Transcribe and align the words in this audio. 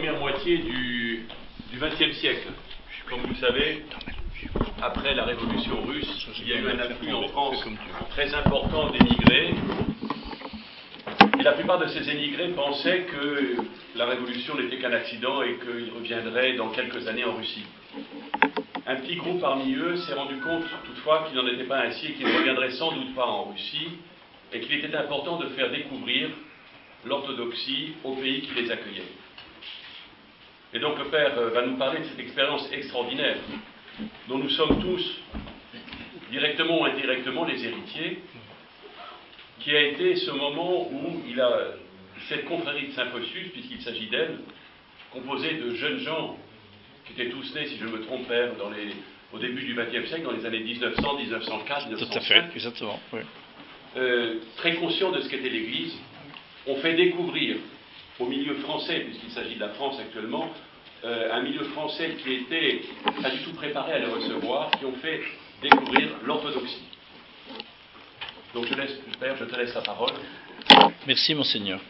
première 0.00 0.18
moitié 0.18 0.56
du 0.56 1.26
XXe 1.74 2.16
siècle. 2.16 2.48
Comme 3.10 3.20
vous 3.20 3.28
le 3.28 3.34
savez, 3.34 3.84
après 4.80 5.14
la 5.14 5.24
révolution 5.24 5.82
russe, 5.82 6.26
il 6.38 6.48
y 6.48 6.54
a 6.54 6.56
eu 6.56 6.68
un 6.70 6.78
afflux 6.78 7.12
en 7.12 7.28
France 7.28 7.62
très 8.08 8.34
important 8.34 8.88
d'émigrés. 8.88 9.54
Et 11.38 11.42
la 11.42 11.52
plupart 11.52 11.78
de 11.80 11.86
ces 11.88 12.08
émigrés 12.08 12.48
pensaient 12.48 13.02
que 13.12 13.56
la 13.94 14.06
révolution 14.06 14.54
n'était 14.54 14.78
qu'un 14.78 14.94
accident 14.94 15.42
et 15.42 15.58
qu'ils 15.58 15.92
reviendraient 15.94 16.54
dans 16.54 16.70
quelques 16.70 17.06
années 17.06 17.26
en 17.26 17.34
Russie. 17.34 17.66
Un 18.86 18.96
petit 18.96 19.16
groupe 19.16 19.42
parmi 19.42 19.74
eux 19.74 19.96
s'est 19.96 20.14
rendu 20.14 20.36
compte 20.36 20.64
toutefois 20.86 21.26
qu'il 21.28 21.36
n'en 21.36 21.46
était 21.46 21.64
pas 21.64 21.82
ainsi 21.82 22.06
et 22.06 22.12
qu'il 22.12 22.26
ne 22.26 22.38
reviendrait 22.38 22.70
sans 22.70 22.92
doute 22.92 23.14
pas 23.14 23.26
en 23.26 23.50
Russie 23.50 23.88
et 24.50 24.60
qu'il 24.60 24.82
était 24.82 24.96
important 24.96 25.36
de 25.36 25.48
faire 25.48 25.70
découvrir 25.70 26.30
l'orthodoxie 27.04 27.92
au 28.02 28.14
pays 28.14 28.40
qui 28.40 28.54
les 28.54 28.70
accueillait. 28.70 29.04
Et 30.72 30.78
donc 30.78 30.98
le 30.98 31.06
Père 31.06 31.36
euh, 31.38 31.50
va 31.50 31.66
nous 31.66 31.76
parler 31.76 32.00
de 32.00 32.04
cette 32.04 32.20
expérience 32.20 32.70
extraordinaire 32.72 33.36
dont 34.28 34.38
nous 34.38 34.50
sommes 34.50 34.80
tous, 34.80 35.20
directement 36.30 36.82
ou 36.82 36.84
indirectement, 36.84 37.44
les 37.44 37.64
héritiers, 37.64 38.22
qui 39.58 39.76
a 39.76 39.82
été 39.82 40.16
ce 40.16 40.30
moment 40.30 40.90
où 40.90 41.22
il 41.28 41.40
a 41.40 41.74
cette 42.28 42.44
confrérie 42.46 42.88
de 42.88 42.92
Saint-Fossus, 42.92 43.50
puisqu'il 43.52 43.82
s'agit 43.82 44.06
d'elle, 44.06 44.38
composée 45.12 45.54
de 45.54 45.74
jeunes 45.74 45.98
gens 45.98 46.38
qui 47.04 47.12
étaient 47.12 47.30
tous 47.30 47.54
nés, 47.54 47.66
si 47.66 47.76
je 47.76 47.84
ne 47.84 47.90
me 47.90 48.02
trompe, 48.02 48.28
Père, 48.28 48.54
dans 48.56 48.70
les, 48.70 48.94
au 49.32 49.38
début 49.38 49.62
du 49.62 49.74
XXe 49.74 50.08
siècle, 50.08 50.24
dans 50.24 50.32
les 50.32 50.46
années 50.46 50.60
1900, 50.60 51.16
1904, 51.18 51.86
1905. 51.88 52.08
Tout 52.08 52.18
à 52.18 52.20
fait, 52.20 52.44
exactement. 52.54 53.00
Euh, 53.96 54.36
très 54.56 54.76
conscients 54.76 55.10
de 55.10 55.20
ce 55.20 55.28
qu'était 55.28 55.48
l'Église, 55.48 55.98
ont 56.66 56.76
fait 56.76 56.94
découvrir 56.94 57.56
au 58.18 58.26
milieu 58.26 58.54
français, 58.56 59.00
puisqu'il 59.00 59.30
s'agit 59.30 59.54
de 59.54 59.60
la 59.60 59.70
France 59.70 59.98
actuellement, 59.98 60.50
euh, 61.04 61.32
un 61.32 61.42
milieu 61.42 61.64
français 61.64 62.16
qui 62.22 62.32
était 62.32 62.82
pas 63.22 63.30
du 63.30 63.38
tout 63.38 63.52
préparé 63.52 63.94
à 63.94 63.98
les 64.00 64.06
recevoir, 64.06 64.70
qui 64.72 64.84
ont 64.84 64.96
fait 64.96 65.22
découvrir 65.62 66.08
l'orthodoxie. 66.24 66.82
Donc 68.54 68.66
je 68.66 68.74
te 68.74 69.56
laisse 69.56 69.74
la 69.74 69.80
parole. 69.80 70.12
Merci, 71.06 71.34
Monseigneur. 71.34 71.80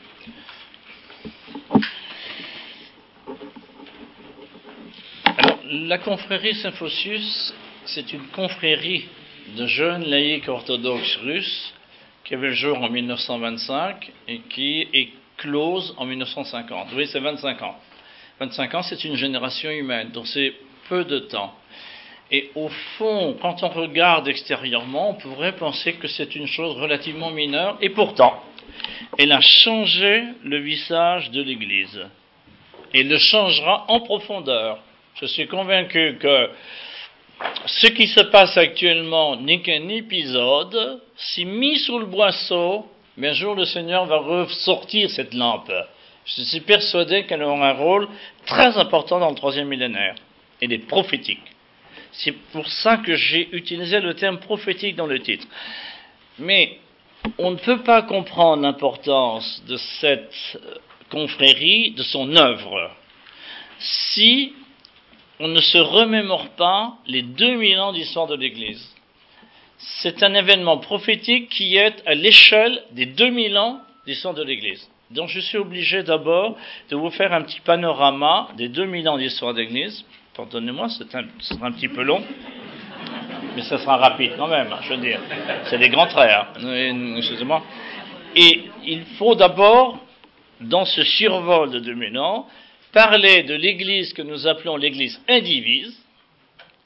Alors, 5.25 5.59
la 5.65 5.99
confrérie 5.99 6.55
Saint-Phosius, 6.55 7.55
c'est 7.87 8.13
une 8.13 8.27
confrérie 8.29 9.09
de 9.57 9.67
jeunes 9.67 10.05
laïcs 10.05 10.49
orthodoxes 10.49 11.17
russes 11.17 11.75
qui 12.25 12.35
avait 12.35 12.49
le 12.49 12.55
jour 12.55 12.81
en 12.81 12.89
1925 12.89 14.13
et 14.29 14.41
qui 14.43 14.87
est 14.93 15.09
close 15.39 15.95
en 15.97 16.07
1950. 16.07 16.89
Oui, 16.95 17.09
c'est 17.11 17.21
25 17.21 17.63
ans. 17.63 17.77
25 18.41 18.75
ans, 18.75 18.83
c'est 18.83 19.05
une 19.05 19.17
génération 19.17 19.69
humaine, 19.71 20.13
donc 20.13 20.27
c'est 20.27 20.55
peu 20.89 21.05
de 21.05 21.19
temps. 21.19 21.55
Et 22.31 22.51
au 22.55 22.69
fond, 22.97 23.37
quand 23.41 23.63
on 23.63 23.69
regarde 23.69 24.29
extérieurement, 24.29 25.11
on 25.11 25.15
pourrait 25.15 25.57
penser 25.57 25.93
que 25.95 26.09
c'est 26.09 26.35
une 26.35 26.47
chose 26.47 26.75
relativement 26.77 27.31
mineure, 27.31 27.77
et 27.83 27.91
pourtant, 27.91 28.43
elle 29.19 29.33
a 29.33 29.43
changé 29.43 30.23
le 30.43 30.57
visage 30.59 31.31
de 31.33 31.43
l'Église. 31.43 32.01
Et 32.95 33.03
le 33.03 33.19
changera 33.19 33.85
en 33.89 34.01
profondeur. 34.01 34.79
Je 35.21 35.27
suis 35.27 35.47
convaincu 35.47 36.17
que 36.19 36.51
ce 37.67 37.89
qui 37.89 38.07
se 38.07 38.21
passe 38.21 38.57
actuellement 38.57 39.37
n'est 39.37 39.61
qu'un 39.61 39.89
épisode. 39.89 41.03
Si 41.17 41.45
mis 41.45 41.79
sous 41.79 41.99
le 41.99 42.07
boisseau, 42.07 42.87
mais 43.19 43.29
un 43.29 43.35
jour 43.35 43.55
le 43.55 43.67
Seigneur 43.67 44.07
va 44.07 44.17
ressortir 44.17 45.11
cette 45.11 45.35
lampe. 45.35 45.71
Je 46.37 46.43
suis 46.43 46.61
persuadé 46.61 47.25
qu'elle 47.27 47.43
aura 47.43 47.71
un 47.71 47.73
rôle 47.73 48.09
très 48.47 48.77
important 48.79 49.19
dans 49.19 49.31
le 49.31 49.35
troisième 49.35 49.69
millénaire. 49.69 50.15
Elle 50.61 50.73
est 50.73 50.87
prophétique. 50.87 51.43
C'est 52.13 52.33
pour 52.53 52.69
ça 52.69 52.99
que 52.99 53.15
j'ai 53.15 53.49
utilisé 53.53 54.01
le 54.01 54.15
terme 54.15 54.39
prophétique 54.39 54.97
dans 54.97 55.07
le 55.07 55.21
titre. 55.21 55.47
Mais 56.39 56.79
on 57.39 57.51
ne 57.53 57.57
peut 57.57 57.83
pas 57.83 58.03
comprendre 58.03 58.63
l'importance 58.63 59.63
de 59.67 59.77
cette 59.77 60.33
euh, 60.57 60.75
confrérie, 61.11 61.93
de 61.93 62.03
son 62.03 62.35
œuvre, 62.37 62.91
si 63.79 64.53
on 65.39 65.49
ne 65.49 65.61
se 65.61 65.79
remémore 65.79 66.51
pas 66.51 66.95
les 67.07 67.23
2000 67.23 67.79
ans 67.79 67.93
d'histoire 67.93 68.27
de 68.27 68.37
l'Église. 68.37 68.87
C'est 69.79 70.23
un 70.23 70.35
événement 70.35 70.79
prophétique 70.79 71.49
qui 71.49 71.77
est 71.77 72.07
à 72.07 72.15
l'échelle 72.15 72.83
des 72.93 73.07
2000 73.07 73.57
ans 73.59 73.81
d'histoire 74.07 74.35
de 74.35 74.43
l'Église. 74.43 74.89
Donc 75.11 75.29
je 75.29 75.41
suis 75.41 75.59
obligé 75.59 76.03
d'abord 76.05 76.57
de 76.89 76.97
vous 76.97 77.11
faire 77.11 77.33
un 77.33 77.43
petit 77.43 77.61
panorama 77.61 78.49
des 78.57 78.69
2000 78.69 79.09
ans 79.09 79.19
d'histoire 79.19 79.55
d'Église. 79.55 80.05
Pardonnez-moi, 80.37 80.89
c'est 80.91 81.13
un, 81.17 81.25
un 81.63 81.73
petit 81.73 81.89
peu 81.89 82.03
long, 82.03 82.23
mais 83.57 83.63
ça 83.63 83.79
sera 83.79 83.97
rapide 83.97 84.33
quand 84.37 84.47
même, 84.47 84.73
hein, 84.73 84.79
je 84.83 84.95
veux 84.95 85.01
dire. 85.01 85.21
C'est 85.65 85.79
des 85.79 85.89
grands 85.89 86.07
traits, 86.07 86.31
hein. 86.31 87.17
excusez-moi. 87.17 87.63
Et 88.37 88.63
il 88.87 89.03
faut 89.19 89.35
d'abord, 89.35 89.99
dans 90.61 90.85
ce 90.85 91.03
survol 91.03 91.71
de 91.73 91.81
2000 91.81 92.17
ans, 92.19 92.47
parler 92.93 93.43
de 93.43 93.55
l'Église 93.55 94.13
que 94.13 94.23
nous 94.23 94.47
appelons 94.47 94.77
l'Église 94.77 95.21
indivise, 95.29 96.01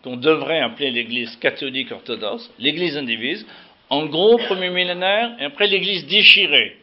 qu'on 0.03 0.17
devrait 0.17 0.61
appeler 0.61 0.91
l'Église 0.91 1.37
catholique 1.37 1.93
orthodoxe, 1.93 2.51
l'Église 2.59 2.97
indivise, 2.97 3.47
en 3.91 4.07
gros 4.07 4.39
premier 4.39 4.71
millénaire, 4.71 5.33
et 5.39 5.45
après 5.45 5.67
l'Église 5.67 6.07
déchirée, 6.07 6.79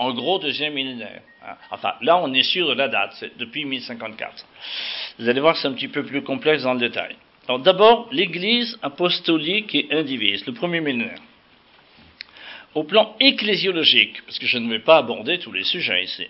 en 0.00 0.14
gros 0.14 0.38
deuxième 0.38 0.72
millénaire. 0.72 1.20
Hein. 1.46 1.56
Enfin, 1.70 1.92
là, 2.00 2.18
on 2.22 2.32
est 2.32 2.42
sûr 2.42 2.66
de 2.66 2.72
la 2.72 2.88
date, 2.88 3.14
c'est 3.20 3.36
depuis 3.36 3.66
1054. 3.66 4.46
Vous 5.18 5.28
allez 5.28 5.40
voir 5.40 5.52
que 5.52 5.60
c'est 5.60 5.68
un 5.68 5.74
petit 5.74 5.88
peu 5.88 6.04
plus 6.04 6.22
complexe 6.22 6.62
dans 6.62 6.72
le 6.72 6.80
détail. 6.80 7.16
Alors 7.46 7.60
d'abord, 7.60 8.08
l'Église 8.10 8.78
apostolique 8.80 9.74
et 9.74 9.88
indivise, 9.90 10.46
le 10.46 10.54
premier 10.54 10.80
millénaire. 10.80 11.18
Au 12.74 12.84
plan 12.84 13.14
ecclésiologique, 13.20 14.22
parce 14.24 14.38
que 14.38 14.46
je 14.46 14.56
ne 14.56 14.70
vais 14.70 14.78
pas 14.78 14.96
aborder 14.96 15.38
tous 15.38 15.52
les 15.52 15.64
sujets 15.64 16.04
ici, 16.04 16.26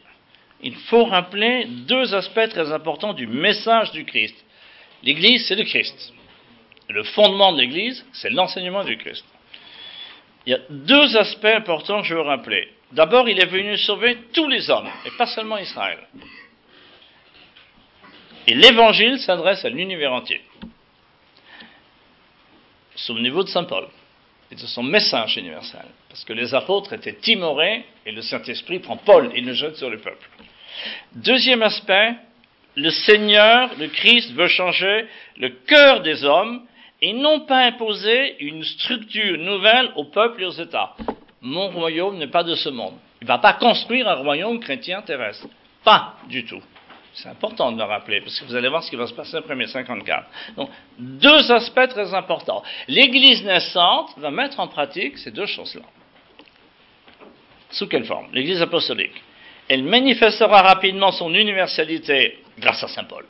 il 0.62 0.74
faut 0.74 1.04
rappeler 1.04 1.66
deux 1.86 2.12
aspects 2.14 2.48
très 2.50 2.72
importants 2.72 3.12
du 3.12 3.28
message 3.28 3.92
du 3.92 4.04
Christ. 4.04 4.34
L'Église, 5.04 5.46
c'est 5.46 5.54
le 5.54 5.64
Christ. 5.64 6.12
Le 6.88 7.04
fondement 7.04 7.52
de 7.52 7.60
l'Église, 7.60 8.04
c'est 8.14 8.30
l'enseignement 8.30 8.82
du 8.82 8.96
Christ. 8.96 9.24
Il 10.46 10.50
y 10.52 10.54
a 10.54 10.60
deux 10.68 11.16
aspects 11.16 11.44
importants 11.44 12.02
que 12.02 12.08
je 12.08 12.14
veux 12.14 12.22
rappeler. 12.22 12.68
D'abord, 12.92 13.28
il 13.28 13.38
est 13.40 13.46
venu 13.46 13.76
sauver 13.76 14.18
tous 14.32 14.48
les 14.48 14.70
hommes, 14.70 14.88
et 15.06 15.10
pas 15.16 15.26
seulement 15.26 15.58
Israël. 15.58 15.98
Et 18.46 18.54
l'évangile 18.54 19.18
s'adresse 19.18 19.64
à 19.64 19.68
l'univers 19.68 20.12
entier. 20.12 20.40
Souvenez-vous 22.96 23.44
de 23.44 23.48
Saint 23.48 23.64
Paul 23.64 23.86
et 24.50 24.56
de 24.56 24.60
son 24.60 24.82
message 24.82 25.36
universel. 25.36 25.84
Parce 26.08 26.24
que 26.24 26.32
les 26.32 26.54
apôtres 26.54 26.92
étaient 26.92 27.14
timorés 27.14 27.84
et 28.04 28.12
le 28.12 28.22
Saint-Esprit 28.22 28.80
prend 28.80 28.96
Paul 28.96 29.30
et 29.34 29.40
le 29.40 29.52
jette 29.52 29.76
sur 29.76 29.88
le 29.88 29.98
peuple. 29.98 30.28
Deuxième 31.14 31.62
aspect, 31.62 32.14
le 32.74 32.90
Seigneur, 32.90 33.70
le 33.78 33.88
Christ, 33.88 34.32
veut 34.32 34.48
changer 34.48 35.06
le 35.36 35.50
cœur 35.50 36.00
des 36.00 36.24
hommes 36.24 36.62
et 37.02 37.12
non 37.12 37.40
pas 37.40 37.64
imposer 37.64 38.42
une 38.44 38.62
structure 38.64 39.38
nouvelle 39.38 39.90
au 39.96 40.04
peuple 40.04 40.42
et 40.42 40.46
aux 40.46 40.50
États 40.50 40.94
mon 41.42 41.68
royaume 41.68 42.18
n'est 42.18 42.26
pas 42.26 42.44
de 42.44 42.54
ce 42.54 42.68
monde. 42.68 42.94
Il 43.20 43.24
ne 43.24 43.28
va 43.28 43.38
pas 43.38 43.54
construire 43.54 44.08
un 44.08 44.14
royaume 44.14 44.60
chrétien 44.60 45.02
terrestre. 45.02 45.46
Pas 45.84 46.16
du 46.28 46.44
tout. 46.44 46.62
C'est 47.14 47.28
important 47.28 47.72
de 47.72 47.78
le 47.78 47.84
rappeler, 47.84 48.20
parce 48.20 48.38
que 48.38 48.44
vous 48.44 48.54
allez 48.54 48.68
voir 48.68 48.82
ce 48.82 48.90
qui 48.90 48.96
va 48.96 49.06
se 49.06 49.14
passer 49.14 49.36
après 49.36 49.56
1054. 49.56 50.26
Donc, 50.56 50.70
deux 50.98 51.50
aspects 51.50 51.88
très 51.88 52.14
importants. 52.14 52.62
L'Église 52.86 53.44
naissante 53.44 54.10
va 54.16 54.30
mettre 54.30 54.60
en 54.60 54.68
pratique 54.68 55.18
ces 55.18 55.30
deux 55.30 55.46
choses-là. 55.46 55.82
Sous 57.70 57.88
quelle 57.88 58.04
forme? 58.04 58.28
L'Église 58.32 58.62
apostolique. 58.62 59.22
Elle 59.68 59.84
manifestera 59.84 60.62
rapidement 60.62 61.12
son 61.12 61.34
universalité 61.34 62.38
grâce 62.58 62.82
à 62.82 62.88
Saint 62.88 63.04
Paul. 63.04 63.24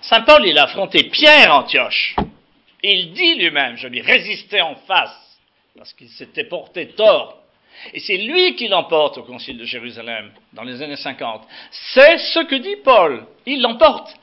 Saint 0.00 0.22
Paul, 0.22 0.46
il 0.46 0.58
a 0.58 0.64
affronté 0.64 1.04
Pierre 1.04 1.54
Antioche. 1.54 2.16
Il 2.82 3.12
dit 3.12 3.34
lui-même, 3.34 3.76
je 3.76 3.88
lui 3.88 4.00
résistais 4.00 4.60
en 4.60 4.76
face 4.76 5.38
parce 5.76 5.92
qu'il 5.92 6.08
s'était 6.08 6.44
porté 6.44 6.88
tort. 6.88 7.38
Et 7.92 8.00
c'est 8.00 8.16
lui 8.16 8.56
qui 8.56 8.68
l'emporte 8.68 9.18
au 9.18 9.22
Concile 9.22 9.58
de 9.58 9.64
Jérusalem 9.64 10.32
dans 10.52 10.64
les 10.64 10.82
années 10.82 10.96
50. 10.96 11.46
C'est 11.70 12.18
ce 12.18 12.40
que 12.40 12.56
dit 12.56 12.76
Paul. 12.84 13.24
Il 13.46 13.62
l'emporte. 13.62 14.14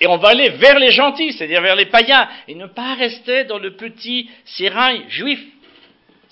Et 0.00 0.06
on 0.06 0.16
va 0.16 0.30
aller 0.30 0.50
vers 0.50 0.78
les 0.78 0.90
gentils, 0.90 1.32
c'est-à-dire 1.32 1.62
vers 1.62 1.76
les 1.76 1.86
païens, 1.86 2.28
et 2.48 2.54
ne 2.54 2.66
pas 2.66 2.94
rester 2.94 3.44
dans 3.44 3.58
le 3.58 3.76
petit 3.76 4.28
sérail 4.44 5.04
juif. 5.08 5.40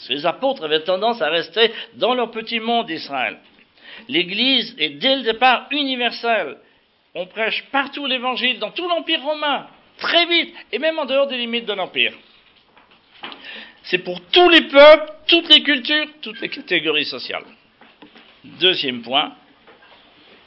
Les 0.08 0.26
apôtres 0.26 0.64
avaient 0.64 0.84
tendance 0.84 1.22
à 1.22 1.30
rester 1.30 1.70
dans 1.94 2.14
leur 2.14 2.30
petit 2.30 2.60
monde 2.60 2.86
d'Israël. 2.86 3.38
L'Église 4.08 4.74
est 4.78 4.90
dès 4.90 5.16
le 5.16 5.22
départ 5.22 5.66
universelle. 5.70 6.58
On 7.14 7.26
prêche 7.26 7.64
partout 7.70 8.06
l'Évangile, 8.06 8.58
dans 8.58 8.70
tout 8.70 8.88
l'Empire 8.88 9.22
romain, 9.22 9.66
très 9.98 10.26
vite, 10.26 10.54
et 10.72 10.78
même 10.78 10.98
en 10.98 11.06
dehors 11.06 11.26
des 11.26 11.38
limites 11.38 11.66
de 11.66 11.72
l'Empire. 11.72 12.12
C'est 13.84 13.98
pour 13.98 14.20
tous 14.30 14.48
les 14.48 14.62
peuples, 14.62 15.12
toutes 15.26 15.48
les 15.48 15.62
cultures, 15.62 16.06
toutes 16.22 16.40
les 16.40 16.48
catégories 16.48 17.04
sociales. 17.04 17.44
Deuxième 18.44 19.02
point, 19.02 19.34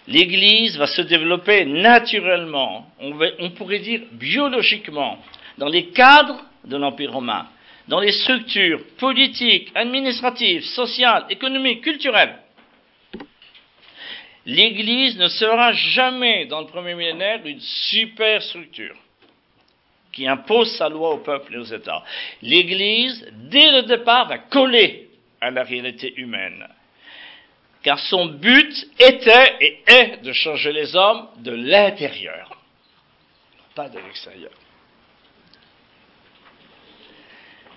l'Église 0.08 0.78
va 0.78 0.88
se 0.88 1.02
développer 1.02 1.66
naturellement, 1.66 2.88
on, 3.00 3.50
pourrait 3.52 3.80
dire 3.80 4.02
biologiquement, 4.12 5.20
dans 5.58 5.68
les 5.68 5.88
cadres 5.88 6.44
de 6.64 6.78
l'Empire 6.78 7.14
romain, 7.14 7.48
dans 7.88 8.00
les 8.00 8.12
structures 8.12 8.82
politiques, 8.98 9.72
administratives, 9.76 10.64
sociales, 10.64 11.26
économiques, 11.30 11.82
culturelles. 11.82 12.38
L'Église 14.46 15.18
ne 15.18 15.28
sera 15.28 15.74
jamais, 15.74 16.46
dans 16.46 16.62
le 16.62 16.68
premier 16.68 16.96
millénaire, 16.96 17.46
une 17.46 17.60
super 17.60 18.42
structure 18.42 18.96
qui 20.18 20.28
impose 20.28 20.76
sa 20.78 20.90
loi 20.90 21.12
au 21.12 21.18
peuple 21.20 21.54
et 21.54 21.58
aux 21.58 21.64
États. 21.64 22.04
L'Église, 22.42 23.24
dès 23.34 23.72
le 23.72 23.84
départ, 23.84 24.28
va 24.28 24.40
coller 24.40 25.10
à 25.40 25.52
la 25.52 25.62
réalité 25.62 26.12
humaine 26.18 26.68
car 27.84 28.00
son 28.00 28.26
but 28.26 28.88
était 29.00 29.56
et 29.62 29.84
est 29.86 30.18
de 30.24 30.34
changer 30.34 30.74
les 30.74 30.96
hommes 30.96 31.28
de 31.38 31.52
l'intérieur, 31.52 32.62
pas 33.76 33.88
de 33.90 34.00
l'extérieur. 34.00 34.52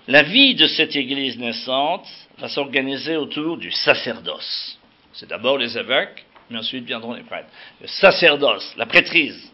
La 0.07 0.23
vie 0.23 0.55
de 0.55 0.65
cette 0.65 0.95
Église 0.95 1.37
naissante 1.37 2.07
va 2.39 2.49
s'organiser 2.49 3.15
autour 3.15 3.57
du 3.57 3.71
sacerdoce. 3.71 4.79
C'est 5.13 5.29
d'abord 5.29 5.59
les 5.59 5.77
évêques, 5.77 6.25
mais 6.49 6.57
ensuite 6.57 6.85
viendront 6.85 7.13
les 7.13 7.23
prêtres. 7.23 7.49
Le 7.79 7.87
sacerdoce, 7.87 8.73
la 8.77 8.87
prêtrise, 8.87 9.50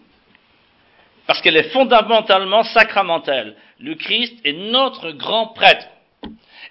parce 1.27 1.41
qu'elle 1.41 1.57
est 1.57 1.71
fondamentalement 1.71 2.63
sacramentelle. 2.63 3.55
Le 3.79 3.95
Christ 3.95 4.39
est 4.45 4.53
notre 4.53 5.11
grand 5.11 5.47
prêtre. 5.47 5.85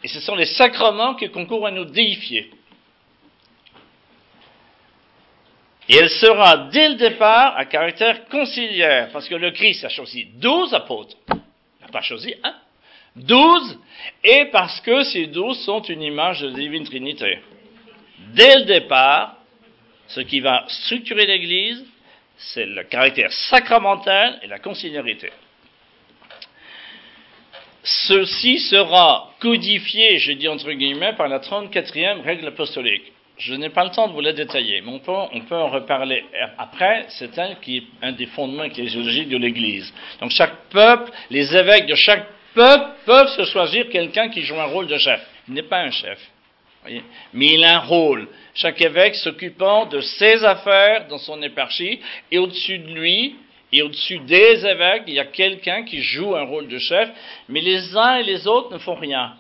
Et 0.03 0.09
ce 0.09 0.21
sont 0.21 0.35
les 0.35 0.47
sacrements 0.47 1.15
qui 1.15 1.29
concourent 1.29 1.67
à 1.67 1.71
nous 1.71 1.85
déifier. 1.85 2.51
Et 5.89 5.97
elle 5.97 6.11
sera 6.11 6.69
dès 6.73 6.89
le 6.89 6.95
départ 6.97 7.57
à 7.57 7.65
caractère 7.67 8.27
conciliaire, 8.29 9.11
parce 9.13 9.29
que 9.29 9.37
le 9.37 9.53
Christ 9.53 9.85
a 9.85 9.89
choisi 9.89 10.27
douze 10.35 10.75
apôtres. 10.75 11.17
Il 11.31 11.37
n'a 11.83 11.93
pas 11.93 12.03
choisi 12.03 12.35
un. 12.43 12.55
Douze, 13.15 13.79
et 14.25 14.47
parce 14.47 14.81
que 14.81 15.05
ces 15.05 15.27
douze 15.27 15.59
sont 15.65 15.83
une 15.83 16.03
image 16.03 16.41
de 16.41 16.49
la 16.49 16.55
divine 16.55 16.85
Trinité. 16.85 17.39
Dès 18.35 18.59
le 18.59 18.65
départ, 18.65 19.37
ce 20.09 20.21
qui 20.21 20.41
va 20.41 20.65
structurer 20.69 21.27
l'Église, 21.27 21.85
c'est 22.39 22.67
le 22.67 22.85
caractère 22.85 23.33
sacramentel 23.33 24.39
et 24.43 24.47
la 24.47 24.59
conciliarité. 24.59 25.31
Ceci 27.83 28.59
sera 28.59 29.31
codifié, 29.41 30.19
je 30.19 30.33
dis 30.33 30.49
entre 30.49 30.73
guillemets, 30.73 31.13
par 31.13 31.29
la 31.29 31.39
34e 31.39 32.23
règle 32.23 32.49
apostolique. 32.49 33.13
Je 33.39 33.55
n'ai 33.55 33.69
pas 33.69 33.85
le 33.85 33.91
temps 33.91 34.09
de 34.09 34.13
vous 34.13 34.23
la 34.23 34.33
détailler, 34.33 34.81
mais 34.81 34.91
on 34.91 34.99
peut, 34.99 35.55
en 35.55 35.69
reparler 35.69 36.25
après. 36.59 37.05
C'est 37.11 37.39
un 37.39 38.13
des 38.13 38.27
fondements 38.27 38.65
ecclésiologiques 38.65 39.29
de 39.29 39.37
l'Église. 39.37 39.93
Donc 40.21 40.31
chaque 40.31 40.57
peuple, 40.71 41.13
les 41.31 41.55
évêques 41.55 41.87
de 41.87 41.95
chaque 41.95 42.27
peuple 42.55 42.91
peuvent 43.05 43.29
se 43.37 43.45
choisir 43.45 43.89
quelqu'un 43.91 44.31
qui 44.31 44.43
joue 44.43 44.59
un 44.59 44.65
rôle 44.65 44.87
de 44.87 44.97
chef. 44.97 45.21
Il 45.49 45.55
n'est 45.55 45.63
pas 45.63 45.81
un 45.81 45.91
chef, 45.91 46.19
mais 47.33 47.55
il 47.55 47.65
a 47.65 47.77
un 47.77 47.81
rôle. 47.81 48.29
Chaque 48.55 48.81
évêque 48.81 49.15
s'occupant 49.17 49.87
de 49.87 50.01
ses 50.01 50.45
affaires 50.45 51.09
dans 51.09 51.19
son 51.19 51.43
éparchie, 51.43 52.01
et 52.31 52.39
au-dessus 52.39 52.79
de 52.79 52.95
lui, 52.95 53.37
et 53.73 53.83
au-dessus 53.83 54.19
des 54.21 54.65
évêques, 54.65 55.05
il 55.07 55.15
y 55.15 55.21
a 55.21 55.27
quelqu'un 55.27 55.85
qui 55.85 56.03
joue 56.03 56.37
un 56.37 56.45
rôle 56.45 56.69
de 56.69 56.79
chef, 56.79 57.09
mais 57.49 57.61
les 57.61 57.97
uns 57.97 58.19
et 58.19 58.23
les 58.23 58.47
autres 58.47 58.73
ne 58.73 58.79
font 58.79 58.95
rien. 58.95 59.35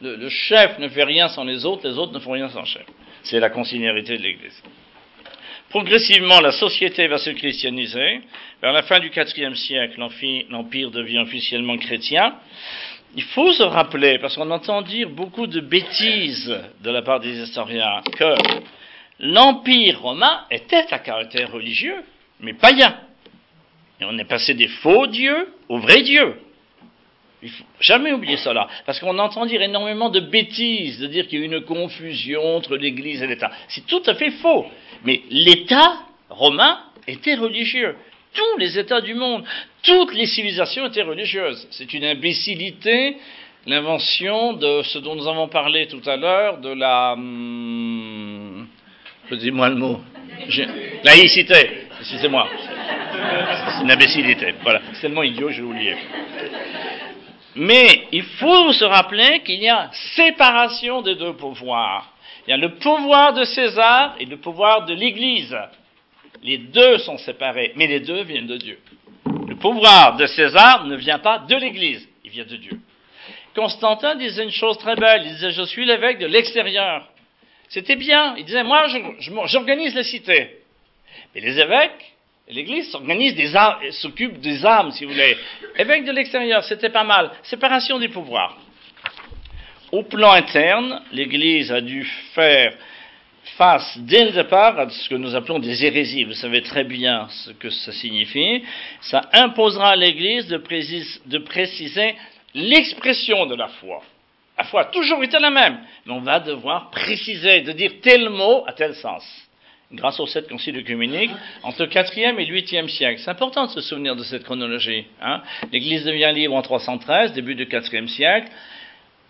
le 0.00 0.28
chef 0.28 0.78
ne 0.78 0.88
fait 0.88 1.04
rien 1.04 1.28
sans 1.28 1.44
les 1.44 1.64
autres, 1.64 1.88
les 1.88 1.98
autres 1.98 2.12
ne 2.12 2.20
font 2.20 2.32
rien 2.32 2.48
sans 2.48 2.60
le 2.60 2.66
chef. 2.66 2.86
C'est 3.24 3.40
la 3.40 3.50
consignérité 3.50 4.16
de 4.16 4.22
l'Église. 4.22 4.62
Progressivement, 5.70 6.40
la 6.40 6.52
société 6.52 7.06
va 7.08 7.18
se 7.18 7.30
christianiser. 7.30 8.20
Vers 8.62 8.72
la 8.72 8.82
fin 8.82 9.00
du 9.00 9.10
IVe 9.14 9.54
siècle, 9.54 10.00
l'Empire 10.48 10.90
devient 10.90 11.18
officiellement 11.18 11.76
chrétien. 11.76 12.34
Il 13.14 13.22
faut 13.22 13.52
se 13.52 13.62
rappeler, 13.62 14.18
parce 14.18 14.36
qu'on 14.36 14.50
entend 14.50 14.82
dire 14.82 15.08
beaucoup 15.08 15.46
de 15.46 15.60
bêtises 15.60 16.54
de 16.82 16.90
la 16.90 17.02
part 17.02 17.20
des 17.20 17.40
historiens, 17.40 18.02
que 18.16 18.34
l'Empire 19.18 20.00
romain 20.00 20.44
était 20.50 20.86
à 20.90 20.98
caractère 20.98 21.50
religieux, 21.52 22.04
mais 22.40 22.54
païen. 22.54 22.96
Et 24.00 24.04
on 24.04 24.16
est 24.18 24.24
passé 24.24 24.54
des 24.54 24.68
faux 24.68 25.06
dieux 25.06 25.52
aux 25.68 25.78
vrais 25.78 26.02
dieux. 26.02 26.34
Il 27.42 27.50
faut 27.50 27.64
jamais 27.80 28.12
oublier 28.12 28.36
cela, 28.36 28.68
parce 28.84 28.98
qu'on 29.00 29.18
entend 29.18 29.46
dire 29.46 29.62
énormément 29.62 30.10
de 30.10 30.20
bêtises, 30.20 30.98
de 30.98 31.06
dire 31.06 31.28
qu'il 31.28 31.40
y 31.40 31.42
a 31.42 31.46
une 31.46 31.64
confusion 31.64 32.56
entre 32.56 32.76
l'Église 32.76 33.22
et 33.22 33.26
l'État. 33.26 33.50
C'est 33.68 33.86
tout 33.86 34.02
à 34.06 34.14
fait 34.14 34.30
faux. 34.30 34.66
Mais 35.04 35.22
l'État 35.30 36.00
romain 36.28 36.80
était 37.06 37.36
religieux. 37.36 37.96
Tous 38.34 38.58
les 38.58 38.78
États 38.78 39.00
du 39.00 39.14
monde, 39.14 39.44
toutes 39.82 40.14
les 40.14 40.26
civilisations 40.26 40.86
étaient 40.86 41.02
religieuses. 41.02 41.66
C'est 41.70 41.92
une 41.94 42.04
imbécilité, 42.04 43.16
l'invention 43.66 44.52
de 44.52 44.82
ce 44.82 44.98
dont 44.98 45.14
nous 45.14 45.26
avons 45.26 45.48
parlé 45.48 45.86
tout 45.88 46.02
à 46.06 46.16
l'heure, 46.16 46.58
de 46.58 46.70
la... 46.70 47.12
Hum, 47.12 48.68
dis-moi 49.30 49.68
le 49.70 49.76
mot. 49.76 50.00
Laïcité. 51.04 51.88
Excusez-moi. 52.00 52.48
C'est 53.76 53.82
une 53.82 53.90
imbécilité. 53.90 54.54
Voilà. 54.62 54.80
C'est 54.92 55.02
tellement 55.02 55.22
idiot, 55.22 55.50
je 55.50 55.62
l'ai 55.62 55.68
oublié. 55.68 55.96
Mais 57.56 58.04
il 58.12 58.22
faut 58.22 58.72
se 58.72 58.84
rappeler 58.84 59.40
qu'il 59.40 59.60
y 59.60 59.68
a 59.68 59.90
séparation 60.14 61.02
des 61.02 61.16
deux 61.16 61.32
pouvoirs. 61.32 62.12
Il 62.46 62.50
y 62.50 62.54
a 62.54 62.56
le 62.56 62.76
pouvoir 62.76 63.34
de 63.34 63.44
César 63.44 64.14
et 64.20 64.24
le 64.24 64.36
pouvoir 64.36 64.86
de 64.86 64.94
l'Église. 64.94 65.56
Les 66.42 66.58
deux 66.58 66.98
sont 66.98 67.18
séparés, 67.18 67.72
mais 67.76 67.86
les 67.86 68.00
deux 68.00 68.22
viennent 68.22 68.46
de 68.46 68.56
Dieu. 68.56 68.78
Le 69.46 69.56
pouvoir 69.56 70.16
de 70.16 70.26
César 70.26 70.86
ne 70.86 70.96
vient 70.96 71.18
pas 71.18 71.38
de 71.38 71.56
l'Église, 71.56 72.08
il 72.24 72.30
vient 72.30 72.44
de 72.44 72.56
Dieu. 72.56 72.78
Constantin 73.54 74.14
disait 74.14 74.44
une 74.44 74.50
chose 74.50 74.78
très 74.78 74.94
belle, 74.94 75.22
il 75.24 75.32
disait, 75.32 75.50
je 75.50 75.62
suis 75.62 75.84
l'évêque 75.84 76.18
de 76.18 76.26
l'extérieur. 76.26 77.08
C'était 77.68 77.96
bien, 77.96 78.36
il 78.36 78.44
disait, 78.44 78.62
moi 78.62 78.86
j'organise 79.46 79.94
la 79.94 80.04
cité. 80.04 80.58
Mais 81.34 81.40
les 81.40 81.58
évêques, 81.58 82.14
L'Église 82.50 82.90
s'organise 82.90 83.34
des 83.34 83.54
âmes, 83.54 83.76
s'occupe 83.90 84.40
des 84.40 84.64
âmes, 84.64 84.90
si 84.92 85.04
vous 85.04 85.12
voulez. 85.12 85.36
Évêque 85.76 86.06
de 86.06 86.12
l'extérieur, 86.12 86.64
c'était 86.64 86.88
pas 86.88 87.04
mal. 87.04 87.30
Séparation 87.42 87.98
des 87.98 88.08
pouvoirs. 88.08 88.56
Au 89.92 90.02
plan 90.02 90.32
interne, 90.32 91.02
l'Église 91.12 91.70
a 91.70 91.82
dû 91.82 92.04
faire 92.34 92.72
face 93.56 93.98
dès 93.98 94.24
le 94.26 94.32
départ 94.32 94.78
à 94.78 94.88
ce 94.88 95.08
que 95.08 95.14
nous 95.14 95.34
appelons 95.34 95.58
des 95.58 95.84
hérésies. 95.84 96.24
Vous 96.24 96.34
savez 96.34 96.62
très 96.62 96.84
bien 96.84 97.28
ce 97.30 97.50
que 97.52 97.70
ça 97.70 97.92
signifie. 97.92 98.62
Ça 99.00 99.22
imposera 99.32 99.90
à 99.90 99.96
l'Église 99.96 100.46
de, 100.48 101.38
préciser 101.38 102.14
l'expression 102.54 103.46
de 103.46 103.54
la 103.54 103.68
foi. 103.68 104.02
La 104.56 104.64
foi 104.64 104.82
a 104.82 104.84
toujours 104.86 105.22
été 105.22 105.38
la 105.38 105.50
même, 105.50 105.78
mais 106.04 106.12
on 106.12 106.20
va 106.20 106.40
devoir 106.40 106.90
préciser, 106.90 107.60
de 107.60 107.72
dire 107.72 107.92
tel 108.02 108.28
mot 108.28 108.64
à 108.66 108.72
tel 108.72 108.94
sens 108.94 109.24
grâce 109.90 110.20
aux 110.20 110.26
sept 110.26 110.48
conciles 110.48 110.76
œcuméniques, 110.76 111.30
entre 111.62 111.84
le 111.84 111.88
4e 111.88 112.38
et 112.38 112.44
le 112.44 112.60
8e 112.60 112.88
siècle. 112.88 113.20
C'est 113.24 113.30
important 113.30 113.64
de 113.64 113.70
se 113.70 113.80
souvenir 113.80 114.16
de 114.16 114.22
cette 114.22 114.44
chronologie. 114.44 115.06
Hein. 115.22 115.40
L'Église 115.72 116.04
devient 116.04 116.30
libre 116.34 116.54
en 116.54 116.62
313, 116.62 117.32
début 117.32 117.54
du 117.54 117.64
4e 117.64 118.06
siècle, 118.06 118.50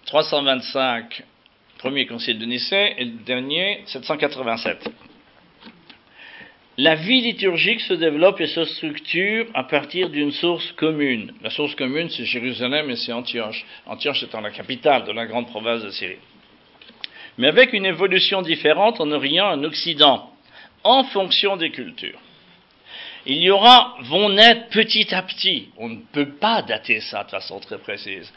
325, 0.07 1.23
premier 1.79 2.07
concile 2.07 2.39
de 2.39 2.45
Nicée, 2.45 2.95
et 2.99 3.05
le 3.05 3.25
dernier, 3.25 3.83
787. 3.87 4.91
La 6.77 6.95
vie 6.95 7.21
liturgique 7.21 7.81
se 7.81 7.95
développe 7.95 8.41
et 8.41 8.47
se 8.47 8.65
structure 8.65 9.47
à 9.55 9.65
partir 9.65 10.11
d'une 10.11 10.31
source 10.31 10.71
commune. 10.73 11.33
La 11.43 11.51
source 11.51 11.75
commune, 11.75 12.09
c'est 12.11 12.25
Jérusalem 12.25 12.91
et 12.91 12.97
c'est 12.97 13.13
Antioche. 13.13 13.65
Antioche 13.87 14.23
étant 14.23 14.41
la 14.41 14.51
capitale 14.51 15.05
de 15.05 15.13
la 15.13 15.27
grande 15.27 15.49
province 15.49 15.83
de 15.83 15.91
Syrie. 15.91 16.19
Mais 17.37 17.49
avec 17.49 17.73
une 17.73 17.87
évolution 17.87 18.43
différente 18.43 19.01
en 19.01 19.11
Orient 19.11 19.51
et 19.51 19.55
en 19.55 19.65
Occident 19.65 20.31
en 20.85 21.05
fonction 21.05 21.57
des 21.57 21.71
cultures. 21.71 22.21
Il 23.27 23.39
y 23.39 23.51
aura, 23.51 23.97
vont 24.03 24.29
naître 24.29 24.69
petit 24.69 25.13
à 25.15 25.23
petit. 25.23 25.69
On 25.77 25.89
ne 25.89 25.99
peut 26.13 26.31
pas 26.41 26.63
dater 26.63 27.01
ça 27.01 27.25
de 27.25 27.31
façon 27.31 27.59
très 27.61 27.79
précise. 27.79 28.33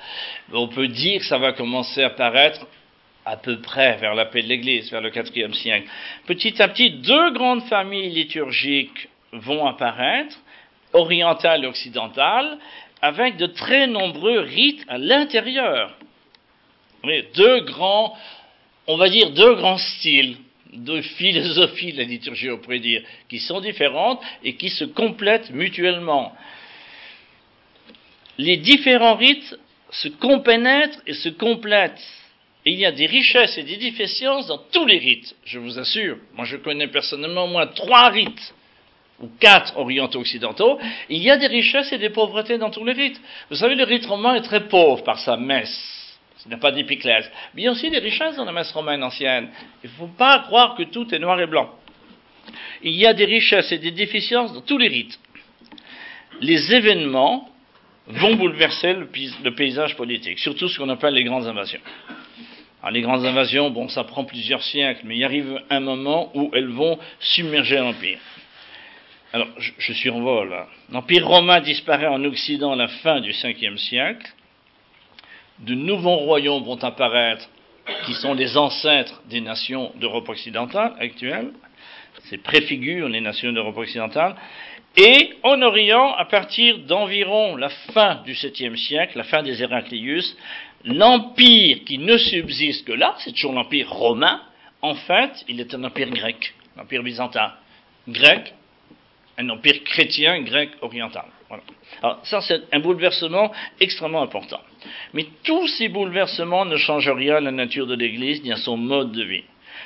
On 0.51 0.67
peut 0.67 0.87
dire 0.87 1.19
que 1.19 1.25
ça 1.25 1.37
va 1.37 1.53
commencer 1.53 2.03
à 2.03 2.07
apparaître 2.07 2.65
à 3.25 3.37
peu 3.37 3.61
près 3.61 3.97
vers 3.97 4.15
la 4.15 4.25
paix 4.25 4.41
de 4.41 4.47
l'Église, 4.47 4.91
vers 4.91 5.01
le 5.01 5.11
IVe 5.15 5.53
siècle. 5.53 5.87
Petit 6.25 6.61
à 6.61 6.67
petit, 6.67 6.89
deux 6.89 7.31
grandes 7.31 7.63
familles 7.63 8.09
liturgiques 8.09 9.09
vont 9.31 9.65
apparaître, 9.65 10.37
orientale 10.93 11.63
et 11.63 11.67
occidentale, 11.67 12.57
avec 13.01 13.37
de 13.37 13.47
très 13.47 13.87
nombreux 13.87 14.39
rites 14.39 14.83
à 14.87 14.97
l'intérieur. 14.97 15.97
Deux 17.35 17.61
grands, 17.61 18.15
on 18.87 18.97
va 18.97 19.09
dire 19.09 19.31
deux 19.31 19.55
grands 19.55 19.77
styles 19.77 20.37
de 20.73 21.01
philosophies 21.01 21.93
de 21.93 21.97
la 21.97 22.03
liturgie, 22.03 22.49
on 22.49 22.57
pourrait 22.57 22.79
dire, 22.79 23.01
qui 23.29 23.39
sont 23.39 23.59
différentes 23.59 24.21
et 24.43 24.55
qui 24.55 24.69
se 24.69 24.85
complètent 24.85 25.51
mutuellement. 25.51 26.33
Les 28.37 28.57
différents 28.57 29.15
rites 29.15 29.57
se 29.89 30.07
compénètrent 30.07 31.01
et 31.05 31.13
se 31.13 31.29
complètent. 31.29 32.20
Il 32.65 32.75
y 32.75 32.85
a 32.85 32.91
des 32.91 33.07
richesses 33.07 33.57
et 33.57 33.63
des 33.63 33.77
déficiences 33.77 34.47
dans 34.47 34.59
tous 34.71 34.85
les 34.85 34.99
rites, 34.99 35.35
je 35.45 35.57
vous 35.57 35.79
assure. 35.79 36.17
Moi, 36.35 36.45
je 36.45 36.57
connais 36.57 36.87
personnellement 36.87 37.45
au 37.45 37.47
moins 37.47 37.67
trois 37.67 38.09
rites 38.09 38.53
ou 39.19 39.29
quatre 39.39 39.77
orientaux 39.77 40.19
occidentaux. 40.19 40.79
Il 41.09 41.23
y 41.23 41.31
a 41.31 41.37
des 41.37 41.47
richesses 41.47 41.91
et 41.91 41.97
des 41.97 42.09
pauvretés 42.09 42.57
dans 42.57 42.69
tous 42.69 42.85
les 42.85 42.93
rites. 42.93 43.19
Vous 43.49 43.55
savez, 43.55 43.75
le 43.75 43.83
rite 43.83 44.05
romain 44.05 44.35
est 44.35 44.41
très 44.41 44.67
pauvre 44.67 45.03
par 45.03 45.19
sa 45.19 45.37
messe. 45.37 46.19
Ce 46.37 46.49
n'est 46.49 46.57
pas 46.57 46.71
d'épiclèse. 46.71 47.29
Mais 47.53 47.61
il 47.61 47.65
y 47.65 47.67
a 47.67 47.71
aussi 47.71 47.89
des 47.89 47.99
richesses 47.99 48.35
dans 48.35 48.45
la 48.45 48.51
messe 48.51 48.71
romaine 48.71 49.03
ancienne. 49.03 49.49
Il 49.83 49.89
ne 49.89 49.95
faut 49.95 50.07
pas 50.07 50.39
croire 50.39 50.75
que 50.75 50.83
tout 50.83 51.13
est 51.13 51.19
noir 51.19 51.39
et 51.39 51.47
blanc. 51.47 51.69
Il 52.83 52.93
y 52.93 53.05
a 53.05 53.13
des 53.13 53.25
richesses 53.25 53.71
et 53.71 53.77
des 53.77 53.91
déficiences 53.91 54.53
dans 54.53 54.61
tous 54.61 54.77
les 54.77 54.87
rites. 54.87 55.19
Les 56.41 56.73
événements 56.73 57.47
vont 58.07 58.35
bouleverser 58.35 58.93
le, 58.93 59.51
paysage 59.51 59.95
politique, 59.95 60.39
surtout 60.39 60.67
ce 60.67 60.79
qu'on 60.79 60.89
appelle 60.89 61.13
les 61.13 61.23
grandes 61.23 61.47
invasions. 61.47 61.79
Alors, 62.81 62.91
les 62.91 63.01
grandes 63.01 63.25
invasions, 63.25 63.69
bon, 63.69 63.87
ça 63.89 64.03
prend 64.03 64.23
plusieurs 64.23 64.63
siècles, 64.63 65.01
mais 65.03 65.17
il 65.17 65.23
arrive 65.23 65.61
un 65.69 65.79
moment 65.79 66.31
où 66.33 66.49
elles 66.53 66.69
vont 66.69 66.97
submerger 67.19 67.77
l'Empire. 67.77 68.19
Alors, 69.33 69.47
je, 69.57 69.93
survole. 69.93 70.53
Hein. 70.53 70.65
L'Empire 70.91 71.27
romain 71.27 71.61
disparaît 71.61 72.07
en 72.07 72.23
Occident 72.23 72.73
à 72.73 72.75
la 72.75 72.87
fin 72.87 73.21
du 73.21 73.31
5e 73.31 73.77
siècle. 73.77 74.27
De 75.59 75.75
nouveaux 75.75 76.15
royaumes 76.15 76.63
vont 76.63 76.83
apparaître 76.83 77.47
qui 78.05 78.13
sont 78.15 78.33
les 78.33 78.57
ancêtres 78.57 79.21
des 79.29 79.41
nations 79.41 79.91
d'Europe 79.95 80.27
occidentale 80.29 80.93
actuelles. 80.99 81.51
Ces 82.29 82.39
préfigurent 82.39 83.09
les 83.09 83.21
nations 83.21 83.51
d'Europe 83.53 83.77
occidentale. 83.77 84.35
Et 84.97 85.35
en 85.43 85.61
Orient, 85.61 86.13
à 86.15 86.25
partir 86.25 86.79
d'environ 86.79 87.55
la 87.55 87.69
fin 87.69 88.15
du 88.25 88.33
7e 88.33 88.75
siècle, 88.75 89.17
la 89.17 89.23
fin 89.23 89.43
des 89.43 89.63
Héraclius, 89.63 90.35
l'empire 90.85 91.83
qui 91.85 91.97
ne 91.97 92.17
subsiste 92.17 92.85
que 92.85 92.93
là, 92.93 93.15
c'est 93.19 93.31
toujours 93.31 93.53
l'empire 93.53 93.89
romain, 93.89 94.41
en 94.81 94.95
fait, 94.95 95.31
il 95.47 95.59
est 95.59 95.73
un 95.73 95.83
empire 95.83 96.09
grec, 96.09 96.53
l'empire 96.77 97.03
byzantin. 97.03 97.53
Grec, 98.07 98.53
un 99.37 99.49
empire 99.49 99.83
chrétien 99.83 100.41
grec 100.41 100.71
oriental. 100.81 101.25
Alors 102.01 102.25
ça, 102.25 102.41
c'est 102.41 102.61
un 102.71 102.79
bouleversement 102.79 103.51
extrêmement 103.79 104.21
important. 104.21 104.61
Mais 105.13 105.25
tous 105.43 105.67
ces 105.67 105.89
bouleversements 105.89 106.65
ne 106.65 106.77
changent 106.77 107.09
rien 107.09 107.35
à 107.35 107.41
la 107.41 107.51
nature 107.51 107.87
de 107.87 107.95
l'Église 107.95 108.41
ni 108.43 108.51
à 108.51 108.57
son 108.57 108.77
mode 108.77 109.11
de 109.11 109.23
vie. 109.23 109.43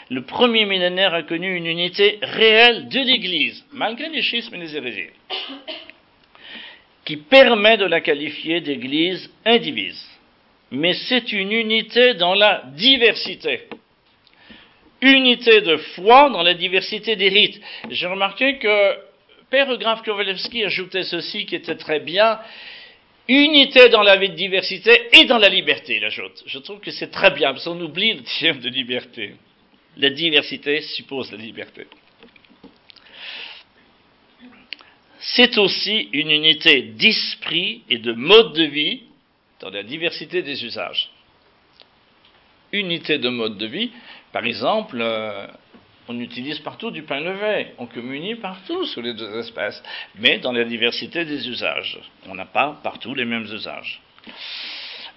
Le 0.10 0.22
premier 0.22 0.66
millénaire 0.66 1.14
a 1.14 1.24
connu 1.24 1.56
une 1.56 1.66
unité 1.66 2.20
réelle 2.22 2.88
de 2.90 3.00
l'Église, 3.00 3.66
malgré 3.72 4.10
les 4.10 4.22
schismes 4.22 4.56
et 4.56 4.60
les 4.60 4.75
hérésies, 4.75 5.10
qui 7.06 7.18
permet 7.18 7.78
de 7.78 7.86
la 7.86 8.02
qualifier 8.02 8.62
d'Église 8.62 9.32
indivise. 9.46 10.15
Mais 10.72 10.94
c'est 10.94 11.32
une 11.32 11.52
unité 11.52 12.16
dans 12.16 12.34
la 12.34 12.64
diversité. 12.76 13.62
Unité 15.02 15.62
de 15.62 15.78
foi 15.78 16.30
dans 16.30 16.44
la 16.44 16.54
diversité 16.54 17.16
des 17.16 17.30
rites. 17.30 17.62
J'ai 17.90 18.08
remarqué 18.08 18.58
que 18.58 18.98
Père 19.50 19.78
Graf 19.78 20.02
Kowalewski 20.04 20.64
ajoutait 20.64 21.04
ceci 21.04 21.46
qui 21.46 21.56
était 21.56 21.76
très 21.76 22.00
bien. 22.00 22.40
Unité 23.28 23.90
dans 23.90 24.04
la 24.04 24.18
diversité 24.28 24.92
et 25.14 25.26
dans 25.26 25.38
la 25.38 25.50
liberté, 25.50 25.98
il 25.98 26.06
ajoute. 26.06 26.44
Je 26.46 26.60
trouve 26.60 26.80
que 26.80 26.92
c'est 26.92 27.10
très 27.10 27.32
bien, 27.32 27.54
parce 27.54 27.66
qu'on 27.66 27.80
oublie 27.82 28.14
le 28.14 28.24
terme 28.40 28.60
de 28.60 28.70
liberté. 28.70 29.36
La 29.98 30.10
diversité 30.10 30.82
suppose 30.82 31.32
la 31.32 31.38
liberté. 31.38 31.88
C'est 35.20 35.58
aussi 35.58 36.10
une 36.14 36.30
unité 36.30 36.82
d'esprit 36.84 37.82
et 37.90 37.98
de 37.98 38.14
mode 38.14 38.54
de 38.54 38.66
vie 38.66 39.04
dans 39.60 39.70
la 39.70 39.84
diversité 39.84 40.42
des 40.42 40.66
usages. 40.66 41.10
Unité 42.72 43.18
de 43.18 43.30
mode 43.30 43.58
de 43.58 43.66
vie, 43.68 43.92
par 44.32 44.46
exemple, 44.46 44.98
euh, 45.00 45.48
on 46.08 46.20
utilise 46.20 46.60
partout 46.60 46.92
du 46.92 47.04
pain 47.04 47.20
levé, 47.20 47.68
on 47.78 47.86
communie 47.86 48.36
partout 48.36 48.86
sur 48.86 49.02
les 49.02 49.14
deux 49.14 49.40
espèces, 49.40 49.82
mais 50.16 50.40
dans 50.40 50.52
la 50.52 50.66
diversité 50.66 51.26
des 51.26 51.48
usages. 51.48 51.98
On 52.28 52.36
n'a 52.36 52.46
pas 52.46 52.80
partout 52.84 53.16
les 53.16 53.26
mêmes 53.26 53.46
usages. 53.46 54.02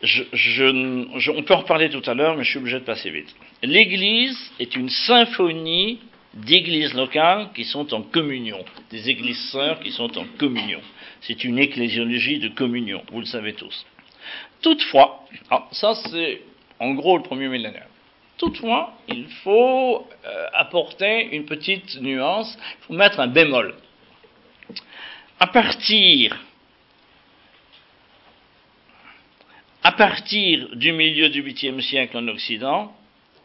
on 0.03 1.43
peut 1.43 1.55
en 1.55 1.59
reparler 1.59 1.91
tout 1.91 2.03
à 2.07 2.15
l'heure, 2.15 2.37
mais 2.37 2.45
je 2.45 2.51
suis 2.51 2.59
obligé 2.59 2.79
de 2.79 2.85
passer 2.85 3.11
vite. 3.11 3.35
L'Église 3.63 4.39
est 4.61 4.77
une 4.77 4.89
symphonie 4.89 5.99
d'églises 6.35 6.95
locales 6.95 7.49
qui 7.55 7.65
sont 7.65 7.93
en 7.93 8.03
communion, 8.03 8.65
des 8.91 9.11
églises 9.11 9.51
sœurs 9.51 9.81
qui 9.81 9.91
sont 9.91 10.17
en 10.19 10.25
communion. 10.39 10.81
C'est 11.23 11.43
une 11.45 11.59
ecclésiologie 11.59 12.39
de 12.39 12.49
communion, 12.49 13.03
vous 13.11 13.21
le 13.21 13.27
savez 13.27 13.55
tous. 13.55 13.85
Toutefois, 14.63 15.25
ça 15.73 15.95
c'est 15.95 16.43
en 16.81 16.95
gros 16.95 17.17
le 17.17 17.23
premier 17.23 17.49
millénaire. 17.49 17.87
Toutefois, 18.39 18.95
il 19.09 19.27
faut 19.43 20.07
euh, 20.25 20.47
apporter 20.55 21.35
une 21.35 21.45
petite 21.45 22.01
nuance, 22.01 22.57
il 22.57 22.87
faut 22.87 22.93
mettre 22.95 23.19
un 23.19 23.27
bémol. 23.27 23.75
À 25.41 25.49
partir, 25.49 26.39
à 29.83 29.93
partir 29.93 30.77
du 30.77 30.93
milieu 30.93 31.31
du 31.31 31.43
8e 31.43 31.81
siècle 31.81 32.17
en 32.17 32.29
Occident, 32.29 32.93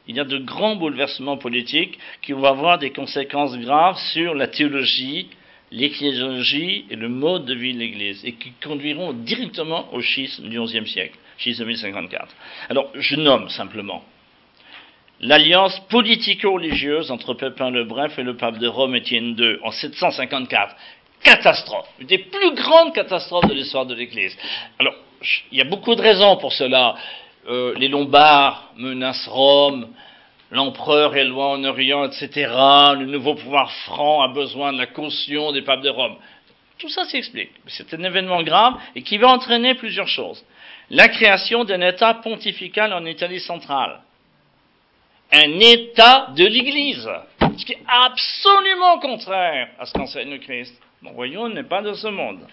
il 0.08 0.16
y 0.16 0.20
a 0.20 0.26
de 0.26 0.38
grands 0.38 0.76
bouleversements 0.76 1.38
politiques 1.38 1.98
qui 2.22 2.34
vont 2.34 2.44
avoir 2.44 2.78
des 2.78 2.92
conséquences 2.92 3.58
graves 3.58 3.98
sur 4.12 4.36
la 4.36 4.48
théologie, 4.48 5.30
l'ecclésiologie 5.74 6.86
et 6.90 6.96
le 6.96 7.10
mode 7.10 7.46
de 7.46 7.54
vie 7.54 7.74
de 7.74 7.80
l'Église, 7.80 8.24
et 8.24 8.34
qui 8.34 8.54
conduiront 8.64 9.12
directement 9.12 9.94
au 9.94 10.02
schisme 10.02 10.48
du 10.48 10.62
XIe 10.62 10.88
siècle, 10.88 11.18
schisme 11.38 11.64
de 11.64 11.68
1054. 11.70 12.28
Alors, 12.70 12.90
je 12.96 13.16
nomme 13.16 13.50
simplement 13.50 14.04
l'alliance 15.20 15.80
politico-religieuse 15.90 17.10
entre 17.10 17.34
Pépin 17.34 17.72
le 17.72 17.86
Bref 17.86 18.20
et 18.20 18.24
le 18.24 18.36
pape 18.36 18.58
de 18.58 18.68
Rome 18.68 18.96
Étienne 18.96 19.36
II 19.38 19.58
en 19.64 19.72
754. 19.72 20.76
Catastrophe, 21.24 21.88
une 22.00 22.08
des 22.08 22.18
plus 22.18 22.54
grandes 22.54 22.94
catastrophes 22.94 23.48
de 23.48 23.54
l'histoire 23.54 23.86
de 23.86 23.96
l'Église. 23.96 24.38
Alors, 24.78 24.94
il 25.52 25.58
y 25.58 25.62
a 25.62 25.66
beaucoup 25.66 25.96
de 25.96 26.02
raisons 26.02 26.36
pour 26.36 26.52
cela. 26.52 26.96
Euh, 27.48 27.74
les 27.78 27.88
Lombards 27.88 28.72
menacent 28.76 29.28
Rome, 29.30 29.88
l'empereur 30.54 31.16
est 31.18 31.26
loin 31.26 31.48
en 31.48 31.64
Orient, 31.66 32.06
etc. 32.06 32.30
Le 32.98 33.06
nouveau 33.06 33.36
pouvoir 33.36 33.72
franc 33.86 34.22
a 34.22 34.30
besoin 34.30 34.72
de 34.72 34.78
la 34.78 34.88
caution 34.88 35.52
des 35.52 35.64
papes 35.64 35.82
de 35.82 35.90
Rome. 35.90 36.16
Tout 36.78 36.90
ça 36.90 37.06
s'explique. 37.06 37.52
C'est 37.68 37.94
un 37.94 38.04
événement 38.04 38.44
grave 38.44 38.76
et 38.96 39.02
qui 39.02 39.18
va 39.18 39.28
entraîner 39.28 39.76
plusieurs 39.76 40.08
choses. 40.08 40.44
La 40.90 41.08
création 41.10 41.64
d'un 41.64 41.82
État 41.82 42.14
pontifical 42.16 42.94
en 42.94 43.06
Italie 43.06 43.40
centrale 43.40 44.00
un 45.34 45.60
état 45.60 46.28
de 46.36 46.46
l'Église, 46.46 47.10
ce 47.58 47.66
qui 47.66 47.74
est 47.74 47.84
absolument 47.88 49.00
contraire 49.00 49.70
à 49.80 49.86
ce 49.86 49.94
qu'enseigne 49.94 50.30
le 50.30 50.38
Christ. 50.38 50.80
Bon, 51.02 51.12
voyons, 51.14 51.50
n'est 51.50 51.64
pas 51.64 51.82
de 51.82 51.94
ce 51.94 52.08
monde. 52.08 52.46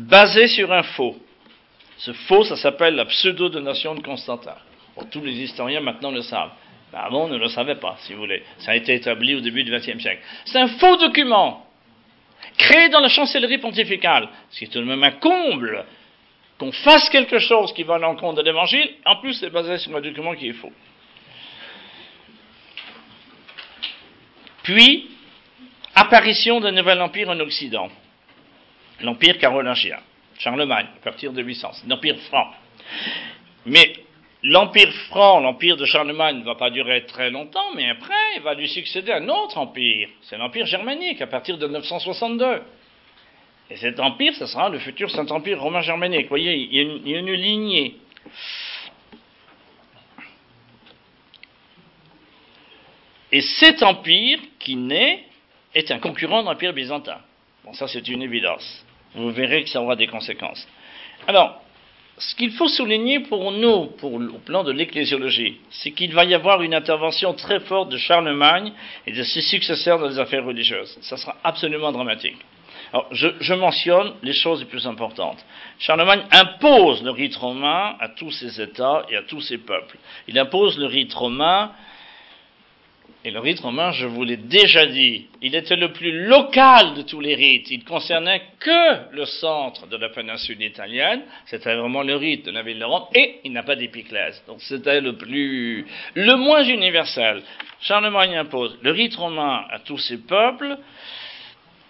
Basé 0.00 0.48
sur 0.48 0.72
un 0.72 0.82
faux. 0.82 1.14
Ce 1.98 2.12
faux, 2.12 2.42
ça 2.44 2.56
s'appelle 2.56 2.94
la 2.94 3.04
pseudo-donation 3.04 3.94
de 3.94 4.00
Constantin. 4.00 4.56
tous 5.10 5.20
les 5.20 5.32
historiens 5.32 5.80
maintenant 5.80 6.10
le 6.10 6.22
savent. 6.22 6.52
Mais 6.90 6.98
avant, 6.98 7.24
on 7.24 7.28
ne 7.28 7.36
le 7.36 7.48
savait 7.48 7.74
pas, 7.74 7.98
si 8.00 8.14
vous 8.14 8.20
voulez. 8.20 8.42
Ça 8.60 8.70
a 8.70 8.76
été 8.76 8.94
établi 8.94 9.34
au 9.34 9.40
début 9.40 9.62
du 9.62 9.70
XXe 9.70 10.00
siècle. 10.00 10.22
C'est 10.46 10.58
un 10.58 10.68
faux 10.68 10.96
document 10.96 11.66
créé 12.56 12.88
dans 12.88 13.00
la 13.00 13.10
chancellerie 13.10 13.58
pontificale, 13.58 14.30
ce 14.50 14.60
qui 14.60 14.64
est 14.64 14.68
tout 14.68 14.78
de 14.78 14.84
même 14.84 15.04
un 15.04 15.10
comble 15.12 15.84
qu'on 16.58 16.72
fasse 16.72 17.10
quelque 17.10 17.38
chose 17.38 17.74
qui 17.74 17.82
va 17.82 17.96
à 17.96 17.98
l'encontre 17.98 18.38
de 18.38 18.42
l'évangile, 18.42 18.90
en 19.04 19.16
plus 19.16 19.34
c'est 19.34 19.50
basé 19.50 19.76
sur 19.76 19.94
un 19.94 20.00
document 20.00 20.34
qui 20.34 20.48
est 20.48 20.54
faux. 20.54 20.72
Puis, 24.62 25.10
apparition 25.94 26.60
d'un 26.60 26.72
nouvel 26.72 27.02
empire 27.02 27.28
en 27.28 27.38
Occident, 27.40 27.90
l'empire 29.02 29.38
carolingien, 29.38 29.98
Charlemagne, 30.38 30.86
à 31.00 31.04
partir 31.04 31.32
de 31.32 31.42
800, 31.42 31.70
c'est 31.74 31.88
l'empire 31.88 32.18
franc. 32.28 32.50
Mais 33.66 33.92
l'empire 34.42 34.92
franc, 35.08 35.40
l'empire 35.40 35.76
de 35.76 35.84
Charlemagne 35.84 36.38
ne 36.38 36.44
va 36.44 36.54
pas 36.54 36.70
durer 36.70 37.04
très 37.06 37.30
longtemps, 37.30 37.74
mais 37.74 37.90
après, 37.90 38.14
il 38.36 38.42
va 38.42 38.54
lui 38.54 38.68
succéder 38.68 39.12
un 39.12 39.28
autre 39.28 39.58
empire, 39.58 40.08
c'est 40.22 40.38
l'empire 40.38 40.66
germanique, 40.66 41.20
à 41.20 41.26
partir 41.26 41.58
de 41.58 41.66
962. 41.66 42.62
Et 43.70 43.76
cet 43.76 44.00
empire, 44.00 44.34
ce 44.34 44.46
sera 44.46 44.68
le 44.68 44.80
futur 44.80 45.10
Saint-Empire 45.10 45.60
romain 45.60 45.80
germanique. 45.80 46.22
Vous 46.22 46.30
voyez, 46.30 46.56
il 46.56 46.74
y, 46.74 47.14
a 47.14 47.18
une, 47.18 47.32
lignée. 47.32 47.94
Et 53.30 53.40
cet 53.40 53.84
empire 53.84 54.40
qui 54.58 54.74
naît 54.74 55.24
est 55.72 55.92
un 55.92 56.00
concurrent 56.00 56.42
de 56.42 56.48
l'empire 56.48 56.72
byzantin. 56.72 57.20
Bon, 57.64 57.72
ça 57.74 57.86
c'est 57.86 58.08
une 58.08 58.22
évidence. 58.22 58.84
Vous 59.14 59.30
verrez 59.30 59.64
que 59.64 59.70
ça 59.70 59.82
aura 59.82 59.96
des 59.96 60.06
conséquences. 60.06 60.66
Alors, 61.26 61.60
ce 62.18 62.34
qu'il 62.34 62.52
faut 62.52 62.68
souligner 62.68 63.20
pour 63.20 63.50
nous, 63.50 63.86
pour 63.98 64.18
le 64.18 64.30
plan 64.44 64.62
de 64.62 64.72
l'ecclésiologie, 64.72 65.56
c'est 65.70 65.92
qu'il 65.92 66.12
va 66.12 66.24
y 66.24 66.34
avoir 66.34 66.60
une 66.62 66.74
intervention 66.74 67.32
très 67.32 67.60
forte 67.60 67.88
de 67.88 67.96
Charlemagne 67.96 68.72
et 69.06 69.12
de 69.12 69.22
ses 69.22 69.40
successeurs 69.40 69.98
dans 69.98 70.08
les 70.08 70.18
affaires 70.18 70.44
religieuses. 70.44 70.98
Ça 71.00 71.16
sera 71.16 71.36
absolument 71.42 71.92
dramatique. 71.92 72.36
Alors, 72.92 73.06
je, 73.12 73.54
mentionne 73.54 74.14
les 74.22 74.32
choses 74.32 74.60
les 74.60 74.66
plus 74.66 74.86
importantes. 74.86 75.38
Charlemagne 75.78 76.22
impose 76.32 77.02
le 77.04 77.10
rite 77.10 77.36
romain 77.36 77.94
à 78.00 78.08
tous 78.08 78.32
ses 78.32 78.60
États 78.60 79.04
et 79.08 79.16
à 79.16 79.22
tous 79.22 79.40
ses 79.40 79.58
peuples. 79.58 79.96
Il 80.26 80.38
impose 80.38 80.76
le 80.76 80.86
rite 80.86 81.14
romain 81.14 81.70
et 83.22 83.30
le 83.30 83.38
rite 83.38 83.60
romain, 83.60 83.92
je 83.92 84.06
vous 84.06 84.24
l'ai 84.24 84.38
déjà 84.38 84.86
dit, 84.86 85.26
il 85.42 85.54
était 85.54 85.76
le 85.76 85.92
plus 85.92 86.26
local 86.26 86.94
de 86.94 87.02
tous 87.02 87.20
les 87.20 87.34
rites. 87.34 87.70
Il 87.70 87.84
concernait 87.84 88.40
que 88.58 89.14
le 89.14 89.26
centre 89.26 89.86
de 89.88 89.96
la 89.98 90.08
péninsule 90.08 90.62
italienne. 90.62 91.20
C'était 91.44 91.76
vraiment 91.76 92.02
le 92.02 92.16
rite 92.16 92.46
de 92.46 92.50
la 92.50 92.62
ville 92.62 92.78
de 92.78 92.84
Rome. 92.84 93.04
Et 93.14 93.40
il 93.44 93.52
n'a 93.52 93.62
pas 93.62 93.76
d'épiclèse. 93.76 94.42
Donc 94.46 94.62
c'était 94.62 95.02
le 95.02 95.16
plus, 95.16 95.84
le 96.14 96.34
moins 96.36 96.64
universel. 96.64 97.42
Charlemagne 97.82 98.36
impose 98.36 98.78
le 98.80 98.90
rite 98.90 99.16
romain 99.16 99.64
à 99.70 99.80
tous 99.80 99.98
ses 99.98 100.16
peuples. 100.16 100.78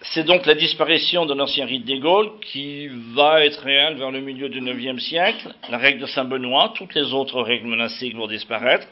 C'est 0.02 0.25
donc 0.25 0.46
la 0.46 0.54
disparition 0.54 1.26
de 1.26 1.34
l'ancien 1.34 1.64
rite 1.64 1.84
des 1.84 2.00
Gaules 2.00 2.32
qui 2.40 2.88
va 3.14 3.44
être 3.44 3.62
réelle 3.62 3.99
vers 3.99 4.10
le 4.10 4.20
milieu 4.20 4.49
du 4.49 4.58
IXe 4.58 5.00
siècle. 5.00 5.54
La 5.68 5.78
règle 5.78 6.00
de 6.00 6.06
Saint-Benoît, 6.06 6.72
toutes 6.75 6.94
les 6.94 7.12
autres 7.12 7.40
règles 7.40 7.68
monastiques 7.68 8.16
vont 8.16 8.26
disparaître 8.26 8.88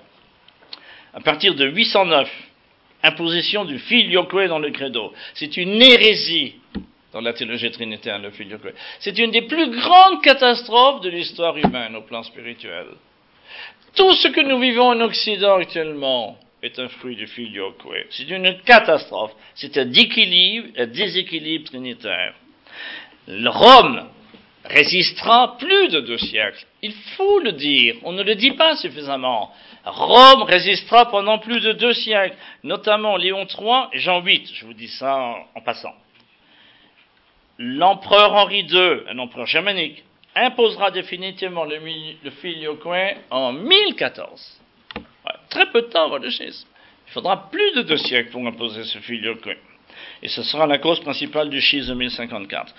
à 1.18 1.20
partir 1.20 1.56
de 1.56 1.66
809, 1.66 2.30
imposition 3.02 3.64
du 3.64 3.80
filioque 3.80 4.36
dans 4.46 4.60
le 4.60 4.70
credo. 4.70 5.12
C'est 5.34 5.56
une 5.56 5.82
hérésie 5.82 6.54
dans 7.12 7.20
la 7.20 7.32
théologie 7.32 7.72
trinitaire, 7.72 8.20
le 8.20 8.30
filioque. 8.30 8.72
C'est 9.00 9.18
une 9.18 9.32
des 9.32 9.42
plus 9.42 9.68
grandes 9.68 10.22
catastrophes 10.22 11.00
de 11.00 11.08
l'histoire 11.08 11.56
humaine 11.56 11.96
au 11.96 12.02
plan 12.02 12.22
spirituel. 12.22 12.86
Tout 13.96 14.12
ce 14.12 14.28
que 14.28 14.42
nous 14.42 14.60
vivons 14.60 14.90
en 14.90 15.00
Occident 15.00 15.56
actuellement 15.56 16.38
est 16.62 16.78
un 16.78 16.88
fruit 16.88 17.16
du 17.16 17.26
filioque. 17.26 17.82
C'est 18.10 18.30
une 18.30 18.60
catastrophe. 18.60 19.32
C'est 19.56 19.76
un 19.76 19.86
déséquilibre, 19.86 20.68
un 20.78 20.86
déséquilibre 20.86 21.64
trinitaire. 21.64 22.34
Rome 23.26 24.06
résistera 24.68 25.56
plus 25.58 25.88
de 25.88 26.00
deux 26.00 26.18
siècles. 26.18 26.64
Il 26.82 26.92
faut 27.16 27.40
le 27.40 27.52
dire. 27.52 27.96
On 28.02 28.12
ne 28.12 28.22
le 28.22 28.34
dit 28.34 28.52
pas 28.52 28.76
suffisamment. 28.76 29.52
Rome 29.84 30.42
résistera 30.42 31.10
pendant 31.10 31.38
plus 31.38 31.60
de 31.60 31.72
deux 31.72 31.94
siècles, 31.94 32.36
notamment 32.62 33.16
Léon 33.16 33.46
III 33.46 33.88
et 33.92 33.98
Jean 33.98 34.20
VIII, 34.20 34.46
je 34.54 34.66
vous 34.66 34.74
dis 34.74 34.88
ça 34.88 35.36
en, 35.54 35.60
passant. 35.62 35.94
L'empereur 37.58 38.34
Henri 38.34 38.66
II, 38.70 39.00
un 39.08 39.18
empereur 39.18 39.46
germanique, 39.46 40.04
imposera 40.34 40.90
définitivement 40.90 41.64
le, 41.64 41.78
le 42.22 42.30
filioque 42.30 42.86
en 43.30 43.52
1014. 43.52 44.60
très 45.48 45.66
peu 45.70 45.82
de 45.82 45.86
temps 45.86 46.04
avant 46.04 46.18
le 46.18 46.30
schisme. 46.30 46.68
Il 47.08 47.12
faudra 47.12 47.48
plus 47.50 47.72
de 47.74 47.82
deux 47.82 47.96
siècles 47.96 48.30
pour 48.30 48.46
imposer 48.46 48.84
ce 48.84 48.98
filioque. 48.98 49.48
Et 50.22 50.28
ce 50.28 50.42
sera 50.42 50.66
la 50.66 50.78
cause 50.78 51.00
principale 51.00 51.48
du 51.48 51.60
schisme 51.60 51.88
de 51.88 51.94
1054. 51.94 52.74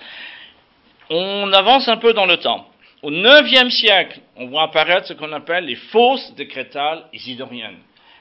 On 1.10 1.52
avance 1.52 1.88
un 1.88 1.96
peu 1.96 2.12
dans 2.12 2.26
le 2.26 2.36
temps. 2.36 2.68
Au 3.02 3.10
IXe 3.10 3.74
siècle, 3.74 4.20
on 4.36 4.46
voit 4.46 4.62
apparaître 4.62 5.08
ce 5.08 5.14
qu'on 5.14 5.32
appelle 5.32 5.64
les 5.64 5.74
fausses 5.74 6.32
décrétales 6.36 7.02
isidoriennes. 7.12 7.78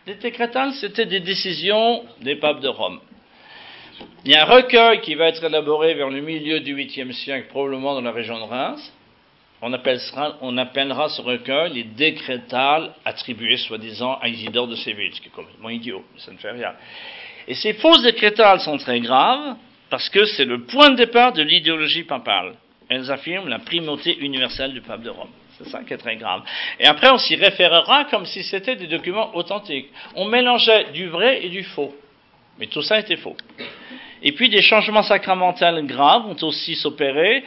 Les 0.07 0.15
décrétales, 0.15 0.73
c'était 0.73 1.05
des 1.05 1.19
décisions 1.19 2.03
des 2.21 2.35
papes 2.37 2.61
de 2.61 2.67
Rome. 2.67 2.99
Il 4.25 4.31
y 4.31 4.35
a 4.35 4.41
un 4.41 4.45
recueil 4.45 5.01
qui 5.01 5.13
va 5.13 5.27
être 5.27 5.43
élaboré 5.43 5.93
vers 5.93 6.09
le 6.09 6.21
milieu 6.21 6.61
du 6.61 6.75
8e 6.75 7.11
siècle, 7.11 7.47
probablement 7.49 7.93
dans 7.93 8.01
la 8.01 8.11
région 8.11 8.39
de 8.39 8.45
Reims. 8.45 8.93
On 9.61 9.71
appellera, 9.73 10.37
on 10.41 10.57
appellera 10.57 11.09
ce 11.09 11.21
recueil 11.21 11.73
les 11.73 11.83
décrétales 11.83 12.93
attribuées 13.05 13.57
soi-disant 13.57 14.17
à 14.19 14.29
Isidore 14.29 14.67
de 14.67 14.75
Séville, 14.75 15.13
ce 15.13 15.21
qui 15.21 15.27
est 15.27 15.31
complètement 15.31 15.69
idiot, 15.69 16.03
mais 16.13 16.21
ça 16.21 16.31
ne 16.31 16.37
fait 16.37 16.51
rien. 16.51 16.73
Et 17.47 17.53
ces 17.53 17.73
fausses 17.73 18.01
décrétales 18.01 18.61
sont 18.61 18.77
très 18.77 18.99
graves 18.99 19.57
parce 19.91 20.09
que 20.09 20.25
c'est 20.25 20.45
le 20.45 20.63
point 20.63 20.91
de 20.91 20.95
départ 20.95 21.33
de 21.33 21.43
l'idéologie 21.43 22.03
papale 22.03 22.55
elles 22.89 23.11
affirment 23.11 23.47
la 23.47 23.59
primauté 23.59 24.17
universelle 24.19 24.73
du 24.73 24.81
pape 24.81 25.03
de 25.03 25.09
Rome. 25.09 25.29
C'est 25.57 25.69
ça 25.69 25.83
qui 25.83 25.93
est 25.93 25.97
très 25.97 26.15
grave. 26.15 26.41
Et 26.79 26.85
après, 26.85 27.09
on 27.11 27.17
s'y 27.17 27.35
référera 27.35 28.05
comme 28.05 28.25
si 28.25 28.43
c'était 28.43 28.75
des 28.75 28.87
documents 28.87 29.35
authentiques. 29.35 29.89
On 30.15 30.25
mélangeait 30.25 30.91
du 30.93 31.07
vrai 31.07 31.45
et 31.45 31.49
du 31.49 31.63
faux. 31.63 31.93
Mais 32.59 32.67
tout 32.67 32.81
ça 32.81 32.99
était 32.99 33.17
faux. 33.17 33.35
Et 34.23 34.31
puis, 34.31 34.49
des 34.49 34.61
changements 34.61 35.03
sacramentels 35.03 35.85
graves 35.85 36.23
vont 36.23 36.47
aussi 36.47 36.75
s'opérer, 36.75 37.43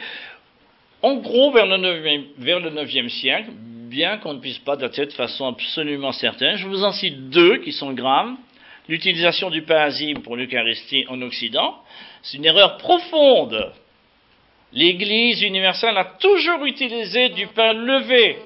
en 1.01 1.15
gros, 1.15 1.51
vers 1.51 1.65
le 1.65 1.77
9e, 1.77 2.23
vers 2.37 2.59
le 2.59 2.69
9e 2.69 3.09
siècle, 3.09 3.49
bien 3.51 4.17
qu'on 4.17 4.35
ne 4.35 4.39
puisse 4.39 4.59
pas 4.59 4.75
dater 4.75 5.05
de 5.05 5.11
façon 5.11 5.47
absolument 5.47 6.11
certaine. 6.11 6.55
Je 6.57 6.67
vous 6.67 6.83
en 6.83 6.91
cite 6.91 7.29
deux 7.29 7.57
qui 7.57 7.73
sont 7.73 7.93
graves. 7.93 8.31
L'utilisation 8.87 9.49
du 9.49 9.63
parasime 9.63 10.21
pour 10.21 10.35
l'Eucharistie 10.35 11.05
en 11.09 11.21
Occident, 11.21 11.77
c'est 12.21 12.37
une 12.37 12.45
erreur 12.45 12.77
profonde 12.77 13.71
L'Église 14.73 15.43
universelle 15.43 15.97
a 15.97 16.05
toujours 16.19 16.65
utilisé 16.65 17.29
du 17.29 17.45
pain 17.47 17.73
levé, 17.73 18.37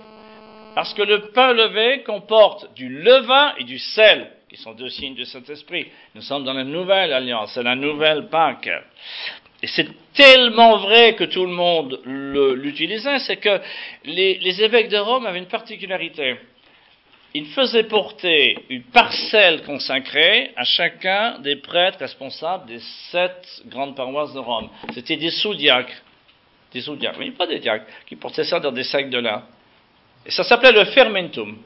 parce 0.75 0.93
que 0.93 1.01
le 1.01 1.31
pain 1.31 1.53
levé 1.53 2.03
comporte 2.03 2.73
du 2.75 2.89
levain 2.89 3.53
et 3.57 3.63
du 3.63 3.79
sel, 3.79 4.29
qui 4.49 4.57
sont 4.57 4.73
deux 4.73 4.89
signes 4.89 5.15
de 5.15 5.23
Saint-Esprit. 5.23 5.87
Nous 6.15 6.21
sommes 6.21 6.43
dans 6.43 6.53
la 6.53 6.65
nouvelle 6.65 7.13
alliance, 7.13 7.51
c'est 7.53 7.63
la 7.63 7.75
nouvelle 7.75 8.27
Pâque. 8.27 8.69
Et 9.63 9.67
c'est 9.67 9.87
tellement 10.13 10.77
vrai 10.77 11.15
que 11.15 11.23
tout 11.23 11.45
le 11.45 11.51
monde 11.51 12.01
l'utilisait, 12.05 13.19
c'est 13.19 13.37
que 13.37 13.61
les, 14.03 14.37
les 14.39 14.61
évêques 14.61 14.89
de 14.89 14.97
Rome 14.97 15.25
avaient 15.25 15.39
une 15.39 15.47
particularité. 15.47 16.35
Ils 17.33 17.47
faisaient 17.47 17.83
porter 17.83 18.57
une 18.69 18.83
parcelle 18.83 19.63
consacrée 19.63 20.51
à 20.55 20.63
chacun 20.63 21.39
des 21.39 21.55
prêtres 21.55 21.99
responsables 21.99 22.67
des 22.67 22.79
sept 23.11 23.63
grandes 23.67 23.95
paroisses 23.95 24.33
de 24.33 24.39
Rome. 24.39 24.69
C'était 24.93 25.17
des 25.17 25.31
sous-diacres 25.31 26.03
des 26.77 26.83
sous-diacres, 26.83 27.19
mais 27.19 27.31
pas 27.31 27.47
des 27.47 27.59
diacres, 27.59 27.85
qui 28.05 28.15
portaient 28.15 28.43
ça 28.43 28.59
dans 28.59 28.71
des 28.71 28.83
sacs 28.83 29.09
de 29.09 29.17
lin. 29.17 29.43
Et 30.25 30.31
ça 30.31 30.43
s'appelait 30.43 30.71
le 30.71 30.85
fermentum. 30.85 31.57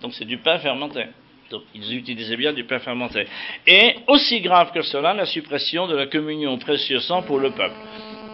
Donc 0.00 0.14
c'est 0.14 0.24
du 0.24 0.38
pain 0.38 0.58
fermenté. 0.58 1.04
Donc 1.50 1.62
ils 1.74 1.94
utilisaient 1.96 2.36
bien 2.36 2.52
du 2.52 2.64
pain 2.64 2.78
fermenté. 2.78 3.26
Et 3.66 3.96
aussi 4.06 4.40
grave 4.40 4.72
que 4.72 4.82
cela, 4.82 5.14
la 5.14 5.26
suppression 5.26 5.86
de 5.86 5.96
la 5.96 6.06
communion 6.06 6.56
précieux 6.58 7.00
sang 7.00 7.22
pour 7.22 7.38
le 7.38 7.50
peuple. 7.50 7.74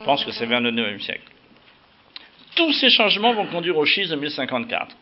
Je 0.00 0.04
pense 0.04 0.24
que 0.24 0.32
c'est 0.32 0.46
vers 0.46 0.60
le 0.60 0.70
9e 0.70 1.00
siècle. 1.00 1.22
Tous 2.56 2.72
ces 2.72 2.90
changements 2.90 3.34
vont 3.34 3.46
conduire 3.46 3.76
au 3.76 3.86
schisme 3.86 4.10
de 4.10 4.20
1054. 4.20 4.96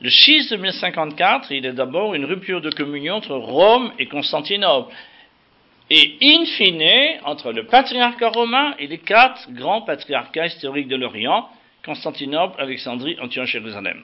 Le 0.00 0.10
schisme 0.10 0.56
de 0.56 0.62
1054, 0.62 1.50
il 1.52 1.66
est 1.66 1.72
d'abord 1.72 2.14
une 2.14 2.26
rupture 2.26 2.60
de 2.60 2.70
communion 2.70 3.14
entre 3.14 3.34
Rome 3.34 3.92
et 3.98 4.06
Constantinople 4.06 4.92
et 5.90 6.16
in 6.20 6.44
fine, 6.44 7.20
entre 7.24 7.52
le 7.52 7.66
patriarcat 7.66 8.30
romain 8.30 8.74
et 8.78 8.86
les 8.86 8.98
quatre 8.98 9.50
grands 9.52 9.82
patriarcats 9.82 10.46
historiques 10.46 10.88
de 10.88 10.96
l'Orient, 10.96 11.48
Constantinople, 11.84 12.60
Alexandrie, 12.60 13.16
Antioche, 13.20 13.52
Jérusalem. 13.52 14.02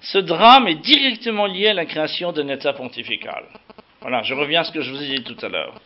Ce 0.00 0.18
drame 0.18 0.66
est 0.66 0.74
directement 0.74 1.46
lié 1.46 1.68
à 1.68 1.74
la 1.74 1.86
création 1.86 2.32
d'un 2.32 2.48
État 2.48 2.72
pontifical. 2.72 3.44
Voilà, 4.00 4.22
je 4.22 4.34
reviens 4.34 4.62
à 4.62 4.64
ce 4.64 4.72
que 4.72 4.80
je 4.80 4.90
vous 4.90 5.02
ai 5.02 5.18
dit 5.18 5.22
tout 5.22 5.46
à 5.46 5.48
l'heure. 5.48 5.80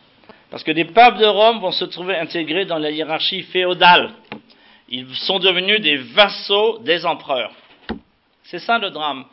Parce 0.49 0.63
que 0.63 0.71
les 0.71 0.85
papes 0.85 1.19
de 1.19 1.25
Rome 1.25 1.59
vont 1.59 1.71
se 1.71 1.85
trouver 1.85 2.17
intégrés 2.17 2.65
dans 2.65 2.79
la 2.79 2.89
hiérarchie 2.89 3.43
féodale. 3.43 4.11
Ils 4.89 5.07
sont 5.15 5.37
devenus 5.37 5.79
des 5.79 5.97
vassaux 5.97 6.79
des 6.79 7.05
empereurs. 7.05 7.51
C'est 8.43 8.59
ça 8.59 8.79
le 8.79 8.89
drame. 8.89 9.25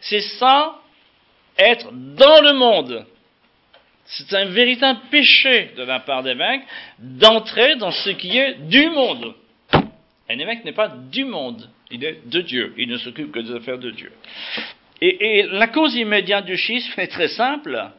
C'est 0.00 0.20
ça 0.20 0.76
être 1.58 1.88
dans 1.92 2.40
le 2.40 2.52
monde 2.52 3.04
c'est 4.06 4.34
un 4.34 4.46
véritable 4.46 5.00
péché 5.10 5.70
de 5.76 5.82
la 5.82 6.00
part 6.00 6.22
des 6.22 6.30
évêques 6.30 6.62
d'entrer 6.98 7.76
dans 7.76 7.90
ce 7.90 8.10
qui 8.10 8.36
est 8.36 8.54
du 8.68 8.88
monde. 8.90 9.34
Un 9.72 10.38
évêque 10.38 10.64
n'est 10.64 10.72
pas 10.72 10.88
du 10.88 11.24
monde, 11.24 11.68
il 11.90 12.04
est 12.04 12.26
de 12.28 12.40
Dieu, 12.40 12.74
il 12.76 12.88
ne 12.88 12.96
s'occupe 12.98 13.32
que 13.32 13.40
des 13.40 13.54
affaires 13.54 13.78
de 13.78 13.90
Dieu. 13.90 14.12
Et, 15.00 15.38
et, 15.38 15.42
la 15.44 15.68
cause 15.68 15.94
immédiate 15.96 16.46
du 16.46 16.56
schisme 16.56 16.98
est 16.98 17.08
très 17.08 17.28
simple. 17.28 17.90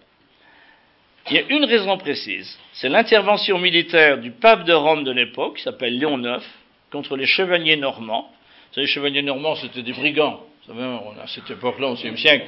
Il 1.30 1.36
y 1.36 1.40
a 1.40 1.44
une 1.50 1.66
raison 1.66 1.98
précise, 1.98 2.58
c'est 2.74 2.90
l'intervention 2.90 3.58
militaire 3.58 4.20
du 4.20 4.32
pape 4.32 4.64
de 4.64 4.74
Rome 4.74 5.04
de 5.04 5.12
l'époque, 5.12 5.58
qui 5.58 5.64
s'appelle 5.64 5.98
Léon 5.98 6.20
IX, 6.20 6.44
contre 6.92 7.18
les 7.18 7.26
chevaliers 7.26 7.78
normands. 7.78 8.32
Vous 8.70 8.76
savez, 8.76 8.88
les 8.88 8.94
chevaliers 8.94 9.22
normands, 9.24 9.56
c'était 9.56 9.82
des 9.82 9.94
brigands. 9.94 10.44
Savez, 10.68 10.82
à 11.22 11.28
cette 11.28 11.52
époque-là, 11.52 11.90
au 11.90 11.94
XVIe 11.94 12.18
siècle, 12.18 12.48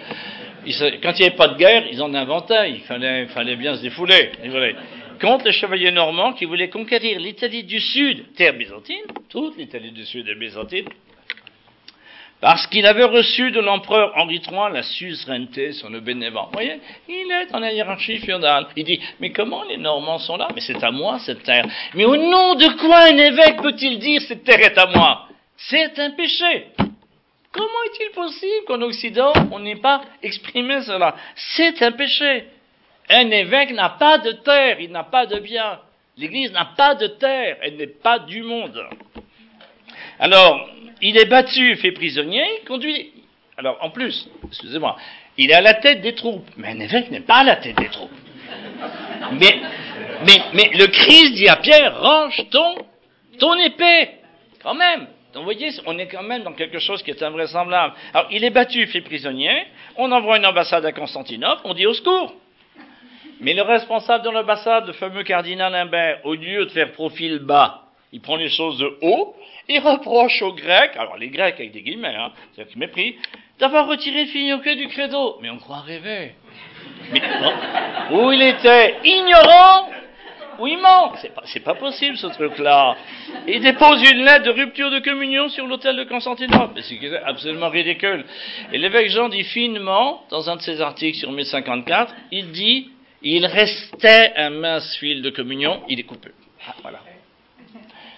quand 1.03 1.11
il 1.11 1.19
n'y 1.19 1.25
avait 1.27 1.35
pas 1.35 1.49
de 1.49 1.57
guerre, 1.57 1.85
ils 1.91 2.01
en 2.01 2.11
inventaient. 2.15 2.71
Il 2.71 2.81
fallait, 2.81 3.27
fallait 3.27 3.55
bien 3.55 3.75
se 3.75 3.81
défouler. 3.83 4.31
Contre 5.21 5.45
les 5.45 5.51
chevaliers 5.51 5.91
normands 5.91 6.33
qui 6.33 6.45
voulaient 6.45 6.69
conquérir 6.69 7.19
l'Italie 7.19 7.63
du 7.63 7.79
Sud, 7.79 8.33
terre 8.33 8.53
byzantine, 8.53 9.03
toute 9.29 9.55
l'Italie 9.57 9.91
du 9.91 10.03
Sud 10.03 10.27
est 10.27 10.35
byzantine, 10.35 10.85
parce 12.41 12.65
qu'il 12.67 12.87
avait 12.87 13.03
reçu 13.03 13.51
de 13.51 13.59
l'empereur 13.59 14.13
Henri 14.15 14.41
III 14.47 14.73
la 14.73 14.81
suzeraineté 14.81 15.73
sur 15.73 15.89
le 15.89 15.99
Bénévent. 15.99 16.45
Vous 16.45 16.53
voyez, 16.53 16.79
il 17.07 17.31
est 17.31 17.51
dans 17.51 17.59
la 17.59 17.71
hiérarchie 17.71 18.17
féodale. 18.17 18.67
Il 18.75 18.83
dit, 18.83 18.99
mais 19.19 19.31
comment 19.31 19.63
les 19.63 19.77
Normands 19.77 20.19
sont 20.19 20.37
là? 20.37 20.47
Mais 20.55 20.61
c'est 20.61 20.83
à 20.83 20.89
moi 20.89 21.19
cette 21.19 21.43
terre. 21.43 21.65
Mais 21.93 22.05
au 22.05 22.15
nom 22.15 22.55
de 22.55 22.67
quoi 22.79 22.97
un 23.11 23.17
évêque 23.17 23.61
peut-il 23.61 23.99
dire 23.99 24.21
cette 24.21 24.43
terre 24.43 24.59
est 24.59 24.77
à 24.77 24.87
moi? 24.87 25.27
C'est 25.55 25.97
un 25.99 26.11
péché. 26.11 26.67
Comment 27.57 27.83
est-il 27.87 28.11
possible 28.11 28.65
qu'en 28.67 28.81
Occident, 28.83 29.33
on 29.51 29.59
n'ait 29.59 29.77
pas 29.77 30.01
exprimé 30.21 30.81
cela? 30.81 31.15
C'est 31.35 31.81
un 31.81 31.91
péché. 31.91 32.45
Un 33.09 33.31
évêque 33.31 33.71
n'a 33.71 33.89
pas 33.89 34.19
de 34.19 34.31
terre, 34.33 34.79
il 34.79 34.91
n'a 34.91 35.03
pas 35.03 35.25
de 35.25 35.39
bien. 35.39 35.79
L'Église 36.17 36.51
n'a 36.51 36.65
pas 36.77 36.93
de 36.93 37.07
terre, 37.07 37.57
elle 37.61 37.77
n'est 37.77 37.87
pas 37.87 38.19
du 38.19 38.43
monde. 38.43 38.79
Alors, 40.19 40.69
il 41.01 41.17
est 41.17 41.25
battu, 41.25 41.75
fait 41.77 41.91
prisonnier, 41.91 42.45
conduit. 42.67 43.11
Alors, 43.57 43.77
en 43.81 43.89
plus, 43.89 44.29
excusez-moi, 44.47 44.97
il 45.37 45.49
est 45.49 45.55
à 45.55 45.61
la 45.61 45.75
tête 45.75 46.01
des 46.01 46.13
troupes, 46.13 46.47
mais 46.57 46.69
un 46.69 46.79
évêque 46.79 47.09
n'est 47.09 47.21
pas 47.21 47.37
à 47.37 47.43
la 47.43 47.55
tête 47.55 47.77
des 47.77 47.89
troupes. 47.89 48.11
Mais, 49.31 49.61
le 50.73 50.85
Christ 50.87 51.33
dit 51.35 51.47
à 51.47 51.55
Pierre, 51.55 51.99
range 52.01 52.45
ton 52.51 53.59
épée, 53.59 54.09
quand 54.61 54.75
même. 54.75 55.07
Donc, 55.37 55.45
vous 55.45 55.53
voyez, 55.53 55.69
on 55.85 55.99
est 55.99 56.07
quand 56.07 56.23
même 56.23 56.41
dans 56.41 56.53
quelque 56.53 56.79
chose 56.79 57.03
qui 57.03 57.11
est 57.11 57.21
invraisemblable. 57.21 57.93
Alors, 58.11 58.27
il 58.31 58.43
est 58.43 58.49
battu, 58.49 58.87
fait 58.87 59.01
prisonnier, 59.01 59.67
on 59.95 60.11
envoie 60.11 60.37
une 60.37 60.47
ambassade 60.47 60.83
à 60.83 60.91
Constantinople, 60.91 61.61
on 61.63 61.75
dit 61.75 61.85
au 61.85 61.93
secours. 61.93 62.33
Mais 63.39 63.53
le 63.53 63.61
responsable 63.61 64.25
de 64.25 64.31
l'ambassade, 64.31 64.87
le 64.87 64.93
fameux 64.93 65.21
cardinal 65.21 65.75
Imbert, 65.75 66.21
au 66.23 66.33
lieu 66.33 66.65
de 66.65 66.71
faire 66.71 66.91
profil 66.91 67.37
bas, 67.37 67.83
il 68.11 68.19
prend 68.19 68.35
les 68.35 68.49
choses 68.49 68.79
de 68.79 68.97
haut, 69.03 69.35
il 69.69 69.79
reproche 69.79 70.41
aux 70.41 70.53
Grecs, 70.53 70.97
alors 70.97 71.17
les 71.17 71.29
Grecs 71.29 71.53
avec 71.53 71.71
des 71.71 71.83
guillemets, 71.83 72.15
hein, 72.15 72.31
c'est-à-dire 72.55 72.71
qu'ils 72.71 72.79
mépris, 72.79 73.15
d'avoir 73.59 73.85
retiré 73.85 74.21
le 74.21 74.31
filioque 74.31 74.67
du 74.67 74.87
credo. 74.87 75.37
Mais 75.43 75.51
on 75.51 75.57
croit 75.57 75.81
rêver. 75.81 76.31
Où 78.11 78.31
il 78.31 78.41
était? 78.41 78.95
Ignorant 79.03 79.87
ou 80.59 80.67
il 80.67 80.77
ment. 80.77 81.13
C'est 81.45 81.63
pas, 81.63 81.75
possible 81.75 82.17
ce 82.17 82.27
truc-là. 82.27 82.95
Il 83.47 83.61
dépose 83.61 84.01
une 84.09 84.23
lettre 84.23 84.45
de 84.45 84.51
rupture 84.51 84.91
de 84.91 84.99
communion 84.99 85.49
sur 85.49 85.67
l'hôtel 85.67 85.95
de 85.95 86.03
Constantinople. 86.03 86.81
C'est 86.81 86.99
absolument 87.23 87.69
ridicule. 87.69 88.25
Et 88.73 88.77
l'évêque 88.77 89.09
Jean 89.09 89.29
dit 89.29 89.43
finement, 89.43 90.23
dans 90.29 90.49
un 90.49 90.55
de 90.55 90.61
ses 90.61 90.81
articles 90.81 91.17
sur 91.17 91.31
1054, 91.31 92.13
il 92.31 92.51
dit, 92.51 92.89
il 93.21 93.45
restait 93.45 94.33
un 94.35 94.49
mince 94.49 94.95
fil 94.97 95.21
de 95.21 95.29
communion, 95.29 95.81
il 95.89 95.99
est 95.99 96.03
coupé. 96.03 96.29
Ah, 96.67 96.73
voilà. 96.81 96.99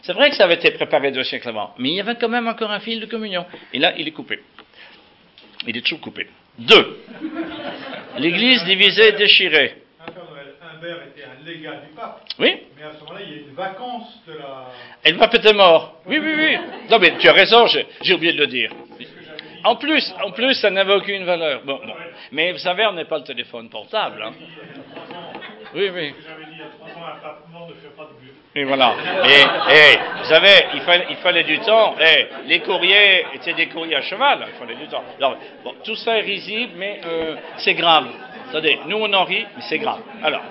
C'est 0.02 0.14
vrai 0.14 0.30
que 0.30 0.36
ça 0.36 0.46
avait 0.46 0.56
été 0.56 0.72
préparé 0.72 1.12
deux 1.12 1.24
siècles 1.24 1.50
avant, 1.50 1.74
mais 1.78 1.90
il 1.90 1.96
y 1.96 2.00
avait 2.00 2.16
quand 2.16 2.30
même 2.30 2.48
encore 2.48 2.72
un 2.72 2.80
fil 2.80 3.00
de 3.00 3.06
communion. 3.06 3.46
Et 3.74 3.80
là, 3.80 3.94
il 3.98 4.08
est 4.08 4.12
coupé. 4.12 4.40
Il 5.68 5.78
est 5.78 5.82
toujours 5.82 6.00
coupé. 6.00 6.28
Deux. 6.58 7.00
L'Église 8.18 8.64
divisée, 8.66 9.12
déchirée. 9.14 9.84
Humbert 10.80 10.98
était 11.08 11.26
un 11.26 11.46
légat 11.46 11.82
du 11.88 11.90
pape. 11.96 12.22
Oui. 12.40 12.64
Mais 12.78 12.84
à 12.84 12.94
ce 12.94 13.00
moment-là, 13.02 13.20
il 13.26 13.32
y 13.32 13.36
a 13.36 13.42
une 13.42 13.54
vacance 13.54 14.22
de 14.28 14.34
la. 14.34 14.68
Et 15.04 15.12
le 15.12 15.18
pape 15.18 15.36
était 15.36 15.54
mort. 15.54 15.96
Oui, 16.06 16.20
oui, 16.20 16.34
oui. 16.38 16.58
Non, 16.90 17.00
mais 17.00 17.18
tu 17.18 17.28
as 17.28 17.34
raison, 17.34 17.66
j'ai 17.68 18.14
oublié 18.14 18.34
de 18.34 18.40
le 18.40 18.48
dire. 18.48 18.72
En 19.64 19.76
plus, 19.76 20.14
en 20.24 20.32
plus, 20.32 20.54
ça 20.56 20.70
n'avait 20.70 20.94
aucune 20.94 21.26
valeur. 21.26 21.62
Bon, 21.66 21.80
bon. 21.86 21.94
Mais 22.32 22.54
vous 22.54 22.60
savez, 22.60 22.86
on 22.86 22.94
n'est 22.94 23.06
pas 23.06 23.18
le 23.18 23.26
téléphone 23.26 23.70
portable. 23.70 24.22
Hein. 24.24 24.32
Oui, 25.76 25.90
oui. 25.94 26.14
Et 28.56 28.64
voilà. 28.64 28.96
Et, 29.26 29.74
et 29.74 29.98
vous 30.18 30.30
savez, 30.30 30.66
il 30.74 30.82
fallait, 30.82 31.08
il 31.10 31.16
fallait 31.18 31.44
du 31.44 31.60
temps. 31.60 31.96
Et 32.00 32.28
les 32.48 32.62
courriers 32.62 33.26
étaient 33.34 33.54
des 33.54 33.68
courriers 33.68 33.98
à 33.98 34.02
cheval. 34.02 34.48
Il 34.48 34.60
fallait 34.60 34.80
du 34.80 34.88
temps. 34.88 35.04
Alors, 35.18 35.36
bon, 35.64 35.76
tout 35.84 35.96
ça 35.96 36.18
est 36.18 36.22
risible, 36.22 36.74
mais 36.78 37.02
euh, 37.06 37.36
c'est 37.58 37.74
grave. 37.74 38.08
Attendez, 38.50 38.80
nous 38.88 38.98
on 38.98 39.14
en 39.14 39.26
rit, 39.26 39.46
mais 39.56 39.62
c'est 39.70 39.78
grave. 39.78 40.00
Alors, 40.24 40.42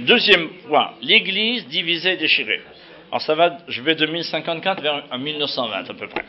deuxième 0.00 0.48
point, 0.66 0.92
l'Église 1.02 1.66
divisée 1.68 2.12
et 2.12 2.16
déchirée. 2.16 2.60
Alors 3.10 3.22
ça 3.22 3.34
va, 3.34 3.58
je 3.68 3.82
vais 3.82 3.94
de 3.94 4.06
1054 4.06 4.82
vers 4.82 5.18
1920 5.18 5.76
à 5.76 5.94
peu 5.94 6.06
près. 6.06 6.24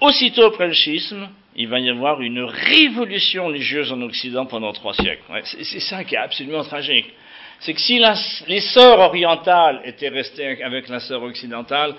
Aussitôt 0.00 0.44
après 0.44 0.68
le 0.68 0.74
schisme, 0.74 1.28
il 1.56 1.66
va 1.66 1.80
y 1.80 1.90
avoir 1.90 2.20
une 2.20 2.44
révolution 2.44 3.46
religieuse 3.46 3.92
en 3.92 4.00
Occident 4.02 4.46
pendant 4.46 4.72
trois 4.72 4.94
siècles. 4.94 5.22
C'est 5.44 5.80
ça 5.80 6.04
qui 6.04 6.14
est 6.14 6.18
absolument 6.18 6.62
tragique. 6.62 7.12
C'est 7.60 7.74
que 7.74 7.80
si 7.80 8.00
les 8.46 8.60
sœurs 8.60 9.00
orientales 9.00 9.80
étaient 9.84 10.08
restées 10.08 10.62
avec 10.62 10.88
la 10.88 11.00
sœur 11.00 11.24
occidentale, 11.24 11.94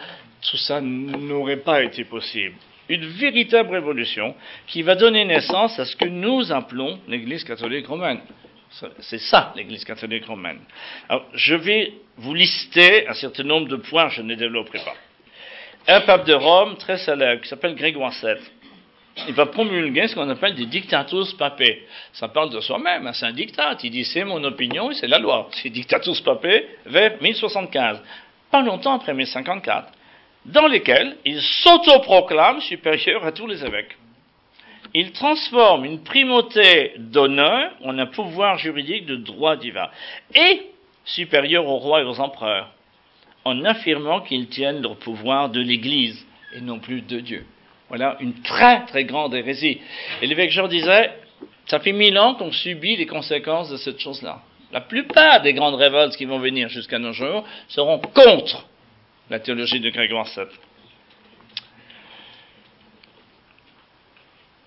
tout 0.49 0.55
ça 0.55 0.79
n'aurait 0.79 1.57
pas 1.57 1.83
été 1.83 2.05
possible. 2.05 2.55
Une 2.89 3.06
véritable 3.06 3.71
révolution 3.71 4.36
qui 4.67 4.82
va 4.82 4.95
donner 4.95 5.23
naissance 5.25 5.80
à 5.80 5.86
ce 5.86 5.95
que 5.95 6.06
nous 6.06 6.52
appelons 6.52 6.99
l'Église 7.08 7.43
catholique 7.43 7.88
romaine. 7.88 8.19
C'est 8.99 9.19
ça, 9.19 9.54
l'Église 9.56 9.84
catholique 9.84 10.25
romaine. 10.25 10.60
Alors, 11.08 11.25
je 11.34 11.56
vais 11.56 11.93
vous 12.17 12.34
lister 12.34 13.08
un 13.08 13.13
certain 13.13 13.43
nombre 13.43 13.67
de 13.67 13.78
points, 13.78 14.10
je 14.10 14.21
ne 14.21 14.30
les 14.30 14.36
développerai 14.36 14.80
pas. 14.80 14.95
Un 15.88 16.02
pape 16.02 16.25
de 16.25 16.34
Rome 16.34 16.78
très 16.78 16.97
célèbre 16.97 17.41
qui 17.41 17.47
s'appelle 17.47 17.75
Grégoire 17.75 18.13
VII 18.21 18.38
il 19.28 19.34
va 19.34 19.45
promulguer 19.47 20.08
ce 20.08 20.15
qu'on 20.15 20.30
appelle 20.30 20.56
des 20.56 20.65
dictatus 20.65 21.34
papés. 21.34 21.86
Ça 22.13 22.28
parle 22.28 22.52
de 22.52 22.60
soi-même, 22.62 23.08
hein, 23.08 23.13
c'est 23.13 23.25
un 23.25 23.34
dictat. 23.34 23.78
Il 23.84 23.91
dit 23.91 24.06
c'est 24.06 24.23
mon 24.23 24.43
opinion 24.43 24.91
et 24.91 24.95
c'est 24.95 25.08
la 25.08 25.19
loi. 25.19 25.49
C'est 25.52 25.69
dictatus 25.69 26.21
papés 26.21 26.65
vers 26.86 27.21
1075, 27.21 28.02
pas 28.52 28.62
longtemps 28.62 28.95
après 28.95 29.13
1054, 29.13 29.91
dans 30.51 30.67
lesquels 30.67 31.17
il 31.25 31.41
s'autoproclame 31.41 32.62
supérieur 32.62 33.25
à 33.25 33.31
tous 33.31 33.47
les 33.47 33.63
évêques. 33.63 33.97
Il 34.93 35.12
transforme 35.12 35.85
une 35.85 36.03
primauté 36.03 36.93
d'honneur 36.97 37.71
en 37.83 37.97
un 37.99 38.07
pouvoir 38.07 38.57
juridique 38.57 39.05
de 39.05 39.15
droit 39.15 39.55
divin 39.55 39.89
et 40.33 40.62
supérieur 41.05 41.67
aux 41.67 41.77
rois 41.77 42.01
et 42.01 42.05
aux 42.05 42.19
empereurs, 42.19 42.71
en 43.45 43.63
affirmant 43.65 44.21
qu'ils 44.21 44.47
tiennent 44.47 44.81
leur 44.81 44.97
pouvoir 44.97 45.49
de 45.49 45.62
l'Église 45.62 46.25
et 46.55 46.62
non 46.62 46.79
plus 46.79 47.01
de 47.01 47.19
Dieu. 47.19 47.45
Voilà 47.89 48.17
une 48.19 48.41
très 48.41 48.85
très 48.85 49.05
grande 49.05 49.35
hérésie. 49.35 49.79
Et 50.21 50.27
l'évêque 50.27 50.51
Jean 50.51 50.67
disait, 50.67 51.12
ça 51.67 51.79
fait 51.79 51.91
mille 51.91 52.17
ans 52.17 52.33
qu'on 52.35 52.51
subit 52.51 52.95
les 52.95 53.05
conséquences 53.05 53.69
de 53.69 53.77
cette 53.77 53.99
chose-là. 53.99 54.41
La 54.71 54.81
plupart 54.81 55.41
des 55.41 55.53
grandes 55.53 55.75
révoltes 55.75 56.15
qui 56.15 56.25
vont 56.25 56.39
venir 56.39 56.69
jusqu'à 56.69 56.99
nos 56.99 57.13
jours 57.13 57.43
seront 57.67 57.99
contre 57.99 58.65
la 59.29 59.39
théologie 59.39 59.79
de 59.79 59.89
Grégoire 59.89 60.27
VII. 60.35 60.45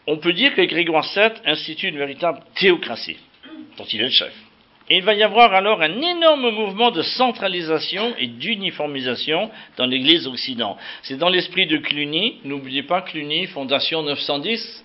On 0.06 0.18
peut 0.18 0.32
dire 0.32 0.54
que 0.54 0.62
Grégoire 0.62 1.06
VII 1.14 1.32
institue 1.44 1.88
une 1.88 1.98
véritable 1.98 2.40
théocratie, 2.54 3.18
dont 3.76 3.84
il 3.84 4.00
est 4.00 4.04
le 4.04 4.10
chef. 4.10 4.34
Et 4.90 4.96
il 4.96 5.04
va 5.04 5.14
y 5.14 5.22
avoir 5.22 5.54
alors 5.54 5.80
un 5.80 6.00
énorme 6.00 6.50
mouvement 6.50 6.90
de 6.90 7.02
centralisation 7.02 8.14
et 8.18 8.26
d'uniformisation 8.26 9.50
dans 9.76 9.86
l'Église 9.86 10.26
occidentale. 10.26 10.82
C'est 11.02 11.16
dans 11.16 11.28
l'esprit 11.28 11.66
de 11.66 11.76
Cluny. 11.78 12.40
N'oubliez 12.44 12.82
pas 12.82 13.02
Cluny, 13.02 13.46
fondation 13.46 14.02
910. 14.02 14.84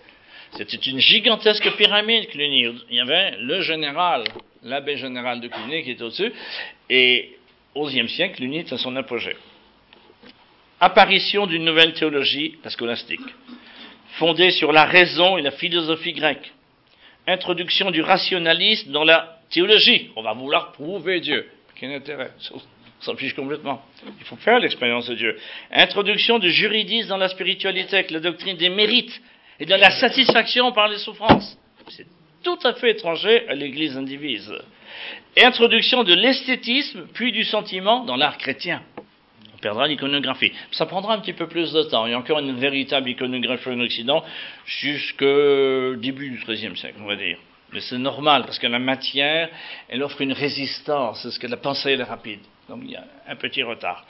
C'était 0.52 0.78
une 0.78 1.00
gigantesque 1.00 1.70
pyramide, 1.76 2.30
Cluny. 2.30 2.68
Il 2.90 2.96
y 2.96 3.00
avait 3.00 3.38
le 3.40 3.62
général, 3.62 4.26
l'abbé 4.64 4.98
général 4.98 5.42
de 5.42 5.48
Cluny 5.48 5.84
qui 5.84 5.92
était 5.92 6.04
au-dessus. 6.04 6.32
Et 6.90 7.38
au 7.74 7.88
XIe 7.88 8.08
siècle, 8.08 8.38
Cluny 8.38 8.60
est 8.60 8.72
à 8.72 8.78
son 8.78 8.96
apogée. 8.96 9.36
Apparition 10.80 11.48
d'une 11.48 11.66
nouvelle 11.66 11.94
théologie, 11.94 12.56
la 12.64 12.70
scolastique, 12.70 13.22
fondée 14.20 14.52
sur 14.52 14.72
la 14.72 14.86
raison 14.86 15.38
et 15.38 15.42
la 15.42 15.52
philosophie 15.52 16.14
grecque. 16.14 16.54
Introduction 17.26 17.90
du 17.90 18.02
rationalisme 18.02 18.92
dans 18.92 19.04
la 19.04 19.40
théologie. 19.50 20.12
On 20.16 20.22
va 20.22 20.34
vouloir 20.34 20.72
prouver 20.74 21.20
Dieu. 21.20 21.50
Quel 21.76 21.94
intérêt 21.94 22.32
s'en 23.00 23.16
fiche 23.16 23.34
complètement. 23.34 23.82
Il 24.20 24.26
faut 24.26 24.36
faire 24.38 24.60
l'expérience 24.60 25.08
de 25.08 25.16
Dieu. 25.16 25.38
Introduction 25.72 26.40
du 26.40 26.52
juridisme 26.52 27.10
dans 27.10 27.18
la 27.18 27.30
spiritualité 27.30 27.96
avec 27.96 28.12
la 28.12 28.20
doctrine 28.20 28.58
des 28.58 28.70
mérites 28.70 29.22
et 29.60 29.66
de 29.66 29.76
la 29.76 29.92
satisfaction 29.92 30.72
par 30.72 30.88
les 30.88 30.98
souffrances. 30.98 31.58
C'est 31.90 32.08
tout 32.44 32.60
à 32.64 32.74
fait 32.74 32.92
étranger 32.92 33.48
à 33.50 33.56
l'Église 33.56 33.98
indivise. 33.98 34.54
Introduction 35.38 36.04
de 36.04 36.14
l'esthétisme 36.14 37.08
puis 37.14 37.32
du 37.32 37.44
sentiment 37.44 38.06
dans 38.06 38.16
l'art 38.16 38.38
chrétien. 38.38 38.82
Perdra 39.68 39.86
l'iconographie. 39.86 40.54
Ça 40.72 40.86
prendra 40.86 41.14
un 41.14 41.20
petit 41.20 41.34
peu 41.34 41.46
plus 41.46 41.74
de 41.74 41.84
temps. 41.84 42.06
Il 42.06 42.12
y 42.12 42.14
a 42.14 42.18
encore 42.18 42.40
une 42.40 42.58
véritable 42.58 43.10
iconographie 43.10 43.68
en 43.68 43.82
Occident 43.82 44.24
jusqu'au 44.66 45.96
début 45.98 46.30
du 46.30 46.38
XIIIe 46.38 46.78
siècle, 46.78 46.96
on 47.02 47.06
va 47.06 47.18
dire. 47.18 47.38
Mais 47.74 47.82
c'est 47.82 47.98
normal, 47.98 48.44
parce 48.46 48.60
que 48.60 48.68
la 48.68 48.80
matière, 48.80 49.50
elle 49.90 50.04
offre 50.04 50.22
une 50.22 50.32
résistance, 50.32 51.22
parce 51.22 51.38
que 51.38 51.48
la 51.48 51.58
pensée 51.58 51.92
est 51.92 52.02
rapide. 52.02 52.40
Donc 52.70 52.80
il 52.86 52.92
y 52.92 52.96
a 52.96 53.04
un 53.28 53.36
petit 53.36 53.62
retard. 53.62 54.06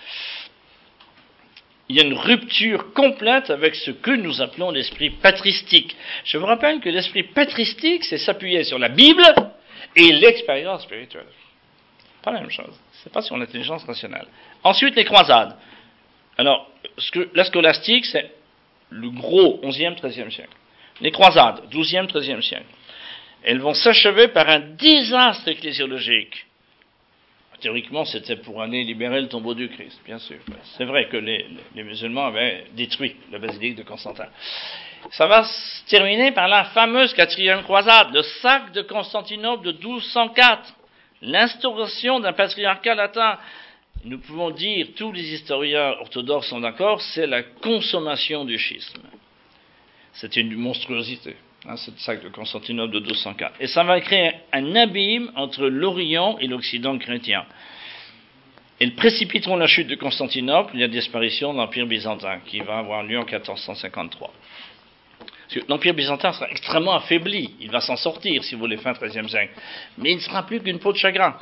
Il 1.89 1.95
y 1.95 2.01
a 2.01 2.03
une 2.03 2.13
rupture 2.13 2.93
complète 2.93 3.49
avec 3.49 3.73
ce 3.73 3.89
que 3.89 4.11
nous 4.11 4.43
appelons 4.43 4.69
l'esprit 4.69 5.09
patristique. 5.09 5.95
Je 6.23 6.37
vous 6.37 6.45
rappelle 6.45 6.81
que 6.81 6.89
l'esprit 6.89 7.23
patristique, 7.23 8.03
c'est 8.03 8.19
s'appuyer 8.19 8.63
sur 8.63 8.77
la 8.77 8.89
Bible 8.89 9.25
et 9.95 10.11
l'expérience 10.11 10.83
spirituelle. 10.83 11.25
Pas 12.21 12.31
la 12.31 12.41
même 12.41 12.51
chose. 12.51 12.79
C'est 13.01 13.11
pas 13.11 13.23
sur 13.23 13.37
l'intelligence 13.37 13.83
rationnelle. 13.85 14.27
Ensuite, 14.63 14.95
les 14.95 15.05
croisades. 15.05 15.55
Alors, 16.37 16.69
la 17.33 17.43
scolastique, 17.43 18.05
c'est 18.05 18.31
le 18.89 19.09
gros 19.09 19.59
11e, 19.63 19.95
13e 19.99 20.31
siècle. 20.31 20.55
Les 21.01 21.11
croisades, 21.11 21.61
12e, 21.71 22.07
13e 22.07 22.41
siècle. 22.41 22.65
Elles 23.43 23.59
vont 23.59 23.73
s'achever 23.73 24.29
par 24.29 24.49
un 24.49 24.59
désastre 24.59 25.47
ecclésiologique. 25.47 26.45
Théoriquement, 27.61 28.05
c'était 28.05 28.35
pour 28.35 28.61
aller 28.61 28.83
libérer 28.83 29.19
le 29.19 29.29
tombeau 29.29 29.55
du 29.55 29.67
Christ, 29.69 29.99
bien 30.05 30.19
sûr. 30.19 30.37
C'est 30.77 30.85
vrai 30.85 31.07
que 31.07 31.17
les, 31.17 31.47
les, 31.73 31.83
musulmans 31.83 32.27
avaient 32.27 32.65
détruit 32.73 33.15
la 33.31 33.39
basilique 33.39 33.75
de 33.75 33.83
Constantin. 33.83 34.27
Ça 35.11 35.25
va 35.25 35.43
se 35.43 35.85
terminer 35.89 36.31
par 36.31 36.47
la 36.47 36.65
fameuse 36.65 37.15
quatrième 37.15 37.63
croisade, 37.63 38.13
le 38.13 38.21
sac 38.21 38.73
de 38.73 38.83
Constantinople 38.83 39.65
de 39.65 39.71
1204. 39.71 40.73
L'instauration 41.23 42.19
d'un 42.19 42.33
patriarcat 42.33 42.93
latin, 42.93 43.39
nous 44.07 44.19
pouvons 44.19 44.51
dire, 44.51 44.87
tous 44.95 45.11
les 45.11 45.33
historiens 45.33 45.95
orthodoxes 45.99 46.47
sont 46.47 46.61
d'accord, 46.61 47.01
c'est 47.01 47.27
la 47.27 47.43
consommation 47.43 48.45
du 48.45 48.57
schisme. 48.57 49.01
C'est 50.13 50.35
une 50.37 50.55
monstruosité. 50.55 51.35
C'est 51.75 51.97
ça 51.99 52.15
de 52.15 52.29
Constantinople 52.29 52.93
de 52.93 52.99
1204. 52.99 53.55
Et 53.59 53.67
ça 53.67 53.83
va 53.83 53.99
créer 53.99 54.31
un 54.53 54.75
abîme 54.75 55.31
entre 55.35 55.67
l'Orient 55.67 56.37
et 56.39 56.47
l'Occident 56.47 56.97
chrétien. 56.97 57.45
Ils 58.79 58.95
précipiteront 58.95 59.57
la 59.57 59.67
chute 59.67 59.87
de 59.87 59.95
Constantinople 59.95 60.75
et 60.77 60.81
la 60.81 60.87
disparition 60.87 61.51
de 61.51 61.57
l'Empire 61.57 61.87
byzantin, 61.87 62.39
qui 62.45 62.59
va 62.59 62.77
avoir 62.77 63.03
lieu 63.03 63.17
en 63.17 63.25
1453. 63.25 64.31
L'Empire 65.67 65.93
byzantin 65.93 66.33
sera 66.33 66.49
extrêmement 66.49 66.95
affaibli. 66.95 67.55
Il 67.61 67.71
va 67.71 67.79
s'en 67.79 67.95
sortir, 67.95 68.43
si 68.43 68.55
vous 68.55 68.61
voulez, 68.61 68.77
fin 68.77 68.93
XIIIe 68.93 69.29
siècle. 69.29 69.53
Mais 69.97 70.11
il 70.11 70.15
ne 70.15 70.21
sera 70.21 70.45
plus 70.45 70.61
qu'une 70.61 70.79
peau 70.79 70.91
de 70.91 70.97
chagrin. 70.97 71.37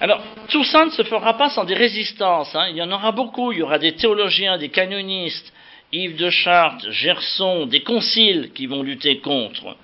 Alors, 0.00 0.20
tout 0.48 0.64
ça 0.64 0.84
ne 0.84 0.90
se 0.90 1.02
fera 1.04 1.36
pas 1.36 1.50
sans 1.50 1.64
des 1.64 1.74
résistances. 1.74 2.54
Hein. 2.54 2.68
Il 2.70 2.76
y 2.76 2.82
en 2.82 2.90
aura 2.90 3.12
beaucoup. 3.12 3.52
Il 3.52 3.58
y 3.58 3.62
aura 3.62 3.78
des 3.78 3.92
théologiens, 3.92 4.58
des 4.58 4.70
canonistes, 4.70 5.52
Yves 5.92 6.16
de 6.16 6.30
Chartres, 6.30 6.90
Gerson, 6.90 7.66
des 7.66 7.82
conciles 7.82 8.50
qui 8.52 8.66
vont 8.66 8.82
lutter 8.82 9.20
contre. 9.20 9.76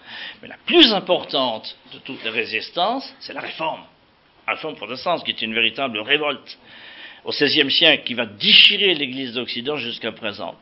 Mais 0.42 0.48
la 0.48 0.56
plus 0.66 0.92
importante 0.92 1.76
de 1.94 1.98
toutes 2.00 2.24
les 2.24 2.30
résistances, 2.30 3.14
c'est 3.20 3.32
la 3.32 3.40
réforme. 3.40 3.82
La 4.46 4.54
réforme 4.54 4.74
protestante, 4.74 5.24
qui 5.24 5.30
est 5.30 5.42
une 5.42 5.54
véritable 5.54 6.00
révolte 6.00 6.58
au 7.24 7.30
XVIe 7.30 7.70
siècle, 7.70 8.04
qui 8.04 8.14
va 8.14 8.26
déchirer 8.26 8.94
l'Église 8.94 9.34
d'Occident 9.34 9.76
jusqu'à 9.76 10.10
présent. 10.10 10.56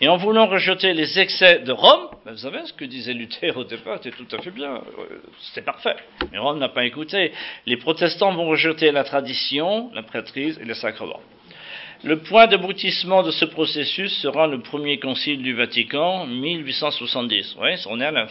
Et 0.00 0.08
en 0.08 0.16
voulant 0.16 0.46
rejeter 0.46 0.92
les 0.92 1.18
excès 1.18 1.60
de 1.60 1.72
Rome, 1.72 2.08
ben, 2.24 2.32
vous 2.32 2.38
savez 2.38 2.60
ce 2.64 2.72
que 2.72 2.84
disait 2.84 3.12
Luther 3.12 3.56
au 3.56 3.64
départ, 3.64 3.98
c'était 4.02 4.16
tout 4.16 4.36
à 4.36 4.42
fait 4.42 4.50
bien, 4.50 4.74
euh, 4.74 5.20
c'était 5.40 5.64
parfait. 5.64 5.96
Mais 6.32 6.38
Rome 6.38 6.58
n'a 6.58 6.68
pas 6.68 6.84
écouté. 6.84 7.32
Les 7.66 7.76
protestants 7.76 8.32
vont 8.32 8.46
rejeter 8.48 8.90
la 8.90 9.04
tradition, 9.04 9.90
la 9.94 10.02
prêtrise 10.02 10.58
et 10.60 10.64
les 10.64 10.74
sacrements. 10.74 11.20
Le 12.02 12.18
point 12.18 12.46
d'aboutissement 12.48 13.22
de 13.22 13.30
ce 13.30 13.44
processus 13.44 14.12
sera 14.20 14.46
le 14.46 14.60
premier 14.60 14.98
concile 14.98 15.42
du 15.42 15.54
Vatican, 15.54 16.26
1870. 16.26 17.56
Oui, 17.60 17.70
on 17.88 18.00
est 18.00 18.04
à 18.04 18.10
la, 18.10 18.26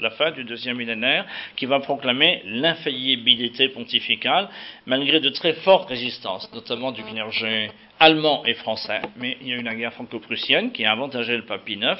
la 0.00 0.10
fin 0.10 0.30
du 0.30 0.44
deuxième 0.44 0.76
millénaire, 0.76 1.26
qui 1.56 1.66
va 1.66 1.80
proclamer 1.80 2.42
l'infaillibilité 2.44 3.68
pontificale, 3.68 4.48
malgré 4.86 5.20
de 5.20 5.28
très 5.28 5.54
fortes 5.54 5.88
résistances, 5.88 6.50
notamment 6.52 6.92
du 6.92 7.02
clergé 7.02 7.70
allemand 8.00 8.44
et 8.44 8.54
français, 8.54 9.00
mais 9.16 9.36
il 9.40 9.48
y 9.48 9.52
a 9.52 9.56
eu 9.56 9.62
la 9.62 9.74
guerre 9.74 9.92
franco-prussienne 9.92 10.72
qui 10.72 10.84
a 10.84 10.92
avantagé 10.92 11.36
le 11.36 11.44
pape 11.44 11.68
IX, 11.68 11.96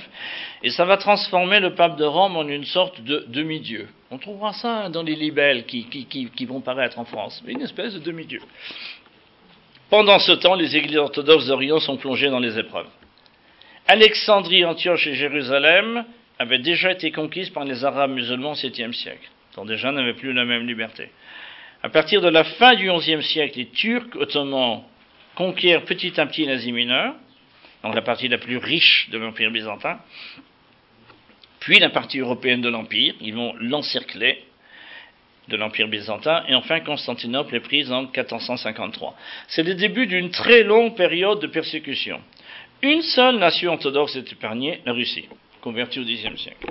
et 0.63 0.71
ça 0.71 0.85
va 0.85 0.97
transformer 0.97 1.61
le 1.61 1.75
pape 1.75 1.97
de 1.97 2.05
Rome 2.05 2.37
en 2.37 2.47
une 2.47 2.65
sorte 2.65 3.01
de 3.03 3.25
demi-dieu. 3.29 3.89
On 4.11 4.19
trouvera 4.19 4.53
ça 4.53 4.89
dans 4.89 5.03
les 5.03 5.17
libelles 5.17 5.67
qui, 5.67 6.47
vont 6.47 6.61
paraître 6.61 6.99
en 6.99 7.05
France, 7.05 7.43
une 7.47 7.63
espèce 7.63 7.95
de 7.95 7.99
demi-dieu. 7.99 8.41
Pendant 9.91 10.19
ce 10.19 10.33
temps, 10.33 10.55
les 10.55 10.77
églises 10.77 10.99
orthodoxes 10.99 11.47
d'Orient 11.47 11.81
sont 11.81 11.97
plongées 11.97 12.29
dans 12.29 12.39
les 12.39 12.59
épreuves. 12.59 12.89
Alexandrie, 13.87 14.65
Antioche 14.65 15.07
et 15.07 15.15
Jérusalem 15.15 16.05
avaient 16.39 16.59
déjà 16.59 16.93
été 16.93 17.11
conquises 17.11 17.51
par 17.51 17.65
les 17.65 17.85
Arabes 17.85 18.13
musulmans 18.13 18.53
au 18.53 18.55
7e 18.55 18.93
siècle, 18.93 19.29
dont 19.57 19.65
déjà 19.65 19.91
n'avaient 19.93 20.15
plus 20.15 20.33
la 20.33 20.45
même 20.45 20.67
liberté. 20.67 21.11
À 21.83 21.89
partir 21.89 22.21
de 22.21 22.29
la 22.29 22.45
fin 22.45 22.75
du 22.75 22.91
XIe 22.91 23.23
siècle, 23.23 23.59
les 23.59 23.67
Turcs 23.67 24.17
ottomans 24.17 24.85
conquièrent 25.35 25.85
petit 25.85 26.21
à 26.21 26.27
petit 26.27 26.45
l'Asie 26.45 26.73
mineure, 26.73 27.15
donc 27.83 27.95
la 27.95 28.03
partie 28.03 28.29
la 28.29 28.39
plus 28.39 28.57
riche 28.57 29.09
de 29.11 29.19
l'Empire 29.19 29.51
byzantin, 29.51 29.99
puis 31.61 31.79
la 31.79 31.91
partie 31.91 32.19
européenne 32.19 32.61
de 32.61 32.69
l'Empire, 32.69 33.15
ils 33.21 33.35
vont 33.35 33.55
l'encercler 33.59 34.45
de 35.49 35.57
l'Empire 35.57 35.89
byzantin, 35.89 36.45
et 36.49 36.55
enfin 36.55 36.81
Constantinople 36.81 37.55
est 37.55 37.61
prise 37.61 37.91
en 37.91 38.03
1453. 38.03 39.17
C'est 39.49 39.63
le 39.63 39.75
début 39.75 40.07
d'une 40.07 40.31
très 40.31 40.63
longue 40.63 40.95
période 40.95 41.41
de 41.41 41.47
persécution. 41.47 42.21
Une 42.83 43.03
seule 43.03 43.39
nation 43.39 43.73
orthodoxe 43.73 44.17
est 44.17 44.33
épargnée, 44.33 44.81
la 44.85 44.93
Russie, 44.93 45.29
convertie 45.69 46.01
au 46.01 46.05
Xe 46.05 46.35
siècle. 46.37 46.67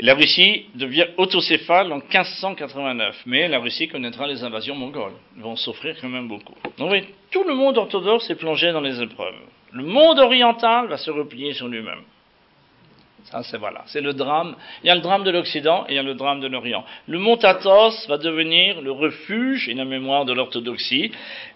La 0.00 0.14
Russie 0.14 0.66
devient 0.74 1.06
autocéphale 1.16 1.90
en 1.90 1.96
1589, 1.96 3.22
mais 3.24 3.48
la 3.48 3.58
Russie 3.58 3.88
connaîtra 3.88 4.26
les 4.26 4.44
invasions 4.44 4.74
mongoles. 4.74 5.16
Ils 5.36 5.42
vont 5.42 5.56
souffrir 5.56 5.96
quand 5.98 6.10
même 6.10 6.28
beaucoup. 6.28 6.54
Donc 6.76 6.92
tout 7.30 7.44
le 7.44 7.54
monde 7.54 7.78
orthodoxe 7.78 8.28
est 8.28 8.34
plongé 8.34 8.70
dans 8.72 8.82
les 8.82 9.00
épreuves. 9.00 9.40
Le 9.72 9.82
monde 9.82 10.18
oriental 10.18 10.88
va 10.88 10.98
se 10.98 11.10
replier 11.10 11.54
sur 11.54 11.68
lui-même. 11.68 12.02
Ça, 13.30 13.42
c'est 13.42 13.56
voilà, 13.56 13.82
c'est 13.86 14.02
le 14.02 14.12
drame. 14.12 14.54
Il 14.84 14.88
y 14.88 14.90
a 14.90 14.94
le 14.94 15.00
drame 15.00 15.24
de 15.24 15.30
l'Occident 15.30 15.86
et 15.88 15.94
il 15.94 15.96
y 15.96 15.98
a 15.98 16.02
le 16.02 16.14
drame 16.14 16.40
de 16.40 16.46
l'Orient. 16.46 16.84
Le 17.06 17.18
mont 17.18 17.38
Athos 17.42 18.06
va 18.06 18.18
devenir 18.18 18.82
le 18.82 18.92
refuge 18.92 19.68
et 19.70 19.74
la 19.74 19.86
mémoire 19.86 20.26
de 20.26 20.34
l'orthodoxie, 20.34 21.10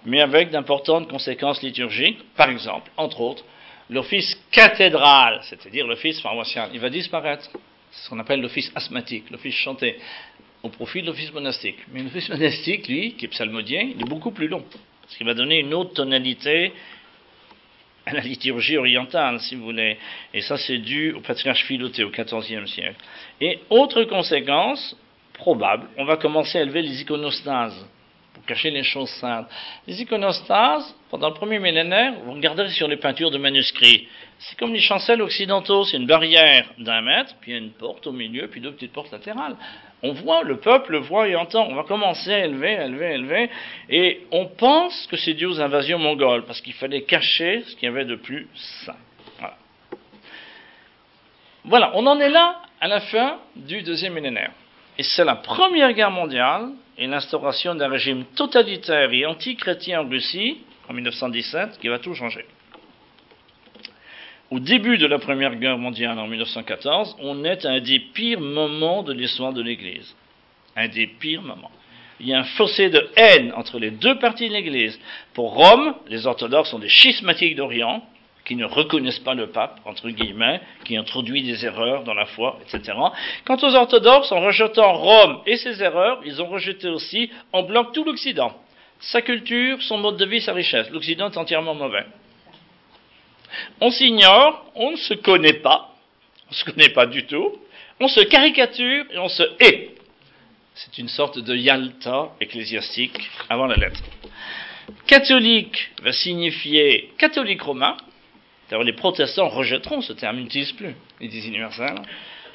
mais 0.06 0.20
avec 0.22 0.50
d'importantes 0.50 1.08
conséquences 1.08 1.62
liturgiques. 1.62 2.18
Par 2.36 2.48
exemple, 2.48 2.90
entre 2.96 3.20
autres, 3.20 3.44
l'office 3.90 4.40
cathédral, 4.50 5.40
c'est-à-dire 5.42 5.86
l'office 5.86 6.20
paroissial, 6.20 6.70
il 6.72 6.80
va 6.80 6.88
disparaître. 6.88 7.50
C'est 7.90 8.04
ce 8.04 8.10
qu'on 8.10 8.18
appelle 8.20 8.40
l'office 8.40 8.70
asthmatique, 8.74 9.30
l'office 9.30 9.54
chanté, 9.54 9.96
au 10.62 10.68
profit 10.68 11.02
de 11.02 11.08
l'office 11.08 11.32
monastique. 11.32 11.78
Mais 11.92 12.02
l'office 12.02 12.28
monastique, 12.28 12.86
lui, 12.88 13.14
qui 13.14 13.24
est 13.24 13.28
psalmodien, 13.28 13.90
il 13.94 14.00
est 14.00 14.08
beaucoup 14.08 14.30
plus 14.30 14.48
long, 14.48 14.64
parce 15.02 15.16
qu'il 15.16 15.26
va 15.26 15.34
donner 15.34 15.58
une 15.58 15.74
autre 15.74 15.94
tonalité 15.94 16.72
à 18.06 18.14
la 18.14 18.20
liturgie 18.20 18.76
orientale, 18.76 19.40
si 19.40 19.56
vous 19.56 19.64
voulez. 19.64 19.98
Et 20.32 20.40
ça, 20.40 20.56
c'est 20.56 20.78
dû 20.78 21.12
au 21.12 21.20
patriarche 21.20 21.64
Philoté 21.64 22.04
au 22.04 22.10
XIVe 22.10 22.66
siècle. 22.66 22.96
Et 23.40 23.58
autre 23.70 24.04
conséquence 24.04 24.96
probable, 25.34 25.88
on 25.96 26.04
va 26.04 26.16
commencer 26.16 26.58
à 26.58 26.62
élever 26.62 26.82
les 26.82 27.02
iconostases 27.02 27.86
cacher 28.46 28.70
les 28.70 28.82
choses 28.82 29.10
saintes. 29.20 29.46
Les 29.86 30.00
iconostases, 30.02 30.94
pendant 31.10 31.28
le 31.28 31.34
premier 31.34 31.58
millénaire, 31.58 32.14
vous 32.24 32.32
regarderez 32.32 32.70
sur 32.70 32.88
les 32.88 32.96
peintures 32.96 33.30
de 33.30 33.38
manuscrits. 33.38 34.08
C'est 34.38 34.58
comme 34.58 34.72
les 34.72 34.80
chancels 34.80 35.20
occidentaux, 35.22 35.84
c'est 35.84 35.96
une 35.96 36.06
barrière 36.06 36.66
d'un 36.78 37.02
mètre, 37.02 37.34
puis 37.40 37.52
il 37.52 37.54
y 37.54 37.56
a 37.58 37.60
une 37.60 37.72
porte 37.72 38.06
au 38.06 38.12
milieu, 38.12 38.48
puis 38.48 38.60
deux 38.60 38.72
petites 38.72 38.92
portes 38.92 39.12
latérales 39.12 39.56
on 40.02 40.12
voit, 40.12 40.42
le 40.42 40.58
peuple 40.58 40.96
voit 40.98 41.28
et 41.28 41.36
entend. 41.36 41.66
On 41.68 41.74
va 41.74 41.84
commencer 41.84 42.32
à 42.32 42.44
élever, 42.44 42.72
élever, 42.72 43.14
élever. 43.14 43.50
Et 43.88 44.26
on 44.30 44.46
pense 44.46 45.06
que 45.08 45.16
c'est 45.16 45.34
dû 45.34 45.46
aux 45.46 45.60
invasions 45.60 45.98
mongoles, 45.98 46.44
parce 46.44 46.60
qu'il 46.60 46.72
fallait 46.74 47.02
cacher 47.02 47.62
ce 47.66 47.76
qu'il 47.76 47.84
y 47.84 47.88
avait 47.88 48.04
de 48.04 48.16
plus 48.16 48.48
sain. 48.84 48.96
Voilà. 49.38 49.56
voilà, 51.64 51.92
on 51.94 52.06
en 52.06 52.18
est 52.20 52.30
là 52.30 52.62
à 52.80 52.88
la 52.88 53.00
fin 53.00 53.38
du 53.56 53.82
deuxième 53.82 54.14
millénaire. 54.14 54.52
Et 54.96 55.02
c'est 55.02 55.24
la 55.24 55.36
Première 55.36 55.92
Guerre 55.92 56.10
mondiale 56.10 56.70
et 57.00 57.08
l'instauration 57.08 57.74
d'un 57.74 57.88
régime 57.88 58.24
totalitaire 58.36 59.12
et 59.12 59.26
anti-chrétien 59.26 60.02
en 60.02 60.08
Russie, 60.08 60.58
en 60.88 60.92
1917, 60.92 61.78
qui 61.80 61.88
va 61.88 61.98
tout 61.98 62.14
changer 62.14 62.44
au 64.50 64.58
début 64.58 64.98
de 64.98 65.06
la 65.06 65.18
Première 65.18 65.54
Guerre 65.56 65.78
mondiale 65.78 66.18
en 66.18 66.26
1914, 66.26 67.16
on 67.20 67.44
est 67.44 67.64
à 67.64 67.70
un 67.70 67.80
des 67.80 68.00
pires 68.00 68.40
moments 68.40 69.02
de 69.02 69.12
l'histoire 69.12 69.52
de 69.52 69.62
l'Église. 69.62 70.14
Un 70.76 70.88
des 70.88 71.06
pires 71.06 71.42
moments. 71.42 71.70
Il 72.18 72.28
y 72.28 72.34
a 72.34 72.40
un 72.40 72.44
fossé 72.44 72.90
de 72.90 73.08
haine 73.16 73.52
entre 73.56 73.78
les 73.78 73.90
deux 73.90 74.18
parties 74.18 74.48
de 74.48 74.54
l'Église. 74.54 74.98
Pour 75.34 75.54
Rome, 75.54 75.94
les 76.08 76.26
orthodoxes 76.26 76.70
sont 76.70 76.78
des 76.78 76.88
schismatiques 76.88 77.56
d'Orient, 77.56 78.04
qui 78.50 78.56
ne 78.56 78.64
reconnaissent 78.64 79.20
pas 79.20 79.34
le 79.34 79.46
pape, 79.46 79.78
entre 79.84 80.10
guillemets, 80.10 80.60
qui 80.84 80.96
introduit 80.96 81.44
des 81.44 81.64
erreurs 81.64 82.02
dans 82.02 82.14
la 82.14 82.26
foi, 82.26 82.58
etc. 82.62 82.98
Quant 83.44 83.56
aux 83.62 83.76
orthodoxes, 83.76 84.32
en 84.32 84.40
rejetant 84.40 84.92
Rome 84.92 85.40
et 85.46 85.56
ses 85.56 85.80
erreurs, 85.80 86.20
ils 86.24 86.42
ont 86.42 86.48
rejeté 86.48 86.88
aussi 86.88 87.30
en 87.52 87.62
bloc 87.62 87.92
tout 87.92 88.02
l'Occident. 88.02 88.52
Sa 88.98 89.22
culture, 89.22 89.80
son 89.82 89.98
mode 89.98 90.16
de 90.16 90.26
vie, 90.26 90.40
sa 90.40 90.52
richesse. 90.52 90.90
L'Occident 90.90 91.30
est 91.30 91.36
entièrement 91.36 91.76
mauvais. 91.76 92.04
On 93.80 93.92
s'ignore, 93.92 94.66
on 94.74 94.90
ne 94.90 94.96
se 94.96 95.14
connaît 95.14 95.60
pas, 95.60 95.94
on 96.48 96.50
ne 96.50 96.56
se 96.56 96.64
connaît 96.64 96.88
pas 96.88 97.06
du 97.06 97.26
tout, 97.26 97.52
on 98.00 98.08
se 98.08 98.20
caricature 98.22 99.04
et 99.12 99.18
on 99.18 99.28
se 99.28 99.44
hait. 99.60 99.94
C'est 100.74 100.98
une 100.98 101.08
sorte 101.08 101.38
de 101.38 101.54
Yalta 101.54 102.30
ecclésiastique 102.40 103.30
avant 103.48 103.66
la 103.66 103.76
lettre. 103.76 104.02
Catholique 105.06 105.92
va 106.02 106.10
signifier 106.10 107.12
catholique 107.16 107.62
romain. 107.62 107.96
D'ailleurs, 108.70 108.84
les 108.84 108.92
protestants 108.92 109.48
rejetteront 109.48 110.00
ce 110.00 110.12
terme, 110.12 110.38
ils 110.38 110.44
n'utilisent 110.44 110.72
plus, 110.72 110.94
ils 111.20 111.28
disent 111.28 111.48
universel. 111.48 111.96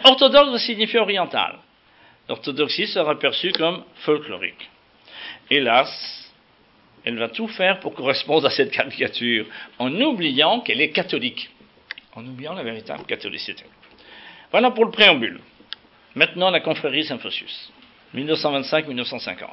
Orthodoxe 0.05 0.49
va 0.49 0.59
signifier 0.59 0.99
oriental. 0.99 1.59
L'orthodoxie 2.29 2.87
sera 2.87 3.19
perçue 3.19 3.51
comme 3.51 3.83
folklorique. 3.97 4.69
Hélas, 5.49 6.31
elle 7.03 7.17
va 7.17 7.27
tout 7.27 7.47
faire 7.49 7.81
pour 7.81 7.93
correspondre 7.93 8.47
à 8.47 8.49
cette 8.49 8.71
caricature, 8.71 9.45
en 9.77 9.93
oubliant 10.01 10.61
qu'elle 10.61 10.81
est 10.81 10.91
catholique, 10.91 11.49
en 12.13 12.25
oubliant 12.25 12.53
la 12.53 12.63
véritable 12.63 13.03
catholicité. 13.05 13.65
Voilà 14.51 14.71
pour 14.71 14.85
le 14.85 14.91
préambule. 14.91 15.41
Maintenant, 16.15 16.49
la 16.49 16.61
confrérie 16.61 17.03
Symphosius, 17.03 17.73
1925-1950. 18.15 19.43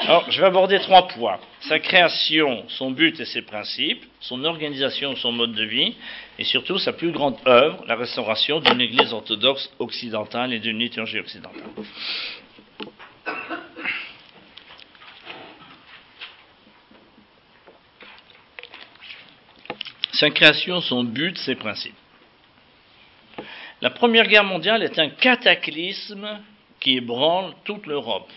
Alors, 0.00 0.30
je 0.30 0.40
vais 0.40 0.46
aborder 0.46 0.78
trois 0.80 1.08
points. 1.08 1.38
Sa 1.60 1.78
création, 1.78 2.64
son 2.68 2.90
but 2.90 3.18
et 3.20 3.24
ses 3.24 3.42
principes, 3.42 4.04
son 4.20 4.44
organisation, 4.44 5.16
son 5.16 5.32
mode 5.32 5.52
de 5.52 5.64
vie, 5.64 5.94
et 6.38 6.44
surtout 6.44 6.78
sa 6.78 6.92
plus 6.92 7.12
grande 7.12 7.36
œuvre, 7.46 7.84
la 7.86 7.96
restauration 7.96 8.60
d'une 8.60 8.80
église 8.80 9.12
orthodoxe 9.12 9.70
occidentale 9.78 10.52
et 10.52 10.58
d'une 10.58 10.78
liturgie 10.78 11.20
occidentale. 11.20 11.62
Sa 20.12 20.28
création, 20.30 20.80
son 20.82 21.04
but, 21.04 21.38
ses 21.38 21.54
principes. 21.54 21.94
La 23.80 23.88
Première 23.88 24.26
Guerre 24.26 24.44
mondiale 24.44 24.82
est 24.82 24.98
un 24.98 25.08
cataclysme 25.08 26.40
qui 26.80 26.96
ébranle 26.96 27.52
toute 27.64 27.86
l'Europe. 27.86 28.28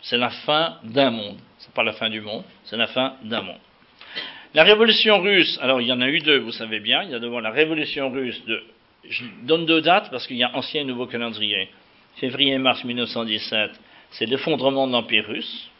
C'est 0.00 0.16
la 0.16 0.30
fin 0.30 0.78
d'un 0.82 1.10
monde. 1.10 1.38
C'est 1.58 1.72
pas 1.74 1.82
la 1.82 1.92
fin 1.92 2.08
du 2.08 2.20
monde, 2.20 2.42
c'est 2.64 2.76
la 2.76 2.86
fin 2.86 3.14
d'un 3.22 3.42
monde. 3.42 3.60
La 4.54 4.64
révolution 4.64 5.20
russe, 5.20 5.58
alors 5.62 5.80
il 5.80 5.86
y 5.86 5.92
en 5.92 6.00
a 6.00 6.08
eu 6.08 6.18
deux, 6.20 6.38
vous 6.38 6.52
savez 6.52 6.80
bien. 6.80 7.02
Il 7.04 7.10
y 7.10 7.14
a 7.14 7.18
d'abord 7.18 7.40
la 7.40 7.50
révolution 7.50 8.10
russe 8.10 8.42
de, 8.46 8.62
je 9.08 9.24
donne 9.42 9.66
deux 9.66 9.80
dates 9.80 10.10
parce 10.10 10.26
qu'il 10.26 10.36
y 10.36 10.42
a 10.42 10.56
ancien 10.56 10.80
et 10.80 10.84
nouveau 10.84 11.06
calendrier. 11.06 11.68
Février 12.16 12.54
et 12.54 12.58
mars 12.58 12.82
1917, 12.82 13.70
c'est 14.10 14.26
l'effondrement 14.26 14.86
de 14.86 14.92
l'Empire 14.92 15.26
russe. 15.26 15.70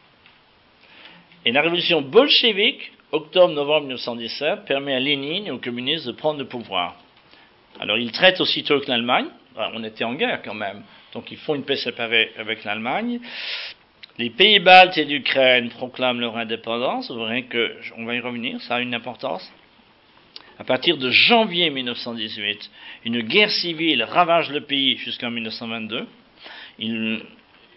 Et 1.45 1.53
la 1.53 1.63
révolution 1.63 2.03
bolchevique, 2.03 2.93
octobre-novembre 3.13 3.87
1917, 3.87 4.67
permet 4.67 4.95
à 4.95 5.01
Lénine 5.01 5.47
et 5.47 5.51
aux 5.51 5.59
communistes 5.59 6.07
de 6.07 6.13
prendre 6.13 6.39
le 6.39 6.47
pouvoir. 6.47 6.97
Alors 7.81 7.99
ils 7.99 8.13
traitent 8.13 8.41
aussitôt 8.41 8.79
que 8.81 8.89
l'Allemagne, 8.89 9.27
on 9.57 9.83
était 9.83 10.05
en 10.05 10.15
guerre 10.15 10.43
quand 10.43 10.55
même, 10.55 10.83
donc 11.15 11.31
ils 11.31 11.39
font 11.39 11.55
une 11.55 11.65
paix 11.65 11.77
séparée 11.77 12.33
avec 12.39 12.65
l'Allemagne. 12.65 13.21
Les 14.19 14.31
pays 14.31 14.59
baltes 14.59 14.99
et 14.99 15.05
l'Ukraine 15.05 15.71
proclament 15.71 16.21
leur 16.21 16.37
indépendance, 16.37 17.11
vous 17.11 17.27
que, 17.49 17.77
on 17.97 18.05
va 18.05 18.15
y 18.15 18.21
revenir, 18.21 18.61
ça 18.63 18.77
a 18.77 18.81
une 18.81 18.95
importance. 18.95 19.51
À 20.59 20.65
partir 20.65 20.99
de 20.99 21.11
janvier 21.11 21.71
1918, 21.71 22.71
une 23.07 23.23
guerre 23.23 23.51
civile 23.51 24.03
ravage 24.03 24.51
le 24.51 24.61
pays 24.61 24.99
jusqu'en 24.99 25.31
1922. 25.31 26.07
Ils, 26.79 27.23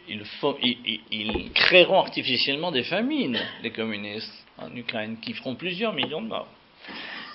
ils, 0.09 1.51
créeront 1.53 1.99
artificiellement 1.99 2.71
des 2.71 2.83
famines, 2.83 3.39
les 3.61 3.71
communistes, 3.71 4.33
en 4.57 4.75
Ukraine, 4.75 5.17
qui 5.21 5.33
feront 5.33 5.55
plusieurs 5.55 5.93
millions 5.93 6.21
de 6.21 6.27
morts. 6.27 6.49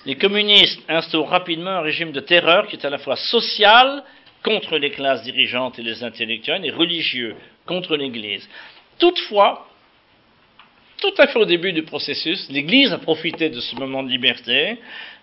Les 0.05 0.15
communistes 0.15 0.79
instaurent 0.87 1.29
rapidement 1.29 1.71
un 1.71 1.81
régime 1.81 2.11
de 2.11 2.19
terreur 2.19 2.67
qui 2.67 2.75
est 2.75 2.85
à 2.85 2.89
la 2.89 2.99
fois 2.99 3.15
social, 3.15 4.03
contre 4.43 4.77
les 4.77 4.91
classes 4.91 5.23
dirigeantes 5.23 5.79
et 5.79 5.83
les 5.83 6.03
intellectuels, 6.03 6.65
et 6.65 6.71
religieux, 6.71 7.35
contre 7.65 7.97
l'Église. 7.97 8.47
Toutefois, 8.97 9.67
tout 11.01 11.13
à 11.17 11.27
fait 11.27 11.39
au 11.39 11.45
début 11.45 11.71
du 11.71 11.83
processus, 11.83 12.49
l'Église 12.49 12.91
a 12.91 12.97
profité 12.97 13.49
de 13.49 13.59
ce 13.59 13.75
moment 13.75 14.03
de 14.03 14.09
liberté 14.09 14.77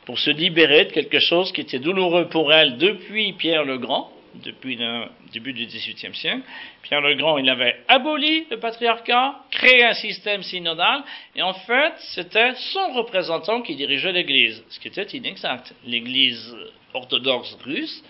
pour 0.07 0.19
se 0.19 0.31
libérer 0.31 0.87
de 0.87 0.93
quelque 0.93 1.19
chose 1.19 1.53
qui 1.53 1.61
était 1.61 1.79
douloureux 1.79 2.29
pour 2.29 2.53
elle 2.53 2.79
depuis 2.79 3.33
Pierre 3.35 3.65
le 3.65 3.79
Grand, 3.79 4.11
depuis 4.45 4.77
le 4.77 5.05
début 5.33 5.53
du 5.53 5.67
XVIIIe 5.67 6.15
siècle. 6.15 6.43
Pierre 6.83 7.01
le 7.01 7.15
Grand, 7.15 7.39
il 7.39 7.49
avait 7.49 7.77
aboli 7.89 8.47
le 8.51 8.59
patriarcat, 8.59 9.37
créé 9.51 9.85
un 9.85 9.95
système 9.95 10.43
synodal, 10.43 11.03
et 11.35 11.43
en 11.43 11.55
fait, 11.55 11.93
c'était 12.15 12.55
son 12.55 12.93
représentant 12.93 13.63
qui 13.63 13.75
dirigeait 13.75 14.13
l'Église, 14.13 14.63
ce 14.69 14.79
qui 14.79 14.89
était 14.89 15.17
inexact. 15.17 15.75
L'Église 15.87 16.57
orthodoxe 16.95 17.57
russe, 17.65 18.03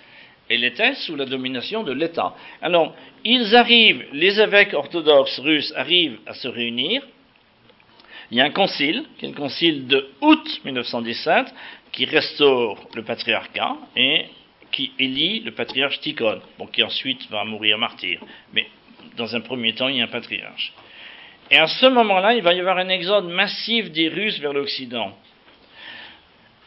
elle 0.48 0.64
était 0.64 0.94
sous 0.94 1.16
la 1.16 1.24
domination 1.24 1.82
de 1.82 1.92
l'État. 1.92 2.34
Alors, 2.62 2.94
ils 3.24 3.56
arrivent, 3.56 4.04
les 4.12 4.40
évêques 4.40 4.74
orthodoxes 4.74 5.38
russes 5.40 5.72
arrivent 5.76 6.18
à 6.26 6.34
se 6.34 6.48
réunir. 6.48 7.02
Il 8.30 8.38
y 8.38 8.40
a 8.40 8.44
un 8.44 8.50
concile, 8.50 9.04
qui 9.18 9.26
est 9.26 9.28
le 9.28 9.34
concile 9.34 9.86
de 9.86 10.08
août 10.20 10.60
1917, 10.64 11.46
qui 11.92 12.04
restaure 12.04 12.88
le 12.94 13.02
patriarcat 13.02 13.76
et 13.96 14.26
qui 14.70 14.92
élit 14.98 15.40
le 15.40 15.52
patriarche 15.52 16.00
Tikhon, 16.00 16.40
qui 16.72 16.82
ensuite 16.82 17.28
va 17.30 17.44
mourir 17.44 17.78
martyr. 17.78 18.20
Mais 18.52 18.66
dans 19.16 19.34
un 19.34 19.40
premier 19.40 19.74
temps, 19.74 19.88
il 19.88 19.96
y 19.96 20.00
a 20.00 20.04
un 20.04 20.08
patriarche. 20.08 20.72
Et 21.50 21.56
à 21.56 21.68
ce 21.68 21.86
moment-là, 21.86 22.34
il 22.34 22.42
va 22.42 22.52
y 22.52 22.60
avoir 22.60 22.78
un 22.78 22.88
exode 22.88 23.26
massif 23.26 23.90
des 23.92 24.08
Russes 24.08 24.38
vers 24.40 24.52
l'Occident 24.52 25.16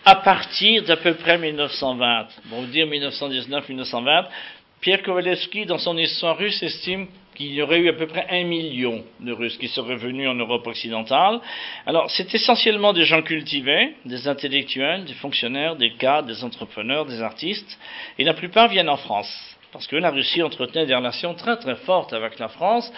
à 0.06 0.16
partir 0.16 0.84
d'à 0.84 0.98
peu 0.98 1.14
près 1.16 1.38
1920, 1.38 2.28
on 2.52 2.62
va 2.62 2.68
dire 2.68 2.88
1919-1920, 2.88 4.26
Pierre 4.82 5.04
Kowalewski, 5.04 5.66
dans 5.66 5.78
son 5.78 5.98
histoire 5.98 6.38
russe, 6.38 6.64
estime 6.64 7.08
qu'il 7.36 7.54
y 7.54 7.62
aurait 7.62 7.80
eu 7.80 7.90
à 7.90 7.94
peu 7.94 8.08
près 8.08 8.26
un 8.30 8.44
million 8.44 9.04
de 9.20 9.32
Russes 9.32 9.58
qui 9.58 9.68
seraient 9.68 9.96
venus 9.96 10.28
en 10.30 10.36
Europe 10.36 10.68
occidentale. 10.68 11.40
Alors, 11.86 12.10
c'est 12.12 12.34
essentiellement 12.34 12.94
des 12.94 13.04
gens 13.04 13.22
cultivés, 13.22 13.96
des 14.06 14.28
intellectuels, 14.28 15.06
des 15.06 15.14
fonctionnaires, 15.14 15.76
des 15.76 15.94
cadres, 15.94 16.28
des 16.28 16.44
entrepreneurs, 16.44 17.06
des 17.06 17.22
artistes, 17.22 17.80
et 18.18 18.24
la 18.24 18.34
plupart 18.34 18.70
viennent 18.70 18.90
en 18.90 18.98
France. 18.98 19.30
Parce 19.72 19.86
que 19.86 19.96
la 19.96 20.12
Russie 20.12 20.42
entretenait 20.42 20.86
des 20.86 20.96
relations 20.96 21.34
très 21.34 21.58
très 21.58 21.76
fortes 21.76 22.12
avec 22.12 22.40
la 22.40 22.48
France. 22.48 22.92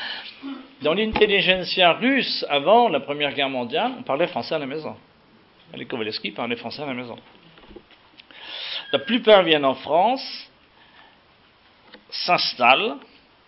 Dans 0.81 0.93
l'intelligentsia 0.93 1.93
russe, 1.93 2.45
avant 2.49 2.89
la 2.89 2.99
Première 2.99 3.33
Guerre 3.33 3.49
mondiale, 3.49 3.91
on 3.99 4.03
parlait 4.03 4.27
français 4.27 4.55
à 4.55 4.59
la 4.59 4.67
maison. 4.67 4.95
Les 5.75 5.85
Kowalewski 5.85 6.31
parlaient 6.31 6.55
français 6.55 6.83
à 6.83 6.85
la 6.85 6.93
maison. 6.93 7.17
La 8.91 8.99
plupart 8.99 9.43
viennent 9.43 9.65
en 9.65 9.75
France, 9.75 10.49
s'installent, 12.09 12.97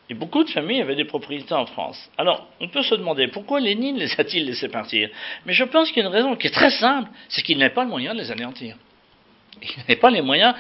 et 0.09 0.13
beaucoup 0.13 0.43
de 0.43 0.49
familles 0.49 0.81
avaient 0.81 0.95
des 0.95 1.05
propriétés 1.05 1.53
en 1.53 1.65
France. 1.65 2.09
Alors, 2.17 2.47
on 2.59 2.67
peut 2.67 2.83
se 2.83 2.95
demander 2.95 3.27
pourquoi 3.27 3.59
Lénine 3.59 3.97
les 3.97 4.19
a-t-il 4.19 4.45
laissés 4.45 4.69
partir? 4.69 5.09
Mais 5.45 5.53
je 5.53 5.63
pense 5.63 5.89
qu'il 5.89 6.03
y 6.03 6.05
a 6.05 6.09
une 6.09 6.13
raison 6.13 6.36
qui 6.36 6.47
est 6.47 6.51
très 6.51 6.71
simple, 6.71 7.09
c'est 7.29 7.41
qu'il 7.41 7.57
n'avait 7.57 7.73
pas 7.73 7.83
le 7.83 7.89
moyen 7.89 8.13
de 8.13 8.19
les 8.19 8.31
anéantir. 8.31 8.75
Il 9.62 9.77
n'avait 9.77 9.95
pas 9.95 10.09
les 10.09 10.21
moyens 10.21 10.55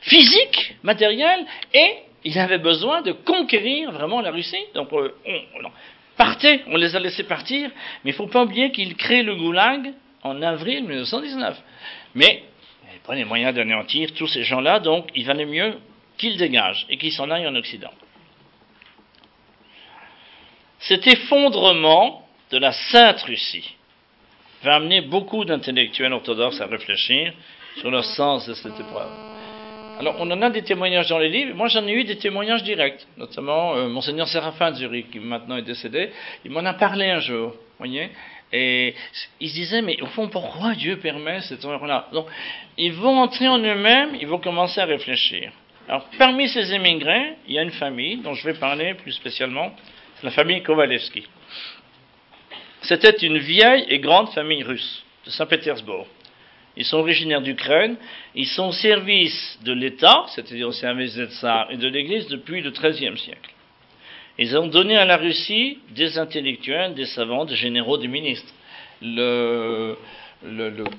physiques, 0.00 0.76
matériels, 0.82 1.44
et 1.72 1.94
il 2.24 2.38
avait 2.38 2.58
besoin 2.58 3.02
de 3.02 3.12
conquérir 3.12 3.90
vraiment 3.90 4.20
la 4.20 4.30
Russie. 4.30 4.64
Donc, 4.74 4.92
euh, 4.92 5.12
on, 5.26 5.70
partez, 6.16 6.62
on 6.68 6.76
les 6.76 6.94
a 6.94 7.00
laissés 7.00 7.24
partir, 7.24 7.70
mais 8.04 8.10
il 8.10 8.14
ne 8.14 8.16
faut 8.16 8.26
pas 8.26 8.44
oublier 8.44 8.70
qu'il 8.70 8.96
crée 8.96 9.22
le 9.22 9.34
goulag 9.34 9.92
en 10.24 10.42
avril 10.42 10.84
1919. 10.84 11.62
Mais 12.14 12.42
il 12.82 12.86
n'avait 12.86 12.98
pas 13.06 13.14
les 13.14 13.24
moyens 13.24 13.54
d'anéantir 13.54 14.12
tous 14.14 14.26
ces 14.26 14.42
gens-là, 14.42 14.80
donc 14.80 15.08
il 15.14 15.24
valait 15.26 15.46
mieux 15.46 15.74
qu'ils 16.18 16.36
dégagent 16.36 16.86
et 16.88 16.96
qu'ils 16.96 17.12
s'en 17.12 17.30
aillent 17.30 17.46
en 17.46 17.54
Occident. 17.54 17.92
Cet 20.80 21.06
effondrement 21.06 22.26
de 22.50 22.58
la 22.58 22.72
Sainte 22.72 23.22
Russie 23.22 23.74
va 24.62 24.76
amener 24.76 25.02
beaucoup 25.02 25.44
d'intellectuels 25.44 26.12
orthodoxes 26.12 26.60
à 26.60 26.66
réfléchir 26.66 27.32
sur 27.76 27.90
le 27.90 28.02
sens 28.02 28.46
de 28.46 28.54
cette 28.54 28.78
épreuve. 28.78 29.10
Alors, 29.98 30.16
on 30.18 30.30
en 30.30 30.42
a 30.42 30.50
des 30.50 30.62
témoignages 30.62 31.08
dans 31.08 31.18
les 31.18 31.28
livres. 31.28 31.54
Moi, 31.54 31.68
j'en 31.68 31.86
ai 31.86 31.92
eu 31.92 32.04
des 32.04 32.16
témoignages 32.16 32.64
directs, 32.64 33.06
notamment 33.16 33.76
euh, 33.76 33.88
Monseigneur 33.88 34.26
Séraphin 34.26 34.72
de 34.72 34.76
Zurich, 34.76 35.10
qui 35.10 35.20
maintenant 35.20 35.56
est 35.56 35.62
décédé. 35.62 36.10
Il 36.44 36.50
m'en 36.50 36.64
a 36.64 36.74
parlé 36.74 37.10
un 37.10 37.20
jour, 37.20 37.54
voyez. 37.78 38.10
Et 38.56 38.94
ils 39.40 39.48
se 39.50 39.54
disaient, 39.54 39.82
mais 39.82 40.00
au 40.00 40.06
fond, 40.06 40.28
pourquoi 40.28 40.76
Dieu 40.76 40.98
permet 40.98 41.40
cette 41.40 41.64
horreur-là 41.64 42.06
Donc, 42.12 42.28
ils 42.78 42.92
vont 42.92 43.18
entrer 43.18 43.48
en 43.48 43.58
eux-mêmes, 43.58 44.16
ils 44.20 44.28
vont 44.28 44.38
commencer 44.38 44.80
à 44.80 44.84
réfléchir. 44.84 45.50
Alors, 45.88 46.08
parmi 46.18 46.48
ces 46.48 46.72
émigrés, 46.72 47.34
il 47.48 47.54
y 47.54 47.58
a 47.58 47.62
une 47.62 47.72
famille 47.72 48.18
dont 48.18 48.32
je 48.34 48.46
vais 48.46 48.54
parler 48.54 48.94
plus 48.94 49.10
spécialement, 49.10 49.74
la 50.22 50.30
famille 50.30 50.62
Kovalevski. 50.62 51.26
C'était 52.82 53.16
une 53.26 53.38
vieille 53.38 53.86
et 53.88 53.98
grande 53.98 54.28
famille 54.30 54.62
russe 54.62 55.04
de 55.26 55.30
Saint-Pétersbourg. 55.30 56.06
Ils 56.76 56.84
sont 56.84 56.98
originaires 56.98 57.42
d'Ukraine, 57.42 57.96
ils 58.36 58.46
sont 58.46 58.68
au 58.68 58.72
service 58.72 59.58
de 59.64 59.72
l'État, 59.72 60.26
c'est-à-dire 60.28 60.68
au 60.68 60.72
service 60.72 61.16
des 61.16 61.26
tsars 61.26 61.72
et 61.72 61.76
de 61.76 61.88
l'Église 61.88 62.28
depuis 62.28 62.60
le 62.60 62.70
XIIIe 62.70 63.18
siècle. 63.18 63.53
Ils 64.38 64.56
ont 64.56 64.66
donné 64.66 64.96
à 64.96 65.04
la 65.04 65.16
Russie 65.16 65.78
des 65.90 66.18
intellectuels, 66.18 66.94
des 66.94 67.06
savants, 67.06 67.44
des 67.44 67.54
généraux, 67.54 67.98
des 67.98 68.08
ministres. 68.08 68.52
Le, 69.00 69.96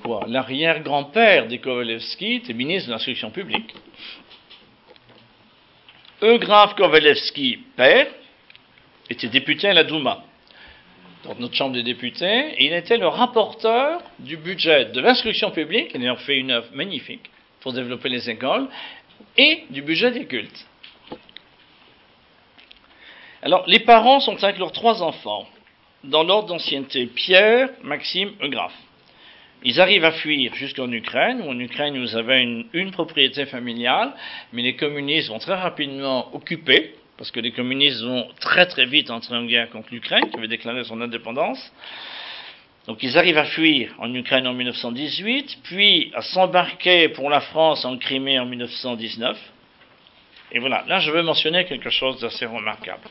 quoi? 0.02 0.24
L'arrière-grand-père 0.26 1.46
des 1.46 1.58
Kovalevski 1.58 2.34
était 2.34 2.54
ministre 2.54 2.88
de 2.88 2.92
l'instruction 2.92 3.30
publique. 3.30 3.74
Eugraphe 6.22 6.74
Kovalevski, 6.76 7.58
père, 7.76 8.06
était 9.10 9.28
député 9.28 9.68
à 9.68 9.74
la 9.74 9.84
Douma, 9.84 10.24
dans 11.24 11.34
notre 11.38 11.54
chambre 11.54 11.74
des 11.74 11.82
députés, 11.82 12.54
et 12.56 12.66
il 12.66 12.72
était 12.72 12.96
le 12.96 13.06
rapporteur 13.06 14.00
du 14.18 14.38
budget 14.38 14.86
de 14.86 15.00
l'instruction 15.00 15.50
publique, 15.50 15.90
il 15.94 16.08
a 16.08 16.16
fait 16.16 16.38
une 16.38 16.52
œuvre 16.52 16.68
magnifique 16.72 17.30
pour 17.60 17.74
développer 17.74 18.08
les 18.08 18.30
écoles, 18.30 18.66
et 19.36 19.64
du 19.70 19.82
budget 19.82 20.10
des 20.10 20.24
cultes. 20.24 20.66
Alors, 23.42 23.64
les 23.66 23.80
parents 23.80 24.20
sont 24.20 24.42
avec 24.42 24.58
leurs 24.58 24.72
trois 24.72 25.02
enfants, 25.02 25.46
dans 26.04 26.22
l'ordre 26.22 26.48
d'ancienneté 26.48 27.06
Pierre, 27.06 27.68
Maxime, 27.82 28.32
Eugraphe. 28.42 28.76
Ils 29.62 29.80
arrivent 29.80 30.04
à 30.04 30.12
fuir 30.12 30.54
jusqu'en 30.54 30.90
Ukraine, 30.90 31.42
où 31.42 31.50
en 31.50 31.58
Ukraine 31.58 31.98
vous 31.98 32.16
avez 32.16 32.40
une, 32.40 32.66
une, 32.72 32.92
propriété 32.92 33.46
familiale, 33.46 34.12
mais 34.52 34.62
les 34.62 34.76
communistes 34.76 35.28
vont 35.28 35.38
très 35.38 35.54
rapidement 35.54 36.34
occuper, 36.34 36.94
parce 37.18 37.30
que 37.30 37.40
les 37.40 37.52
communistes 37.52 38.02
vont 38.02 38.28
très 38.40 38.66
très 38.66 38.86
vite 38.86 39.10
entrer 39.10 39.36
en 39.36 39.44
guerre 39.44 39.70
contre 39.70 39.88
l'Ukraine, 39.92 40.30
qui 40.30 40.36
avait 40.36 40.48
déclaré 40.48 40.84
son 40.84 41.00
indépendance. 41.00 41.72
Donc 42.86 43.02
ils 43.02 43.18
arrivent 43.18 43.38
à 43.38 43.44
fuir 43.44 43.92
en 43.98 44.14
Ukraine 44.14 44.46
en 44.46 44.54
1918, 44.54 45.58
puis 45.64 46.12
à 46.14 46.22
s'embarquer 46.22 47.08
pour 47.08 47.28
la 47.28 47.40
France 47.40 47.84
en 47.84 47.98
Crimée 47.98 48.38
en 48.38 48.46
1919. 48.46 49.36
Et 50.52 50.58
voilà, 50.58 50.84
là 50.86 51.00
je 51.00 51.10
veux 51.10 51.22
mentionner 51.22 51.64
quelque 51.64 51.90
chose 51.90 52.20
d'assez 52.20 52.46
remarquable. 52.46 53.02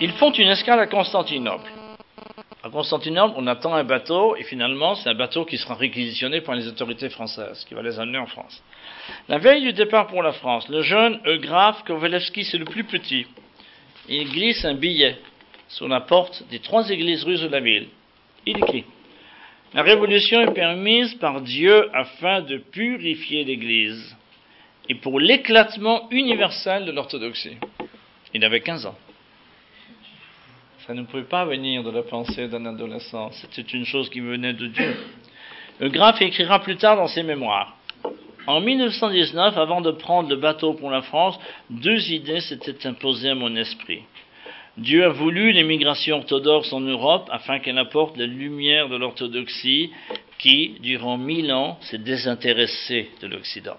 Ils 0.00 0.12
font 0.12 0.32
une 0.32 0.48
escale 0.48 0.80
à 0.80 0.86
Constantinople. 0.86 1.70
À 2.62 2.70
Constantinople, 2.70 3.34
on 3.36 3.46
attend 3.46 3.74
un 3.74 3.84
bateau 3.84 4.34
et 4.36 4.42
finalement, 4.42 4.94
c'est 4.94 5.08
un 5.08 5.14
bateau 5.14 5.44
qui 5.44 5.58
sera 5.58 5.74
réquisitionné 5.74 6.40
par 6.40 6.54
les 6.54 6.66
autorités 6.66 7.08
françaises, 7.08 7.64
qui 7.66 7.74
va 7.74 7.82
les 7.82 7.98
amener 8.00 8.18
en 8.18 8.26
France. 8.26 8.62
La 9.28 9.38
veille 9.38 9.62
du 9.62 9.72
départ 9.72 10.08
pour 10.08 10.22
la 10.22 10.32
France, 10.32 10.68
le 10.68 10.82
jeune 10.82 11.20
Eugraphe 11.24 11.84
Kowalewski, 11.84 12.44
c'est 12.44 12.58
le 12.58 12.64
plus 12.64 12.84
petit. 12.84 13.26
Il 14.08 14.28
glisse 14.30 14.64
un 14.64 14.74
billet 14.74 15.18
sur 15.68 15.86
la 15.86 16.00
porte 16.00 16.42
des 16.50 16.58
trois 16.58 16.88
églises 16.90 17.24
russes 17.24 17.42
de 17.42 17.48
la 17.48 17.60
ville. 17.60 17.88
Il 18.46 18.58
écrit 18.58 18.84
La 19.74 19.82
révolution 19.82 20.40
est 20.40 20.54
permise 20.54 21.14
par 21.14 21.40
Dieu 21.40 21.88
afin 21.94 22.40
de 22.40 22.56
purifier 22.58 23.44
l'Église 23.44 24.16
et 24.88 24.94
pour 24.94 25.20
l'éclatement 25.20 26.08
universel 26.10 26.84
de 26.84 26.92
l'orthodoxie. 26.92 27.56
Il 28.34 28.44
avait 28.44 28.60
15 28.60 28.86
ans. 28.86 28.98
Ça 30.86 30.94
ne 30.94 31.02
pouvait 31.02 31.24
pas 31.24 31.44
venir 31.44 31.82
de 31.82 31.90
la 31.90 32.02
pensée 32.02 32.48
d'un 32.48 32.64
adolescent. 32.64 33.30
C'était 33.32 33.62
une 33.62 33.84
chose 33.84 34.08
qui 34.08 34.20
venait 34.20 34.54
de 34.54 34.68
Dieu. 34.68 34.96
Le 35.80 35.90
graphe 35.90 36.22
écrira 36.22 36.60
plus 36.60 36.76
tard 36.76 36.96
dans 36.96 37.08
ses 37.08 37.22
mémoires. 37.22 37.76
En 38.46 38.60
1919, 38.60 39.58
avant 39.58 39.82
de 39.82 39.90
prendre 39.90 40.30
le 40.30 40.36
bateau 40.36 40.72
pour 40.72 40.90
la 40.90 41.02
France, 41.02 41.38
deux 41.68 42.10
idées 42.10 42.40
s'étaient 42.40 42.86
imposées 42.86 43.30
à 43.30 43.34
mon 43.34 43.54
esprit. 43.56 44.02
Dieu 44.78 45.04
a 45.04 45.10
voulu 45.10 45.52
l'émigration 45.52 46.16
orthodoxe 46.16 46.72
en 46.72 46.80
Europe 46.80 47.28
afin 47.30 47.58
qu'elle 47.58 47.78
apporte 47.78 48.16
la 48.16 48.26
lumière 48.26 48.88
de 48.88 48.96
l'orthodoxie 48.96 49.90
qui, 50.38 50.76
durant 50.80 51.18
mille 51.18 51.52
ans, 51.52 51.78
s'est 51.82 51.98
désintéressée 51.98 53.10
de 53.20 53.26
l'Occident. 53.26 53.76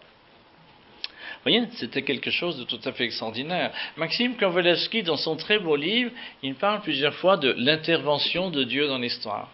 C'était 1.74 2.02
quelque 2.02 2.32
chose 2.32 2.58
de 2.58 2.64
tout 2.64 2.80
à 2.86 2.92
fait 2.92 3.06
extraordinaire. 3.06 3.72
Maxime 3.98 4.36
Kowalewski, 4.36 5.04
dans 5.04 5.18
son 5.18 5.36
très 5.36 5.60
beau 5.60 5.76
livre, 5.76 6.12
il 6.44 6.56
parle 6.56 6.82
plusieurs 6.82 7.16
fois 7.16 7.38
de 7.38 7.56
l'intervention 7.58 8.50
de 8.50 8.64
Dieu 8.64 8.88
dans 8.88 8.98
l'histoire. 8.98 9.50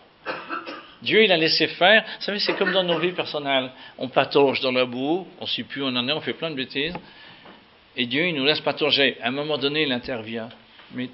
Dieu, 1.02 1.24
il 1.24 1.32
a 1.32 1.38
laissé 1.38 1.68
faire. 1.68 2.04
Vous 2.04 2.24
savez, 2.24 2.40
c'est 2.40 2.58
comme 2.58 2.72
dans 2.72 2.84
nos 2.84 2.98
vies 3.00 3.12
personnelles. 3.12 3.70
On 3.98 4.08
patauge 4.08 4.60
dans 4.62 4.72
la 4.72 4.86
boue, 4.86 5.28
on 5.40 5.44
ne 5.44 5.50
sait 5.50 5.64
plus 5.64 5.82
où 5.82 5.86
on 5.86 5.96
en 5.96 6.08
est, 6.08 6.12
on 6.12 6.22
fait 6.22 6.34
plein 6.34 6.50
de 6.50 6.56
bêtises. 6.56 6.96
Et 7.96 8.06
Dieu, 8.08 8.28
il 8.28 8.36
nous 8.36 8.46
laisse 8.46 8.62
patauger. 8.62 9.18
À 9.22 9.28
un 9.28 9.32
moment 9.32 9.58
donné, 9.58 9.84
il 9.84 9.92
intervient. 9.92 10.50
Mais 10.94 11.10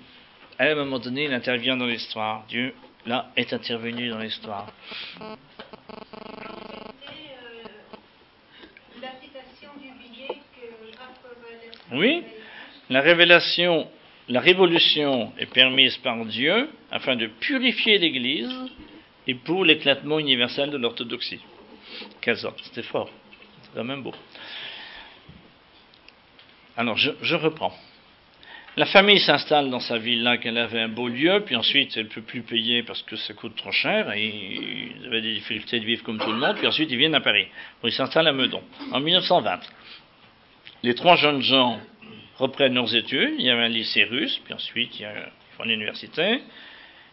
à 0.57 0.65
un 0.65 0.75
moment 0.75 0.99
donné, 0.99 1.25
il 1.25 1.34
intervient 1.34 1.75
dans 1.75 1.86
l'histoire. 1.86 2.45
Dieu, 2.47 2.73
là, 3.05 3.32
est 3.36 3.53
intervenu 3.53 4.09
dans 4.09 4.19
l'histoire. 4.19 4.67
Oui, 11.92 12.24
la 12.89 13.02
révélation, 13.02 13.88
la 14.30 14.39
révolution 14.39 15.34
est 15.38 15.52
permise 15.52 15.98
par 15.98 16.26
Dieu 16.26 16.70
afin 16.92 17.16
de 17.16 17.28
purifier 17.28 17.98
l'Église 17.98 18.54
et 19.28 19.36
pour 19.36 19.66
l'éclatement 19.66 20.20
universel 20.20 20.72
de 20.72 20.78
l'orthodoxie. 20.78 21.42
15 22.22 22.46
ans, 22.46 22.54
c'était 22.64 22.84
fort, 22.84 23.10
c'est 23.64 23.76
quand 23.76 23.84
même 23.84 24.04
beau. 24.04 24.14
Alors, 26.78 26.98
je, 26.98 27.12
je 27.22 27.36
reprends. 27.36 27.74
La 28.78 28.86
famille 28.86 29.20
s'installe 29.20 29.70
dans 29.70 29.82
sa 29.82 29.98
ville-là, 29.98 30.38
qu'elle 30.38 30.58
avait 30.58 30.80
un 30.80 30.88
beau 30.88 31.10
lieu, 31.10 31.44
puis 31.46 31.58
ensuite 31.58 31.98
elle 31.98 32.06
ne 32.06 32.10
peut 32.10 32.22
plus 32.22 32.42
payer 32.42 32.84
parce 32.84 33.02
que 33.04 33.18
ça 33.18 33.34
coûte 33.34 33.58
trop 33.58 33.74
cher, 33.74 34.14
et 34.14 34.28
ils 34.98 35.06
avaient 35.08 35.22
des 35.22 35.34
difficultés 35.34 35.82
de 35.82 35.86
vivre 35.86 36.04
comme 36.04 36.20
tout 36.20 36.32
le 36.32 36.38
monde, 36.38 36.56
puis 36.56 36.68
ensuite 36.68 36.89
ils 36.89 36.98
viennent 36.98 37.16
à 37.16 37.20
Paris. 37.20 37.48
Ils 37.84 37.92
s'installent 37.92 38.30
à 38.30 38.32
Meudon, 38.32 38.64
en 38.94 39.02
1920. 39.02 39.60
Les 40.84 40.95
trois 40.95 41.15
jeunes 41.15 41.41
gens 41.41 41.79
reprennent 42.38 42.73
leurs 42.73 42.95
études. 42.95 43.36
Il 43.38 43.45
y 43.45 43.49
avait 43.49 43.63
un 43.63 43.69
lycée 43.69 44.03
russe, 44.03 44.39
puis 44.43 44.53
ensuite 44.53 44.99
il 44.99 45.03
y 45.03 45.05
a, 45.05 45.13
ils 45.13 45.55
font 45.57 45.63
l'université. 45.63 46.41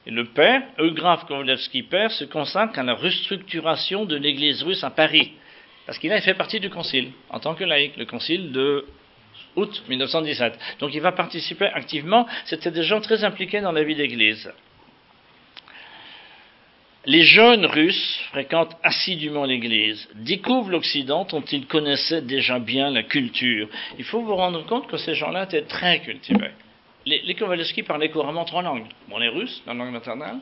Et 0.06 0.10
le 0.10 0.24
père, 0.24 0.62
Eugraphe 0.78 1.26
Kowalewski 1.26 1.82
père, 1.82 2.10
se 2.10 2.24
consacre 2.24 2.78
à 2.78 2.82
la 2.82 2.94
restructuration 2.94 4.06
de 4.06 4.16
l'église 4.16 4.62
russe 4.62 4.82
à 4.84 4.90
Paris. 4.90 5.32
Parce 5.84 5.98
qu'il 5.98 6.12
a 6.12 6.20
fait 6.20 6.34
partie 6.34 6.60
du 6.60 6.70
concile, 6.70 7.10
en 7.28 7.40
tant 7.40 7.54
que 7.54 7.64
laïc, 7.64 7.96
le 7.96 8.06
concile 8.06 8.52
de 8.52 8.86
août 9.56 9.82
1917. 9.88 10.58
Donc 10.80 10.94
il 10.94 11.00
va 11.00 11.12
participer 11.12 11.66
activement. 11.66 12.26
C'était 12.46 12.70
des 12.70 12.84
gens 12.84 13.00
très 13.00 13.24
impliqués 13.24 13.60
dans 13.60 13.72
la 13.72 13.82
vie 13.82 13.96
d'église. 13.96 14.50
Les 17.06 17.22
jeunes 17.22 17.64
Russes 17.64 18.20
fréquentent 18.30 18.76
assidûment 18.82 19.44
l'Église, 19.44 20.08
découvrent 20.16 20.70
l'Occident 20.70 21.24
dont 21.24 21.42
ils 21.42 21.66
connaissaient 21.66 22.22
déjà 22.22 22.58
bien 22.58 22.90
la 22.90 23.04
culture. 23.04 23.68
Il 23.98 24.04
faut 24.04 24.20
vous 24.20 24.34
rendre 24.34 24.66
compte 24.66 24.88
que 24.88 24.96
ces 24.96 25.14
gens-là 25.14 25.44
étaient 25.44 25.62
très 25.62 26.00
cultivés. 26.00 26.50
Les, 27.06 27.22
les 27.22 27.82
parlaient 27.84 28.10
couramment 28.10 28.44
trois 28.44 28.62
langues. 28.62 28.86
Bon, 29.08 29.18
les 29.18 29.28
Russes, 29.28 29.62
la 29.66 29.74
langue 29.74 29.92
maternelle, 29.92 30.38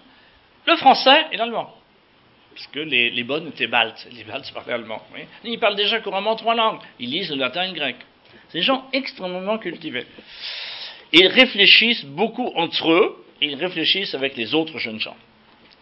le 0.67 0.77
français 0.77 1.27
et 1.31 1.37
l'allemand. 1.37 1.73
Parce 2.55 2.67
que 2.69 2.81
les, 2.81 3.23
bonnes 3.23 3.49
étaient 3.49 3.67
baltes. 3.67 4.09
Les 4.13 4.25
baltes 4.25 4.51
parlaient 4.53 4.73
allemand. 4.73 5.03
Ils 5.45 5.59
parlent 5.59 5.77
déjà 5.77 6.01
couramment 6.01 6.37
trois 6.37 6.55
langues. 6.55 6.81
Ils 6.99 7.11
lisent 7.11 7.31
le 7.31 7.37
latin 7.37 7.65
et 7.65 7.69
le 7.69 7.75
grec. 7.75 7.97
C'est 8.49 8.59
des 8.59 8.65
gens 8.65 8.89
extrêmement 8.95 9.59
cultivés. 9.59 10.07
Ils 11.13 11.29
réfléchissent 11.29 12.07
beaucoup 12.07 12.51
entre 12.57 12.91
eux 12.91 13.25
et 13.43 13.47
ils 13.49 13.57
réfléchissent 13.57 14.15
avec 14.15 14.37
les 14.37 14.55
autres 14.55 14.79
jeunes 14.79 14.99
gens. 14.99 15.17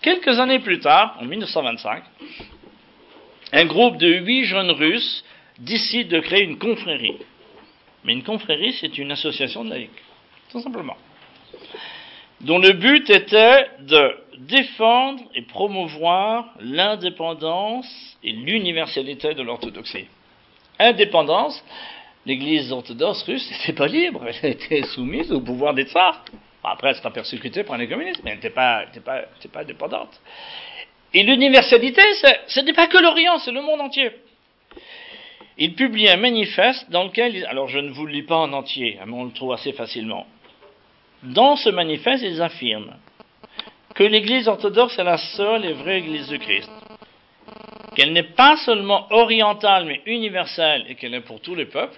Quelques 0.04 0.38
années 0.38 0.58
plus 0.58 0.80
tard, 0.80 1.16
en 1.18 1.24
1925, 1.24 2.02
un 3.52 3.64
groupe 3.64 3.96
de 3.96 4.06
huit 4.06 4.44
jeunes 4.44 4.70
Russes 4.70 5.24
décide 5.58 6.08
de 6.08 6.20
créer 6.20 6.42
une 6.42 6.58
confrérie. 6.58 7.16
Mais 8.04 8.12
une 8.12 8.22
confrérie, 8.22 8.74
c'est 8.74 8.98
une 8.98 9.12
association 9.12 9.64
de 9.64 9.70
laïcs, 9.70 10.02
tout 10.52 10.60
simplement, 10.60 10.98
dont 12.42 12.58
le 12.58 12.74
but 12.74 13.08
était 13.08 13.66
de 13.80 14.14
défendre 14.40 15.22
et 15.34 15.40
promouvoir 15.40 16.50
l'indépendance 16.60 18.18
et 18.22 18.32
l'universalité 18.32 19.32
de 19.32 19.42
l'orthodoxie. 19.42 20.08
Indépendance, 20.78 21.64
l'Église 22.26 22.72
orthodoxe 22.72 23.22
russe 23.22 23.50
n'était 23.50 23.72
pas 23.72 23.86
libre, 23.86 24.26
elle 24.42 24.50
était 24.50 24.82
soumise 24.82 25.32
au 25.32 25.40
pouvoir 25.40 25.72
des 25.72 25.84
tsars. 25.84 26.26
Après, 26.64 26.88
elle 26.88 26.96
sera 26.96 27.12
persécutée 27.12 27.62
par 27.62 27.76
les 27.76 27.88
communistes, 27.88 28.22
mais 28.24 28.30
elle 28.30 28.36
n'était 28.36 28.50
pas, 28.50 28.84
pas, 29.04 29.22
pas 29.52 29.60
indépendante. 29.60 30.20
Et 31.12 31.22
l'universalité, 31.22 32.02
ce 32.46 32.60
n'est 32.60 32.72
pas 32.72 32.86
que 32.88 32.98
l'Orient, 32.98 33.38
c'est 33.38 33.52
le 33.52 33.62
monde 33.62 33.80
entier. 33.80 34.10
Il 35.58 35.74
publie 35.74 36.08
un 36.08 36.16
manifeste 36.16 36.90
dans 36.90 37.04
lequel, 37.04 37.46
alors 37.46 37.68
je 37.68 37.78
ne 37.78 37.90
vous 37.90 38.06
le 38.06 38.12
lis 38.12 38.22
pas 38.22 38.38
en 38.38 38.52
entier, 38.52 38.98
mais 39.06 39.12
on 39.12 39.24
le 39.24 39.30
trouve 39.30 39.52
assez 39.52 39.72
facilement. 39.72 40.26
Dans 41.22 41.54
ce 41.56 41.70
manifeste, 41.70 42.24
ils 42.24 42.42
affirment 42.42 42.96
que 43.94 44.02
l'Église 44.02 44.48
orthodoxe 44.48 44.98
est 44.98 45.04
la 45.04 45.18
seule 45.18 45.64
et 45.64 45.72
vraie 45.72 45.98
Église 45.98 46.28
de 46.28 46.36
Christ, 46.38 46.70
qu'elle 47.94 48.12
n'est 48.12 48.34
pas 48.34 48.56
seulement 48.56 49.06
orientale 49.10 49.84
mais 49.84 50.00
universelle 50.06 50.84
et 50.88 50.96
qu'elle 50.96 51.14
est 51.14 51.20
pour 51.20 51.40
tous 51.40 51.54
les 51.54 51.66
peuples, 51.66 51.96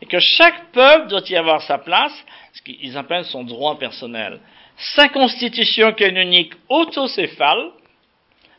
et 0.00 0.06
que 0.06 0.18
chaque 0.18 0.72
peuple 0.72 1.08
doit 1.08 1.28
y 1.28 1.36
avoir 1.36 1.60
sa 1.60 1.76
place, 1.76 2.14
ce 2.52 2.62
qu'ils 2.62 2.96
appellent 2.96 3.24
son 3.24 3.44
droit 3.44 3.78
personnel, 3.78 4.40
sa 4.76 5.08
constitution 5.08 5.92
canonique 5.92 6.52
autocéphale, 6.68 7.70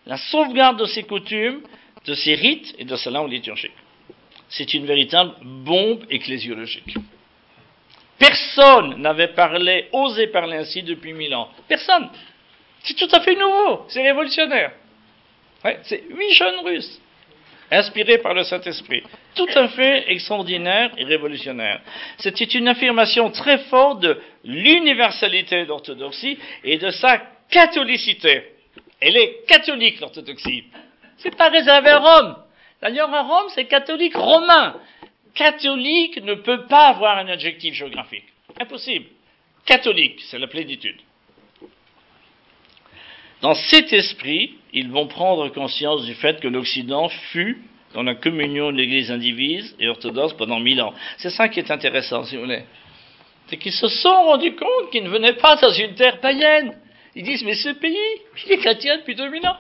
la 0.06 0.18
sauvegarde 0.18 0.80
de 0.80 0.86
ses 0.86 1.04
coutumes, 1.04 1.62
de 2.06 2.14
ses 2.14 2.36
rites 2.36 2.74
et 2.78 2.86
de 2.86 2.96
sa 2.96 3.12
langue 3.12 3.32
liturgique. 3.32 3.72
C'est 4.50 4.74
une 4.74 4.86
véritable 4.86 5.34
bombe 5.42 6.06
ecclésiologique. 6.10 6.96
Personne 8.18 9.02
n'avait 9.02 9.30
parlé, 9.30 9.88
osé 9.94 10.28
parler 10.28 10.58
ainsi 10.58 10.84
depuis 10.84 11.14
mille 11.14 11.34
ans. 11.34 11.50
Personne. 11.68 12.10
C'est 12.84 12.96
tout 12.96 13.10
à 13.12 13.22
fait 13.22 13.36
nouveau. 13.36 13.86
C'est 13.88 14.04
révolutionnaire. 14.04 14.74
Ouais, 15.64 15.80
c'est 15.84 16.04
huit 16.10 16.34
jeunes 16.34 16.60
Russes 16.64 17.02
inspirés 17.72 18.18
par 18.18 18.34
le 18.34 18.44
Saint-Esprit. 18.44 19.02
Tout 19.36 19.48
à 19.56 19.70
fait 19.70 20.12
extraordinaire 20.12 20.92
et 20.98 21.06
révolutionnaire. 21.06 21.82
C'était 22.18 22.44
une 22.46 22.68
affirmation 22.68 23.32
très 23.32 23.60
forte 23.60 24.02
de 24.02 24.20
l'universalité 24.44 25.64
de 25.64 25.70
l'orthodoxie 25.70 26.38
et 26.64 26.78
de 26.78 26.92
sa 26.92 27.22
catholicité. 27.50 28.44
Elle 29.00 29.18
est 29.18 29.46
catholique, 29.48 30.00
l'orthodoxie. 30.00 30.66
C'est 31.18 31.36
pas 31.36 31.50
réservé 31.50 31.90
à 31.90 32.00
Rome. 32.00 32.36
D'ailleurs, 32.82 33.14
à 33.14 33.22
Rome, 33.22 33.50
c'est 33.56 33.66
catholique 33.66 34.16
romain. 34.16 34.76
Catholique 35.34 36.22
ne 36.24 36.34
peut 36.36 36.66
pas 36.66 36.90
avoir 36.90 37.18
un 37.18 37.28
adjectif 37.28 37.74
géographique. 37.74 38.26
Impossible. 38.60 39.06
Catholique, 39.66 40.20
c'est 40.30 40.40
la 40.40 40.48
plénitude. 40.48 40.98
Dans 43.42 43.56
cet 43.56 43.92
esprit, 43.92 44.56
ils 44.72 44.90
vont 44.90 45.08
prendre 45.08 45.50
conscience 45.50 46.06
du 46.06 46.14
fait 46.14 46.40
que 46.40 46.48
l'Occident 46.48 47.10
fut 47.10 47.64
dans 47.94 48.04
la 48.04 48.16
communion 48.16 48.72
de 48.72 48.78
l'Église 48.78 49.12
indivise 49.12 49.76
et 49.80 49.88
orthodoxe 49.88 50.34
pendant 50.34 50.60
mille 50.60 50.82
ans. 50.82 50.94
C'est 51.18 51.32
ça 51.32 51.50
qui 51.50 51.60
est 51.60 51.72
intéressant, 51.72 52.24
si 52.24 52.36
vous 52.36 52.44
voulez. 52.44 52.64
C'est 53.48 53.58
qu'ils 53.58 53.74
se 53.74 53.88
sont 53.88 54.24
rendus 54.26 54.56
compte 54.56 54.92
qu'ils 54.92 55.04
ne 55.04 55.10
venaient 55.10 55.34
pas 55.34 55.56
dans 55.58 55.72
une 55.72 55.96
terre 55.96 56.20
païenne. 56.22 56.78
Ils 57.16 57.24
disent, 57.24 57.44
mais 57.44 57.56
ce 57.56 57.70
pays, 57.70 57.98
il 58.46 58.54
est 58.54 58.58
chrétien 58.58 58.98
depuis 58.98 59.16
2000 59.16 59.46
ans. 59.46 59.58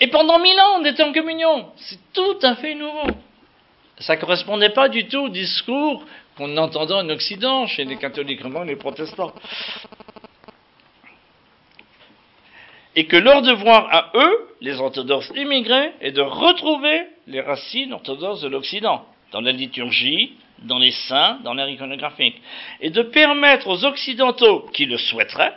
Et 0.00 0.08
pendant 0.08 0.38
mille 0.38 0.58
ans, 0.58 0.80
on 0.80 0.84
était 0.84 1.02
en 1.02 1.12
communion. 1.12 1.66
C'est 1.76 1.98
tout 2.12 2.38
à 2.42 2.56
fait 2.56 2.74
nouveau. 2.74 3.06
Ça 3.98 4.16
ne 4.16 4.20
correspondait 4.20 4.70
pas 4.70 4.88
du 4.88 5.06
tout 5.06 5.26
au 5.26 5.28
discours 5.28 6.04
qu'on 6.36 6.56
entendait 6.56 6.94
en 6.94 7.08
Occident, 7.08 7.66
chez 7.66 7.84
les 7.84 7.96
catholiques 7.96 8.42
romains 8.42 8.64
et 8.64 8.68
les 8.68 8.76
protestants. 8.76 9.32
Et 12.96 13.04
que 13.04 13.16
leur 13.16 13.42
devoir 13.42 13.86
à 13.94 14.10
eux, 14.14 14.48
les 14.62 14.80
orthodoxes 14.80 15.30
immigrés, 15.36 15.92
est 16.00 16.12
de 16.12 16.22
retrouver 16.22 17.02
les 17.26 17.42
racines 17.42 17.92
orthodoxes 17.92 18.40
de 18.40 18.48
l'Occident, 18.48 19.04
dans 19.32 19.42
la 19.42 19.52
liturgie, 19.52 20.32
dans 20.60 20.78
les 20.78 20.92
saints, 20.92 21.38
dans 21.44 21.52
l'ère 21.52 21.68
iconographique, 21.68 22.40
et 22.80 22.88
de 22.88 23.02
permettre 23.02 23.68
aux 23.68 23.84
occidentaux 23.84 24.60
qui 24.72 24.86
le 24.86 24.96
souhaiteraient, 24.96 25.52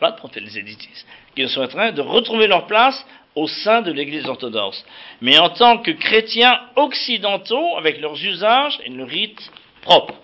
pas 0.00 0.10
de 0.10 0.40
les 0.40 0.58
éditistes, 0.58 1.06
qui 1.36 1.42
le 1.42 1.48
souhaiteraient, 1.48 1.92
de 1.92 2.00
retrouver 2.00 2.48
leur 2.48 2.66
place 2.66 3.06
au 3.36 3.46
sein 3.46 3.82
de 3.82 3.92
l'Église 3.92 4.26
orthodoxe, 4.26 4.84
mais 5.20 5.38
en 5.38 5.50
tant 5.50 5.78
que 5.78 5.92
chrétiens 5.92 6.58
occidentaux 6.74 7.76
avec 7.76 8.00
leurs 8.00 8.20
usages 8.24 8.80
et 8.84 8.90
le 8.90 9.04
rite 9.04 9.52
propre. 9.82 10.14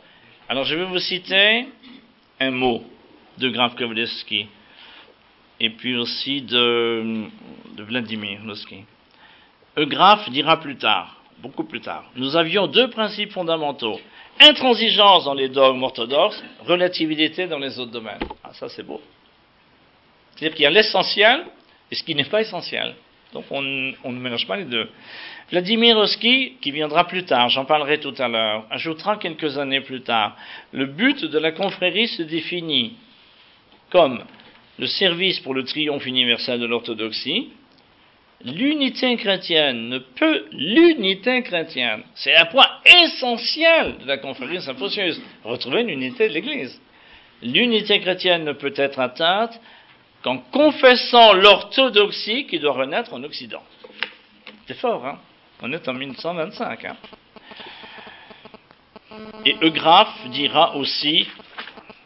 Alors 0.48 0.64
je 0.64 0.74
vais 0.74 0.84
vous 0.84 0.98
citer 0.98 1.66
un 2.40 2.50
mot 2.50 2.82
de 3.38 3.48
Graf 3.48 3.76
Kowalewski 3.76 4.48
et 5.60 5.70
puis 5.70 5.96
aussi 5.96 6.42
de, 6.42 7.28
Vladimir 7.78 8.42
Nosky. 8.44 8.84
Eugraphe 9.76 10.30
dira 10.30 10.60
plus 10.60 10.76
tard, 10.76 11.16
beaucoup 11.38 11.64
plus 11.64 11.80
tard, 11.80 12.04
nous 12.16 12.36
avions 12.36 12.66
deux 12.66 12.88
principes 12.88 13.32
fondamentaux. 13.32 14.00
Intransigeance 14.38 15.24
dans 15.24 15.34
les 15.34 15.48
dogmes 15.48 15.82
orthodoxes, 15.82 16.42
relativité 16.66 17.46
dans 17.46 17.58
les 17.58 17.78
autres 17.78 17.92
domaines. 17.92 18.20
Ah, 18.44 18.52
ça 18.52 18.68
c'est 18.68 18.82
beau. 18.82 19.00
C'est-à-dire 20.34 20.54
qu'il 20.54 20.64
y 20.64 20.66
a 20.66 20.70
l'essentiel 20.70 21.46
et 21.90 21.94
ce 21.94 22.02
qui 22.02 22.14
n'est 22.14 22.24
pas 22.24 22.42
essentiel. 22.42 22.94
Donc 23.32 23.44
on, 23.50 23.92
on, 24.04 24.12
ne 24.12 24.18
mélange 24.18 24.46
pas 24.46 24.56
les 24.56 24.64
deux. 24.64 24.88
Vladimir 25.50 25.96
Oski, 25.96 26.54
qui 26.60 26.70
viendra 26.70 27.06
plus 27.06 27.24
tard, 27.24 27.48
j'en 27.48 27.64
parlerai 27.64 27.98
tout 27.98 28.14
à 28.18 28.28
l'heure, 28.28 28.66
ajoutera 28.70 29.16
quelques 29.16 29.58
années 29.58 29.80
plus 29.80 30.02
tard, 30.02 30.36
le 30.72 30.86
but 30.86 31.24
de 31.24 31.38
la 31.38 31.52
confrérie 31.52 32.08
se 32.08 32.22
définit 32.22 32.96
comme 33.90 34.22
le 34.78 34.86
service 34.86 35.40
pour 35.40 35.54
le 35.54 35.64
triomphe 35.64 36.06
universel 36.06 36.60
de 36.60 36.66
l'orthodoxie, 36.66 37.50
l'unité 38.44 39.16
chrétienne 39.16 39.88
ne 39.88 39.98
peut, 39.98 40.46
l'unité 40.52 41.42
chrétienne, 41.42 42.02
c'est 42.14 42.34
un 42.34 42.46
point 42.46 42.68
essentiel 42.84 43.98
de 43.98 44.06
la 44.06 44.18
confrérie 44.18 44.60
symphosieuse, 44.60 45.20
retrouver 45.44 45.82
l'unité 45.82 46.28
de 46.28 46.34
l'Église. 46.34 46.80
L'unité 47.42 48.00
chrétienne 48.00 48.44
ne 48.44 48.52
peut 48.52 48.74
être 48.76 48.98
atteinte 48.98 49.58
qu'en 50.22 50.38
confessant 50.38 51.32
l'orthodoxie 51.34 52.46
qui 52.46 52.58
doit 52.58 52.72
renaître 52.72 53.12
en 53.14 53.22
Occident. 53.22 53.62
C'est 54.66 54.78
fort, 54.78 55.06
hein? 55.06 55.18
On 55.62 55.72
est 55.72 55.88
en 55.88 55.94
1925. 55.94 56.84
Hein? 56.84 56.96
Et 59.44 59.56
Eugraphe 59.62 60.28
dira 60.30 60.76
aussi, 60.76 61.26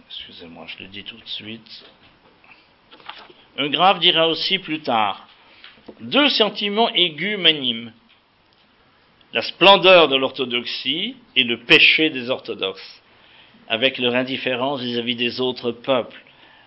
excusez-moi, 0.09 0.67
je 0.67 0.85
le 0.85 0.89
dis 0.89 1.03
tout 1.03 1.17
de 1.17 1.27
suite, 1.27 1.85
Eugraphe 3.59 4.01
dira 4.01 4.29
aussi 4.29 4.59
plus 4.59 4.81
tard, 4.81 5.27
deux 6.01 6.29
sentiments 6.31 6.89
aigus 6.91 7.39
m'animent, 7.39 7.93
la 9.33 9.43
splendeur 9.43 10.09
de 10.09 10.17
l'orthodoxie 10.17 11.17
et 11.37 11.45
le 11.45 11.61
péché 11.61 12.11
des 12.11 12.31
orthodoxes, 12.31 13.03
avec 13.69 13.99
leur 13.99 14.15
indifférence 14.15 14.81
vis-à-vis 14.81 15.17
des 15.17 15.41
autres 15.41 15.73
peuples, 15.73 16.21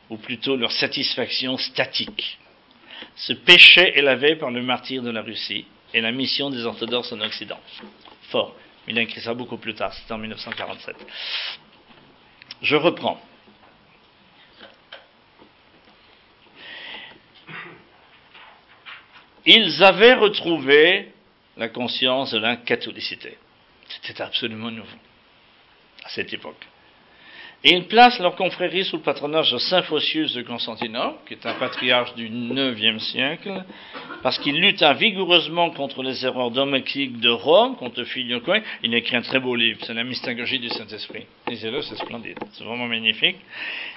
ou 0.10 0.18
plutôt 0.18 0.56
leur 0.56 0.72
satisfaction 0.72 1.58
statique. 1.58 2.38
Ce 3.16 3.34
péché 3.34 3.98
est 3.98 4.02
lavé 4.02 4.36
par 4.36 4.52
le 4.52 4.62
martyr 4.62 5.02
de 5.02 5.10
la 5.10 5.22
Russie 5.22 5.66
et 5.94 6.02
la 6.02 6.12
mission 6.12 6.50
des 6.50 6.66
orthodoxes 6.66 7.12
en 7.12 7.22
Occident. 7.22 7.60
Fort. 8.30 8.56
Il 8.88 8.98
a 8.98 9.02
écrit 9.02 9.22
ça 9.22 9.34
beaucoup 9.34 9.58
plus 9.58 9.76
tard, 9.76 9.94
c'était 9.94 10.14
en 10.14 10.18
1947. 10.18 10.96
Je 12.62 12.76
reprends. 12.76 13.22
Ils 19.46 19.84
avaient 19.84 20.14
retrouvé 20.14 21.10
la 21.58 21.70
conscience 21.70 22.32
de 22.32 22.40
la 22.40 22.58
catholicité. 22.58 23.38
C'était 24.02 24.22
absolument 24.22 24.72
nouveau 24.72 24.98
à 26.04 26.10
cette 26.10 26.34
époque. 26.34 26.66
Et 27.66 27.72
ils 27.72 27.86
placent 27.86 28.20
leur 28.20 28.36
confrérie 28.36 28.84
sous 28.84 28.98
le 28.98 29.04
patronage 29.04 29.52
de 29.52 29.58
Saint 29.58 29.84
Phocius 29.84 30.34
de 30.34 30.42
Constantinople, 30.42 31.20
qui 31.26 31.34
est 31.34 31.46
un 31.46 31.54
patriarche 31.54 32.14
du 32.16 32.28
IXe 32.28 33.02
siècle, 33.02 33.64
parce 34.22 34.38
qu'il 34.40 34.60
lutta 34.60 34.94
vigoureusement 34.94 35.70
contre 35.70 36.04
les 36.04 36.26
erreurs 36.26 36.52
domestiques 36.52 37.22
de 37.22 37.30
Rome, 37.30 37.78
contre 37.78 38.04
Filioque. 38.04 38.50
Il 38.84 38.94
écrit 38.94 39.16
un 39.16 39.22
très 39.22 39.40
beau 39.40 39.56
livre, 39.56 39.80
c'est 39.86 39.94
la 39.94 40.04
mystagogie 40.04 40.60
du 40.60 40.68
Saint-Esprit. 40.68 41.26
Lisez-le, 41.48 41.82
c'est 41.84 41.96
splendide, 41.96 42.38
c'est 42.52 42.66
vraiment 42.66 42.88
magnifique. 42.88 43.38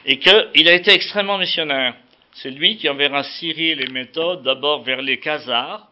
Et 0.04 0.20
qu'il 0.20 0.68
a 0.68 0.72
été 0.72 0.92
extrêmement 0.92 1.38
missionnaire. 1.38 1.94
C'est 2.42 2.50
lui 2.50 2.76
qui 2.76 2.88
enverra 2.88 3.22
Cyril 3.22 3.78
les 3.78 3.90
méthodes 3.90 4.42
d'abord 4.42 4.82
vers 4.82 5.00
les 5.00 5.18
Khazars, 5.18 5.88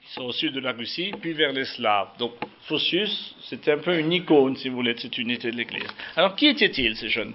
qui 0.00 0.12
sont 0.12 0.22
au 0.22 0.32
sud 0.32 0.52
de 0.52 0.60
la 0.60 0.72
Russie, 0.72 1.12
puis 1.20 1.32
vers 1.32 1.52
les 1.52 1.64
Slaves. 1.64 2.10
Donc, 2.18 2.34
Phocius, 2.68 3.34
c'était 3.42 3.72
un 3.72 3.78
peu 3.78 3.98
une 3.98 4.12
icône, 4.12 4.56
si 4.56 4.68
vous 4.68 4.76
voulez, 4.76 4.94
de 4.94 5.00
cette 5.00 5.18
unité 5.18 5.50
de 5.50 5.56
l'Église. 5.56 5.88
Alors, 6.14 6.36
qui 6.36 6.46
étaient-ils, 6.46 6.96
ces 6.96 7.08
jeunes? 7.08 7.34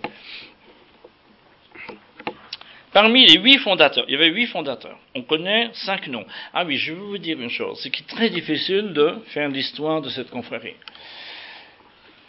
Parmi 2.94 3.26
les 3.26 3.38
huit 3.38 3.58
fondateurs, 3.60 4.06
il 4.08 4.14
y 4.14 4.16
avait 4.16 4.30
huit 4.30 4.48
fondateurs. 4.48 4.98
On 5.14 5.24
connaît 5.24 5.70
cinq 5.74 6.08
noms. 6.08 6.26
Ah 6.54 6.64
oui, 6.66 6.78
je 6.78 6.94
vais 6.94 7.00
vous 7.00 7.18
dire 7.18 7.40
une 7.40 7.50
chose, 7.50 7.80
c'est 7.84 7.92
très 8.08 8.30
difficile 8.30 8.94
de 8.94 9.20
faire 9.28 9.50
l'histoire 9.50 10.02
de 10.02 10.10
cette 10.10 10.30
confrérie. 10.30 10.76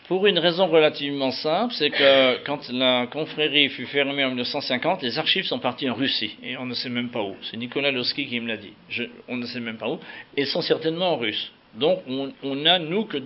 Pour 0.08 0.26
une 0.26 0.38
raison 0.38 0.68
relativement 0.68 1.30
simple, 1.32 1.74
c'est 1.74 1.90
que 1.90 2.42
quand 2.44 2.70
la 2.70 3.06
confrérie 3.08 3.68
fut 3.68 3.84
fermée 3.84 4.24
en 4.24 4.28
1950, 4.28 5.02
les 5.02 5.18
archives 5.18 5.44
sont 5.44 5.58
parties 5.58 5.90
en 5.90 5.94
Russie, 5.94 6.34
et 6.42 6.56
on 6.56 6.64
ne 6.64 6.72
sait 6.72 6.88
même 6.88 7.10
pas 7.10 7.20
où. 7.20 7.36
C'est 7.42 7.58
Nicolas 7.58 7.90
Losky 7.90 8.26
qui 8.26 8.40
me 8.40 8.48
l'a 8.48 8.56
dit. 8.56 8.72
on 9.28 9.36
ne 9.36 9.44
sait 9.44 9.60
même 9.60 9.76
pas 9.76 9.86
où. 9.86 10.00
Et 10.34 10.46
sont 10.46 10.62
certainement 10.62 11.12
en 11.12 11.16
russe. 11.18 11.52
Donc 11.74 12.02
on, 12.08 12.54
n'a, 12.54 12.78
nous, 12.78 13.04
que, 13.04 13.18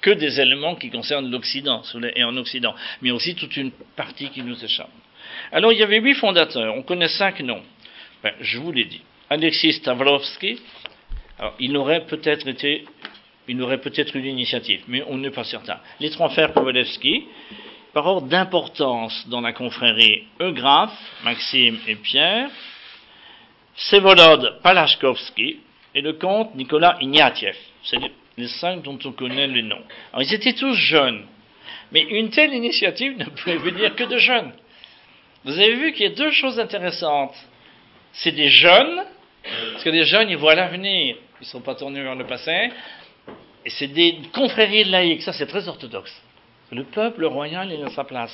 que 0.00 0.10
des 0.10 0.40
éléments 0.40 0.74
qui 0.74 0.90
concernent 0.90 1.30
l'Occident, 1.30 1.82
et 2.16 2.24
en 2.24 2.36
Occident, 2.36 2.74
mais 3.00 3.12
aussi 3.12 3.36
toute 3.36 3.56
une 3.56 3.70
partie 3.94 4.30
qui 4.30 4.42
nous 4.42 4.64
échappe. 4.64 4.90
Alors 5.52 5.72
il 5.72 5.78
y 5.78 5.84
avait 5.84 6.00
huit 6.00 6.14
fondateurs, 6.14 6.74
on 6.74 6.82
connaît 6.82 7.06
cinq 7.06 7.38
noms. 7.42 7.62
Ben, 8.24 8.32
je 8.40 8.58
vous 8.58 8.72
l'ai 8.72 8.86
dit. 8.86 9.02
Alexis 9.30 9.74
Stavrovsky, 9.74 10.58
alors, 11.38 11.54
il 11.60 11.76
aurait 11.76 12.06
peut-être 12.06 12.48
été 12.48 12.86
il 13.48 13.62
aurait 13.62 13.80
peut-être 13.80 14.16
eu 14.16 14.20
l'initiative, 14.20 14.82
mais 14.88 15.02
on 15.08 15.18
n'est 15.18 15.30
pas 15.30 15.44
certain. 15.44 15.78
Les 16.00 16.10
trois 16.10 16.28
frères 16.30 16.52
Kowalewski, 16.52 17.26
par 17.92 18.06
ordre 18.06 18.26
d'importance 18.28 19.26
dans 19.28 19.40
la 19.40 19.52
confrérie 19.52 20.24
Eugraphe, 20.40 20.98
Maxime 21.24 21.78
et 21.86 21.96
Pierre, 21.96 22.50
Sevolod 23.76 24.60
Palachkovski 24.62 25.60
et 25.94 26.00
le 26.00 26.14
comte 26.14 26.54
Nicolas 26.54 26.98
Ignatieff. 27.00 27.56
C'est 27.84 27.98
les 28.36 28.48
cinq 28.48 28.82
dont 28.82 28.98
on 29.04 29.12
connaît 29.12 29.46
les 29.46 29.62
noms. 29.62 29.82
Alors, 30.12 30.22
ils 30.22 30.34
étaient 30.34 30.52
tous 30.52 30.74
jeunes, 30.74 31.24
mais 31.92 32.02
une 32.02 32.30
telle 32.30 32.52
initiative 32.52 33.16
ne 33.16 33.24
pouvait 33.24 33.56
venir 33.56 33.94
que 33.94 34.04
de 34.04 34.18
jeunes. 34.18 34.52
Vous 35.44 35.58
avez 35.58 35.74
vu 35.74 35.92
qu'il 35.92 36.02
y 36.06 36.12
a 36.12 36.14
deux 36.14 36.32
choses 36.32 36.58
intéressantes. 36.58 37.34
C'est 38.12 38.32
des 38.32 38.48
jeunes, 38.48 39.04
parce 39.72 39.84
que 39.84 39.90
les 39.90 40.04
jeunes, 40.04 40.28
ils 40.28 40.36
voient 40.36 40.54
l'avenir, 40.54 41.16
ils 41.40 41.44
ne 41.44 41.46
sont 41.46 41.60
pas 41.60 41.74
tournés 41.74 42.02
vers 42.02 42.14
le 42.14 42.26
passé, 42.26 42.70
et 43.66 43.70
c'est 43.70 43.88
des 43.88 44.18
confréries 44.32 44.84
laïques, 44.84 45.22
ça 45.22 45.32
c'est 45.32 45.46
très 45.46 45.66
orthodoxe. 45.66 46.22
Le 46.70 46.84
peuple 46.84 47.24
royal 47.24 47.72
est 47.72 47.82
à 47.82 47.90
sa 47.90 48.04
place. 48.04 48.32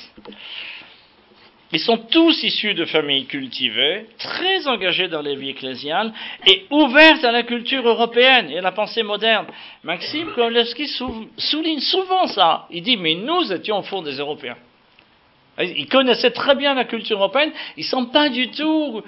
Ils 1.71 1.79
sont 1.79 1.97
tous 1.97 2.43
issus 2.43 2.75
de 2.75 2.85
familles 2.85 3.25
cultivées, 3.25 4.05
très 4.19 4.67
engagés 4.67 5.07
dans 5.07 5.23
les 5.23 5.35
vies 5.35 5.49
ecclésiales 5.49 6.13
et 6.45 6.67
ouverts 6.69 7.25
à 7.25 7.31
la 7.31 7.41
culture 7.41 7.87
européenne 7.87 8.51
et 8.51 8.59
à 8.59 8.61
la 8.61 8.71
pensée 8.71 9.01
moderne. 9.01 9.47
Maxime 9.83 10.27
Kowalewski 10.35 10.87
souligne 11.37 11.79
souvent 11.79 12.27
ça. 12.27 12.67
Il 12.69 12.83
dit, 12.83 12.97
mais 12.97 13.15
nous 13.15 13.51
étions 13.51 13.79
au 13.79 13.83
fond 13.83 14.03
des 14.03 14.17
Européens. 14.17 14.57
Ils 15.59 15.89
connaissaient 15.89 16.31
très 16.31 16.55
bien 16.55 16.75
la 16.75 16.85
culture 16.85 17.17
européenne, 17.17 17.51
ils 17.75 17.85
ne 17.85 17.89
sont 17.89 18.05
pas 18.05 18.29
du 18.29 18.51
tout, 18.51 19.01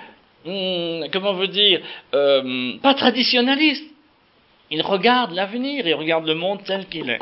hum, 0.46 1.06
comment 1.14 1.34
vous 1.34 1.48
dire, 1.48 1.82
euh, 2.16 2.78
pas 2.82 2.96
traditionnalistes. 2.96 3.95
Ils 4.72 4.82
regardent 4.82 5.34
l'avenir, 5.34 5.88
ils 5.88 5.94
regardent 5.94 6.28
le 6.28 6.36
monde 6.36 6.64
tel 6.66 6.88
qu'il 6.88 7.10
est. 7.10 7.20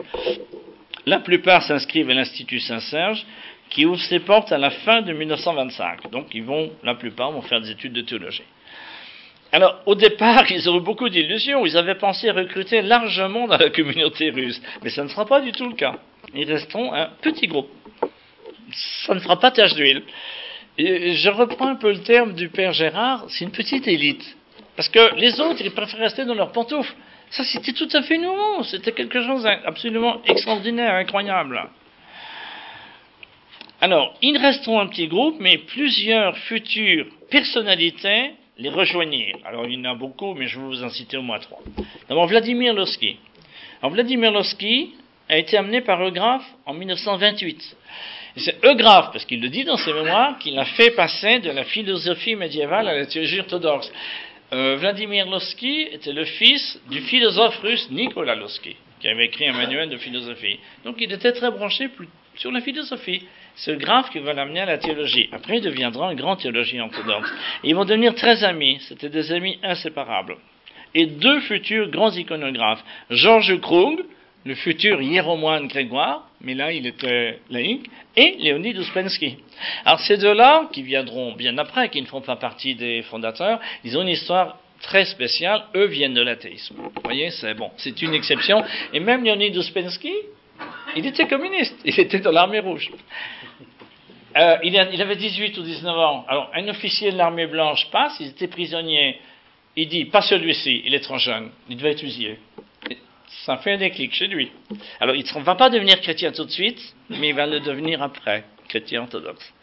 La 1.05 1.19
plupart 1.19 1.63
s'inscrivent 1.63 2.09
à 2.09 2.13
l'Institut 2.13 2.59
Saint-Serge, 2.59 3.25
qui 3.69 3.85
ouvre 3.85 3.99
ses 3.99 4.19
portes 4.19 4.51
à 4.51 4.57
la 4.57 4.69
fin 4.69 5.01
de 5.01 5.13
1925. 5.13 6.11
Donc, 6.11 6.27
ils 6.33 6.43
vont, 6.43 6.71
la 6.83 6.95
plupart 6.95 7.31
vont 7.31 7.41
faire 7.41 7.59
des 7.59 7.71
études 7.71 7.93
de 7.93 8.01
théologie. 8.01 8.43
Alors, 9.51 9.81
au 9.85 9.95
départ, 9.95 10.49
ils 10.51 10.67
ont 10.69 10.77
eu 10.77 10.81
beaucoup 10.81 11.09
d'illusions. 11.09 11.65
Ils 11.65 11.77
avaient 11.77 11.95
pensé 11.95 12.31
recruter 12.31 12.81
largement 12.81 13.47
dans 13.47 13.57
la 13.57 13.69
communauté 13.69 14.29
russe. 14.29 14.61
Mais 14.83 14.89
ça 14.89 15.03
ne 15.03 15.09
sera 15.09 15.25
pas 15.25 15.41
du 15.41 15.51
tout 15.51 15.67
le 15.67 15.75
cas. 15.75 15.97
Ils 16.33 16.51
resteront 16.51 16.93
un 16.93 17.09
petit 17.21 17.47
groupe. 17.47 17.69
Ça 19.05 19.13
ne 19.13 19.19
fera 19.19 19.39
pas 19.39 19.51
tache 19.51 19.75
d'huile. 19.75 20.03
je 20.77 21.29
reprends 21.29 21.67
un 21.67 21.75
peu 21.75 21.91
le 21.91 22.01
terme 22.01 22.33
du 22.33 22.49
père 22.49 22.73
Gérard, 22.73 23.25
c'est 23.27 23.45
une 23.45 23.51
petite 23.51 23.87
élite. 23.87 24.23
Parce 24.75 24.89
que 24.89 25.15
les 25.17 25.39
autres, 25.39 25.61
ils 25.63 25.71
préfèrent 25.71 25.99
rester 25.99 26.25
dans 26.25 26.33
leurs 26.33 26.51
pantoufles. 26.51 26.95
Ça, 27.33 27.43
c'était 27.43 27.73
tout 27.73 27.89
à 27.93 28.03
fait 28.03 28.17
nouveau. 28.17 28.63
C'était 28.63 28.91
quelque 28.91 29.23
chose 29.23 29.43
d'absolument 29.43 30.21
extraordinaire, 30.25 30.93
incroyable. 30.93 31.67
Alors, 33.81 34.15
ils 34.21 34.37
resteront 34.37 34.79
un 34.79 34.87
petit 34.87 35.07
groupe, 35.07 35.37
mais 35.39 35.57
plusieurs 35.57 36.37
futures 36.37 37.07
personnalités 37.31 38.31
les 38.57 38.69
rejoignirent. 38.69 39.37
Alors 39.45 39.65
il 39.65 39.79
y 39.79 39.87
en 39.87 39.91
a 39.91 39.95
beaucoup, 39.95 40.35
mais 40.35 40.47
je 40.47 40.59
vais 40.59 40.65
vous 40.65 40.83
en 40.83 40.89
citer 40.89 41.17
au 41.17 41.23
moins 41.23 41.39
trois. 41.39 41.59
D'abord 42.07 42.27
Vladimir 42.27 42.73
Lossky. 42.73 43.17
Alors 43.81 43.91
Vladimir 43.91 44.31
Lossky 44.31 44.93
a 45.27 45.37
été 45.37 45.57
amené 45.57 45.81
par 45.81 46.01
Eugraphe 46.03 46.45
en 46.65 46.75
1928. 46.75 47.77
Et 48.35 48.39
c'est 48.39 48.63
Eugraphe, 48.63 49.11
parce 49.11 49.25
qu'il 49.25 49.41
le 49.41 49.49
dit 49.49 49.63
dans 49.63 49.77
ses 49.77 49.91
mémoires, 49.91 50.37
qu'il 50.37 50.57
a 50.57 50.65
fait 50.65 50.91
passer 50.91 51.39
de 51.39 51.49
la 51.49 51.63
philosophie 51.63 52.35
médiévale 52.35 52.87
à 52.87 52.95
la 52.95 53.05
théologie 53.05 53.39
orthodoxe. 53.39 53.91
Euh, 54.53 54.75
Vladimir 54.75 55.27
Lossky 55.27 55.87
était 55.91 56.13
le 56.13 56.25
fils 56.25 56.79
du 56.91 57.01
philosophe 57.01 57.57
russe 57.59 57.89
Nicolas 57.89 58.35
Lossky, 58.35 58.75
qui 58.99 59.07
avait 59.07 59.25
écrit 59.25 59.47
un 59.47 59.53
manuel 59.53 59.89
de 59.89 59.97
philosophie. 59.97 60.59
Donc 60.85 60.97
il 60.99 61.11
était 61.11 61.31
très 61.31 61.49
branché 61.49 61.89
sur 62.35 62.51
la 62.51 62.61
philosophie. 62.61 63.23
C'est 63.55 63.77
Graphe 63.77 64.11
qui 64.11 64.19
va 64.19 64.33
l'amener 64.33 64.59
à 64.61 64.65
la 64.65 64.77
théologie. 64.77 65.29
Après, 65.31 65.57
il 65.57 65.61
deviendra 65.61 66.09
un 66.09 66.15
grand 66.15 66.35
théologien 66.35 66.83
orthodoxe. 66.83 67.31
ils 67.63 67.73
vont 67.75 67.85
devenir 67.85 68.13
très 68.13 68.43
amis. 68.43 68.77
C'était 68.81 69.09
des 69.09 69.31
amis 69.31 69.57
inséparables. 69.63 70.37
Et 70.93 71.07
deux 71.07 71.39
futurs 71.41 71.89
grands 71.89 72.11
iconographes, 72.11 72.83
Georges 73.09 73.59
Krug, 73.59 74.05
le 74.45 74.55
futur 74.55 75.01
hiéromoine 75.01 75.67
grégoire, 75.67 76.27
mais 76.41 76.53
là 76.53 76.71
il 76.71 76.85
était 76.85 77.39
laïque, 77.49 77.89
et 78.15 78.35
Léonid 78.39 78.77
Ouspensky. 78.77 79.37
Alors 79.85 79.99
ces 80.01 80.17
deux-là, 80.17 80.67
qui 80.71 80.83
viendront 80.83 81.33
bien 81.33 81.57
après, 81.57 81.89
qui 81.89 82.01
ne 82.01 82.07
font 82.07 82.21
pas 82.21 82.35
partie 82.35 82.75
des 82.75 83.03
fondateurs, 83.03 83.59
ils 83.83 83.97
ont 83.97 84.01
une 84.01 84.09
histoire 84.09 84.57
très 84.81 85.05
spéciale, 85.05 85.63
eux 85.75 85.85
viennent 85.85 86.13
de 86.13 86.21
l'athéisme. 86.21 86.75
Vous 86.77 86.91
voyez, 87.03 87.29
c'est 87.31 87.53
bon, 87.53 87.71
c'est 87.77 88.01
une 88.01 88.13
exception. 88.13 88.63
Et 88.93 88.99
même 88.99 89.23
Léonid 89.23 89.55
Ouspensky, 89.55 90.13
il 90.95 91.05
était 91.05 91.27
communiste, 91.27 91.79
il 91.85 91.97
était 91.99 92.19
dans 92.19 92.31
l'armée 92.31 92.59
rouge. 92.59 92.91
Euh, 94.35 94.57
il, 94.63 94.75
avait 94.77 95.15
18 95.15 95.57
ou 95.59 95.61
19 95.61 95.95
ans. 95.95 96.25
Alors, 96.27 96.49
un 96.55 96.67
officier 96.67 97.11
de 97.11 97.17
l'armée 97.17 97.45
blanche 97.45 97.87
passe, 97.91 98.17
il 98.19 98.29
était 98.29 98.47
prisonnier. 98.47 99.19
Il 99.75 99.87
dit, 99.87 100.05
pas 100.05 100.21
celui-ci, 100.21 100.81
il 100.85 100.93
est 100.93 100.99
trop 100.99 101.17
jeune, 101.17 101.49
il 101.69 101.77
devait 101.77 101.91
être 101.91 101.99
fusillé 101.99 102.39
ça 103.45 103.57
fait 103.57 103.73
un 103.73 103.77
déclic 103.77 104.13
chez 104.13 104.27
lui. 104.27 104.51
Alors, 104.99 105.15
il 105.15 105.23
ne 105.23 105.41
va 105.41 105.55
pas 105.55 105.69
devenir 105.69 105.99
chrétien 106.01 106.31
tout 106.31 106.45
de 106.45 106.51
suite, 106.51 106.79
mais 107.09 107.29
il 107.29 107.35
va 107.35 107.45
le 107.45 107.59
devenir 107.59 108.01
après, 108.01 108.43
chrétien 108.67 109.01
orthodoxe. 109.01 109.53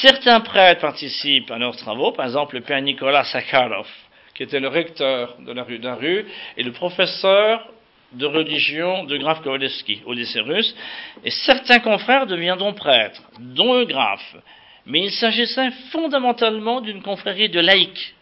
Certains 0.00 0.40
prêtres 0.40 0.80
participent 0.80 1.50
à 1.50 1.58
leurs 1.58 1.76
travaux, 1.76 2.12
par 2.12 2.26
exemple 2.26 2.56
le 2.56 2.60
père 2.60 2.80
Nicolas 2.80 3.24
Sakharov, 3.24 3.88
qui 4.34 4.42
était 4.42 4.60
le 4.60 4.68
recteur 4.68 5.36
de 5.40 5.52
la 5.52 5.64
rue 5.64 5.78
d'Aru, 5.78 6.26
et 6.56 6.62
le 6.62 6.72
professeur 6.72 7.66
de 8.12 8.26
religion 8.26 9.04
de 9.04 9.16
Graf 9.16 9.42
Kowalewski 9.42 10.02
russe, 10.06 10.74
et 11.24 11.30
certains 11.30 11.80
confrères 11.80 12.26
deviendront 12.26 12.74
prêtres, 12.74 13.22
dont 13.40 13.74
un 13.74 13.84
Graf. 13.84 14.36
Mais 14.86 15.00
il 15.00 15.10
s'agissait 15.10 15.70
fondamentalement 15.90 16.80
d'une 16.80 17.02
confrérie 17.02 17.48
de 17.48 17.60
laïcs, 17.60 18.14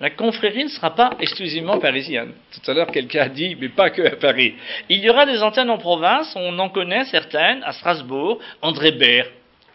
la 0.00 0.08
confrérie 0.10 0.64
ne 0.64 0.70
sera 0.70 0.94
pas 0.94 1.10
exclusivement 1.20 1.78
parisienne. 1.78 2.32
Tout 2.52 2.70
à 2.70 2.74
l'heure, 2.74 2.90
quelqu'un 2.90 3.22
a 3.22 3.28
dit, 3.28 3.54
mais 3.60 3.68
pas 3.68 3.90
que 3.90 4.00
à 4.00 4.16
Paris. 4.16 4.54
Il 4.88 5.00
y 5.00 5.10
aura 5.10 5.26
des 5.26 5.42
antennes 5.42 5.68
en 5.68 5.76
province, 5.76 6.32
on 6.36 6.58
en 6.58 6.70
connaît 6.70 7.04
certaines, 7.04 7.62
à 7.64 7.72
Strasbourg, 7.72 8.38
André 8.62 8.92
Baird, 8.92 9.28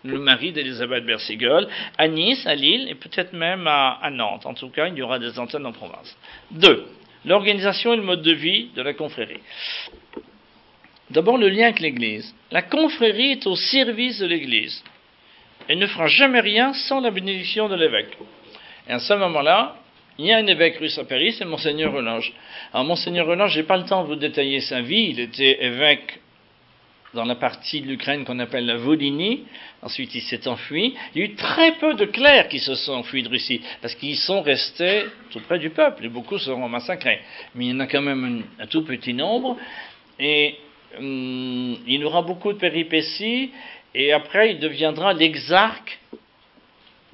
le 0.03 0.17
mari 0.17 0.51
d'Elisabeth 0.51 1.05
Bersigol, 1.05 1.67
à 1.97 2.07
Nice, 2.07 2.45
à 2.47 2.55
Lille, 2.55 2.87
et 2.89 2.95
peut-être 2.95 3.33
même 3.33 3.67
à, 3.67 3.99
à, 4.01 4.09
Nantes. 4.09 4.47
En 4.47 4.55
tout 4.55 4.69
cas, 4.69 4.87
il 4.87 4.95
y 4.95 5.01
aura 5.03 5.19
des 5.19 5.37
antennes 5.37 5.65
en 5.65 5.71
province. 5.71 6.17
Deux, 6.49 6.87
l'organisation 7.23 7.93
et 7.93 7.97
le 7.97 8.03
mode 8.03 8.23
de 8.23 8.33
vie 8.33 8.69
de 8.75 8.81
la 8.81 8.93
confrérie. 8.93 9.41
D'abord, 11.11 11.37
le 11.37 11.49
lien 11.49 11.65
avec 11.65 11.79
l'Église. 11.79 12.33
La 12.49 12.63
confrérie 12.63 13.33
est 13.33 13.45
au 13.45 13.55
service 13.55 14.19
de 14.19 14.25
l'Église. 14.25 14.83
Elle 15.67 15.77
ne 15.77 15.87
fera 15.87 16.07
jamais 16.07 16.39
rien 16.39 16.73
sans 16.73 16.99
la 16.99 17.11
bénédiction 17.11 17.69
de 17.69 17.75
l'évêque. 17.75 18.17
Et 18.87 18.91
à 18.91 18.99
ce 18.99 19.13
moment-là, 19.13 19.75
il 20.17 20.25
y 20.25 20.31
a 20.31 20.37
un 20.37 20.47
évêque 20.47 20.77
russe 20.77 20.97
à 20.97 21.03
Paris, 21.03 21.33
c'est 21.33 21.45
Monseigneur 21.45 21.91
Relange. 21.91 22.31
Alors, 22.73 22.85
Monseigneur 22.85 23.27
Relange, 23.27 23.51
j'ai 23.53 23.63
pas 23.63 23.77
le 23.77 23.83
temps 23.83 24.03
de 24.03 24.07
vous 24.07 24.15
détailler 24.15 24.61
sa 24.61 24.81
vie. 24.81 25.07
Il 25.09 25.19
était 25.19 25.63
évêque 25.65 26.19
dans 27.13 27.25
la 27.25 27.35
partie 27.35 27.81
de 27.81 27.87
l'Ukraine 27.87 28.23
qu'on 28.23 28.39
appelle 28.39 28.65
la 28.65 28.77
Volhynie. 28.77 29.43
Ensuite, 29.81 30.15
il 30.15 30.21
s'est 30.21 30.47
enfui. 30.47 30.95
Il 31.13 31.21
y 31.21 31.23
a 31.23 31.27
eu 31.27 31.35
très 31.35 31.73
peu 31.73 31.95
de 31.95 32.05
clercs 32.05 32.47
qui 32.47 32.59
se 32.59 32.75
sont 32.75 32.93
enfuis 32.93 33.23
de 33.23 33.29
Russie, 33.29 33.61
parce 33.81 33.95
qu'ils 33.95 34.17
sont 34.17 34.41
restés 34.41 35.05
tout 35.31 35.41
près 35.41 35.59
du 35.59 35.69
peuple, 35.69 36.05
et 36.05 36.09
beaucoup 36.09 36.37
seront 36.37 36.69
massacrés. 36.69 37.19
Mais 37.53 37.65
il 37.65 37.71
y 37.71 37.73
en 37.73 37.79
a 37.81 37.87
quand 37.87 38.01
même 38.01 38.43
un, 38.59 38.67
tout 38.67 38.83
petit 38.83 39.13
nombre, 39.13 39.57
et 40.19 40.55
hum, 40.97 41.77
il 41.87 42.05
aura 42.05 42.21
beaucoup 42.21 42.53
de 42.53 42.57
péripéties, 42.57 43.51
et 43.93 44.11
après, 44.11 44.51
il 44.51 44.59
deviendra 44.59 45.13
l'exarque 45.13 45.99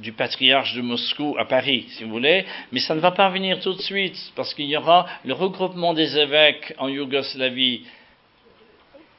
du 0.01 0.11
patriarche 0.11 0.73
de 0.73 0.81
Moscou 0.81 1.35
à 1.37 1.45
Paris, 1.45 1.85
si 1.89 2.03
vous 2.03 2.09
voulez, 2.09 2.45
mais 2.71 2.79
ça 2.79 2.95
ne 2.95 2.99
va 2.99 3.11
pas 3.11 3.29
venir 3.29 3.59
tout 3.59 3.73
de 3.73 3.81
suite, 3.81 4.17
parce 4.35 4.53
qu'il 4.53 4.65
y 4.65 4.75
aura 4.75 5.07
le 5.23 5.33
regroupement 5.33 5.93
des 5.93 6.17
évêques 6.17 6.73
en 6.77 6.89
Yougoslavie 6.89 7.83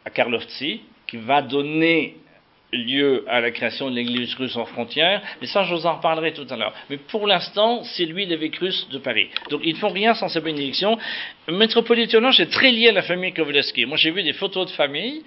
à 0.05 0.11
Karlovci, 0.11 0.81
qui 1.07 1.17
va 1.19 1.43
donner 1.43 2.17
lieu 2.73 3.25
à 3.29 3.41
la 3.41 3.51
création 3.51 3.91
de 3.91 3.95
l'église 3.95 4.35
russe 4.35 4.57
en 4.57 4.65
frontière, 4.65 5.23
mais 5.41 5.47
ça 5.47 5.63
je 5.65 5.75
vous 5.75 5.87
en 5.87 5.97
reparlerai 5.97 6.33
tout 6.33 6.47
à 6.49 6.57
l'heure. 6.57 6.75
Mais 6.89 6.97
pour 6.97 7.27
l'instant, 7.27 7.85
c'est 7.85 8.07
lui 8.07 8.25
l'évêque 8.27 8.57
russe 8.57 8.89
de 8.91 8.99
Paris. 8.99 9.29
Donc 9.51 9.61
ils 9.65 9.75
ne 9.75 9.79
font 9.79 9.91
rien 9.91 10.15
sans 10.15 10.29
sa 10.29 10.41
bénédiction. 10.41 10.99
Le 11.47 11.57
métropolitain 11.57 12.31
est 12.31 12.51
très 12.51 12.71
lié 12.71 12.89
à 12.89 12.93
la 12.93 13.03
famille 13.03 13.33
Kowalewski. 13.33 13.85
Moi 13.85 13.99
j'ai 13.99 14.11
vu 14.11 14.23
des 14.23 14.33
photos 14.33 14.67
de 14.67 14.73
famille, 14.73 15.23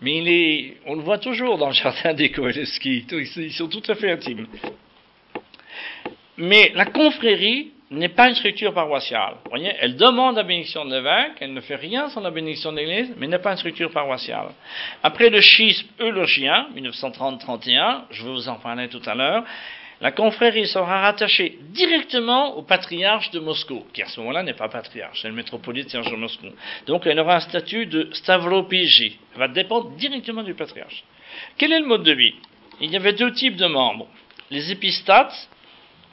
mais 0.00 0.18
il 0.18 0.28
est, 0.28 0.76
on 0.86 0.94
le 0.94 1.02
voit 1.02 1.18
toujours 1.18 1.58
dans 1.58 1.68
le 1.68 1.74
jardin 1.74 2.14
des 2.14 2.30
Kowalewski. 2.30 3.04
Ils 3.10 3.52
sont 3.52 3.68
tout 3.68 3.82
à 3.88 3.96
fait 3.96 4.12
intimes. 4.12 4.46
Mais 6.38 6.72
la 6.74 6.86
confrérie 6.86 7.72
n'est 7.90 8.08
pas 8.08 8.28
une 8.28 8.34
structure 8.34 8.74
paroissiale. 8.74 9.34
Vous 9.44 9.50
voyez, 9.50 9.72
elle 9.80 9.96
demande 9.96 10.36
la 10.36 10.42
bénédiction 10.42 10.84
de 10.84 10.94
l'évêque, 10.94 11.34
elle 11.40 11.54
ne 11.54 11.60
fait 11.60 11.76
rien 11.76 12.08
sans 12.08 12.20
la 12.20 12.30
bénédiction 12.30 12.72
de 12.72 12.78
l'Église, 12.78 13.14
mais 13.16 13.28
n'est 13.28 13.38
pas 13.38 13.52
une 13.52 13.58
structure 13.58 13.90
paroissiale. 13.90 14.48
Après 15.02 15.30
le 15.30 15.40
schisme 15.40 15.86
eulogien, 16.00 16.66
1930-31, 16.74 18.02
je 18.10 18.24
vais 18.24 18.30
vous 18.30 18.48
en 18.48 18.56
parler 18.56 18.88
tout 18.88 19.02
à 19.06 19.14
l'heure, 19.14 19.44
la 20.00 20.12
confrérie 20.12 20.66
sera 20.66 21.00
rattachée 21.00 21.58
directement 21.70 22.56
au 22.56 22.62
patriarche 22.62 23.30
de 23.30 23.38
Moscou, 23.38 23.84
qui 23.94 24.02
à 24.02 24.06
ce 24.06 24.20
moment-là 24.20 24.42
n'est 24.42 24.52
pas 24.52 24.68
patriarche, 24.68 25.22
c'est 25.22 25.28
le 25.28 25.34
métropolite 25.34 25.88
Serge 25.88 26.10
de 26.10 26.16
Moscou. 26.16 26.48
Donc 26.86 27.06
elle 27.06 27.18
aura 27.18 27.36
un 27.36 27.40
statut 27.40 27.86
de 27.86 28.10
Stavropigi, 28.12 29.18
elle 29.32 29.38
va 29.38 29.48
dépendre 29.48 29.90
directement 29.92 30.42
du 30.42 30.54
patriarche. 30.54 31.02
Quel 31.56 31.72
est 31.72 31.80
le 31.80 31.86
mode 31.86 32.02
de 32.02 32.12
vie? 32.12 32.34
Il 32.80 32.90
y 32.90 32.96
avait 32.96 33.14
deux 33.14 33.32
types 33.32 33.56
de 33.56 33.66
membres. 33.66 34.06
Les 34.50 34.70
épistates, 34.70 35.48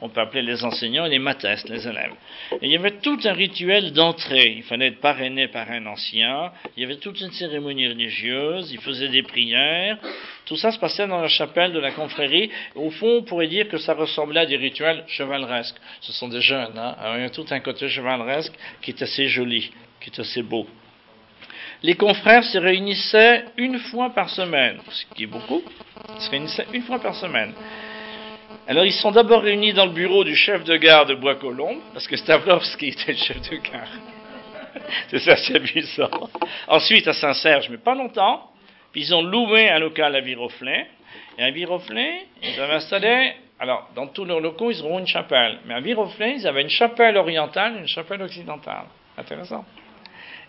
on 0.04 0.10
peut 0.10 0.20
appeler 0.20 0.42
les 0.42 0.66
enseignants 0.66 1.06
et 1.06 1.10
les 1.10 1.18
mathestes, 1.18 1.70
les 1.70 1.88
élèves. 1.88 2.12
Et 2.52 2.66
il 2.66 2.70
y 2.70 2.76
avait 2.76 3.00
tout 3.00 3.18
un 3.24 3.32
rituel 3.32 3.94
d'entrée. 3.94 4.54
Il 4.58 4.64
fallait 4.64 4.88
être 4.88 5.00
parrainé 5.00 5.48
par 5.48 5.72
un 5.72 5.86
ancien. 5.86 6.52
Il 6.76 6.82
y 6.82 6.86
avait 6.86 6.98
toute 6.98 7.22
une 7.22 7.32
cérémonie 7.32 7.88
religieuse. 7.88 8.70
Il 8.74 8.82
faisait 8.82 9.08
des 9.08 9.24
prières. 9.24 9.98
Tout 10.46 10.58
ça 10.58 10.74
se 10.74 10.78
passait 10.78 11.08
dans 11.08 11.22
la 11.22 11.30
chapelle 11.30 11.72
de 11.72 11.80
la 11.80 11.92
confrérie. 11.92 12.52
Au 12.76 12.90
fond, 12.90 13.20
on 13.20 13.24
pourrait 13.24 13.48
dire 13.48 13.70
que 13.70 13.78
ça 13.78 13.94
ressemblait 13.94 14.42
à 14.42 14.46
des 14.46 14.58
rituels 14.58 15.06
chevaleresques. 15.08 15.78
Ce 16.02 16.12
sont 16.12 16.28
des 16.28 16.42
jeunes. 16.42 16.78
Hein. 16.78 16.96
Il 17.16 17.22
y 17.22 17.26
a 17.26 17.30
tout 17.30 17.46
un 17.50 17.62
côté 17.62 17.88
chevaleresque 17.88 18.54
qui 18.82 18.92
est 18.92 19.02
assez 19.02 19.30
joli, 19.30 19.72
qui 20.02 20.10
est 20.10 20.20
assez 20.20 20.44
beau. 20.44 20.68
Les 21.82 21.96
confrères 21.96 22.44
se 22.44 22.58
réunissaient 22.58 23.46
une 23.56 23.80
fois 23.80 24.10
par 24.10 24.30
semaine, 24.30 24.80
ce 24.90 25.06
qui 25.16 25.24
est 25.24 25.28
beaucoup. 25.28 25.64
Ils 26.16 26.22
se 26.22 26.30
réunissaient 26.30 26.68
une 26.74 26.82
fois 26.82 27.00
par 27.00 27.16
semaine. 27.16 27.54
Alors 28.66 28.86
ils 28.86 28.94
sont 28.94 29.12
d'abord 29.12 29.42
réunis 29.42 29.74
dans 29.74 29.86
le 29.86 29.92
bureau 29.92 30.24
du 30.24 30.36
chef 30.36 30.64
de 30.64 30.78
gare 30.78 31.06
de 31.06 31.16
Bois-Colombes, 31.16 31.82
parce 31.92 32.08
que 32.08 32.16
Stavlovski 32.16 32.88
était 32.90 33.12
le 33.12 33.18
chef 33.18 33.42
de 33.50 33.58
gare. 33.58 33.90
c'est 35.10 35.20
ça, 35.20 35.36
c'est 35.36 35.58
amusant. 35.58 36.30
Ensuite 36.70 37.08
à 37.08 37.14
Saint-Serge, 37.14 37.70
mais 37.70 37.78
pas 37.78 37.94
longtemps, 37.94 38.50
ils 38.96 39.14
ont 39.14 39.22
loué 39.22 39.70
un 39.70 39.80
local 39.80 40.16
à 40.16 40.22
Viroflay, 40.22 40.88
et 41.38 41.44
à 41.44 41.52
Viroflay, 41.52 42.26
ils 42.42 42.60
avaient 42.62 42.76
installé, 42.76 43.34
alors 43.60 43.90
dans 43.96 44.08
tous 44.08 44.24
leurs 44.24 44.40
locaux, 44.40 44.72
ils 44.72 44.82
auront 44.82 45.00
une 45.00 45.08
chapelle, 45.08 45.60
mais 45.66 45.74
à 45.74 45.82
Viroflay, 45.82 46.36
ils 46.38 46.48
avaient 46.48 46.62
une 46.62 46.70
chapelle 46.70 47.18
orientale 47.18 47.76
et 47.76 47.80
une 47.80 47.88
chapelle 47.88 48.22
occidentale. 48.22 48.86
Intéressant. 49.18 49.66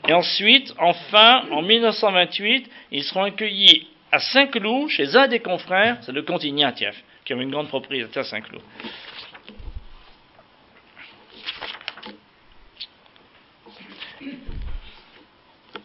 Et 0.07 0.13
ensuite, 0.13 0.73
enfin, 0.79 1.45
en 1.51 1.63
1928, 1.63 2.71
ils 2.93 3.03
seront 3.03 3.25
accueillis 3.25 3.89
à 4.13 4.21
Saint-Cloud, 4.21 4.89
chez 4.91 5.17
un 5.17 5.27
des 5.27 5.41
confrères, 5.41 5.99
c'est 6.03 6.13
le 6.13 6.23
comte 6.23 6.45
Avait 7.33 7.43
une 7.43 7.51
grande 7.51 7.69
propriété 7.69 8.21
à 8.21 8.25
Saint-Cloud. 8.25 8.61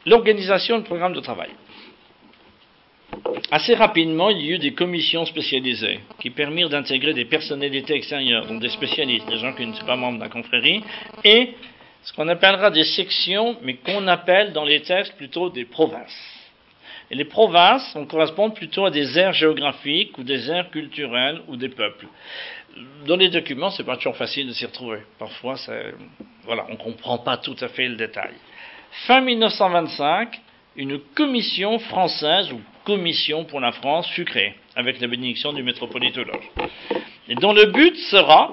L'organisation 0.05 0.79
du 0.79 0.83
programme 0.83 1.13
de 1.13 1.21
travail. 1.21 1.51
Assez 3.51 3.73
rapidement, 3.73 4.29
il 4.29 4.45
y 4.45 4.51
a 4.51 4.55
eu 4.55 4.57
des 4.59 4.73
commissions 4.73 5.25
spécialisées 5.25 6.01
qui 6.19 6.29
permirent 6.29 6.69
d'intégrer 6.69 7.13
des 7.13 7.25
personnalités 7.25 7.93
extérieures, 7.93 8.45
donc 8.45 8.61
des 8.61 8.69
spécialistes, 8.69 9.27
des 9.27 9.37
gens 9.37 9.53
qui 9.53 9.65
ne 9.65 9.73
sont 9.73 9.85
pas 9.85 9.95
membres 9.95 10.17
de 10.17 10.23
la 10.23 10.29
confrérie, 10.29 10.83
et 11.23 11.53
ce 12.03 12.11
qu'on 12.13 12.27
appellera 12.27 12.69
des 12.69 12.83
sections, 12.83 13.57
mais 13.61 13.75
qu'on 13.75 14.07
appelle 14.07 14.51
dans 14.51 14.65
les 14.65 14.81
textes 14.81 15.15
plutôt 15.15 15.49
des 15.49 15.65
provinces. 15.65 16.38
Et 17.11 17.15
les 17.15 17.25
provinces, 17.25 17.95
on 17.95 18.05
correspond 18.05 18.51
plutôt 18.51 18.85
à 18.85 18.91
des 18.91 19.17
aires 19.17 19.33
géographiques 19.33 20.17
ou 20.17 20.23
des 20.23 20.51
aires 20.51 20.69
culturelles 20.69 21.41
ou 21.47 21.55
des 21.55 21.69
peuples. 21.69 22.07
Dans 23.07 23.15
les 23.15 23.29
documents, 23.29 23.71
c'est 23.71 23.83
pas 23.83 23.97
toujours 23.97 24.15
facile 24.15 24.47
de 24.47 24.53
s'y 24.53 24.65
retrouver. 24.65 24.99
Parfois, 25.17 25.55
voilà, 26.43 26.65
on 26.69 26.75
comprend 26.75 27.17
pas 27.17 27.37
tout 27.37 27.55
à 27.61 27.67
fait 27.67 27.87
le 27.87 27.95
détail. 27.95 28.33
Fin 29.07 29.21
1925, 29.21 30.39
une 30.75 30.99
commission 30.99 31.79
française 31.79 32.51
ou 32.51 32.61
commission 32.85 33.43
pour 33.45 33.59
la 33.59 33.71
France 33.71 34.07
fut 34.09 34.25
créée 34.25 34.53
avec 34.75 35.01
la 35.01 35.07
bénédiction 35.07 35.51
du 35.51 35.63
métropolitologe. 35.63 36.49
Et 37.27 37.35
dont 37.35 37.53
le 37.53 37.65
but 37.65 37.95
sera 37.95 38.51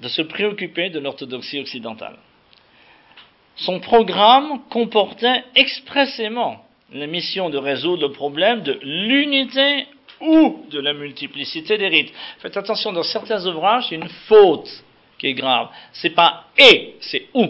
de 0.00 0.08
se 0.08 0.22
préoccuper 0.22 0.90
de 0.90 0.98
l'orthodoxie 0.98 1.60
occidentale. 1.60 2.16
Son 3.56 3.80
programme 3.80 4.60
comportait 4.70 5.44
expressément 5.54 6.64
la 6.92 7.06
mission 7.06 7.50
de 7.50 7.58
résoudre 7.58 8.08
le 8.08 8.12
problème 8.12 8.62
de 8.62 8.78
l'unité 8.82 9.86
ou 10.20 10.66
de 10.70 10.80
la 10.80 10.92
multiplicité 10.92 11.78
des 11.78 11.88
rites. 11.88 12.12
Faites 12.38 12.56
attention, 12.56 12.92
dans 12.92 13.02
certains 13.02 13.44
ouvrages, 13.46 13.86
c'est 13.88 13.94
une 13.94 14.08
faute 14.28 14.68
qui 15.18 15.28
est 15.28 15.34
grave. 15.34 15.68
C'est 15.92 16.10
pas 16.10 16.46
et, 16.58 16.96
c'est 17.00 17.26
ou. 17.34 17.46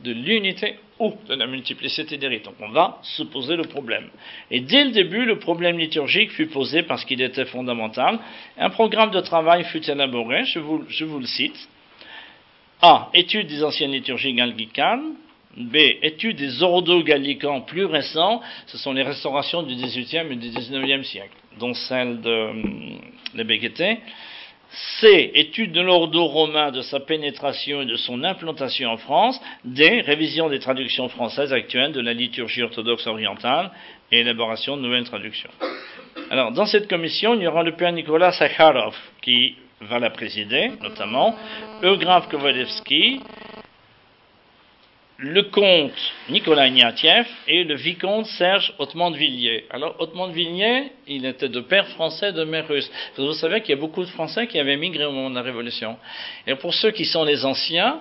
De 0.00 0.12
l'unité 0.12 0.76
ou 0.98 1.14
de 1.28 1.34
la 1.34 1.46
multiplicité 1.46 2.16
des 2.16 2.28
rites. 2.28 2.44
Donc 2.44 2.54
on 2.60 2.70
va 2.70 2.98
se 3.02 3.22
poser 3.22 3.56
le 3.56 3.64
problème. 3.64 4.08
Et 4.50 4.60
dès 4.60 4.84
le 4.84 4.90
début, 4.90 5.24
le 5.24 5.38
problème 5.38 5.78
liturgique 5.78 6.32
fut 6.32 6.46
posé 6.46 6.82
parce 6.82 7.04
qu'il 7.04 7.20
était 7.22 7.44
fondamental. 7.44 8.18
Un 8.58 8.70
programme 8.70 9.10
de 9.10 9.20
travail 9.20 9.64
fut 9.64 9.88
élaboré, 9.88 10.44
je 10.44 10.58
vous, 10.58 11.18
le 11.18 11.26
cite. 11.26 11.68
A. 12.82 13.10
Étude 13.14 13.46
des 13.46 13.62
anciennes 13.62 13.92
liturgies 13.92 14.34
gallicanes. 14.34 15.14
B. 15.56 15.76
Étude 16.02 16.36
des 16.36 16.62
ordo-gallicans 16.62 17.62
plus 17.62 17.84
récents? 17.84 18.40
Ce 18.66 18.78
sont 18.78 18.92
les 18.92 19.02
restaurations 19.02 19.62
du 19.62 19.74
XVIIIe 19.74 20.30
et 20.30 20.36
du 20.36 20.48
XIXe 20.50 21.06
siècle, 21.06 21.34
dont 21.58 21.74
celle 21.74 22.20
de, 22.20 23.42
Bégueté. 23.44 23.98
C. 25.00 25.30
Étude 25.34 25.72
de 25.72 25.82
l'ordo 25.82 26.24
romain, 26.24 26.70
de 26.70 26.80
sa 26.80 27.00
pénétration 27.00 27.82
et 27.82 27.86
de 27.86 27.96
son 27.96 28.24
implantation 28.24 28.90
en 28.90 28.96
France? 28.96 29.38
D. 29.64 30.00
Révision 30.00 30.48
des 30.48 30.58
traductions 30.58 31.08
françaises 31.10 31.52
actuelles 31.52 31.92
de 31.92 32.00
la 32.00 32.14
liturgie 32.14 32.62
orthodoxe 32.62 33.06
orientale 33.06 33.70
et 34.10 34.20
élaboration 34.20 34.78
de 34.78 34.82
nouvelles 34.82 35.04
traductions. 35.04 35.50
Alors, 36.30 36.52
dans 36.52 36.64
cette 36.64 36.88
commission, 36.88 37.34
il 37.34 37.42
y 37.42 37.46
aura 37.46 37.62
le 37.62 37.72
père 37.72 37.92
Nicolas 37.92 38.32
Sakharov 38.32 38.96
qui 39.20 39.56
va 39.82 39.98
la 39.98 40.10
présider, 40.10 40.70
notamment, 40.80 41.36
Eugraphe 41.82 42.28
Kovalevski, 42.28 43.20
le 45.22 45.44
comte 45.44 45.92
Nicolas 46.30 46.66
Ignatieff 46.66 47.28
et 47.46 47.62
le 47.62 47.76
vicomte 47.76 48.26
Serge 48.26 48.74
Hautement 48.78 49.12
de 49.12 49.16
Villiers. 49.16 49.66
Alors, 49.70 49.94
Hautement 50.00 50.26
de 50.26 50.32
Villiers, 50.32 50.90
il 51.06 51.24
était 51.24 51.48
de 51.48 51.60
père 51.60 51.86
français, 51.90 52.32
de 52.32 52.42
mère 52.42 52.66
russe. 52.66 52.90
Vous 53.16 53.32
savez 53.34 53.60
qu'il 53.60 53.70
y 53.70 53.78
a 53.78 53.80
beaucoup 53.80 54.02
de 54.02 54.10
Français 54.10 54.48
qui 54.48 54.58
avaient 54.58 54.76
migré 54.76 55.04
au 55.04 55.12
moment 55.12 55.30
de 55.30 55.36
la 55.36 55.42
Révolution. 55.42 55.96
Et 56.46 56.56
pour 56.56 56.74
ceux 56.74 56.90
qui 56.90 57.04
sont 57.04 57.22
les 57.22 57.44
anciens, 57.44 58.00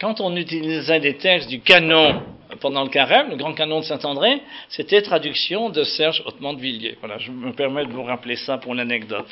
quand 0.00 0.20
on 0.20 0.34
utilisait 0.34 0.98
des 0.98 1.16
textes 1.16 1.48
du 1.48 1.60
canon 1.60 2.22
pendant 2.60 2.82
le 2.82 2.90
carême, 2.90 3.30
le 3.30 3.36
grand 3.36 3.54
canon 3.54 3.78
de 3.78 3.84
Saint-André, 3.84 4.42
c'était 4.68 5.02
traduction 5.02 5.70
de 5.70 5.84
Serge 5.84 6.20
Hautement 6.26 6.52
de 6.52 6.60
Villiers. 6.60 6.96
Voilà, 6.98 7.18
je 7.18 7.30
me 7.30 7.52
permets 7.52 7.86
de 7.86 7.92
vous 7.92 8.02
rappeler 8.02 8.34
ça 8.34 8.58
pour 8.58 8.74
l'anecdote. 8.74 9.28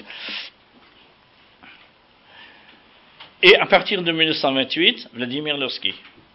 Et 3.42 3.56
à 3.56 3.66
partir 3.66 4.02
de 4.02 4.12
1928, 4.12 5.10
Vladimir 5.14 5.56
Lorsky, 5.56 5.94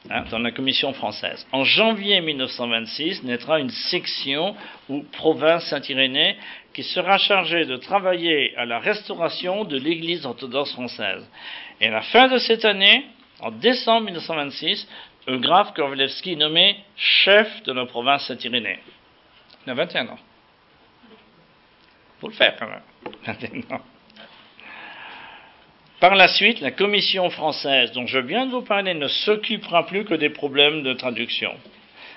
hein, 0.09 0.23
dans 0.29 0.39
la 0.39 0.51
Commission 0.51 0.93
française. 0.93 1.45
En 1.51 1.63
janvier 1.63 2.21
1926 2.21 3.23
naîtra 3.23 3.59
une 3.59 3.69
section 3.69 4.55
ou 4.87 5.03
province 5.11 5.65
Saint-Irénée 5.65 6.37
qui 6.73 6.83
sera 6.83 7.17
chargée 7.17 7.65
de 7.65 7.77
travailler 7.77 8.55
à 8.57 8.65
la 8.65 8.79
restauration 8.79 9.65
de 9.65 9.77
l'Église 9.77 10.25
orthodoxe 10.25 10.71
française. 10.73 11.27
Et 11.81 11.87
à 11.87 11.91
la 11.91 12.01
fin 12.01 12.27
de 12.27 12.37
cette 12.37 12.65
année, 12.65 13.05
en 13.39 13.51
décembre 13.51 14.05
1926, 14.05 14.87
Eugraphe 15.27 15.73
Korvelevski 15.73 16.33
est 16.33 16.37
nommé 16.37 16.77
chef 16.95 17.63
de 17.63 17.73
la 17.73 17.85
province 17.85 18.25
Saint-Irénée. 18.27 18.79
Il 19.65 19.71
a 19.71 19.75
21 19.75 20.07
ans. 20.07 20.19
Faut 22.19 22.27
le 22.27 22.33
faire 22.33 22.55
quand 22.57 22.67
même. 22.67 22.81
21 23.25 23.75
ans. 23.75 23.81
Par 25.99 26.15
la 26.15 26.29
suite, 26.29 26.61
la 26.61 26.71
commission 26.71 27.29
française 27.29 27.91
dont 27.91 28.07
je 28.07 28.19
viens 28.19 28.45
de 28.45 28.51
vous 28.51 28.61
parler 28.61 28.93
ne 28.93 29.09
s'occupera 29.09 29.85
plus 29.85 30.05
que 30.05 30.13
des 30.13 30.29
problèmes 30.29 30.81
de 30.81 30.93
traduction. 30.93 31.51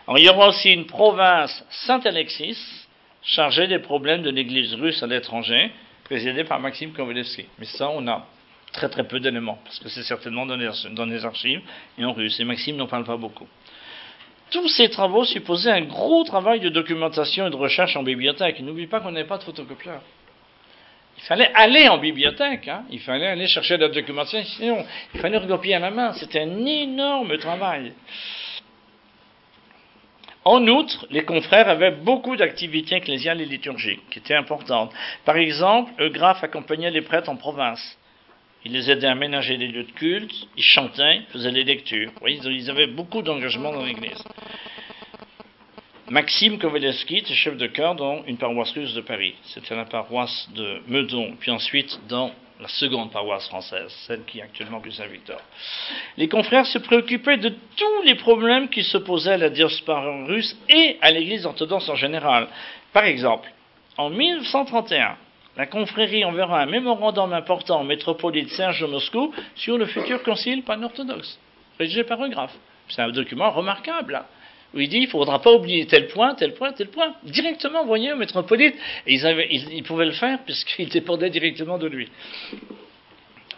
Alors, 0.07 0.19
il 0.19 0.25
y 0.25 0.29
aura 0.29 0.49
aussi 0.49 0.71
une 0.71 0.87
province 0.87 1.65
Saint-Alexis 1.69 2.87
chargée 3.25 3.67
des 3.67 3.81
problèmes 3.81 4.23
de 4.23 4.31
l'Église 4.31 4.75
russe 4.75 5.03
à 5.03 5.09
l'étranger, 5.09 5.73
présidée 6.05 6.45
par 6.45 6.61
Maxime 6.61 6.93
Kovalevski. 6.93 7.47
Mais 7.59 7.65
ça, 7.65 7.91
on 7.91 8.07
a 8.07 8.25
très 8.73 8.89
très 8.89 9.05
peu 9.05 9.19
d'éléments, 9.19 9.59
parce 9.65 9.81
que 9.81 9.89
c'est 9.89 10.05
certainement 10.05 10.47
dans 10.47 10.57
les, 10.57 11.25
archives 11.25 11.61
et 11.99 12.05
en 12.05 12.13
russe. 12.13 12.39
Et 12.39 12.45
Maxime 12.45 12.77
n'en 12.77 12.87
parle 12.87 13.05
pas 13.05 13.17
beaucoup. 13.17 13.49
Tous 14.53 14.69
ces 14.69 14.91
travaux 14.91 15.25
supposaient 15.25 15.73
un 15.73 15.83
gros 15.83 16.23
travail 16.23 16.61
de 16.61 16.69
documentation 16.69 17.49
et 17.49 17.51
de 17.51 17.57
recherche 17.57 17.97
en 17.97 18.05
bibliothèque. 18.05 18.61
N'oublie 18.61 18.87
pas 18.87 19.01
qu'on 19.01 19.11
n'avait 19.11 19.27
pas 19.27 19.39
de 19.39 19.43
photocopieur. 19.43 20.01
Il 21.19 21.23
fallait 21.25 21.51
aller 21.55 21.89
en 21.89 21.99
bibliothèque, 21.99 22.67
hein. 22.69 22.85
il 22.91 23.01
fallait 23.01 23.29
aller 23.29 23.47
chercher 23.47 23.77
la 23.77 23.89
documentation, 23.89 24.85
il 25.15 25.21
fallait 25.21 25.39
recopier 25.39 25.75
à 25.75 25.79
la 25.79 25.91
main. 25.91 26.13
C'était 26.15 26.41
un 26.41 26.67
énorme 26.67 27.39
travail. 27.39 27.93
En 30.45 30.67
outre, 30.67 31.07
les 31.11 31.25
confrères 31.25 31.69
avaient 31.69 31.93
beaucoup 31.93 32.35
d'activités 32.35 32.97
ecclésiales 32.97 33.41
et 33.41 33.47
liturgiques 33.47 34.03
qui 34.11 34.19
étaient 34.19 34.35
importantes. 34.35 34.93
Par 35.25 35.37
exemple, 35.37 35.93
Eugraphe 36.03 36.43
accompagnait 36.43 36.91
les 36.91 37.03
prêtres 37.03 37.31
en 37.31 37.37
province. 37.37 37.97
Il 38.65 38.73
les 38.73 38.91
aidait 38.91 39.07
à 39.07 39.13
aménager 39.13 39.57
les 39.57 39.69
lieux 39.69 39.85
de 39.85 39.93
culte, 39.93 40.33
ils 40.57 40.65
chantaient, 40.65 41.23
faisaient 41.33 41.51
les 41.51 41.65
lectures. 41.65 42.13
Ils 42.27 42.71
avaient 42.71 42.87
beaucoup 42.89 43.23
d'engagement 43.23 43.73
dans 43.73 43.85
l'Église. 43.85 44.23
Maxime 46.13 46.59
Kovalevski 46.59 47.17
était 47.17 47.33
chef 47.33 47.57
de 47.57 47.67
chœur 47.67 47.95
dans 47.95 48.23
une 48.27 48.37
paroisse 48.37 48.71
russe 48.73 48.93
de 48.93 49.01
Paris. 49.01 49.35
C'était 49.45 49.75
la 49.75 49.87
paroisse 49.87 50.47
de 50.55 50.83
Meudon, 50.87 51.37
puis 51.41 51.51
ensuite 51.51 51.99
dans 52.07 52.33
la 52.61 52.69
seconde 52.69 53.11
paroisse 53.11 53.49
française, 53.49 53.91
celle 54.07 54.23
qui 54.27 54.41
est 54.41 54.43
actuellement 54.43 54.81
plus 54.81 54.93
Saint-Victor. 54.93 55.41
Les 56.19 56.29
confrères 56.29 56.67
se 56.67 56.77
préoccupaient 56.77 57.39
de 57.39 57.49
tous 57.49 58.03
les 58.05 58.15
problèmes 58.15 58.69
qui 58.69 58.83
se 58.83 58.99
posaient 58.99 59.33
à 59.33 59.37
la 59.39 59.49
diaspora 59.49 60.27
russe 60.27 60.55
et 60.69 60.99
à 61.01 61.11
l'Église 61.11 61.47
orthodoxe 61.47 61.89
en 61.89 61.95
général. 61.95 62.49
Par 62.93 63.05
exemple, 63.05 63.51
en 63.97 64.11
1931, 64.11 65.17
la 65.57 65.67
confrérie 65.67 66.27
enverra 66.27 66.61
un 66.61 66.67
mémorandum 66.67 67.33
important 67.33 67.81
au 67.81 67.85
métropolite 67.85 68.51
Serge 68.51 68.83
de 68.83 68.87
Moscou 68.87 69.33
sur 69.55 69.79
le 69.79 69.87
futur 69.87 70.23
concile 70.23 70.63
pan-orthodoxe, 70.63 71.41
rédigé 71.79 72.05
par 72.05 72.23
Eugraphe. 72.23 72.55
C'est 72.91 73.01
un 73.01 73.09
document 73.09 73.51
remarquable. 73.51 74.17
Hein 74.17 74.27
où 74.75 74.81
il 74.81 74.89
dit 74.89 74.99
il 74.99 75.03
ne 75.05 75.09
faudra 75.09 75.41
pas 75.41 75.53
oublier 75.53 75.87
tel 75.87 76.09
point, 76.09 76.35
tel 76.35 76.55
point, 76.55 76.73
tel 76.73 76.89
point, 76.89 77.15
directement 77.25 77.83
envoyé 77.83 78.13
au 78.13 78.17
métropolite. 78.17 78.75
Et 79.07 79.15
ils, 79.15 79.83
pouvaient 79.83 80.07
le 80.07 80.13
faire 80.13 80.39
puisqu'ils 80.45 80.89
dépendaient 80.89 81.31
directement 81.31 81.79
de 81.79 81.87
lui. 81.87 82.09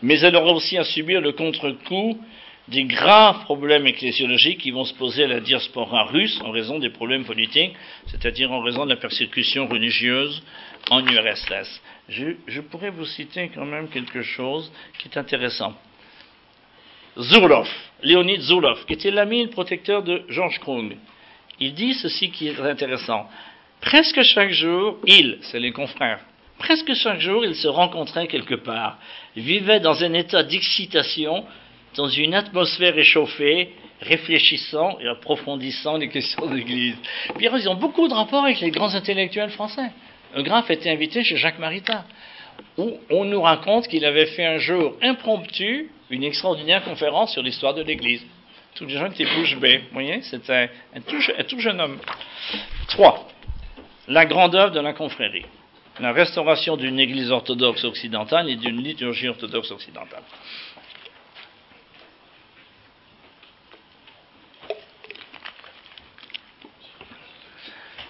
Mais 0.02 0.20
elle 0.20 0.36
aura 0.36 0.52
aussi 0.52 0.76
à 0.76 0.84
subir 0.84 1.20
le 1.20 1.32
contre-coup 1.32 2.18
des 2.68 2.84
graves 2.84 3.44
problèmes 3.44 3.86
ecclésiologiques 3.86 4.58
qui 4.58 4.70
vont 4.70 4.84
se 4.84 4.94
poser 4.94 5.24
à 5.24 5.28
la 5.28 5.40
diaspora 5.40 6.04
russe 6.04 6.40
en 6.42 6.50
raison 6.50 6.78
des 6.78 6.88
problèmes 6.88 7.24
politiques, 7.24 7.74
c'est-à-dire 8.06 8.50
en 8.52 8.60
raison 8.60 8.84
de 8.84 8.90
la 8.90 8.96
persécution 8.96 9.66
religieuse 9.66 10.42
en 10.90 11.06
URSS. 11.06 11.82
Je 12.08 12.60
pourrais 12.60 12.90
vous 12.90 13.04
citer 13.04 13.50
quand 13.54 13.66
même 13.66 13.88
quelque 13.88 14.22
chose 14.22 14.72
qui 14.98 15.08
est 15.08 15.18
intéressant. 15.18 15.74
Zurlov, 17.18 17.68
Léonid 18.02 18.40
Zurlov, 18.40 18.84
qui 18.86 18.94
était 18.94 19.10
l'ami 19.10 19.40
et 19.40 19.44
le 19.44 19.50
protecteur 19.50 20.02
de 20.02 20.22
Georges 20.28 20.58
Krung. 20.58 20.96
Il 21.60 21.74
dit 21.74 21.94
ceci 21.94 22.30
qui 22.30 22.48
est 22.48 22.60
intéressant. 22.60 23.28
Presque 23.80 24.22
chaque 24.22 24.50
jour, 24.50 24.98
il, 25.06 25.38
c'est 25.42 25.60
les 25.60 25.72
confrères, 25.72 26.20
presque 26.58 26.94
chaque 26.94 27.20
jour, 27.20 27.44
ils 27.44 27.54
se 27.54 27.68
rencontraient 27.68 28.26
quelque 28.26 28.54
part, 28.54 28.98
vivaient 29.36 29.80
dans 29.80 30.02
un 30.02 30.14
état 30.14 30.42
d'excitation, 30.42 31.44
dans 31.94 32.08
une 32.08 32.34
atmosphère 32.34 32.98
échauffée, 32.98 33.74
réfléchissant 34.00 34.98
et 35.00 35.06
approfondissant 35.06 35.98
les 35.98 36.08
questions 36.08 36.46
de 36.46 36.56
l'Église. 36.56 36.96
Puis 37.36 37.46
ils 37.52 37.68
ont 37.68 37.76
beaucoup 37.76 38.08
de 38.08 38.14
rapports 38.14 38.44
avec 38.44 38.60
les 38.60 38.70
grands 38.70 38.94
intellectuels 38.94 39.50
français. 39.50 39.90
Graphe 40.36 40.70
était 40.70 40.90
invité 40.90 41.22
chez 41.22 41.36
Jacques 41.36 41.60
Maritain, 41.60 42.04
où 42.76 42.98
on 43.10 43.24
nous 43.24 43.40
raconte 43.40 43.88
qu'il 43.88 44.04
avait 44.04 44.26
fait 44.26 44.44
un 44.44 44.58
jour 44.58 44.96
impromptu 45.02 45.90
une 46.10 46.24
extraordinaire 46.24 46.84
conférence 46.84 47.32
sur 47.32 47.42
l'histoire 47.42 47.74
de 47.74 47.82
l'Église. 47.82 48.24
Tous 48.74 48.86
les 48.86 48.94
gens 48.94 49.06
étaient 49.06 49.24
bouche 49.24 49.56
bée. 49.56 49.78
Vous 49.78 49.92
voyez, 49.92 50.22
c'était 50.22 50.70
un, 50.94 51.00
tout, 51.00 51.60
jeune 51.60 51.80
homme. 51.80 51.98
Trois, 52.88 53.28
la 54.08 54.26
grande 54.26 54.54
œuvre 54.54 54.72
de 54.72 54.80
la 54.80 54.92
confrérie. 54.92 55.46
La 56.00 56.12
restauration 56.12 56.76
d'une 56.76 56.98
Église 56.98 57.30
orthodoxe 57.30 57.84
occidentale 57.84 58.50
et 58.50 58.56
d'une 58.56 58.82
liturgie 58.82 59.28
orthodoxe 59.28 59.70
occidentale. 59.70 60.22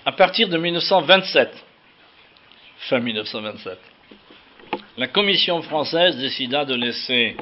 À 0.07 0.13
partir 0.13 0.49
de 0.49 0.57
1927, 0.57 1.65
fin 2.89 3.01
1927. 3.01 3.94
La 4.97 5.09
Commission 5.09 5.61
française 5.63 6.17
décida 6.19 6.65
de 6.65 6.75
laisser 6.75 7.37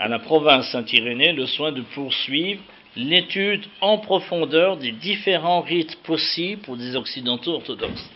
à 0.00 0.08
la 0.08 0.18
province 0.18 0.72
Saint-Irénée 0.72 1.32
le 1.32 1.46
soin 1.46 1.70
de 1.70 1.82
poursuivre 1.82 2.60
l'étude 2.96 3.64
en 3.80 3.98
profondeur 3.98 4.76
des 4.76 4.90
différents 4.90 5.60
rites 5.60 6.02
possibles 6.02 6.62
pour 6.62 6.76
des 6.76 6.96
occidentaux 6.96 7.52
orthodoxes. 7.52 8.10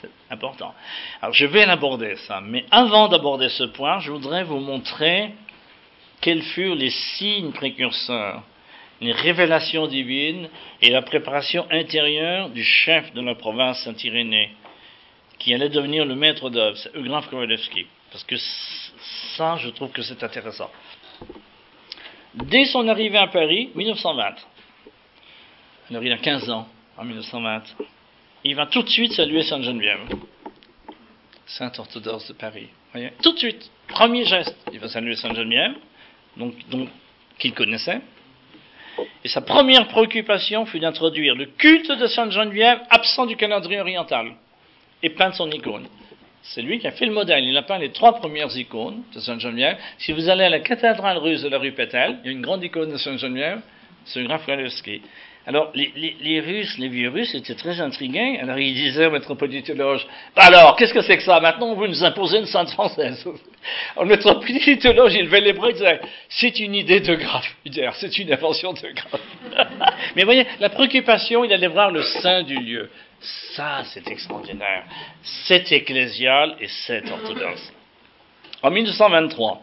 C'est 0.00 0.10
important. 0.30 0.72
Alors 1.20 1.34
je 1.34 1.46
vais 1.46 1.66
l'aborder 1.66 2.14
ça, 2.28 2.40
mais 2.40 2.64
avant 2.70 3.08
d'aborder 3.08 3.48
ce 3.48 3.64
point, 3.64 3.98
je 3.98 4.12
voudrais 4.12 4.44
vous 4.44 4.60
montrer 4.60 5.30
quels 6.20 6.42
furent 6.42 6.76
les 6.76 6.90
signes 6.90 7.50
précurseurs, 7.50 8.44
les 9.00 9.12
révélations 9.12 9.88
divines 9.88 10.48
et 10.80 10.90
la 10.90 11.02
préparation 11.02 11.66
intérieure 11.72 12.50
du 12.50 12.62
chef 12.62 13.12
de 13.14 13.20
la 13.20 13.34
province 13.34 13.82
Saint-Irénée, 13.82 14.50
qui 15.40 15.54
allait 15.54 15.70
devenir 15.70 16.04
le 16.04 16.14
maître 16.14 16.50
d'œuvre, 16.50 16.76
c'est 16.76 16.94
Eugraphe 16.94 17.28
Kowalewski. 17.28 17.86
Parce 18.12 18.22
que 18.24 18.36
ça, 19.36 19.56
je 19.56 19.70
trouve 19.70 19.90
que 19.90 20.02
c'est 20.02 20.22
intéressant. 20.22 20.70
Dès 22.34 22.66
son 22.66 22.86
arrivée 22.86 23.18
à 23.18 23.26
Paris, 23.26 23.70
1920, 23.74 24.34
alors 25.90 26.04
il 26.04 26.12
a 26.12 26.18
15 26.18 26.50
ans, 26.50 26.68
en 26.96 27.04
1920, 27.04 27.62
il 28.44 28.54
va 28.54 28.66
tout 28.66 28.82
de 28.82 28.88
suite 28.88 29.12
saluer 29.14 29.42
Sainte-Geneviève, 29.42 30.00
sainte 31.46 31.78
orthodoxe 31.78 32.28
de 32.28 32.34
Paris. 32.34 32.68
Tout 33.22 33.32
de 33.32 33.38
suite, 33.38 33.70
premier 33.88 34.24
geste, 34.24 34.56
il 34.72 34.78
va 34.78 34.88
saluer 34.88 35.16
Sainte-Geneviève, 35.16 35.72
donc, 36.36 36.54
donc 36.68 36.88
qu'il 37.38 37.54
connaissait. 37.54 38.00
Et 39.24 39.28
sa 39.28 39.40
première 39.40 39.88
préoccupation 39.88 40.66
fut 40.66 40.80
d'introduire 40.80 41.34
le 41.34 41.46
culte 41.46 41.90
de 41.90 42.06
Sainte-Geneviève 42.06 42.80
absent 42.90 43.26
du 43.26 43.36
calendrier 43.36 43.80
oriental 43.80 44.34
et 45.02 45.10
peindre 45.10 45.34
son 45.34 45.50
icône. 45.50 45.86
C'est 46.42 46.62
lui 46.62 46.78
qui 46.78 46.86
a 46.86 46.90
fait 46.90 47.06
le 47.06 47.12
modèle. 47.12 47.44
Il 47.44 47.56
a 47.56 47.62
peint 47.62 47.78
les 47.78 47.90
trois 47.90 48.14
premières 48.14 48.54
icônes 48.56 49.02
de 49.14 49.20
Sainte-Geneviève. 49.20 49.76
Si 49.98 50.12
vous 50.12 50.28
allez 50.28 50.44
à 50.44 50.48
la 50.48 50.60
cathédrale 50.60 51.18
russe 51.18 51.42
de 51.42 51.48
la 51.48 51.58
rue 51.58 51.72
Pétel, 51.72 52.18
il 52.22 52.26
y 52.26 52.28
a 52.30 52.32
une 52.32 52.42
grande 52.42 52.64
icône 52.64 52.90
de 52.90 52.96
Sainte-Geneviève, 52.96 53.60
c'est 54.04 54.22
Graf 54.24 54.46
Walewski. 54.48 55.02
Alors, 55.46 55.72
les, 55.74 56.40
Russes, 56.40 56.76
les 56.78 56.88
vieux 56.88 57.08
Russes 57.08 57.34
étaient 57.34 57.54
très 57.54 57.80
intrigués. 57.80 58.38
Alors, 58.40 58.58
ils 58.58 58.74
disaient 58.74 59.06
au 59.06 59.10
métropolitologe, 59.10 60.06
bah 60.36 60.42
alors, 60.44 60.76
qu'est-ce 60.76 60.92
que 60.92 61.00
c'est 61.00 61.16
que 61.16 61.22
ça? 61.22 61.40
Maintenant, 61.40 61.68
on 61.68 61.76
veut 61.76 61.88
nous 61.88 62.04
imposer 62.04 62.38
une 62.38 62.46
sainte 62.46 62.70
française. 62.70 63.26
Le 64.00 64.06
métropolitologe, 64.06 65.14
il 65.14 65.24
levait 65.24 65.40
les 65.40 65.52
bras, 65.52 65.70
il 65.70 65.74
disait, 65.74 66.00
c'est 66.28 66.60
une 66.60 66.74
idée 66.74 67.00
de 67.00 67.14
Graf 67.14 67.56
c'est 67.94 68.18
une 68.18 68.32
invention 68.32 68.74
de 68.74 68.80
Graf. 68.80 69.20
Mais 70.16 70.24
voyez, 70.24 70.46
la 70.60 70.68
préoccupation, 70.68 71.44
il 71.44 71.52
allait 71.52 71.68
voir 71.68 71.90
le 71.90 72.02
sein 72.02 72.42
du 72.42 72.56
lieu. 72.56 72.90
Ça, 73.20 73.82
c'est 73.84 74.08
extraordinaire. 74.10 74.84
C'est 75.22 75.70
ecclésial 75.72 76.56
et 76.60 76.68
c'est 76.68 77.10
orthodoxe. 77.10 77.72
En 78.62 78.70
1923, 78.70 79.62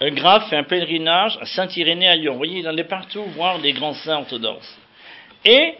un 0.00 0.10
grave 0.10 0.48
fait 0.48 0.56
un 0.56 0.64
pèlerinage 0.64 1.38
à 1.40 1.46
Saint-Irénée 1.46 2.08
à 2.08 2.16
Lyon. 2.16 2.32
Vous 2.32 2.38
voyez, 2.38 2.60
il 2.60 2.66
allait 2.66 2.84
partout 2.84 3.22
voir 3.24 3.58
les 3.58 3.72
grands 3.72 3.94
saints 3.94 4.18
orthodoxes. 4.18 4.78
Et 5.44 5.74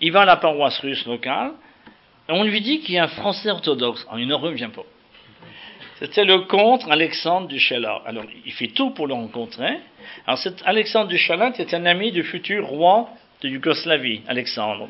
il 0.00 0.12
va 0.12 0.22
à 0.22 0.24
la 0.24 0.36
paroisse 0.36 0.78
russe 0.80 1.06
locale, 1.06 1.52
et 2.28 2.32
on 2.32 2.44
lui 2.44 2.60
dit 2.60 2.80
qu'il 2.80 2.94
y 2.94 2.98
a 2.98 3.04
un 3.04 3.08
français 3.08 3.50
orthodoxe. 3.50 4.04
Alors, 4.08 4.18
il 4.18 4.26
ne 4.26 4.34
revient 4.34 4.70
pas. 4.74 4.82
C'était 5.98 6.24
le 6.24 6.40
comte 6.40 6.82
Alexandre 6.90 7.46
du 7.46 7.60
Chalat. 7.60 8.02
Alors, 8.04 8.24
il 8.44 8.52
fait 8.52 8.68
tout 8.68 8.90
pour 8.90 9.06
le 9.06 9.14
rencontrer. 9.14 9.78
Alors, 10.26 10.38
cet 10.38 10.62
Alexandre 10.64 11.08
du 11.08 11.18
Chalat 11.18 11.52
est 11.58 11.72
un 11.74 11.86
ami 11.86 12.10
du 12.10 12.24
futur 12.24 12.66
roi 12.66 13.08
de 13.40 13.48
Yougoslavie, 13.48 14.22
Alexandre. 14.26 14.88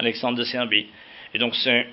Alexandre 0.00 0.38
de 0.38 0.44
Serbie. 0.44 0.86
Et 1.34 1.38
donc 1.38 1.54
c'est 1.54 1.86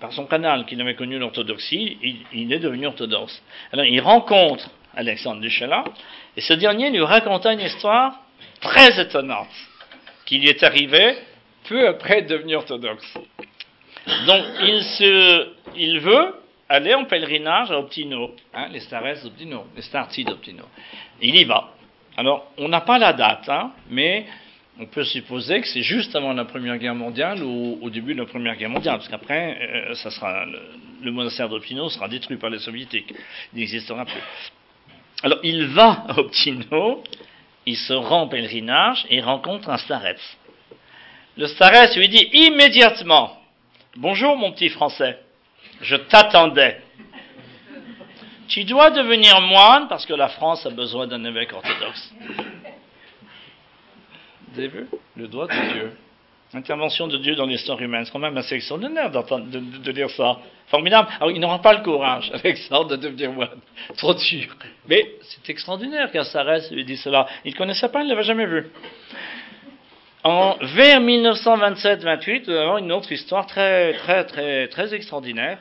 par 0.00 0.12
son 0.12 0.26
canal 0.26 0.66
qu'il 0.66 0.80
avait 0.80 0.96
connu 0.96 1.18
l'orthodoxie, 1.18 1.96
il, 2.32 2.52
est 2.52 2.58
devenu 2.58 2.86
orthodoxe. 2.86 3.42
Alors 3.72 3.86
il 3.86 4.00
rencontre 4.00 4.68
Alexandre 4.94 5.40
Duchala, 5.40 5.84
et 6.36 6.40
ce 6.40 6.52
dernier 6.52 6.90
lui 6.90 7.00
raconta 7.00 7.52
une 7.52 7.60
histoire 7.60 8.20
très 8.60 9.00
étonnante 9.00 9.48
qui 10.26 10.38
lui 10.38 10.48
est 10.48 10.62
arrivée 10.62 11.16
peu 11.68 11.88
après 11.88 12.22
devenir 12.22 12.58
orthodoxe. 12.58 13.14
Donc 14.26 14.44
il, 15.74 16.00
veut 16.00 16.34
aller 16.68 16.94
en 16.94 17.04
pèlerinage 17.04 17.70
à 17.70 17.78
Optino, 17.78 18.34
hein, 18.54 18.68
les 18.72 18.80
Stares 18.80 19.22
d'Optino, 19.22 19.66
les 19.74 19.82
Starti 19.82 20.24
d'Optino. 20.24 20.64
Il 21.22 21.36
y 21.36 21.44
va. 21.44 21.72
Alors 22.16 22.52
on 22.58 22.68
n'a 22.68 22.80
pas 22.80 22.98
la 22.98 23.12
date, 23.12 23.48
hein, 23.48 23.72
mais 23.88 24.26
on 24.78 24.86
peut 24.86 25.04
supposer 25.04 25.60
que 25.60 25.68
c'est 25.68 25.82
juste 25.82 26.14
avant 26.14 26.32
la 26.32 26.44
Première 26.44 26.76
Guerre 26.78 26.94
mondiale 26.94 27.42
ou 27.42 27.78
au 27.80 27.90
début 27.90 28.14
de 28.14 28.20
la 28.20 28.26
Première 28.26 28.56
Guerre 28.56 28.68
mondiale, 28.68 28.96
parce 28.96 29.08
qu'après, 29.08 29.58
euh, 29.62 30.58
le, 31.02 31.10
monastère 31.10 31.48
d'Optino 31.48 31.88
sera 31.88 32.08
détruit 32.08 32.36
par 32.36 32.50
les 32.50 32.58
soviétiques, 32.58 33.12
il 33.52 33.60
n'existera 33.60 34.04
plus. 34.04 34.20
Alors 35.22 35.38
il 35.42 35.66
va 35.68 36.04
à 36.08 36.18
Optino, 36.18 37.02
il 37.64 37.76
se 37.76 37.94
rend 37.94 38.22
en 38.22 38.28
pèlerinage 38.28 39.06
et 39.08 39.20
rencontre 39.20 39.70
un 39.70 39.78
starets. 39.78 40.16
Le 41.38 41.46
starets 41.46 41.96
lui 41.96 42.08
dit 42.08 42.28
immédiatement 42.32 43.38
Bonjour 43.96 44.36
mon 44.36 44.52
petit 44.52 44.68
français, 44.68 45.18
je 45.80 45.96
t'attendais. 45.96 46.82
Tu 48.48 48.64
dois 48.64 48.90
devenir 48.90 49.40
moine 49.40 49.88
parce 49.88 50.04
que 50.04 50.12
la 50.12 50.28
France 50.28 50.66
a 50.66 50.70
besoin 50.70 51.06
d'un 51.06 51.24
évêque 51.24 51.52
orthodoxe. 51.52 52.14
Avez 54.56 54.68
vu? 54.68 54.86
Le 55.16 55.28
doigt 55.28 55.46
de 55.46 55.72
Dieu. 55.72 55.92
Intervention 56.54 57.08
de 57.08 57.18
Dieu 57.18 57.34
dans 57.34 57.44
l'histoire 57.44 57.80
humaine. 57.82 58.04
C'est 58.04 58.12
quand 58.12 58.18
même 58.18 58.36
assez 58.36 58.54
extraordinaire 58.54 59.10
de, 59.10 59.40
de, 59.50 59.78
de, 59.78 59.92
lire 59.92 60.08
ça. 60.10 60.38
Formidable. 60.68 61.08
Alors, 61.16 61.30
il 61.30 61.40
n'aura 61.40 61.60
pas 61.60 61.74
le 61.74 61.82
courage, 61.82 62.30
avec 62.34 62.56
ça, 62.56 62.84
de 62.84 62.96
devenir 62.96 63.32
moine. 63.32 63.60
Trop 63.96 64.14
dur. 64.14 64.56
Mais 64.88 65.16
c'est 65.22 65.50
extraordinaire 65.50 66.10
qu'un 66.10 66.24
Sarès 66.24 66.70
lui 66.70 66.84
dise 66.84 67.02
cela. 67.02 67.26
Il 67.44 67.52
ne 67.52 67.56
connaissait 67.58 67.88
pas, 67.88 68.00
il 68.00 68.04
ne 68.04 68.10
l'avait 68.10 68.22
jamais 68.22 68.46
vu. 68.46 68.70
En, 70.24 70.56
vers 70.60 71.00
1927-28, 71.00 72.44
nous 72.48 72.56
avons 72.56 72.78
une 72.78 72.92
autre 72.92 73.12
histoire 73.12 73.46
très, 73.46 73.92
très, 73.94 74.24
très, 74.24 74.68
très 74.68 74.94
extraordinaire. 74.94 75.58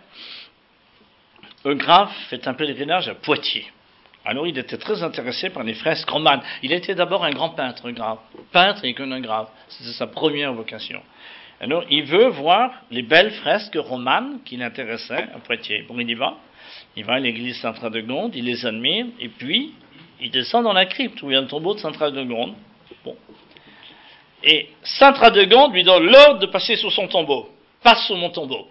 Un 1.65 1.75
grave 1.75 2.11
fait 2.29 2.47
un 2.47 2.53
pèlerinage 2.53 3.09
à 3.09 3.15
Poitiers. 3.15 3.65
Alors 4.25 4.47
il 4.47 4.57
était 4.57 4.77
très 4.77 5.03
intéressé 5.03 5.51
par 5.51 5.63
les 5.63 5.75
fresques 5.75 6.09
romanes. 6.09 6.41
Il 6.63 6.73
était 6.73 6.95
d'abord 6.95 7.23
un 7.23 7.31
grand 7.31 7.49
peintre 7.49 7.91
grave, 7.91 8.17
peintre 8.51 8.83
et 8.83 8.89
iconographe. 8.89 9.49
C'était 9.69 9.91
sa 9.91 10.07
première 10.07 10.53
vocation. 10.53 11.01
Alors 11.61 11.85
il 11.89 12.03
veut 12.03 12.27
voir 12.27 12.71
les 12.91 13.03
belles 13.03 13.31
fresques 13.31 13.77
romanes 13.77 14.39
qui 14.43 14.57
l'intéressaient 14.57 15.27
à 15.33 15.39
Poitiers. 15.39 15.83
Bon, 15.87 15.99
il 15.99 16.09
y 16.09 16.15
va. 16.15 16.37
Il 16.95 17.05
va 17.05 17.13
à 17.13 17.19
l'église 17.19 17.59
Saint-Radegonde, 17.61 18.35
il 18.35 18.45
les 18.45 18.65
admire, 18.65 19.05
et 19.19 19.29
puis 19.29 19.73
il 20.19 20.31
descend 20.31 20.63
dans 20.63 20.73
la 20.73 20.85
crypte 20.85 21.21
où 21.21 21.29
il 21.29 21.33
y 21.33 21.37
a 21.37 21.39
un 21.39 21.45
tombeau 21.45 21.75
de 21.75 21.79
Saint-Radegonde. 21.79 22.55
Bon. 23.03 23.15
Et 24.43 24.69
Saint-Radegonde 24.83 25.73
lui 25.73 25.83
donne 25.83 26.05
l'ordre 26.05 26.39
de 26.39 26.47
passer 26.47 26.75
sous 26.77 26.89
son 26.89 27.07
tombeau. 27.07 27.49
Passe 27.83 28.07
sous 28.07 28.15
mon 28.15 28.29
tombeau. 28.29 28.67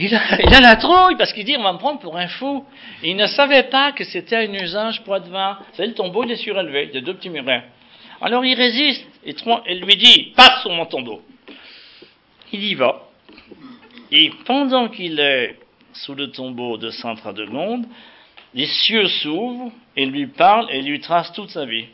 Il 0.02 0.14
a, 0.14 0.60
la 0.60 0.76
trouille 0.76 1.16
parce 1.16 1.30
qu'il 1.34 1.44
dit 1.44 1.56
on 1.58 1.62
va 1.62 1.74
me 1.74 1.78
prendre 1.78 2.00
pour 2.00 2.16
un 2.16 2.26
fou. 2.26 2.64
il 3.02 3.16
ne 3.16 3.26
savait 3.26 3.64
pas 3.64 3.92
que 3.92 4.02
c'était 4.04 4.36
un 4.36 4.52
usage 4.54 5.04
poids 5.04 5.20
de. 5.20 5.26
Vous 5.26 5.32
savez, 5.74 5.88
le 5.88 5.94
tombeau 5.94 6.24
il 6.24 6.30
est 6.30 6.36
surélevé, 6.36 6.90
a 6.96 7.00
deux 7.02 7.12
petits 7.12 7.28
murets. 7.28 7.64
Alors 8.22 8.42
il 8.42 8.54
résiste 8.54 9.06
et, 9.26 9.34
lui 9.74 9.96
dit 9.96 10.32
passe 10.34 10.62
sur 10.62 10.70
mon 10.70 10.86
tombeau. 10.86 11.20
Il 12.50 12.64
y 12.64 12.74
va. 12.74 13.02
Et 14.10 14.30
pendant 14.46 14.88
qu'il 14.88 15.20
est 15.20 15.58
sous 15.92 16.14
le 16.14 16.30
tombeau 16.30 16.78
de 16.78 16.88
Sainte 16.88 17.20
Radegonde, 17.20 17.84
les 18.54 18.66
cieux 18.66 19.06
s'ouvrent 19.06 19.70
et 19.96 20.06
lui 20.06 20.28
parlent 20.28 20.70
et 20.70 20.80
lui 20.80 21.00
tracent 21.00 21.34
toute 21.34 21.50
sa 21.50 21.66
vie. 21.66 21.84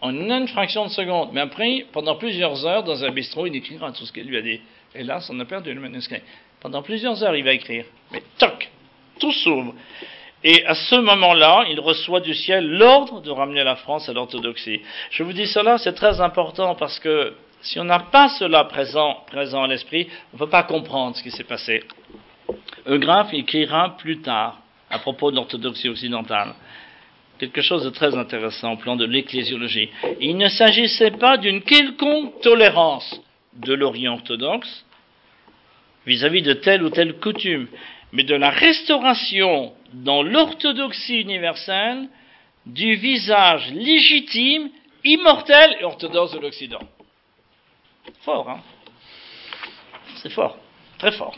En 0.00 0.14
une 0.14 0.48
fraction 0.48 0.86
de 0.86 0.90
seconde. 0.90 1.30
Mais 1.34 1.42
après, 1.42 1.84
pendant 1.92 2.16
plusieurs 2.16 2.64
heures, 2.64 2.82
dans 2.82 3.04
un 3.04 3.10
bistrot, 3.10 3.46
il 3.46 3.56
écrira 3.56 3.92
tout 3.92 4.06
ce 4.06 4.12
qu'elle 4.12 4.26
lui 4.26 4.38
a 4.38 4.42
dit. 4.42 4.60
Hélas, 4.94 5.30
on 5.30 5.38
a 5.40 5.44
perdu 5.44 5.72
le 5.72 5.80
manuscrit. 5.80 6.20
Pendant 6.60 6.82
plusieurs 6.82 7.22
heures, 7.22 7.36
il 7.36 7.44
va 7.44 7.52
écrire. 7.52 7.84
Mais 8.12 8.22
toc, 8.38 8.68
tout 9.18 9.32
s'ouvre. 9.32 9.74
Et 10.42 10.64
à 10.64 10.74
ce 10.74 10.96
moment-là, 10.96 11.66
il 11.70 11.78
reçoit 11.80 12.20
du 12.20 12.34
ciel 12.34 12.66
l'ordre 12.66 13.20
de 13.20 13.30
ramener 13.30 13.62
la 13.62 13.76
France 13.76 14.08
à 14.08 14.12
l'orthodoxie. 14.12 14.80
Je 15.10 15.22
vous 15.22 15.32
dis 15.32 15.46
cela, 15.46 15.78
c'est 15.78 15.92
très 15.92 16.20
important 16.20 16.74
parce 16.74 16.98
que 16.98 17.34
si 17.62 17.78
on 17.78 17.84
n'a 17.84 18.00
pas 18.00 18.28
cela 18.30 18.64
présent, 18.64 19.18
présent 19.26 19.62
à 19.62 19.66
l'esprit, 19.68 20.08
on 20.32 20.36
ne 20.36 20.38
peut 20.38 20.50
pas 20.50 20.62
comprendre 20.62 21.14
ce 21.16 21.22
qui 21.22 21.30
s'est 21.30 21.44
passé. 21.44 21.84
Eugraphe 22.86 23.34
écrira 23.34 23.96
plus 23.98 24.22
tard 24.22 24.60
à 24.88 24.98
propos 24.98 25.30
de 25.30 25.36
l'orthodoxie 25.36 25.88
occidentale 25.88 26.54
quelque 27.38 27.62
chose 27.62 27.84
de 27.84 27.90
très 27.90 28.14
intéressant 28.14 28.72
au 28.72 28.76
plan 28.76 28.96
de 28.96 29.06
l'ecclésiologie. 29.06 29.88
Il 30.20 30.36
ne 30.36 30.48
s'agissait 30.48 31.12
pas 31.12 31.38
d'une 31.38 31.62
quelconque 31.62 32.38
tolérance 32.42 33.18
de 33.54 33.74
l'Orient 33.74 34.14
orthodoxe 34.14 34.84
vis-à-vis 36.06 36.42
de 36.42 36.54
telle 36.54 36.82
ou 36.82 36.90
telle 36.90 37.18
coutume, 37.18 37.68
mais 38.12 38.24
de 38.24 38.34
la 38.34 38.50
restauration 38.50 39.72
dans 39.92 40.22
l'orthodoxie 40.22 41.20
universelle 41.20 42.08
du 42.66 42.94
visage 42.96 43.70
légitime, 43.72 44.70
immortel 45.04 45.76
et 45.80 45.84
orthodoxe 45.84 46.32
de 46.32 46.38
l'Occident. 46.38 46.80
Fort, 48.22 48.48
hein? 48.50 48.60
C'est 50.16 50.30
fort, 50.30 50.58
très 50.98 51.12
fort. 51.12 51.36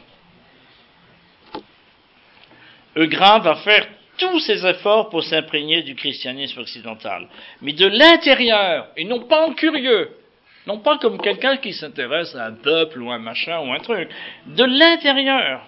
Eugrin 2.97 3.39
va 3.39 3.57
faire 3.57 3.87
tous 4.19 4.41
ses 4.41 4.67
efforts 4.67 5.09
pour 5.09 5.23
s'imprégner 5.23 5.83
du 5.83 5.95
christianisme 5.95 6.61
occidental, 6.61 7.29
mais 7.61 7.73
de 7.73 7.87
l'intérieur, 7.87 8.89
et 8.97 9.05
non 9.05 9.21
pas 9.21 9.47
en 9.47 9.55
curieux, 9.55 10.11
non 10.67 10.79
pas 10.79 10.99
comme 10.99 11.21
quelqu'un 11.21 11.57
qui 11.57 11.73
s'intéresse 11.73 12.35
à 12.35 12.47
un 12.47 12.53
peuple 12.53 13.01
ou 13.01 13.11
un 13.11 13.19
machin 13.19 13.59
ou 13.61 13.73
un 13.73 13.81
truc, 13.81 14.09
de 14.47 14.65
l'intérieur. 14.65 15.67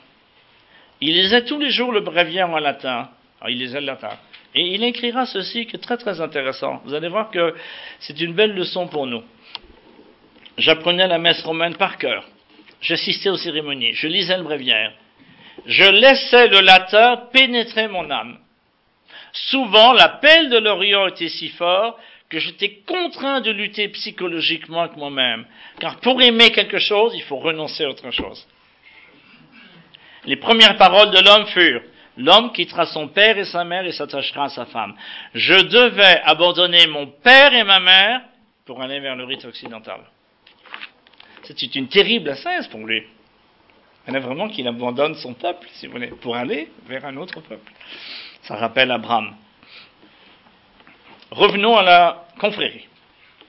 Il 1.01 1.15
lisait 1.15 1.45
tous 1.45 1.59
les 1.59 1.71
jours 1.71 1.93
le 1.93 2.01
bréviaire 2.01 2.51
en 2.51 2.59
latin, 2.59 3.11
ah, 3.41 3.51
il 3.51 3.59
lisait 3.59 3.81
le 3.81 3.87
latin, 3.87 4.17
et 4.55 4.75
il 4.75 4.85
écrira 4.85 5.27
ceci 5.27 5.67
qui 5.67 5.77
est 5.77 5.81
très 5.81 5.97
très 5.97 6.21
intéressant. 6.21 6.81
Vous 6.85 6.95
allez 6.95 7.09
voir 7.09 7.31
que 7.31 7.55
c'est 7.99 8.21
une 8.21 8.35
belle 8.35 8.55
leçon 8.55 8.87
pour 8.87 9.07
nous. 9.07 9.23
J'apprenais 10.57 11.09
la 11.09 11.19
messe 11.19 11.43
romaine 11.43 11.75
par 11.75 11.99
cœur. 11.99 12.25
J'assistais 12.81 13.31
aux 13.31 13.37
cérémonies. 13.37 13.95
Je 13.95 14.07
lisais 14.07 14.37
le 14.37 14.45
bréviaire. 14.45 14.93
Je 15.67 15.85
laissais 15.85 16.49
le 16.49 16.61
latin 16.61 17.17
pénétrer 17.33 17.89
mon 17.89 18.09
âme. 18.11 18.39
Souvent, 19.33 19.93
l'appel 19.93 20.49
de 20.51 20.59
l'Orient 20.59 21.09
était 21.09 21.29
si 21.29 21.49
fort 21.49 21.99
que 22.29 22.39
j'étais 22.39 22.83
contraint 22.87 23.41
de 23.41 23.51
lutter 23.51 23.89
psychologiquement 23.89 24.83
avec 24.83 24.97
moi-même. 24.97 25.47
Car 25.79 26.01
pour 26.01 26.21
aimer 26.23 26.51
quelque 26.51 26.79
chose, 26.79 27.13
il 27.15 27.23
faut 27.23 27.37
renoncer 27.37 27.85
à 27.85 27.91
autre 27.91 28.11
chose. 28.11 28.47
Les 30.25 30.37
premières 30.37 30.77
paroles 30.77 31.11
de 31.11 31.21
l'homme 31.21 31.47
furent 31.47 31.83
L'homme 32.17 32.53
quittera 32.53 32.87
son 32.87 33.09
père 33.09 33.39
et 33.39 33.45
sa 33.45 33.65
mère 33.65 33.85
et 33.85 33.93
s'attachera 33.93 34.45
à 34.45 34.49
sa 34.49 34.67
femme. 34.67 34.95
Je 35.35 35.55
devais 35.55 36.21
abandonner 36.25 36.87
mon 36.87 37.07
père 37.07 37.53
et 37.53 37.65
ma 37.65 37.81
mère 37.81 38.21
pour 38.65 38.81
aller 38.81 39.01
vers 39.01 39.17
le 39.17 39.25
rite 39.25 39.45
occidental. 39.45 40.01
C'était 41.43 41.67
une 41.67 41.89
terrible 41.89 42.31
ascèse 42.31 42.69
pour 42.69 42.81
lui. 42.87 43.03
Il 44.07 44.17
a 44.17 44.21
vraiment 44.21 44.49
qu'il 44.49 44.69
abandonne 44.69 45.15
son 45.17 45.35
peuple, 45.35 45.67
si 45.73 45.87
vous 45.87 45.93
voulez, 45.93 46.09
pour 46.09 46.37
aller 46.37 46.71
vers 46.87 47.05
un 47.05 47.17
autre 47.17 47.41
peuple. 47.41 47.73
Ça 48.43 48.57
rappelle 48.57 48.91
Abraham. 48.91 49.35
Revenons 51.31 51.77
à 51.77 51.83
la 51.83 52.25
confrérie, 52.39 52.87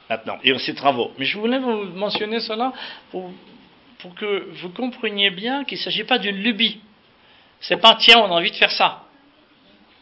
maintenant, 0.10 0.40
et 0.44 0.58
ses 0.60 0.76
travaux. 0.76 1.12
Mais 1.18 1.26
je 1.26 1.38
voulais 1.38 1.60
vous 1.60 1.84
mentionner 1.96 2.40
cela 2.40 2.74
pour, 3.12 3.32
que 4.16 4.50
vous 4.62 4.70
compreniez 4.70 5.32
bien 5.32 5.64
qu'il 5.66 5.78
ne 5.78 5.84
s'agit 5.84 6.04
pas 6.04 6.20
d'une 6.20 6.38
lubie. 6.38 6.80
C'est 7.60 7.82
pas, 7.82 7.96
tiens, 7.96 8.20
on 8.20 8.26
a 8.26 8.36
envie 8.36 8.52
de 8.52 8.56
faire 8.56 8.72
ça. 8.72 9.04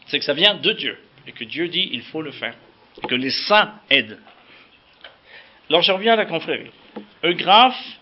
C'est 0.06 0.18
que 0.18 0.24
ça 0.24 0.34
vient 0.34 0.54
de 0.54 0.72
Dieu. 0.72 0.98
Et 1.26 1.32
que 1.32 1.44
Dieu 1.44 1.68
dit, 1.68 1.88
il 1.92 2.02
faut 2.02 2.20
le 2.20 2.32
faire. 2.32 2.54
Et 3.02 3.06
que 3.06 3.14
les 3.14 3.30
saints 3.30 3.72
aident. 3.88 4.18
Alors 5.70 5.82
je 5.82 5.92
reviens 5.92 6.12
à 6.12 6.16
la 6.16 6.26
confrérie. 6.26 6.70
Eugraphe 7.24 7.98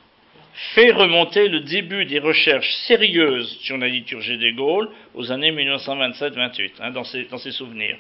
fait 0.75 0.91
remonter 0.91 1.49
le 1.49 1.61
début 1.61 2.05
des 2.05 2.19
recherches 2.19 2.71
sérieuses 2.87 3.59
sur 3.61 3.79
la 3.79 3.89
liturgie 3.89 4.39
des 4.39 4.53
Gaules 4.53 4.91
aux 5.15 5.31
années 5.31 5.53
1927-28, 5.53 6.71
hein, 6.81 6.91
dans 6.91 7.05
ses 7.05 7.53
souvenirs, 7.53 7.97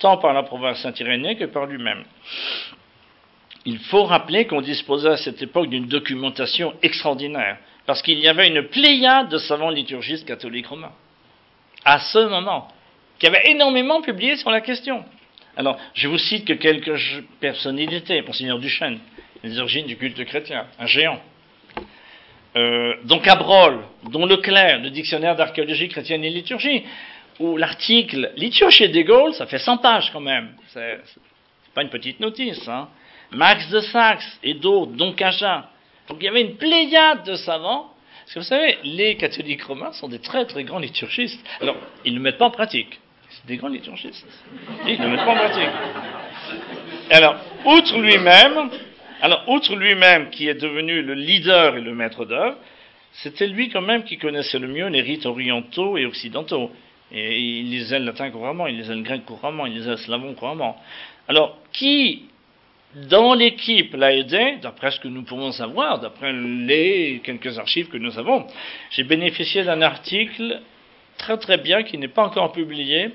tant 0.00 0.16
par 0.16 0.32
la 0.32 0.42
province 0.42 0.80
Saint-Irénée 0.80 1.36
que 1.36 1.44
par 1.44 1.66
lui-même. 1.66 2.02
Il 3.66 3.78
faut 3.78 4.04
rappeler 4.04 4.46
qu'on 4.46 4.62
disposait 4.62 5.10
à 5.10 5.16
cette 5.16 5.40
époque 5.42 5.68
d'une 5.68 5.86
documentation 5.86 6.74
extraordinaire 6.82 7.58
parce 7.86 8.02
qu'il 8.02 8.18
y 8.18 8.28
avait 8.28 8.48
une 8.48 8.62
pléiade 8.62 9.28
de 9.28 9.38
savants 9.38 9.70
liturgistes 9.70 10.26
catholiques 10.26 10.66
romains, 10.66 10.92
à 11.84 11.98
ce 11.98 12.18
moment, 12.28 12.68
qui 13.18 13.26
avaient 13.26 13.50
énormément 13.50 14.00
publié 14.00 14.36
sur 14.36 14.50
la 14.50 14.60
question. 14.60 15.04
Alors, 15.56 15.76
je 15.94 16.08
vous 16.08 16.18
cite 16.18 16.46
que 16.46 16.52
quelques 16.52 16.98
personnalités, 17.40 18.22
Monseigneur 18.22 18.58
Duchesne, 18.58 18.98
les 19.42 19.58
origines 19.58 19.86
du 19.86 19.96
culte 19.96 20.24
chrétien, 20.24 20.66
un 20.78 20.86
géant. 20.86 21.20
Euh, 22.56 22.94
donc 23.04 23.26
Abrol, 23.28 23.80
dont 24.10 24.26
Leclerc, 24.26 24.80
le 24.80 24.90
dictionnaire 24.90 25.36
d'archéologie 25.36 25.88
chrétienne 25.88 26.24
et 26.24 26.30
liturgie, 26.30 26.84
où 27.40 27.56
l'article 27.56 28.30
Liturgie 28.36 28.90
des 28.90 29.02
Gaules, 29.02 29.34
ça 29.34 29.46
fait 29.46 29.58
100 29.58 29.78
pages 29.78 30.12
quand 30.12 30.20
même. 30.20 30.50
C'est 30.68 31.00
pas 31.74 31.82
une 31.82 31.88
petite 31.88 32.20
notice. 32.20 32.68
Hein. 32.68 32.88
Max 33.32 33.68
de 33.70 33.80
Saxe 33.80 34.38
et 34.42 34.54
d'autres, 34.54 34.92
dont 34.92 35.12
Cajun, 35.12 35.64
donc 36.08 36.18
il 36.20 36.24
y 36.24 36.28
avait 36.28 36.42
une 36.42 36.56
pléiade 36.56 37.24
de 37.24 37.34
savants. 37.36 37.90
Parce 38.20 38.34
que 38.34 38.38
vous 38.40 38.44
savez, 38.44 38.78
les 38.84 39.16
catholiques 39.16 39.62
romains 39.62 39.92
sont 39.92 40.08
des 40.08 40.18
très 40.18 40.44
très 40.44 40.64
grands 40.64 40.78
liturgistes. 40.78 41.44
Alors, 41.60 41.76
ils 42.04 42.12
ne 42.12 42.18
le 42.18 42.22
mettent 42.22 42.38
pas 42.38 42.46
en 42.46 42.50
pratique. 42.50 43.00
C'est 43.28 43.46
des 43.46 43.56
grands 43.56 43.68
liturgistes. 43.68 44.26
Ils 44.86 45.00
ne 45.00 45.04
le 45.04 45.10
mettent 45.10 45.24
pas 45.24 45.32
en 45.32 45.36
pratique. 45.36 45.68
Alors, 47.10 47.36
outre 47.64 47.98
lui-même, 47.98 48.70
alors, 49.22 49.44
outre 49.48 49.74
lui-même 49.74 50.30
qui 50.30 50.48
est 50.48 50.54
devenu 50.54 51.02
le 51.02 51.14
leader 51.14 51.76
et 51.76 51.80
le 51.80 51.94
maître 51.94 52.24
d'œuvre, 52.24 52.56
c'était 53.12 53.46
lui 53.46 53.68
quand 53.68 53.80
même 53.80 54.04
qui 54.04 54.18
connaissait 54.18 54.58
le 54.58 54.68
mieux 54.68 54.86
les 54.88 55.00
rites 55.00 55.26
orientaux 55.26 55.96
et 55.96 56.06
occidentaux. 56.06 56.70
Et 57.12 57.40
il 57.40 57.70
lisait 57.70 57.98
le 57.98 58.06
latin 58.06 58.30
couramment, 58.30 58.66
il 58.66 58.76
lisait 58.76 58.94
le 58.94 59.02
grec 59.02 59.24
couramment, 59.24 59.66
il 59.66 59.74
lisait 59.74 59.90
le 59.90 59.96
slavon 59.96 60.34
couramment. 60.34 60.76
Alors, 61.28 61.58
qui 61.72 62.24
dans 62.94 63.34
l'équipe 63.34 63.94
l'a 63.94 64.12
aidé, 64.12 64.56
d'après 64.62 64.90
ce 64.90 64.98
que 64.98 65.08
nous 65.08 65.22
pouvons 65.22 65.52
savoir, 65.52 66.00
d'après 66.00 66.32
les 66.32 67.20
quelques 67.22 67.58
archives 67.58 67.88
que 67.88 67.96
nous 67.96 68.18
avons. 68.18 68.46
J'ai 68.90 69.04
bénéficié 69.04 69.62
d'un 69.62 69.80
article 69.80 70.60
très 71.16 71.36
très 71.38 71.58
bien 71.58 71.82
qui 71.84 71.98
n'est 71.98 72.08
pas 72.08 72.24
encore 72.24 72.52
publié 72.52 73.10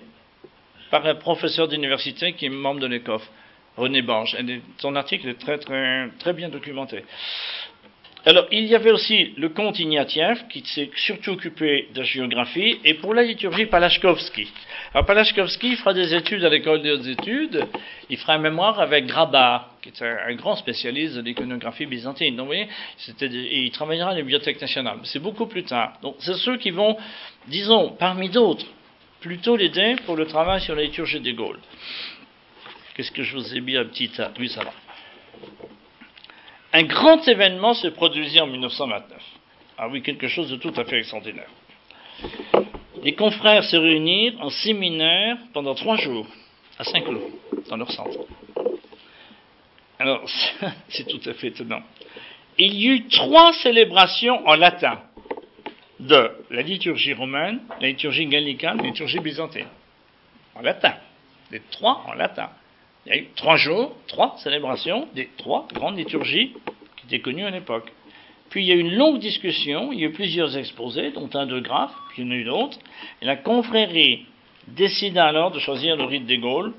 par 0.91 1.05
un 1.05 1.15
professeur 1.15 1.67
d'université 1.67 2.33
qui 2.33 2.45
est 2.45 2.49
membre 2.49 2.79
de 2.79 2.87
l'ECOF, 2.87 3.29
René 3.75 4.01
Bange. 4.01 4.37
Son 4.77 4.95
article 4.95 5.27
est 5.29 5.39
très 5.39 5.57
très 5.57 6.09
très 6.19 6.33
bien 6.33 6.47
documenté. 6.47 7.03
Alors, 8.27 8.47
il 8.51 8.65
y 8.65 8.73
avait 8.73 8.89
aussi 8.89 9.33
le 9.37 9.49
comte 9.49 9.77
Ignatieff, 9.77 10.47
qui 10.47 10.63
s'est 10.65 10.89
surtout 10.95 11.33
occupé 11.33 11.89
de 11.93 11.99
la 11.99 12.05
géographie, 12.05 12.79
et 12.83 12.95
pour 12.95 13.13
la 13.13 13.21
liturgie, 13.21 13.67
Palachkovski. 13.67 14.51
Alors, 14.95 15.05
Palachkovski 15.05 15.75
fera 15.75 15.93
des 15.93 16.11
études 16.15 16.43
à 16.43 16.49
l'école 16.49 16.81
des 16.81 17.07
études, 17.07 17.63
il 18.09 18.17
fera 18.17 18.33
un 18.33 18.39
mémoire 18.39 18.79
avec 18.79 19.05
Grabar, 19.05 19.75
qui 19.83 19.89
est 19.89 20.01
un, 20.01 20.33
grand 20.33 20.55
spécialiste 20.55 21.17
de 21.17 21.21
l'iconographie 21.21 21.85
byzantine. 21.85 22.35
Donc, 22.35 22.47
vous 22.47 22.53
voyez, 22.53 22.67
il 23.21 23.69
travaillera 23.69 24.09
à 24.09 24.13
la 24.15 24.21
Bibliothèque 24.21 24.59
nationale. 24.59 24.97
C'est 25.03 25.21
beaucoup 25.21 25.45
plus 25.45 25.63
tard. 25.63 25.93
Donc, 26.01 26.15
c'est 26.17 26.33
ceux 26.33 26.57
qui 26.57 26.71
vont, 26.71 26.97
disons, 27.47 27.89
parmi 27.91 28.29
d'autres, 28.29 28.65
plutôt 29.19 29.55
l'aider 29.55 29.97
pour 30.07 30.15
le 30.15 30.25
travail 30.25 30.61
sur 30.61 30.73
la 30.73 30.81
liturgie 30.81 31.19
des 31.19 31.33
Gaules. 31.33 31.59
Qu'est-ce 32.95 33.11
que 33.11 33.21
je 33.21 33.37
vous 33.37 33.55
ai 33.55 33.61
mis 33.61 33.77
un 33.77 33.85
petit 33.85 34.09
tas 34.09 34.31
Oui, 34.39 34.49
ça 34.49 34.63
va 34.63 34.73
un 36.75 36.83
grand 36.83 37.25
événement 37.25 37.73
se 37.73 37.87
produisit 37.87 38.41
en 38.41 38.47
1929. 38.47 39.17
Ah 39.77 39.87
oui, 39.87 40.01
quelque 40.01 40.27
chose 40.27 40.49
de 40.49 40.57
tout 40.57 40.73
à 40.75 40.83
fait 40.83 40.99
extraordinaire. 40.99 41.47
Les 43.01 43.15
confrères 43.15 43.63
se 43.63 43.77
réunirent 43.77 44.35
en 44.41 44.49
séminaire 44.49 45.37
pendant 45.53 45.73
trois 45.73 45.95
jours 45.95 46.27
à 46.77 46.83
Saint-Cloud, 46.83 47.21
dans 47.69 47.77
leur 47.77 47.89
centre. 47.91 48.19
Alors, 49.99 50.29
c'est 50.89 51.07
tout 51.07 51.29
à 51.29 51.33
fait 51.33 51.47
étonnant. 51.47 51.81
Il 52.57 52.73
y 52.73 52.87
eut 52.87 53.07
trois 53.07 53.53
célébrations 53.53 54.45
en 54.45 54.55
latin 54.55 54.99
de 56.01 56.29
la 56.49 56.61
liturgie 56.61 57.13
romaine, 57.13 57.61
la 57.79 57.87
liturgie 57.87 58.25
gallicane, 58.25 58.79
la 58.79 58.83
liturgie 58.83 59.19
byzantine. 59.19 59.67
En 60.55 60.61
latin. 60.61 60.95
Les 61.51 61.61
trois 61.71 62.03
en 62.05 62.13
latin. 62.15 62.49
Il 63.05 63.09
y 63.09 63.15
a 63.15 63.21
eu 63.21 63.27
trois 63.35 63.55
jours, 63.55 63.95
trois 64.07 64.35
célébrations 64.39 65.07
des 65.13 65.29
trois 65.37 65.67
grandes 65.73 65.97
liturgies 65.97 66.53
qui 66.97 67.05
étaient 67.05 67.19
connues 67.19 67.45
à 67.45 67.51
l'époque. 67.51 67.91
Puis 68.49 68.63
il 68.63 68.67
y 68.67 68.71
a 68.71 68.75
eu 68.75 68.79
une 68.79 68.95
longue 68.95 69.19
discussion, 69.19 69.91
il 69.91 69.99
y 69.99 70.03
a 70.03 70.07
eu 70.07 70.11
plusieurs 70.11 70.57
exposés, 70.57 71.11
dont 71.11 71.29
un 71.33 71.45
de 71.45 71.59
Graff, 71.59 71.91
puis 72.09 72.21
il 72.21 72.25
y 72.25 72.27
en 72.27 72.31
a 72.31 72.35
eu 72.35 72.43
d'autres, 72.45 72.79
la 73.21 73.35
confrérie 73.35 74.25
décida 74.67 75.25
alors 75.25 75.51
de 75.51 75.59
choisir 75.59 75.95
le 75.95 76.05
rite 76.05 76.25
des 76.25 76.39
Gaules 76.39 76.73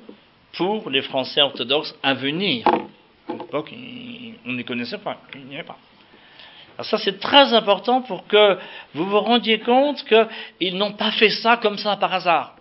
pour 0.54 0.90
les 0.90 1.02
Français 1.02 1.42
orthodoxes 1.42 1.94
à 2.02 2.14
venir. 2.14 2.66
À 3.28 3.32
l'époque, 3.32 3.72
on 4.46 4.52
ne 4.52 4.62
connaissait 4.62 4.98
pas. 4.98 5.18
Alors 6.74 6.86
ça, 6.86 6.98
c'est 6.98 7.20
très 7.20 7.54
important 7.54 8.02
pour 8.02 8.26
que 8.26 8.58
vous 8.94 9.04
vous 9.04 9.20
rendiez 9.20 9.60
compte 9.60 10.04
qu'ils 10.04 10.76
n'ont 10.76 10.92
pas 10.92 11.12
fait 11.12 11.30
ça 11.30 11.56
comme 11.56 11.78
ça 11.78 11.96
par 11.96 12.12
hasard. 12.12 12.55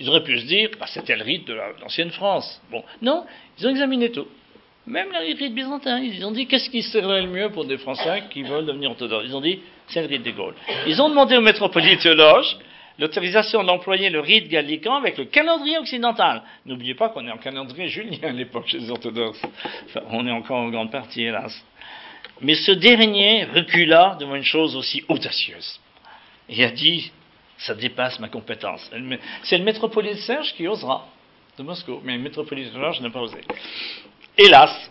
Ils 0.00 0.08
auraient 0.08 0.24
pu 0.24 0.38
se 0.38 0.46
dire, 0.46 0.70
bah, 0.80 0.86
c'était 0.88 1.14
le 1.14 1.22
rite 1.22 1.46
de 1.46 1.54
l'ancienne 1.80 2.10
France. 2.10 2.60
Bon, 2.70 2.82
non, 3.02 3.24
ils 3.58 3.66
ont 3.66 3.70
examiné 3.70 4.10
tout. 4.10 4.26
Même 4.86 5.08
le 5.12 5.36
rite 5.36 5.54
byzantin, 5.54 6.00
ils 6.00 6.24
ont 6.24 6.32
dit 6.32 6.46
qu'est-ce 6.46 6.70
qui 6.70 6.82
serait 6.82 7.20
le 7.20 7.28
mieux 7.28 7.50
pour 7.50 7.66
des 7.66 7.76
Français 7.76 8.24
qui 8.30 8.42
veulent 8.42 8.64
devenir 8.64 8.90
orthodoxes? 8.90 9.26
Ils 9.28 9.36
ont 9.36 9.42
dit, 9.42 9.60
c'est 9.88 10.00
le 10.00 10.08
rite 10.08 10.22
des 10.22 10.32
Gaules. 10.32 10.54
Ils 10.86 11.00
ont 11.02 11.10
demandé 11.10 11.36
au 11.36 11.42
métropolite 11.42 12.08
l'autorisation 12.98 13.62
d'employer 13.62 14.08
le 14.08 14.20
rite 14.20 14.48
gallican 14.48 14.96
avec 14.96 15.18
le 15.18 15.26
calendrier 15.26 15.78
occidental. 15.78 16.42
N'oubliez 16.64 16.94
pas 16.94 17.10
qu'on 17.10 17.26
est 17.26 17.30
en 17.30 17.36
calendrier 17.36 17.88
julien 17.88 18.18
à 18.22 18.32
l'époque 18.32 18.68
chez 18.68 18.78
les 18.78 18.90
orthodoxes. 18.90 19.42
Enfin, 19.86 20.00
on 20.10 20.26
est 20.26 20.32
encore 20.32 20.56
en 20.56 20.70
grande 20.70 20.90
partie, 20.90 21.24
hélas. 21.24 21.62
Mais 22.40 22.54
ce 22.54 22.72
dernier 22.72 23.44
recula 23.44 24.16
devant 24.18 24.34
une 24.34 24.44
chose 24.44 24.74
aussi 24.76 25.04
audacieuse. 25.08 25.78
Il 26.48 26.64
a 26.64 26.70
dit, 26.70 27.12
ça 27.60 27.74
dépasse 27.74 28.18
ma 28.18 28.28
compétence. 28.28 28.90
C'est 29.42 29.58
le 29.58 29.64
métropolite 29.64 30.18
Serge 30.18 30.54
qui 30.54 30.66
osera 30.66 31.06
de 31.58 31.62
Moscou, 31.62 32.00
mais 32.02 32.16
le 32.16 32.22
métropolite 32.22 32.72
Serge 32.72 33.00
n'a 33.00 33.10
pas 33.10 33.20
osé. 33.20 33.40
Hélas, 34.36 34.90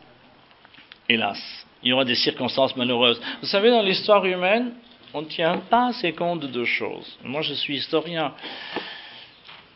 hélas, 1.08 1.66
il 1.82 1.90
y 1.90 1.94
aura 1.94 2.06
des 2.06 2.16
circonstances 2.16 2.76
malheureuses. 2.76 3.20
Vous 3.42 3.48
savez, 3.48 3.72
dans 3.72 3.82
l'histoire 3.82 4.24
humaine, 4.26 4.74
on 5.14 5.22
ne 5.24 5.28
tient 5.28 5.58
pas 5.58 5.88
assez 5.88 6.14
compte 6.14 6.42
de 6.42 6.48
deux 6.48 6.66
choses. 6.66 7.18
Moi, 7.24 7.42
je 7.42 7.54
suis 7.54 7.78
historien. 7.78 8.34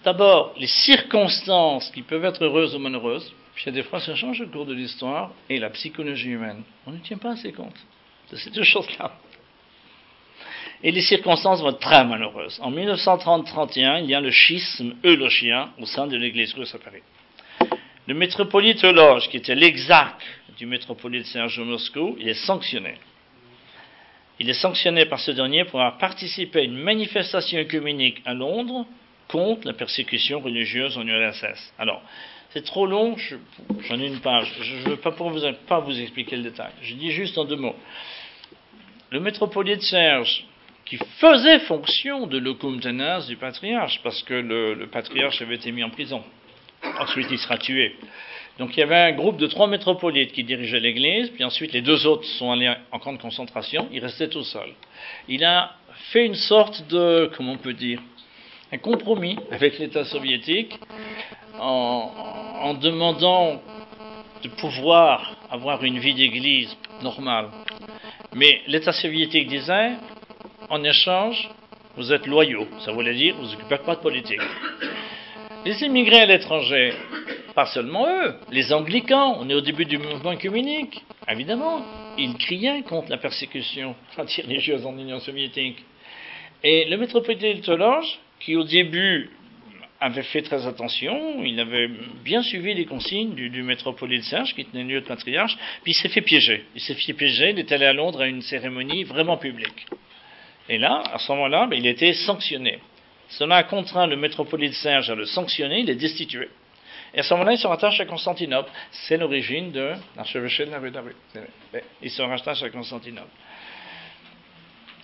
D'abord, 0.04 0.54
les 0.58 0.68
circonstances 0.68 1.90
qui 1.92 2.04
peuvent 2.04 2.26
être 2.26 2.44
heureuses 2.44 2.76
ou 2.76 2.80
malheureuses, 2.80 3.34
puis 3.56 3.64
il 3.64 3.68
y 3.68 3.70
a 3.70 3.82
des 3.82 3.84
fois, 3.84 4.00
ça 4.00 4.16
change 4.16 4.42
au 4.42 4.48
cours 4.48 4.66
de 4.66 4.74
l'histoire, 4.74 5.32
et 5.50 5.58
la 5.58 5.70
psychologie 5.72 6.30
humaine. 6.30 6.64
On 6.86 6.92
ne 6.92 6.98
tient 6.98 7.18
pas 7.18 7.32
assez 7.32 7.54
compte 7.54 7.76
de 8.32 8.36
ces 8.36 8.50
deux 8.52 8.64
choses-là. 8.64 9.14
Et 10.84 10.92
les 10.92 11.02
circonstances 11.02 11.62
vont 11.62 11.70
être 11.70 11.80
très 11.80 12.04
malheureuses. 12.04 12.60
En 12.62 12.72
1930-31, 12.72 14.04
il 14.04 14.10
y 14.10 14.16
a 14.16 14.20
le 14.20 14.32
schisme 14.32 14.96
eulochien 15.06 15.70
au 15.80 15.86
sein 15.86 16.08
de 16.08 16.18
l'Église 16.18 16.54
russe 16.54 16.76
à 16.76 16.80
Paris. 16.80 17.02
Le 18.06 18.14
métropolite 18.14 18.84
Euloge, 18.84 19.30
qui 19.30 19.38
était 19.38 19.56
l'exarque 19.56 20.24
du 20.58 20.66
métropolite 20.66 21.26
Serge 21.26 21.58
de 21.58 21.64
Moscou, 21.64 22.18
il 22.20 22.28
est 22.28 22.46
sanctionné. 22.46 22.96
Il 24.40 24.50
est 24.50 24.54
sanctionné 24.54 25.06
par 25.06 25.22
ce 25.22 25.32
dernier 25.32 25.64
pour 25.64 25.80
avoir 25.80 25.98
participé 25.98 26.60
à 26.60 26.64
une 26.64 26.78
manifestation 26.78 27.60
œcuménique 27.60 28.22
à 28.26 28.34
Londres 28.34 28.86
contre 29.30 29.66
la 29.66 29.74
persécution 29.74 30.42
religieuse 30.42 30.98
en 30.98 31.08
URSS. 31.08 31.74
Alors, 31.80 32.02
c'est 32.50 32.66
trop 32.66 32.86
long, 32.86 33.16
j'en 33.88 34.00
ai 34.00 34.08
une 34.08 34.20
page. 34.20 34.54
Je 34.62 34.76
ne 34.76 34.90
veux 34.90 34.98
pas, 34.98 35.12
pour 35.12 35.30
vous, 35.30 35.40
pas 35.66 35.80
vous 35.80 35.98
expliquer 35.98 36.36
le 36.36 36.44
détail. 36.44 36.72
Je 36.82 36.96
dis 36.96 37.12
juste 37.12 37.38
en 37.38 37.46
deux 37.46 37.56
mots. 37.56 37.76
Le 39.12 39.22
métropolite 39.22 39.82
Serge, 39.82 40.46
qui 40.86 40.98
faisait 41.20 41.60
fonction 41.62 42.28
de 42.28 42.38
locum 42.38 42.80
tenens 42.80 43.28
du 43.28 43.38
patriarche, 43.38 44.00
parce 44.04 44.22
que 44.24 44.34
le, 44.34 44.88
patriarche 44.88 45.42
avait 45.42 45.56
été 45.56 45.72
mis 45.72 45.84
en 45.84 45.90
prison. 45.90 46.24
Ensuite, 47.00 47.28
il 47.32 47.40
sera 47.40 47.58
tué. 47.58 47.96
Donc 48.60 48.76
il 48.78 48.82
y 48.82 48.84
avait 48.84 48.96
un 48.96 49.14
groupe 49.14 49.38
de 49.38 49.48
trois 49.48 49.68
métropolites 49.68 50.32
qui 50.32 50.44
dirigeaient 50.44 50.80
l'Église, 50.80 51.30
puis 51.30 51.44
ensuite 51.44 51.74
les 51.74 51.82
deux 51.82 52.06
autres 52.06 52.26
sont 52.26 52.52
allés 52.52 52.72
en 52.92 53.00
camp 53.00 53.14
de 53.14 53.18
concentration, 53.18 53.88
il 53.92 54.00
restait 54.00 54.28
tout 54.28 54.44
seul. 54.44 54.70
Il 55.28 55.44
a 55.44 55.72
fait 56.12 56.26
une 56.26 56.36
sorte 56.36 56.88
de, 56.88 57.32
comment 57.36 57.54
on 57.54 57.58
peut 57.58 57.74
dire, 57.74 58.00
un 58.72 58.78
compromis 58.78 59.38
avec 59.52 59.80
l'État 59.80 60.06
soviétique 60.06 60.78
en 61.60 62.76
demandant 62.80 63.60
de 64.44 64.50
pouvoir 64.50 65.36
avoir 65.50 65.84
une 65.84 66.00
vie 66.00 66.14
d'église 66.14 66.76
normale. 67.02 67.50
Mais 68.36 68.62
l'État 68.68 68.92
soviétique 68.92 69.48
disait, 69.48 69.92
en 70.70 70.84
échange, 70.84 71.50
vous 71.96 72.12
êtes 72.12 72.26
loyaux. 72.26 72.68
Ça 72.80 72.92
voulait 72.92 73.14
dire, 73.14 73.36
vous 73.36 73.46
n'occupez 73.46 73.78
pas 73.78 73.96
de 73.96 74.02
politique. 74.02 74.42
Les 75.66 75.84
immigrés 75.84 76.22
à 76.22 76.26
l'étranger, 76.26 76.94
pas 77.56 77.68
seulement 77.68 78.08
eux, 78.08 78.36
les 78.52 78.74
anglicans, 78.74 79.38
on 79.40 79.50
est 79.50 79.54
au 79.54 79.62
début 79.62 79.86
du 79.86 79.98
mouvement 79.98 80.36
communique, 80.36 81.04
évidemment, 81.30 81.86
ils 82.18 82.36
criaient 82.36 82.82
contre 82.82 83.10
la 83.10 83.18
persécution 83.18 83.96
anti-religieuse 84.18 84.86
en 84.86 84.98
Union 84.98 85.20
soviétique. 85.20 85.78
Et 86.64 86.86
le 86.86 86.98
métropolitain 86.98 87.54
de 87.54 87.62
Tologe, 87.62 88.20
qui 88.40 88.56
au 88.56 88.64
début 88.64 89.30
avait 90.00 90.24
fait 90.24 90.42
très 90.42 90.68
attention, 90.68 91.44
il 91.46 91.60
avait 91.60 91.90
bien 92.26 92.42
suivi 92.42 92.74
les 92.74 92.86
consignes 92.86 93.36
du, 93.36 93.50
du 93.50 93.64
métropolite 93.64 94.24
Serge, 94.24 94.54
qui 94.54 94.66
tenait 94.66 94.84
lieu 94.84 95.00
de 95.00 95.06
patriarche, 95.06 95.58
puis 95.84 95.94
il 95.94 95.96
s'est 95.96 96.10
fait 96.10 96.22
piéger. 96.22 96.66
Il 96.76 96.82
s'est 96.82 96.96
fait 96.96 97.14
piéger, 97.14 97.52
il 97.52 97.60
est 97.60 97.72
allé 97.72 97.86
à 97.86 97.94
Londres 97.94 98.22
à 98.22 98.28
une 98.28 98.42
cérémonie 98.42 99.06
vraiment 99.06 99.38
publique. 99.38 99.86
Et 100.70 100.78
là, 100.78 101.04
à 101.14 101.20
ce 101.20 101.32
moment-là, 101.32 101.68
ben, 101.68 101.78
il 101.78 101.88
été 101.88 102.14
sanctionné. 102.14 102.80
Cela 103.30 103.58
a 103.58 103.64
contraint 103.64 104.08
le 104.08 104.16
métropolite 104.16 104.74
Serge 104.74 105.10
à 105.10 105.16
le 105.16 105.26
sanctionner, 105.26 105.80
il 105.80 105.90
est 105.90 105.96
destitué. 105.96 106.50
Et 107.14 107.20
à 107.20 107.24
ce 107.24 107.34
moment-là, 107.34 107.54
il 107.54 107.58
se 107.58 107.68
rattache 107.68 108.00
à 108.00 108.06
Constantinople. 108.06 108.72
C'est 108.92 109.18
l'origine 109.18 109.72
de 109.72 109.94
l'archevêché 110.16 110.66
de 110.66 110.72
rue. 110.72 111.16
Il 112.02 112.10
se 112.10 112.22
rattache 112.22 112.64
à 112.64 112.70
Constantinople. 112.70 113.30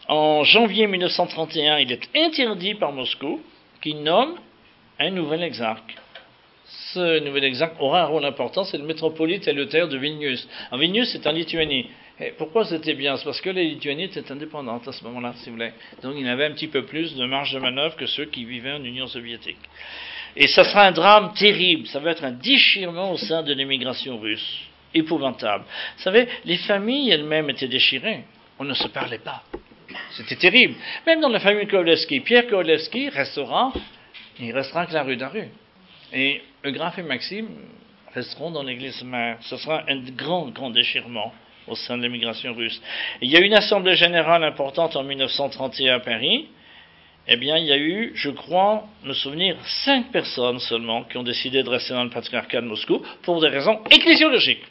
En 0.08 0.44
janvier 0.44 0.88
1931, 0.88 1.80
il 1.80 1.92
est 1.92 2.10
interdit 2.16 2.74
par 2.74 2.92
Moscou 2.92 3.42
qui 3.82 3.94
nomme 3.94 4.36
un 4.98 5.12
nouvel 5.12 5.44
exarque. 5.44 5.96
Ce 6.66 7.20
nouvel 7.20 7.44
exarque 7.44 7.80
aura 7.80 8.02
un 8.02 8.06
rôle 8.06 8.26
important, 8.26 8.64
c'est 8.64 8.80
le 8.80 8.86
métropolite 8.86 9.48
éleuthère 9.48 9.88
de 9.88 9.98
Vilnius. 9.98 10.48
En 10.72 10.78
Vilnius, 10.78 11.12
c'est 11.12 11.28
en 11.28 11.32
Lituanie. 11.32 11.90
Et 12.22 12.34
pourquoi 12.38 12.66
c'était 12.66 12.96
bien? 12.96 13.16
C'est 13.16 13.24
parce 13.24 13.40
que 13.40 13.50
la 13.50 13.64
Lituanie 13.64 14.04
était 14.04 14.30
indépendante 14.32 14.88
à 14.88 14.92
ce 14.92 15.04
moment-là, 15.06 15.34
si 15.38 15.50
vous 15.50 15.56
voulez. 15.56 15.72
Donc 16.04 16.16
il 16.18 16.28
avait 16.28 16.46
un 16.46 16.52
petit 16.52 16.68
peu 16.68 16.84
plus 16.86 17.16
de 17.16 17.26
marge 17.26 17.54
de 17.54 17.60
manœuvre 17.60 17.96
que 17.96 18.08
ceux 18.08 18.26
qui 18.26 18.44
vivaient 18.44 18.74
en 18.74 18.84
Union 18.84 19.08
soviétique. 19.08 19.60
Et 20.36 20.48
ça 20.48 20.64
sera 20.66 20.86
un 20.86 20.92
drame 20.92 21.34
terrible, 21.34 21.88
ça 21.88 22.00
va 22.00 22.12
être 22.12 22.24
un 22.24 22.32
déchirement 22.32 23.12
au 23.12 23.18
sein 23.18 23.42
de 23.42 23.54
l'immigration 23.54 24.20
russe. 24.20 24.62
Épouvantable. 24.94 25.64
Vous 25.98 26.04
savez, 26.04 26.28
les 26.46 26.58
familles 26.58 27.12
elles-mêmes 27.12 27.50
étaient 27.52 27.68
déchirées. 27.68 28.24
On 28.58 28.64
ne 28.64 28.74
se 28.74 28.88
parlait 28.88 29.20
pas. 29.20 29.44
C'était 30.12 30.36
terrible. 30.36 30.76
Même 31.06 31.22
dans 31.22 31.30
la 31.30 31.40
famille 31.40 31.68
Kowalewski, 31.68 32.20
Pierre 32.22 32.48
Kowalewski 32.48 33.10
restera, 33.10 33.72
il 34.40 34.52
restera 34.52 34.86
que 34.86 34.94
la 34.94 35.04
rue 35.04 35.16
d'Aru. 35.16 35.48
Et 36.12 36.42
Eugraphe 36.66 36.98
et 36.98 37.04
Maxime 37.04 37.50
resteront 38.14 38.52
dans 38.52 38.64
l'église 38.64 39.04
mère. 39.04 39.38
Ce 39.42 39.58
sera 39.58 39.84
un 39.88 40.00
grand, 40.16 40.50
grand 40.50 40.72
déchirement 40.72 41.34
au 41.70 41.76
sein 41.76 41.98
de 41.98 42.04
l'immigration 42.04 42.54
russe. 42.54 42.82
il 43.22 43.30
y 43.30 43.38
a 43.38 43.40
eu 43.40 43.46
une 43.46 43.54
assemblée 43.54 43.96
générale 43.96 44.44
importante 44.44 44.96
en 44.96 45.04
1931 45.04 45.96
à 45.96 46.00
Paris. 46.00 46.48
Eh 47.32 47.38
bien, 47.38 47.58
il 47.58 47.66
y 47.66 47.72
a 47.72 47.78
eu, 47.78 48.12
je 48.16 48.32
crois, 48.32 48.88
me 49.04 49.14
souvenir, 49.14 49.56
cinq 49.86 50.12
personnes 50.12 50.60
seulement 50.60 51.04
qui 51.04 51.18
ont 51.18 51.24
décidé 51.24 51.62
de 51.62 51.70
rester 51.70 51.94
dans 51.94 52.04
le 52.04 52.10
patriarcat 52.10 52.62
de 52.62 52.66
Moscou 52.66 53.04
pour 53.22 53.40
des 53.40 53.50
raisons 53.50 53.82
ecclésiologiques. 53.92 54.64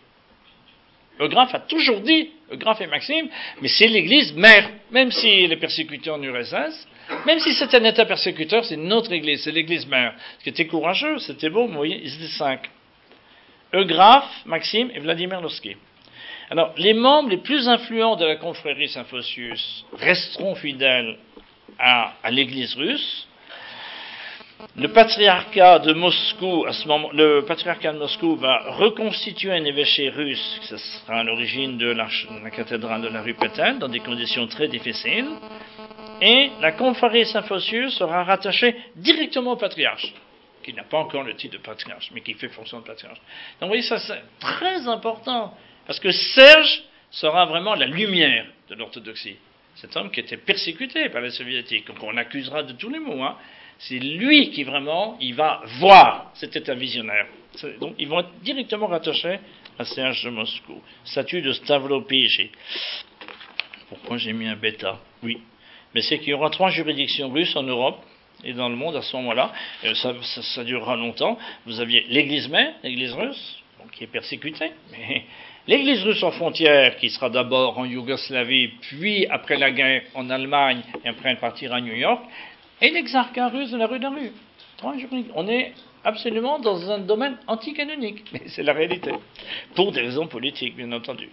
Eugraphe 1.20 1.54
a 1.54 1.60
toujours 1.60 2.00
dit, 2.00 2.30
Eugraphe 2.50 2.80
et 2.80 2.86
Maxime, 2.86 3.28
mais 3.60 3.68
c'est 3.68 3.86
l'église 3.86 4.32
mère, 4.34 4.70
même 4.90 5.10
s'il 5.10 5.52
est 5.52 5.56
persécuté 5.56 6.10
en 6.10 6.22
URSS, 6.22 6.88
même 7.26 7.38
si 7.38 7.52
c'est 7.54 7.74
un 7.74 7.84
état 7.84 8.04
persécuteur, 8.04 8.64
c'est 8.64 8.76
notre 8.76 9.12
église, 9.12 9.42
c'est 9.42 9.52
l'église 9.52 9.86
mère. 9.86 10.14
Ce 10.38 10.44
qui 10.44 10.50
était 10.50 10.66
courageux, 10.66 11.18
c'était 11.18 11.50
beau, 11.50 11.66
vous 11.66 11.74
voyez, 11.74 12.00
ils 12.02 12.14
étaient 12.14 12.32
cinq. 12.32 12.68
Eugraphe, 13.74 14.30
Maxime 14.46 14.90
et 14.94 15.00
Vladimir 15.00 15.40
Nosky. 15.40 15.76
Alors, 16.50 16.72
les 16.78 16.94
membres 16.94 17.28
les 17.28 17.36
plus 17.38 17.68
influents 17.68 18.16
de 18.16 18.24
la 18.24 18.36
confrérie 18.36 18.88
Symphosius 18.88 19.84
resteront 19.92 20.54
fidèles 20.54 21.18
à, 21.78 22.14
l'Église 22.30 22.74
russe. 22.74 23.28
Le 24.76 24.88
patriarcat 24.88 25.78
de 25.80 25.92
Moscou, 25.92 26.64
le 27.12 27.42
de 27.42 27.98
Moscou 27.98 28.36
va 28.36 28.70
reconstituer 28.70 29.52
un 29.52 29.64
évêché 29.64 30.08
russe, 30.08 30.60
ce 30.62 30.78
sera 30.78 31.20
à 31.20 31.22
l'origine 31.22 31.76
de 31.76 31.90
la, 31.90 32.08
la, 32.42 32.50
cathédrale 32.50 33.02
de 33.02 33.08
la 33.08 33.22
rue 33.22 33.34
Pétain, 33.34 33.74
dans 33.74 33.88
des 33.88 34.00
conditions 34.00 34.46
très 34.48 34.68
difficiles. 34.68 35.28
Et 36.20 36.50
la 36.60 36.72
confrérie 36.72 37.26
Symphosius 37.26 37.98
sera 37.98 38.24
rattachée 38.24 38.74
directement 38.96 39.52
au 39.52 39.56
patriarche, 39.56 40.12
qui 40.64 40.72
n'a 40.72 40.82
pas 40.82 40.98
encore 40.98 41.22
le 41.22 41.36
titre 41.36 41.58
de 41.58 41.62
patriarche, 41.62 42.10
mais 42.12 42.22
qui 42.22 42.34
fait 42.34 42.48
fonction 42.48 42.80
de 42.80 42.84
patriarche. 42.84 43.20
Donc, 43.60 43.62
vous 43.62 43.66
voyez, 43.68 43.82
ça 43.82 43.98
c'est 43.98 44.22
très 44.40 44.88
important. 44.88 45.54
Parce 45.88 46.00
que 46.00 46.12
Serge 46.12 46.82
sera 47.10 47.46
vraiment 47.46 47.74
la 47.74 47.86
lumière 47.86 48.44
de 48.68 48.74
l'orthodoxie. 48.74 49.36
Cet 49.76 49.96
homme 49.96 50.10
qui 50.10 50.20
était 50.20 50.36
persécuté 50.36 51.08
par 51.08 51.22
les 51.22 51.30
soviétiques, 51.30 51.86
donc 51.86 52.02
on 52.02 52.10
l'accusera 52.10 52.62
de 52.62 52.74
tous 52.74 52.90
les 52.90 52.98
maux. 52.98 53.22
Hein. 53.22 53.36
C'est 53.78 53.98
lui 53.98 54.50
qui 54.50 54.64
vraiment, 54.64 55.16
il 55.18 55.34
va 55.34 55.62
voir. 55.78 56.30
C'était 56.34 56.68
un 56.68 56.74
visionnaire. 56.74 57.26
Donc 57.80 57.94
ils 57.98 58.06
vont 58.06 58.20
être 58.20 58.38
directement 58.42 58.86
rattachés 58.86 59.38
à 59.78 59.84
Serge 59.86 60.24
de 60.24 60.28
Moscou. 60.28 60.82
Statut 61.04 61.40
de 61.40 61.52
Stavro 61.52 62.02
Pigi. 62.02 62.50
Pourquoi 63.88 64.18
j'ai 64.18 64.34
mis 64.34 64.46
un 64.46 64.56
bêta? 64.56 65.00
Oui. 65.22 65.40
Mais 65.94 66.02
c'est 66.02 66.18
qu'il 66.18 66.28
y 66.28 66.34
aura 66.34 66.50
trois 66.50 66.68
juridictions 66.68 67.30
russes 67.30 67.56
en 67.56 67.62
Europe 67.62 68.04
et 68.44 68.52
dans 68.52 68.68
le 68.68 68.76
monde 68.76 68.96
à 68.96 69.00
ce 69.00 69.16
moment-là. 69.16 69.54
Ça, 69.94 70.14
ça, 70.22 70.64
durera 70.64 70.96
longtemps. 70.96 71.38
Vous 71.64 71.80
aviez 71.80 72.04
l'Église 72.10 72.50
mère, 72.50 72.74
l'Église 72.82 73.14
russe, 73.14 73.62
qui 73.92 74.04
est 74.04 74.08
persécutée, 74.08 74.72
mais 74.92 75.24
L'Église 75.68 76.02
russe 76.02 76.22
en 76.22 76.30
frontière, 76.30 76.96
qui 76.96 77.10
sera 77.10 77.28
d'abord 77.28 77.78
en 77.78 77.84
Yougoslavie, 77.84 78.68
puis 78.80 79.26
après 79.26 79.58
la 79.58 79.70
guerre 79.70 80.02
en 80.14 80.30
Allemagne, 80.30 80.80
et 81.04 81.08
après 81.08 81.36
partir 81.36 81.74
à 81.74 81.82
New 81.82 81.92
York, 81.92 82.22
et 82.80 82.90
l'exarcat 82.90 83.48
russe 83.48 83.70
de 83.70 83.76
la 83.76 83.86
rue 83.86 83.98
d'Aru. 83.98 84.32
On 85.34 85.46
est 85.46 85.74
absolument 86.04 86.58
dans 86.58 86.90
un 86.90 87.00
domaine 87.00 87.36
anticanonique, 87.46 88.24
mais 88.32 88.40
c'est 88.46 88.62
la 88.62 88.72
réalité. 88.72 89.12
Pour 89.74 89.92
des 89.92 90.00
raisons 90.00 90.26
politiques, 90.26 90.74
bien 90.74 90.90
entendu. 90.90 91.28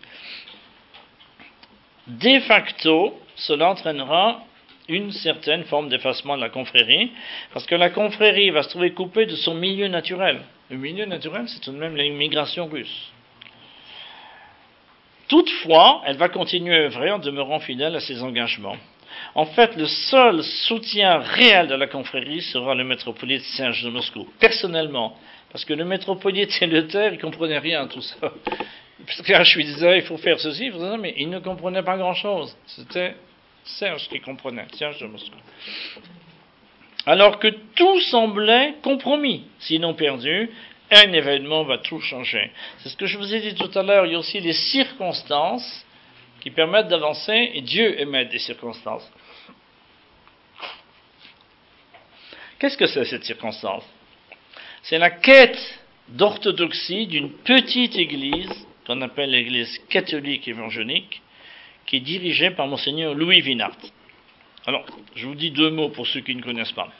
De 2.08 2.40
facto, 2.42 3.18
cela 3.38 3.70
entraînera 3.70 4.44
une 4.90 5.14
certaine 5.14 5.64
forme 5.64 5.88
d'effacement 5.88 6.36
de 6.36 6.42
la 6.42 6.50
confrérie, 6.50 7.10
parce 7.54 7.66
que 7.66 7.76
la 7.76 7.90
confrérie 7.90 8.50
va 8.50 8.64
se 8.64 8.70
trouver 8.70 8.92
coupée 8.92 9.28
de 9.28 9.36
son 9.38 9.56
milieu 9.56 9.88
naturel. 9.88 10.42
Le 10.70 10.76
milieu 10.76 11.06
naturel, 11.06 11.46
c'est 11.48 11.62
tout 11.62 11.72
de 11.72 11.78
même 11.78 11.96
l'immigration 11.96 12.66
russe. 12.66 13.14
Toutefois, 15.28 16.02
elle 16.06 16.18
va 16.18 16.30
continuer 16.30 16.76
à 16.76 16.80
œuvrer 16.82 17.12
en 17.12 17.20
demeurant 17.20 17.60
fidèle 17.60 17.96
à 17.96 18.00
ses 18.00 18.22
engagements. 18.22 18.78
En 19.34 19.46
fait, 19.46 19.76
le 19.76 19.86
seul 19.86 20.44
soutien 20.44 21.20
réel 21.20 21.68
de 21.68 21.76
la 21.76 21.88
confrérie 21.88 22.42
sera 22.42 22.76
le 22.76 22.84
métropolite 22.84 23.42
Serge 23.42 23.84
de 23.84 23.90
Moscou, 23.90 24.28
personnellement, 24.40 25.18
parce 25.52 25.66
que 25.66 25.74
le 25.74 25.86
métropolite 25.86 26.52
et 26.62 26.68
le 26.68 26.88
terre, 26.88 27.14
il 27.14 27.20
comprenait 27.20 27.60
rien 27.60 27.84
à 27.84 27.88
tout 27.88 28.02
ça. 28.02 28.16
Parce 29.06 29.22
que 29.22 29.44
je 29.44 29.58
lui 29.58 29.66
disais, 29.66 29.98
il 29.98 30.04
faut 30.04 30.18
faire 30.18 30.40
ceci, 30.40 30.68
il 30.68 30.72
faut 30.72 30.80
ça, 30.80 30.98
mais 30.98 31.14
il 31.18 31.30
ne 31.30 31.40
comprenait 31.40 31.84
pas 31.84 31.98
grand-chose. 31.98 32.56
C'était 32.66 33.16
Serge 33.64 34.08
qui 34.08 34.20
comprenait, 34.20 34.68
Serge 34.74 35.00
de 35.00 35.08
Moscou. 35.08 35.38
Alors 37.06 37.40
que 37.40 37.50
tout 37.76 38.00
semblait 38.02 38.76
compromis, 38.82 39.44
sinon 39.60 39.94
perdu, 39.94 40.50
un 40.92 41.14
événement 41.14 41.64
va 41.64 41.78
tout 41.80 42.00
changer. 42.00 42.52
C'est 42.80 42.90
ce 42.90 42.98
que 42.98 43.06
je 43.06 43.18
vous 43.18 43.34
ai 43.34 43.42
dit 43.42 43.56
tout 43.56 43.78
à 43.78 43.84
l'heure, 43.84 44.06
il 44.06 44.14
y 44.14 44.16
a 44.16 44.20
aussi 44.20 44.40
les 44.40 44.54
circonstances 44.54 45.86
qui 46.42 46.52
permettent 46.52 46.90
d'avancer, 46.90 47.52
et 47.54 47.62
Dieu 47.62 48.00
émet 48.00 48.26
des 48.26 48.40
circonstances. 48.40 49.10
Qu'est-ce 52.60 52.78
que 52.78 52.88
c'est 52.88 53.06
cette 53.06 53.24
circonstance? 53.24 53.84
C'est 54.84 55.00
la 55.00 55.10
quête 55.10 55.80
d'orthodoxie 56.10 57.08
d'une 57.08 57.32
petite 57.32 57.96
église 57.96 58.68
qu'on 58.86 59.02
appelle 59.02 59.32
l'église 59.32 59.80
catholique 59.90 60.48
évangélique, 60.48 61.22
qui 61.88 61.98
est 61.98 62.02
dirigée 62.02 62.52
par 62.52 62.68
monseigneur 62.68 63.14
Louis 63.16 63.42
Vinart. 63.42 63.78
Alors, 64.68 64.86
je 65.16 65.28
vous 65.28 65.36
dis 65.36 65.52
deux 65.52 65.70
mots 65.70 65.90
pour 65.90 66.08
ceux 66.08 66.22
qui 66.22 66.36
ne 66.36 66.42
connaissent 66.42 66.72
pas. 66.72 66.92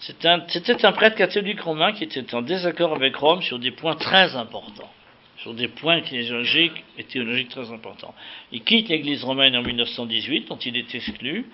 C'était 0.00 0.28
un, 0.28 0.92
prêtre 0.92 1.16
catholique 1.16 1.60
romain 1.60 1.92
qui 1.92 2.04
était 2.04 2.34
en 2.34 2.40
désaccord 2.40 2.94
avec 2.94 3.14
Rome 3.16 3.42
sur 3.42 3.58
des 3.58 3.70
points 3.70 3.96
très 3.96 4.34
importants, 4.34 4.90
sur 5.38 5.52
des 5.52 5.68
points 5.68 5.98
ecclésiologiques 5.98 6.84
et 6.96 7.04
théologiques 7.04 7.50
très 7.50 7.70
importants. 7.70 8.14
Il 8.50 8.62
quitte 8.62 8.88
l'église 8.88 9.22
romaine 9.24 9.54
en 9.56 9.62
1918, 9.62 10.48
dont 10.48 10.56
il 10.56 10.78
est 10.78 10.94
exclu. 10.94 11.44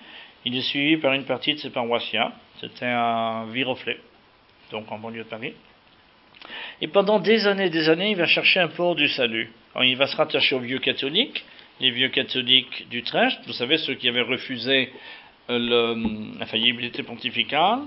Il 0.45 0.55
est 0.55 0.61
suivi 0.61 0.95
par 0.95 1.11
une 1.11 1.25
partie 1.25 1.55
de 1.55 1.59
ses 1.59 1.71
paroissiens. 1.71 2.31
C'était 2.61 2.85
un 2.85 3.47
viroflet, 3.47 3.99
donc 4.71 4.89
en 4.93 4.97
banlieue 4.97 5.23
de 5.25 5.29
Paris. 5.29 5.53
Et 6.79 6.87
pendant 6.87 7.19
des 7.19 7.47
années 7.47 7.65
et 7.65 7.69
des 7.69 7.89
années, 7.89 8.11
il 8.11 8.17
va 8.17 8.27
chercher 8.27 8.61
un 8.61 8.69
port 8.69 8.95
du 8.95 9.09
salut. 9.09 9.51
Il 9.81 9.97
va 9.97 10.07
se 10.07 10.15
rattacher 10.15 10.55
aux 10.55 10.59
vieux 10.59 10.79
catholiques, 10.79 11.43
les 11.81 11.91
vieux 11.91 12.09
catholiques 12.09 12.87
d'Utrecht, 12.89 13.39
vous 13.45 13.53
savez, 13.53 13.77
ceux 13.77 13.95
qui 13.95 14.07
avaient 14.07 14.21
refusé 14.21 14.93
euh, 15.49 15.95
la 16.39 16.45
faillibilité 16.45 17.03
pontificale. 17.03 17.79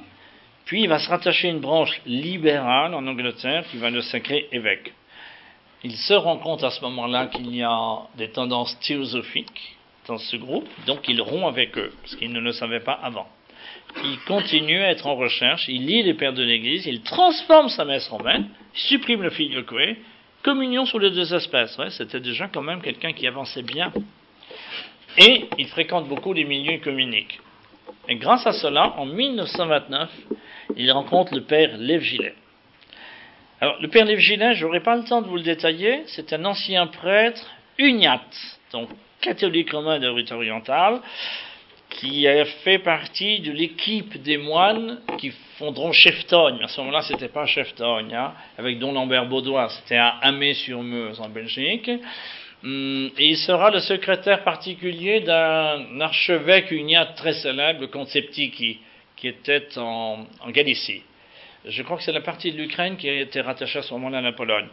Puis 0.64 0.82
il 0.82 0.88
va 0.88 0.98
se 0.98 1.08
rattacher 1.08 1.48
à 1.48 1.50
une 1.50 1.60
branche 1.60 2.00
libérale 2.06 2.94
en 2.94 3.06
Angleterre 3.06 3.64
qui 3.70 3.78
va 3.78 3.90
le 3.90 4.02
sacrer 4.02 4.48
évêque. 4.52 4.92
Il 5.82 5.96
se 5.96 6.14
rend 6.14 6.36
compte 6.36 6.62
à 6.62 6.70
ce 6.70 6.82
moment-là 6.82 7.26
qu'il 7.26 7.54
y 7.54 7.62
a 7.62 7.98
des 8.16 8.30
tendances 8.30 8.78
théosophiques 8.80 9.76
dans 10.06 10.18
ce 10.18 10.36
groupe, 10.36 10.68
donc 10.86 11.08
il 11.08 11.20
rompt 11.22 11.48
avec 11.48 11.76
eux, 11.78 11.92
parce 12.02 12.16
qu'il 12.16 12.32
ne 12.32 12.40
le 12.40 12.52
savait 12.52 12.80
pas 12.80 12.98
avant. 13.02 13.28
Il 14.04 14.18
continue 14.26 14.82
à 14.82 14.90
être 14.90 15.06
en 15.06 15.16
recherche, 15.16 15.68
il 15.68 15.86
lit 15.86 16.02
les 16.02 16.14
pères 16.14 16.32
de 16.32 16.42
l'Église, 16.42 16.86
il 16.86 17.02
transforme 17.02 17.68
sa 17.68 17.84
messe 17.84 18.08
romaine, 18.08 18.48
il 18.74 18.80
supprime 18.80 19.22
le 19.22 19.30
filioque, 19.30 19.74
communion 20.42 20.84
sur 20.84 20.98
les 20.98 21.10
deux 21.10 21.34
espèces. 21.34 21.78
C'était 21.90 22.20
déjà 22.20 22.48
quand 22.48 22.62
même 22.62 22.80
quelqu'un 22.80 23.12
qui 23.12 23.26
avançait 23.26 23.62
bien. 23.62 23.92
Et 25.18 25.48
il 25.58 25.66
fréquente 25.68 26.08
beaucoup 26.08 26.32
les 26.32 26.44
milieux 26.44 26.78
communiques. 26.78 27.40
Et 28.08 28.16
grâce 28.16 28.46
à 28.46 28.52
cela, 28.52 28.94
en 28.98 29.06
1929, 29.06 30.10
il 30.76 30.90
rencontre 30.92 31.34
le 31.34 31.42
père 31.42 31.76
Lév 31.76 32.02
Gillet. 32.02 32.34
Alors, 33.60 33.76
le 33.80 33.88
père 33.88 34.04
Lév 34.04 34.18
Gillet, 34.18 34.54
je 34.54 34.64
n'aurai 34.64 34.80
pas 34.80 34.96
le 34.96 35.04
temps 35.04 35.20
de 35.22 35.28
vous 35.28 35.36
le 35.36 35.42
détailler, 35.42 36.02
c'est 36.06 36.32
un 36.32 36.44
ancien 36.44 36.86
prêtre 36.86 37.46
uniate, 37.78 38.58
donc 38.72 38.88
catholique 39.20 39.72
romain 39.72 39.98
de 39.98 40.32
orientale, 40.32 41.00
qui 41.90 42.26
a 42.26 42.44
fait 42.44 42.78
partie 42.78 43.40
de 43.40 43.52
l'équipe 43.52 44.22
des 44.22 44.38
moines 44.38 45.00
qui 45.18 45.32
fonderont 45.58 45.92
Cheftogne. 45.92 46.58
À 46.62 46.68
ce 46.68 46.80
moment-là, 46.80 47.02
c'était 47.02 47.28
pas 47.28 47.46
Cheftogne, 47.46 48.14
hein, 48.14 48.32
avec 48.56 48.78
Don 48.78 48.92
Lambert 48.92 49.26
Baudoin, 49.26 49.68
c'était 49.68 49.96
à 49.96 50.08
Amé-sur-Meuse 50.22 51.20
en 51.20 51.28
Belgique. 51.28 51.90
Et 52.62 53.24
il 53.30 53.36
sera 53.38 53.70
le 53.70 53.80
secrétaire 53.80 54.44
particulier 54.44 55.20
d'un 55.20 56.00
archevêque 56.00 56.70
uniate 56.70 57.16
très 57.16 57.32
célèbre, 57.32 57.86
Septiki, 58.06 58.78
qui 59.16 59.28
était 59.28 59.78
en, 59.78 60.26
Galicie. 60.48 61.02
Je 61.66 61.82
crois 61.82 61.96
que 61.96 62.02
c'est 62.02 62.12
la 62.12 62.20
partie 62.20 62.52
de 62.52 62.58
l'Ukraine 62.58 62.96
qui 62.96 63.08
a 63.08 63.20
été 63.20 63.40
rattachée 63.40 63.78
à 63.78 63.82
ce 63.82 63.92
moment-là 63.94 64.18
à 64.18 64.22
la 64.22 64.32
Pologne. 64.32 64.68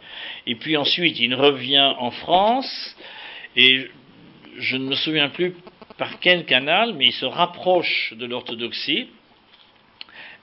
Et 0.46 0.54
puis 0.54 0.76
ensuite, 0.76 1.18
il 1.18 1.34
revient 1.34 1.94
en 1.98 2.10
France, 2.10 2.96
et 3.56 3.90
je 4.58 4.76
ne 4.76 4.84
me 4.84 4.94
souviens 4.94 5.30
plus 5.30 5.54
par 5.96 6.20
quel 6.20 6.44
canal, 6.44 6.94
mais 6.94 7.06
il 7.06 7.12
se 7.12 7.26
rapproche 7.26 8.12
de 8.16 8.26
l'orthodoxie, 8.26 9.08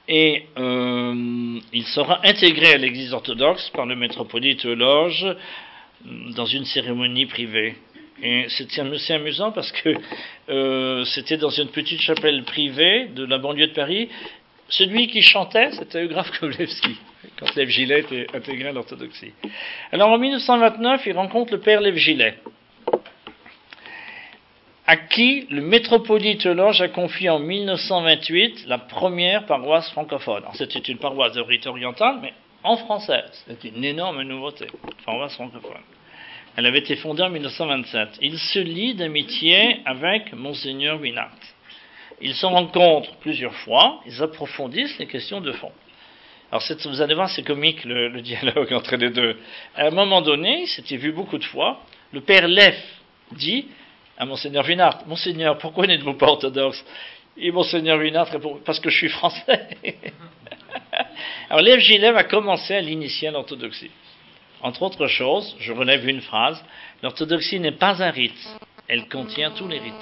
et 0.07 0.45
euh, 0.57 1.59
il 1.73 1.85
sera 1.85 2.19
intégré 2.23 2.73
à 2.73 2.77
l'Église 2.77 3.13
orthodoxe 3.13 3.69
par 3.71 3.85
le 3.85 3.95
métropolite 3.95 4.65
Loge 4.65 5.25
dans 6.03 6.45
une 6.45 6.65
cérémonie 6.65 7.25
privée. 7.25 7.75
Et 8.21 8.45
c'était 8.49 8.81
assez 8.81 9.13
amusant 9.13 9.51
parce 9.51 9.71
que 9.71 9.93
euh, 10.49 11.03
c'était 11.05 11.37
dans 11.37 11.49
une 11.49 11.69
petite 11.69 11.99
chapelle 12.01 12.43
privée 12.43 13.07
de 13.07 13.25
la 13.25 13.37
banlieue 13.37 13.67
de 13.67 13.73
Paris. 13.73 14.09
Celui 14.69 15.07
qui 15.07 15.21
chantait, 15.21 15.71
c'était 15.71 16.03
Eugraphe 16.03 16.31
Kovalevski, 16.39 16.97
quand 17.37 17.55
Lev 17.55 17.69
Gillet 17.69 17.99
était 17.99 18.27
intégré 18.33 18.69
à 18.69 18.71
l'orthodoxie. 18.71 19.33
Alors 19.91 20.09
en 20.09 20.17
1929, 20.17 21.05
il 21.05 21.13
rencontre 21.13 21.53
le 21.53 21.59
père 21.59 21.81
Lev 21.81 21.97
Gillet, 21.97 22.35
à 24.87 24.97
qui 24.97 25.45
le 25.49 25.61
métropolite 25.61 26.45
Loge 26.45 26.81
a 26.81 26.87
confié 26.87 27.29
en 27.29 27.39
1928 27.39 28.65
la 28.67 28.77
première 28.77 29.45
paroisse 29.45 29.89
francophone. 29.91 30.43
C'était 30.53 30.79
une 30.79 30.97
paroisse 30.97 31.33
de 31.33 31.41
rite 31.41 31.67
oriental, 31.67 32.19
mais 32.21 32.33
en 32.65 32.77
français. 32.77 33.23
C'était 33.47 33.69
une 33.69 33.83
énorme 33.83 34.23
nouveauté, 34.23 34.67
paroisse 35.05 35.35
francophone. 35.35 35.81
Elle 36.57 36.65
avait 36.65 36.79
été 36.79 36.95
fondée 36.95 37.21
en 37.21 37.29
1927. 37.29 38.19
Il 38.21 38.37
se 38.37 38.59
lie 38.59 38.95
d'amitié 38.95 39.81
avec 39.85 40.33
Monseigneur 40.33 40.99
Winart. 40.99 41.31
Ils 42.21 42.33
se 42.33 42.45
rencontrent 42.45 43.15
plusieurs 43.17 43.55
fois, 43.55 43.99
ils 44.05 44.23
approfondissent 44.23 44.97
les 44.99 45.07
questions 45.07 45.41
de 45.41 45.51
fond. 45.51 45.71
Alors 46.51 46.63
vous 46.85 47.01
allez 47.01 47.15
voir, 47.15 47.29
c'est 47.29 47.43
comique 47.43 47.83
le, 47.83 48.21
dialogue 48.21 48.71
entre 48.73 48.95
les 48.95 49.09
deux. 49.09 49.37
À 49.75 49.87
un 49.87 49.91
moment 49.91 50.21
donné, 50.21 50.65
c'était 50.67 50.95
vu 50.95 51.11
beaucoup 51.11 51.37
de 51.37 51.43
fois, 51.43 51.81
le 52.13 52.21
père 52.21 52.47
Leff 52.47 52.81
dit 53.33 53.67
à 54.17 54.25
Monseigneur 54.25 54.65
Winart, 54.65 55.05
Monseigneur, 55.07 55.57
pourquoi 55.57 55.87
n'êtes-vous 55.87 56.13
pas 56.13 56.27
orthodoxe? 56.27 56.83
Et 57.37 57.51
Monseigneur 57.51 57.99
Winart 57.99 58.27
répond, 58.27 58.61
parce 58.63 58.79
que 58.79 58.89
je 58.89 58.97
suis 58.97 59.09
français. 59.09 59.67
Alors 61.49 61.61
Lev 61.61 62.17
a 62.17 62.23
commencé 62.23 62.75
à 62.75 62.81
l'initier 62.81 63.27
à 63.27 63.31
l'orthodoxie. 63.31 63.91
Entre 64.61 64.81
autres 64.81 65.07
choses, 65.07 65.55
je 65.59 65.71
relève 65.71 66.07
une 66.07 66.21
phrase, 66.21 66.63
l'orthodoxie 67.03 67.59
n'est 67.59 67.71
pas 67.71 68.01
un 68.03 68.09
rite, 68.09 68.57
elle 68.87 69.07
contient 69.07 69.51
tous 69.51 69.67
les 69.67 69.79
rites. 69.79 69.93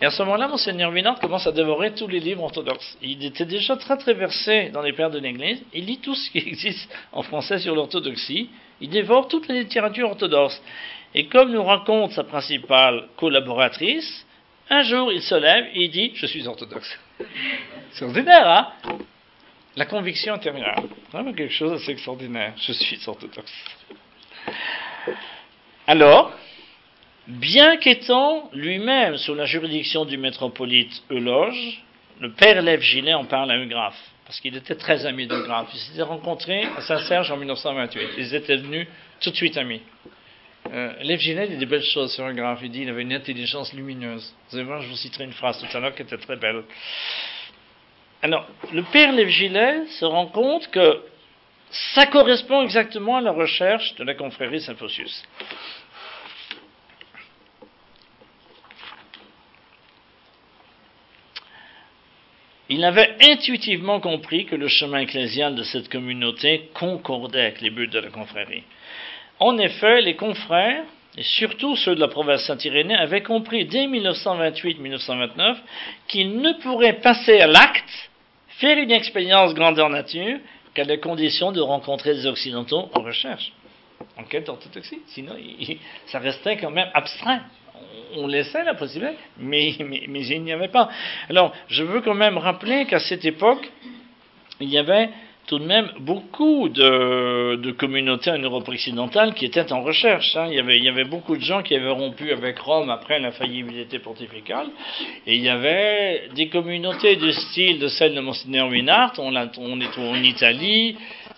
Et 0.00 0.04
à 0.04 0.10
ce 0.10 0.22
moment-là, 0.22 0.48
Monseigneur 0.48 0.90
Winard 0.90 1.20
commence 1.20 1.46
à 1.46 1.52
dévorer 1.52 1.94
tous 1.94 2.08
les 2.08 2.18
livres 2.18 2.42
orthodoxes. 2.42 2.98
Il 3.02 3.24
était 3.24 3.44
déjà 3.44 3.76
très 3.76 3.96
très 3.96 4.14
versé 4.14 4.70
dans 4.70 4.82
les 4.82 4.92
pères 4.92 5.10
de 5.10 5.18
l'Église, 5.18 5.62
il 5.72 5.86
lit 5.86 5.98
tout 5.98 6.14
ce 6.14 6.30
qui 6.30 6.38
existe 6.46 6.92
en 7.12 7.22
français 7.22 7.58
sur 7.58 7.74
l'orthodoxie, 7.74 8.50
il 8.80 8.90
dévore 8.90 9.28
toute 9.28 9.48
la 9.48 9.54
littérature 9.54 10.10
orthodoxe. 10.10 10.60
Et 11.14 11.26
comme 11.26 11.52
nous 11.52 11.62
raconte 11.62 12.12
sa 12.12 12.24
principale 12.24 13.08
collaboratrice, 13.16 14.26
un 14.70 14.82
jour 14.82 15.12
il 15.12 15.22
se 15.22 15.34
lève 15.34 15.66
et 15.74 15.84
il 15.84 15.90
dit 15.90 16.12
Je 16.14 16.26
suis 16.26 16.48
orthodoxe. 16.48 16.98
C'est 17.92 18.04
ordinaire, 18.04 18.48
hein? 18.48 18.98
La 19.76 19.86
conviction 19.86 20.34
intérieure. 20.34 20.82
Vraiment 21.12 21.32
quelque 21.32 21.52
chose 21.52 21.72
d'assez 21.72 21.92
extraordinaire. 21.92 22.54
Je 22.56 22.72
suis 22.72 23.00
orthodoxe. 23.06 23.52
Alors, 25.86 26.32
bien 27.26 27.76
qu'étant 27.76 28.50
lui-même 28.52 29.16
sous 29.16 29.34
la 29.34 29.46
juridiction 29.46 30.04
du 30.04 30.16
métropolite 30.16 31.02
Euloge, 31.10 31.82
le 32.20 32.32
père 32.32 32.62
Lev 32.62 32.80
Gillet 32.80 33.14
en 33.14 33.24
parle 33.24 33.50
à 33.50 33.58
Eugraphe, 33.58 33.98
parce 34.26 34.40
qu'il 34.40 34.56
était 34.56 34.76
très 34.76 35.06
ami 35.06 35.26
d'Eugraphe. 35.26 35.68
Ils 35.74 35.78
s'étaient 35.78 36.02
rencontrés 36.02 36.64
à 36.76 36.82
Saint-Serge 36.82 37.30
en 37.32 37.36
1928. 37.36 38.08
Ils 38.18 38.34
étaient 38.34 38.56
devenus 38.56 38.86
tout 39.20 39.30
de 39.30 39.36
suite 39.36 39.56
amis. 39.56 39.80
Euh, 40.72 40.92
Lev 41.02 41.18
Gillet 41.18 41.48
dit 41.48 41.56
des 41.56 41.66
belles 41.66 41.82
choses 41.82 42.14
sur 42.14 42.24
Eugraphe. 42.24 42.60
Il 42.62 42.70
dit 42.70 42.80
qu'il 42.80 42.88
avait 42.88 43.02
une 43.02 43.12
intelligence 43.12 43.72
lumineuse. 43.72 44.32
Vous 44.48 44.56
allez 44.56 44.66
voir, 44.66 44.80
je 44.82 44.88
vous 44.88 44.96
citerai 44.96 45.24
une 45.24 45.32
phrase 45.32 45.58
tout 45.58 45.76
à 45.76 45.80
l'heure 45.80 45.94
qui 45.94 46.02
était 46.02 46.18
très 46.18 46.36
belle. 46.36 46.62
Alors, 48.24 48.46
le 48.72 48.84
père 48.84 49.10
Lév 49.10 49.28
Gillet 49.30 49.86
se 49.98 50.04
rend 50.04 50.26
compte 50.26 50.70
que 50.70 51.02
ça 51.94 52.06
correspond 52.06 52.62
exactement 52.62 53.16
à 53.16 53.20
la 53.20 53.32
recherche 53.32 53.96
de 53.96 54.04
la 54.04 54.14
confrérie 54.14 54.60
Symphosius. 54.60 55.24
Il 62.68 62.84
avait 62.84 63.16
intuitivement 63.20 63.98
compris 63.98 64.46
que 64.46 64.54
le 64.54 64.68
chemin 64.68 65.00
ecclésial 65.00 65.56
de 65.56 65.64
cette 65.64 65.88
communauté 65.88 66.70
concordait 66.74 67.40
avec 67.40 67.60
les 67.60 67.70
buts 67.70 67.88
de 67.88 67.98
la 67.98 68.10
confrérie. 68.10 68.62
En 69.40 69.58
effet, 69.58 70.00
les 70.00 70.14
confrères, 70.14 70.84
et 71.18 71.24
surtout 71.24 71.74
ceux 71.74 71.96
de 71.96 72.00
la 72.00 72.08
province 72.08 72.46
Saint-Irénée, 72.46 72.94
avaient 72.94 73.24
compris 73.24 73.64
dès 73.64 73.88
1928-1929 73.88 75.56
qu'ils 76.06 76.38
ne 76.38 76.52
pourraient 76.62 77.00
passer 77.00 77.40
à 77.40 77.48
l'acte 77.48 78.10
faire 78.58 78.78
une 78.78 78.90
expérience 78.90 79.54
grandeur 79.54 79.88
nature 79.88 80.38
qu'à 80.74 80.84
la 80.84 80.96
condition 80.96 81.52
de 81.52 81.60
rencontrer 81.60 82.14
des 82.14 82.26
Occidentaux 82.26 82.90
en 82.94 83.02
recherche. 83.02 83.52
en 84.18 84.24
quête 84.24 84.46
d'orthodoxie. 84.46 85.00
Sinon, 85.08 85.34
ça 86.06 86.18
restait 86.18 86.56
quand 86.56 86.70
même 86.70 86.88
abstrait. 86.94 87.40
On 88.16 88.26
laissait 88.26 88.64
la 88.64 88.74
possibilité, 88.74 89.16
mais 89.38 89.70
il 89.70 90.42
n'y 90.42 90.52
avait 90.52 90.68
pas. 90.68 90.88
Alors, 91.30 91.52
je 91.68 91.82
veux 91.82 92.00
quand 92.00 92.14
même 92.14 92.36
rappeler 92.36 92.84
qu'à 92.86 93.00
cette 93.00 93.24
époque, 93.24 93.70
il 94.60 94.68
y 94.68 94.78
avait 94.78 95.08
tout 95.46 95.58
de 95.58 95.64
même 95.64 95.90
beaucoup 96.00 96.68
de, 96.68 97.72
communautés 97.72 98.30
en 98.30 98.38
Europe 98.38 98.68
occidentale 98.68 99.34
qui 99.34 99.44
étaient 99.44 99.72
en 99.72 99.82
recherche. 99.82 100.36
Hein. 100.36 100.48
Il, 100.50 100.84
y 100.84 100.88
avait, 100.88 101.04
beaucoup 101.04 101.36
de 101.36 101.42
gens 101.42 101.62
qui 101.62 101.74
avaient 101.74 101.90
rompu 101.90 102.30
avec 102.30 102.58
Rome 102.58 102.90
après 102.90 103.18
la 103.18 103.32
faillibilité 103.32 103.98
pontificale. 103.98 104.68
Et 105.26 105.36
il 105.36 105.42
y 105.42 105.48
avait 105.48 106.28
des 106.34 106.48
communautés 106.48 107.16
du 107.16 107.32
style 107.32 107.78
de 107.80 107.88
celle 107.88 108.14
de 108.14 108.20
Monseigneur 108.20 108.68
Winart. 108.68 109.14
On, 109.18 109.34
on 109.34 109.80
est 109.80 109.98
en 109.98 110.22
Italie, 110.22 110.96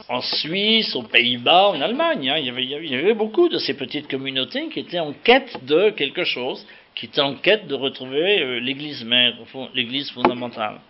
en 0.08 0.20
Suisse, 0.20 0.94
aux 0.94 1.02
Pays-Bas, 1.02 1.68
en 1.68 1.80
Allemagne. 1.80 2.28
Hein. 2.28 2.36
Il, 2.38 2.46
y 2.46 2.50
avait, 2.50 2.64
il, 2.64 2.90
y 2.90 2.94
avait, 2.94 3.14
beaucoup 3.14 3.48
de 3.48 3.58
ces 3.58 3.74
petites 3.74 4.08
communautés 4.08 4.68
qui 4.68 4.80
étaient 4.80 5.00
en 5.00 5.12
quête 5.12 5.64
de 5.64 5.90
quelque 5.90 6.24
chose, 6.24 6.66
qui 6.94 7.06
étaient 7.06 7.20
en 7.20 7.34
quête 7.34 7.66
de 7.66 7.74
retrouver 7.74 8.42
euh, 8.42 8.60
l'Église 8.60 9.04
mère, 9.04 9.34
l'Église 9.74 10.10
fondamentale. 10.10 10.80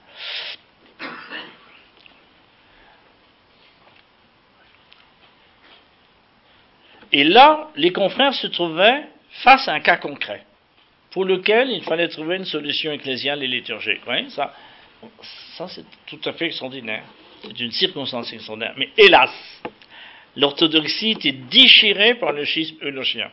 Et 7.15 7.23
là, 7.23 7.70
les 7.77 7.93
confrères 7.93 8.35
se 8.35 8.49
trouvaient 8.49 9.05
face 9.45 9.69
à 9.69 9.73
un 9.73 9.81
cas 9.81 9.99
concret, 9.99 10.43
pour 11.12 11.24
lequel 11.24 11.70
il 11.70 11.85
fallait 11.85 12.09
trouver 12.09 12.36
une 12.36 12.45
solution 12.45 12.91
ecclésiale 12.91 13.41
et 13.45 13.47
liturgique. 13.47 14.01
ça, 14.31 14.53
ça 15.57 15.69
c'est 15.69 15.85
tout 16.07 16.19
à 16.24 16.32
fait 16.32 16.47
extraordinaire. 16.47 17.05
C'est 17.43 17.61
une 17.61 17.70
circonstance 17.70 18.32
extraordinaire. 18.32 18.74
Mais 18.77 18.89
hélas, 18.99 19.31
l'orthodoxie 20.35 21.12
était 21.12 21.31
déchirée 21.32 22.15
par 22.15 22.32
le 22.32 22.45
schisme 22.45 22.77
eulogien. 22.82 23.31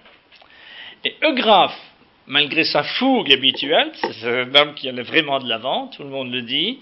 Et 1.03 1.15
Eugraphe, 1.23 1.79
malgré 2.27 2.63
sa 2.65 2.83
fougue 2.83 3.33
habituelle, 3.33 3.91
c'est 3.95 4.27
un 4.27 4.53
homme 4.53 4.75
qui 4.75 4.89
allait 4.89 5.01
vraiment 5.01 5.39
de 5.39 5.49
l'avant, 5.49 5.87
tout 5.87 6.03
le 6.03 6.09
monde 6.09 6.31
le 6.31 6.43
dit, 6.43 6.77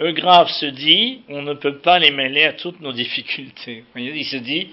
Eugraphe 0.00 0.52
se 0.52 0.66
dit, 0.66 1.20
on 1.28 1.42
ne 1.42 1.52
peut 1.52 1.80
pas 1.80 1.98
les 1.98 2.12
mêler 2.12 2.44
à 2.44 2.54
toutes 2.54 2.80
nos 2.80 2.92
difficultés. 2.92 3.84
Il 3.94 4.24
se 4.24 4.36
dit, 4.36 4.68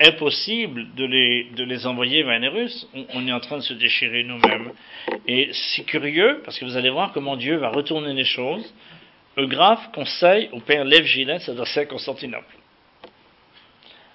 impossible 0.00 0.94
de 0.94 1.04
les, 1.04 1.44
de 1.56 1.64
les 1.64 1.86
envoyer 1.86 2.22
vers 2.22 2.38
les 2.38 2.48
Russes. 2.48 2.86
On, 3.14 3.26
est 3.26 3.32
en 3.32 3.40
train 3.40 3.56
de 3.56 3.62
se 3.62 3.74
déchirer 3.74 4.24
nous-mêmes. 4.24 4.72
Et 5.26 5.50
c'est 5.52 5.84
curieux, 5.84 6.42
parce 6.44 6.58
que 6.58 6.64
vous 6.64 6.76
allez 6.76 6.90
voir 6.90 7.12
comment 7.12 7.36
Dieu 7.36 7.56
va 7.56 7.70
retourner 7.70 8.12
les 8.12 8.24
choses. 8.24 8.72
Eugraphe 9.38 9.90
conseille 9.92 10.48
au 10.52 10.60
père 10.60 10.84
Lev 10.84 11.04
de 11.04 11.38
s'adresser 11.38 11.80
à 11.80 11.86
Constantinople. 11.86 12.54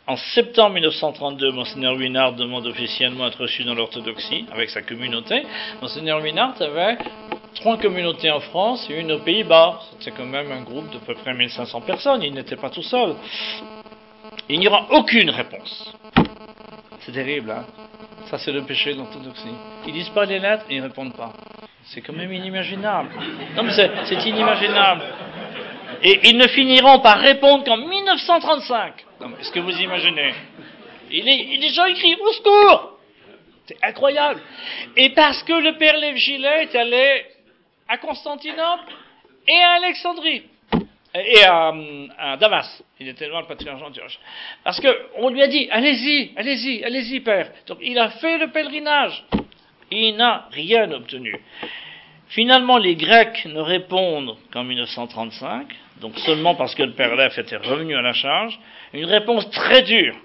En 0.08 0.18
septembre 0.18 0.74
1932, 0.74 1.52
Monseigneur 1.52 1.96
Winard 1.96 2.34
demande 2.34 2.66
officiellement 2.66 3.26
à 3.26 3.28
être 3.28 3.42
reçu 3.42 3.64
dans 3.64 3.76
l'orthodoxie 3.76 4.46
avec 4.52 4.70
sa 4.70 4.82
communauté. 4.82 5.44
Monseigneur 5.80 6.22
Winard 6.22 6.60
avait 6.60 6.98
trois 7.56 7.78
communautés 7.78 8.32
en 8.32 8.40
France 8.40 8.88
et 8.90 9.00
une 9.00 9.12
aux 9.12 9.20
Pays-Bas. 9.20 9.80
C'était 10.00 10.12
quand 10.18 10.26
même 10.26 10.52
un 10.52 10.64
groupe 10.64 10.92
de 10.92 10.98
peu 10.98 11.14
près 11.14 11.34
1500 11.34 11.82
personnes. 11.82 12.24
Il 12.24 12.34
n'était 12.34 12.56
pas 12.56 12.72
tout 12.72 12.82
seul. 12.82 13.16
Il 14.50 14.60
n'y 14.60 14.68
aura 14.68 14.88
aucune 14.92 15.30
réponse. 15.30 15.94
C'est 17.02 17.12
terrible, 17.12 17.52
hein 17.52 17.66
Ça, 18.30 18.38
c'est 18.38 18.52
le 18.52 18.64
péché 18.64 18.94
de 18.94 19.00
l'orthodoxie. 19.00 19.56
Ils 19.88 19.94
disent 19.94 20.10
pas 20.10 20.26
les 20.26 20.40
lettres 20.40 20.66
et 20.70 20.76
ils 20.76 20.82
répondent 20.82 21.16
pas. 21.16 21.34
C'est 21.86 22.02
quand 22.02 22.14
même 22.14 22.32
inimaginable. 22.32 23.10
Non, 23.56 23.64
mais 23.64 23.74
c'est 23.74 24.26
inimaginable. 24.26 25.04
Et 26.04 26.30
ils 26.30 26.38
ne 26.38 26.48
finiront 26.48 27.00
par 27.00 27.20
répondre 27.20 27.64
qu'en 27.64 27.78
1935. 27.78 28.94
Est-ce 29.40 29.52
que 29.52 29.60
vous 29.60 29.78
imaginez? 29.80 30.34
Et 31.12 31.22
les, 31.22 31.70
gens 31.70 31.86
écrivent 31.86 32.22
au 32.22 32.32
secours 32.32 32.98
C'est 33.68 33.78
incroyable. 33.84 34.42
Et 34.96 35.10
parce 35.10 35.44
que 35.44 35.54
le 35.54 35.78
père 35.78 35.98
Lév 35.98 36.16
Gilet 36.16 36.64
est 36.64 36.76
allé 36.76 37.26
à 37.88 37.98
Constantinople 37.98 38.94
et 39.48 39.60
à 39.60 39.72
Alexandrie 39.74 40.44
et 41.14 41.44
à, 41.44 42.38
Damas. 42.38 42.84
Il 43.00 43.08
était 43.08 43.28
loin 43.28 43.42
le 43.42 43.48
patriarche 43.48 43.82
Antioche. 43.82 44.20
Parce 44.64 44.80
qu'on 44.80 45.30
lui 45.30 45.42
a 45.42 45.48
dit, 45.48 45.68
allez-y, 45.72 46.32
allez-y, 46.38 46.84
allez-y, 46.84 47.20
père. 47.20 47.52
Donc 47.68 47.80
il 47.82 47.98
a 48.00 48.10
fait 48.10 48.38
le 48.38 48.52
pèlerinage. 48.52 49.24
Il 49.92 50.16
n'a 50.16 50.48
rien 50.52 50.90
obtenu. 50.92 51.36
Finalement, 52.30 52.78
les 52.78 52.96
Grecs 52.96 53.46
ne 53.46 53.60
répondent 53.60 54.38
qu'en 54.54 54.64
1935, 54.64 55.68
donc 56.00 56.18
seulement 56.20 56.56
parce 56.56 56.76
que 56.76 56.84
le 56.84 56.94
père 56.94 57.14
Lef 57.16 57.38
était 57.38 57.58
revenu 57.58 57.96
à 57.96 58.02
la 58.02 58.14
charge. 58.14 58.58
Une 58.94 59.06
réponse 59.06 59.50
très 59.52 59.82
dure. 59.82 60.16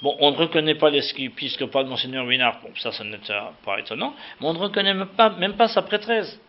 Bon, 0.00 0.16
on 0.20 0.30
ne 0.30 0.36
reconnaît 0.36 0.76
pas 0.76 0.90
l'épiscopat 0.90 1.84
de 1.84 1.88
Monseigneur 1.88 2.24
Winard, 2.24 2.60
bon, 2.62 2.70
ça, 2.76 2.92
ça 2.92 3.02
n'était 3.02 3.34
pas 3.64 3.80
étonnant, 3.80 4.14
mais 4.40 4.46
on 4.46 4.54
ne 4.54 4.58
reconnaît 4.58 4.94
même 4.94 5.08
pas, 5.08 5.30
même 5.30 5.54
pas 5.54 5.66
sa 5.68 5.82
prêtresse. 5.82 6.40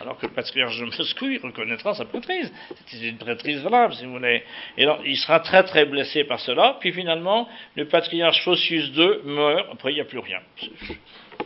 Alors 0.00 0.18
que 0.18 0.26
le 0.26 0.32
patriarche 0.32 0.78
de 0.78 0.84
Moscou, 0.84 1.26
il 1.26 1.38
reconnaîtra 1.38 1.94
sa 1.94 2.04
prêtrise. 2.04 2.52
C'est 2.86 3.00
une 3.00 3.16
prêtrise 3.16 3.60
valable, 3.60 3.94
si 3.94 4.04
vous 4.04 4.12
voulez. 4.12 4.42
Et 4.76 4.82
alors, 4.82 5.00
il 5.04 5.16
sera 5.16 5.40
très 5.40 5.62
très 5.62 5.84
blessé 5.84 6.24
par 6.24 6.40
cela. 6.40 6.76
Puis 6.80 6.92
finalement, 6.92 7.48
le 7.76 7.86
patriarche 7.86 8.42
Phocius 8.42 8.90
II 8.96 9.22
meurt. 9.24 9.68
Après, 9.72 9.92
il 9.92 9.94
n'y 9.94 10.00
a 10.00 10.04
plus 10.04 10.18
rien. 10.18 10.40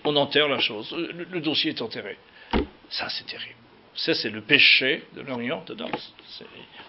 On 0.04 0.16
enterre 0.16 0.48
la 0.48 0.60
chose. 0.60 0.94
Le, 0.96 1.40
dossier 1.40 1.72
est 1.72 1.82
enterré. 1.82 2.16
Ça, 2.88 3.08
c'est 3.10 3.26
terrible. 3.26 3.54
Ça, 3.94 4.14
c'est 4.14 4.30
le 4.30 4.40
péché 4.40 5.04
de 5.14 5.20
l'Orient. 5.20 5.64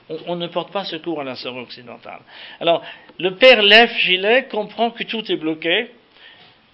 On, 0.09 0.17
on, 0.27 0.35
ne 0.37 0.47
porte 0.47 0.71
pas 0.71 0.85
secours 0.85 1.19
à 1.19 1.23
la 1.23 1.35
sœur 1.35 1.55
occidentale. 1.55 2.21
Alors, 2.61 2.83
le 3.17 3.35
père 3.35 3.61
Lev 3.61 3.91
Gilet 3.99 4.47
comprend 4.49 4.91
que 4.91 5.03
tout 5.03 5.29
est 5.29 5.37
bloqué. 5.37 5.91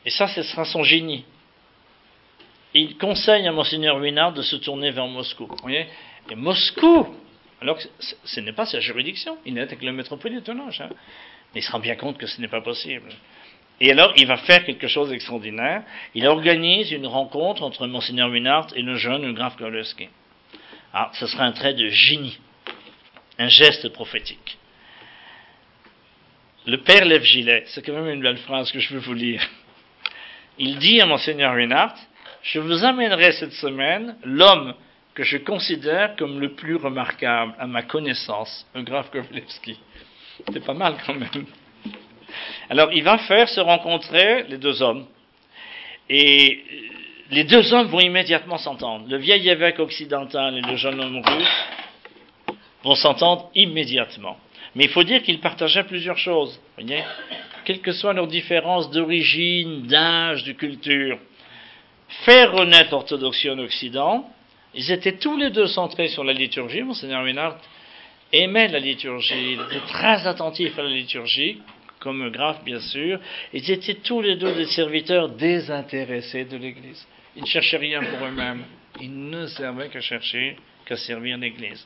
Et 0.05 0.11
ça, 0.11 0.27
ce 0.27 0.43
sera 0.43 0.65
son 0.65 0.83
génie 0.83 1.25
il 2.81 2.97
conseille 2.97 3.47
à 3.47 3.51
Monseigneur 3.51 3.97
Winard 3.97 4.33
de 4.33 4.41
se 4.41 4.57
tourner 4.57 4.91
vers 4.91 5.07
Moscou. 5.07 5.47
Vous 5.47 5.55
voyez? 5.61 5.87
Et 6.29 6.35
Moscou, 6.35 7.07
alors 7.61 7.77
que 7.77 7.83
ce 8.23 8.39
n'est 8.41 8.53
pas 8.53 8.65
sa 8.65 8.79
juridiction, 8.79 9.37
il 9.45 9.53
n'est 9.53 9.61
avec 9.61 9.81
le 9.81 9.91
métropolite 9.91 10.49
hein. 10.49 10.89
Mais 11.53 11.61
il 11.61 11.63
se 11.63 11.71
rend 11.71 11.79
bien 11.79 11.95
compte 11.95 12.17
que 12.17 12.27
ce 12.27 12.41
n'est 12.41 12.49
pas 12.49 12.61
possible. 12.61 13.09
Et 13.79 13.91
alors, 13.91 14.13
il 14.15 14.25
va 14.25 14.37
faire 14.37 14.65
quelque 14.65 14.87
chose 14.87 15.09
d'extraordinaire. 15.09 15.83
Il 16.13 16.25
organise 16.27 16.91
une 16.91 17.07
rencontre 17.07 17.63
entre 17.63 17.87
Monseigneur 17.87 18.29
Winard 18.29 18.67
et 18.75 18.81
le 18.81 18.95
jeune 18.95 19.33
Graf 19.33 19.57
Gorlewski. 19.57 20.07
Alors, 20.93 21.13
ce 21.15 21.27
sera 21.27 21.43
un 21.43 21.51
trait 21.51 21.73
de 21.73 21.89
génie, 21.89 22.39
un 23.37 23.47
geste 23.47 23.89
prophétique. 23.89 24.57
Le 26.65 26.77
père 26.77 27.05
lève 27.05 27.23
gilet, 27.23 27.63
c'est 27.67 27.85
quand 27.85 27.93
même 27.93 28.09
une 28.09 28.21
belle 28.21 28.37
phrase 28.37 28.71
que 28.71 28.79
je 28.79 28.93
veux 28.93 28.99
vous 28.99 29.13
lire. 29.13 29.45
Il 30.57 30.77
dit 30.77 30.99
à 31.01 31.05
Monseigneur 31.05 31.53
Winard, 31.53 31.95
je 32.45 32.59
vous 32.59 32.83
amènerai 32.83 33.31
cette 33.33 33.53
semaine 33.53 34.15
l'homme 34.23 34.75
que 35.15 35.23
je 35.23 35.37
considère 35.37 36.15
comme 36.15 36.39
le 36.39 36.53
plus 36.53 36.75
remarquable 36.75 37.55
à 37.57 37.65
ma 37.65 37.81
connaissance, 37.81 38.67
un 38.75 38.83
grave 38.83 39.09
Kovalevski. 39.09 39.79
C'est 40.53 40.63
pas 40.63 40.73
mal 40.75 40.95
quand 41.05 41.15
même. 41.15 41.45
Alors 42.69 42.93
il 42.93 43.03
va 43.03 43.17
faire 43.17 43.49
se 43.49 43.59
rencontrer 43.59 44.43
les 44.43 44.57
deux 44.57 44.83
hommes. 44.83 45.07
Et 46.07 46.63
les 47.31 47.45
deux 47.45 47.73
hommes 47.73 47.87
vont 47.87 47.99
immédiatement 47.99 48.59
s'entendre. 48.59 49.07
Le 49.09 49.17
vieil 49.17 49.49
évêque 49.49 49.79
occidental 49.79 50.55
et 50.55 50.61
le 50.61 50.75
jeune 50.75 51.01
homme 51.01 51.21
russe 51.25 51.65
vont 52.83 52.95
s'entendre 52.95 53.49
immédiatement. 53.55 54.37
Mais 54.75 54.83
il 54.83 54.89
faut 54.89 55.03
dire 55.03 55.23
qu'ils 55.23 55.39
partageaient 55.39 55.85
plusieurs 55.85 56.19
choses. 56.19 56.59
Voyez 56.77 57.01
Quelles 57.63 57.81
que 57.81 57.93
soient 57.93 58.13
leurs 58.13 58.27
différences 58.27 58.91
d'origine, 58.91 59.87
d'âge, 59.87 60.43
de 60.43 60.51
culture 60.51 61.17
faire 62.07 62.53
renaître 62.53 62.91
l'orthodoxie 62.91 63.49
en 63.49 63.59
Occident. 63.59 64.29
Ils 64.73 64.91
étaient 64.91 65.17
tous 65.17 65.37
les 65.37 65.49
deux 65.49 65.67
centrés 65.67 66.09
sur 66.09 66.23
la 66.23 66.33
liturgie. 66.33 66.81
Monseigneur 66.81 67.23
Ménard 67.23 67.57
aimait 68.33 68.67
la 68.67 68.79
liturgie, 68.79 69.53
il 69.53 69.61
était 69.61 69.85
très 69.87 70.27
attentif 70.27 70.77
à 70.77 70.83
la 70.83 70.89
liturgie, 70.89 71.61
comme 71.99 72.29
grave 72.29 72.63
bien 72.63 72.79
sûr. 72.79 73.19
Ils 73.53 73.69
étaient 73.71 73.95
tous 73.95 74.21
les 74.21 74.35
deux 74.35 74.53
des 74.53 74.65
serviteurs 74.65 75.29
désintéressés 75.29 76.45
de 76.45 76.57
l'Église. 76.57 77.07
Ils 77.35 77.43
ne 77.43 77.47
cherchaient 77.47 77.77
rien 77.77 78.01
pour 78.01 78.27
eux-mêmes. 78.27 78.63
Ils 79.01 79.29
ne 79.29 79.47
servaient 79.47 79.89
qu'à 79.89 80.01
chercher, 80.01 80.55
qu'à 80.85 80.95
servir 80.95 81.37
l'Église. 81.37 81.85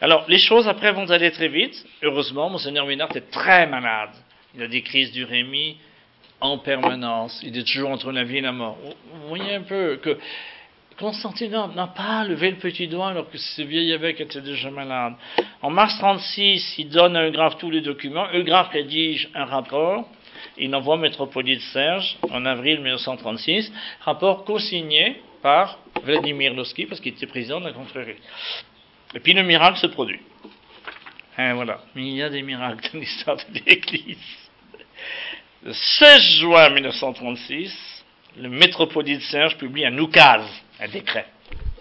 Alors, 0.00 0.24
les 0.28 0.38
choses 0.38 0.68
après 0.68 0.92
vont 0.92 1.10
aller 1.10 1.30
très 1.30 1.48
vite. 1.48 1.86
Heureusement, 2.02 2.50
Monseigneur 2.50 2.86
Ménard 2.86 3.16
est 3.16 3.30
très 3.30 3.66
malade. 3.66 4.10
Il 4.54 4.62
a 4.62 4.68
des 4.68 4.82
crises 4.82 5.12
du 5.12 5.24
rémi, 5.24 5.76
en 6.40 6.58
permanence. 6.58 7.40
Il 7.42 7.56
est 7.56 7.64
toujours 7.64 7.90
entre 7.90 8.12
la 8.12 8.24
vie 8.24 8.38
et 8.38 8.42
la 8.42 8.52
mort. 8.52 8.76
Vous 8.82 9.28
voyez 9.28 9.54
un 9.54 9.62
peu 9.62 9.96
que 10.02 10.18
Constantinople 10.98 11.74
n'a 11.74 11.88
pas 11.88 12.24
levé 12.24 12.50
le 12.50 12.56
petit 12.56 12.86
doigt 12.86 13.08
alors 13.08 13.28
que 13.28 13.38
ce 13.38 13.62
vieil 13.62 13.90
évêque 13.90 14.20
était 14.20 14.40
déjà 14.40 14.70
malade. 14.70 15.14
En 15.60 15.70
mars 15.70 15.98
36, 15.98 16.76
il 16.78 16.88
donne 16.88 17.16
à 17.16 17.26
Eugraphe 17.26 17.58
tous 17.58 17.70
les 17.70 17.80
documents. 17.80 18.26
Eugraphe 18.32 18.68
rédige 18.68 19.28
un 19.34 19.44
rapport. 19.44 20.08
Il 20.56 20.74
envoie 20.74 20.96
Métropolite 20.96 21.62
Serge 21.72 22.16
en 22.30 22.44
avril 22.44 22.80
1936, 22.80 23.72
rapport 24.02 24.44
co-signé 24.44 25.20
par 25.42 25.78
Vladimir 26.04 26.54
Losky 26.54 26.86
parce 26.86 27.00
qu'il 27.00 27.12
était 27.12 27.26
président 27.26 27.60
de 27.60 27.66
la 27.66 27.72
confrérie. 27.72 28.16
Et 29.14 29.20
puis 29.20 29.32
le 29.32 29.42
miracle 29.42 29.78
se 29.78 29.86
produit. 29.88 30.20
Et 31.38 31.52
voilà. 31.52 31.80
Mais 31.94 32.02
il 32.02 32.16
y 32.16 32.22
a 32.22 32.30
des 32.30 32.42
miracles 32.42 32.88
dans 32.92 33.00
l'histoire 33.00 33.36
de 33.36 33.60
l'Église. 33.66 34.18
Le 35.64 35.72
16 35.72 36.20
juin 36.40 36.68
1936, 36.68 38.04
le 38.36 38.50
métropolite 38.50 39.22
Serge 39.22 39.56
publie 39.56 39.86
un 39.86 39.96
oukase, 39.96 40.46
un 40.78 40.88
décret, 40.88 41.24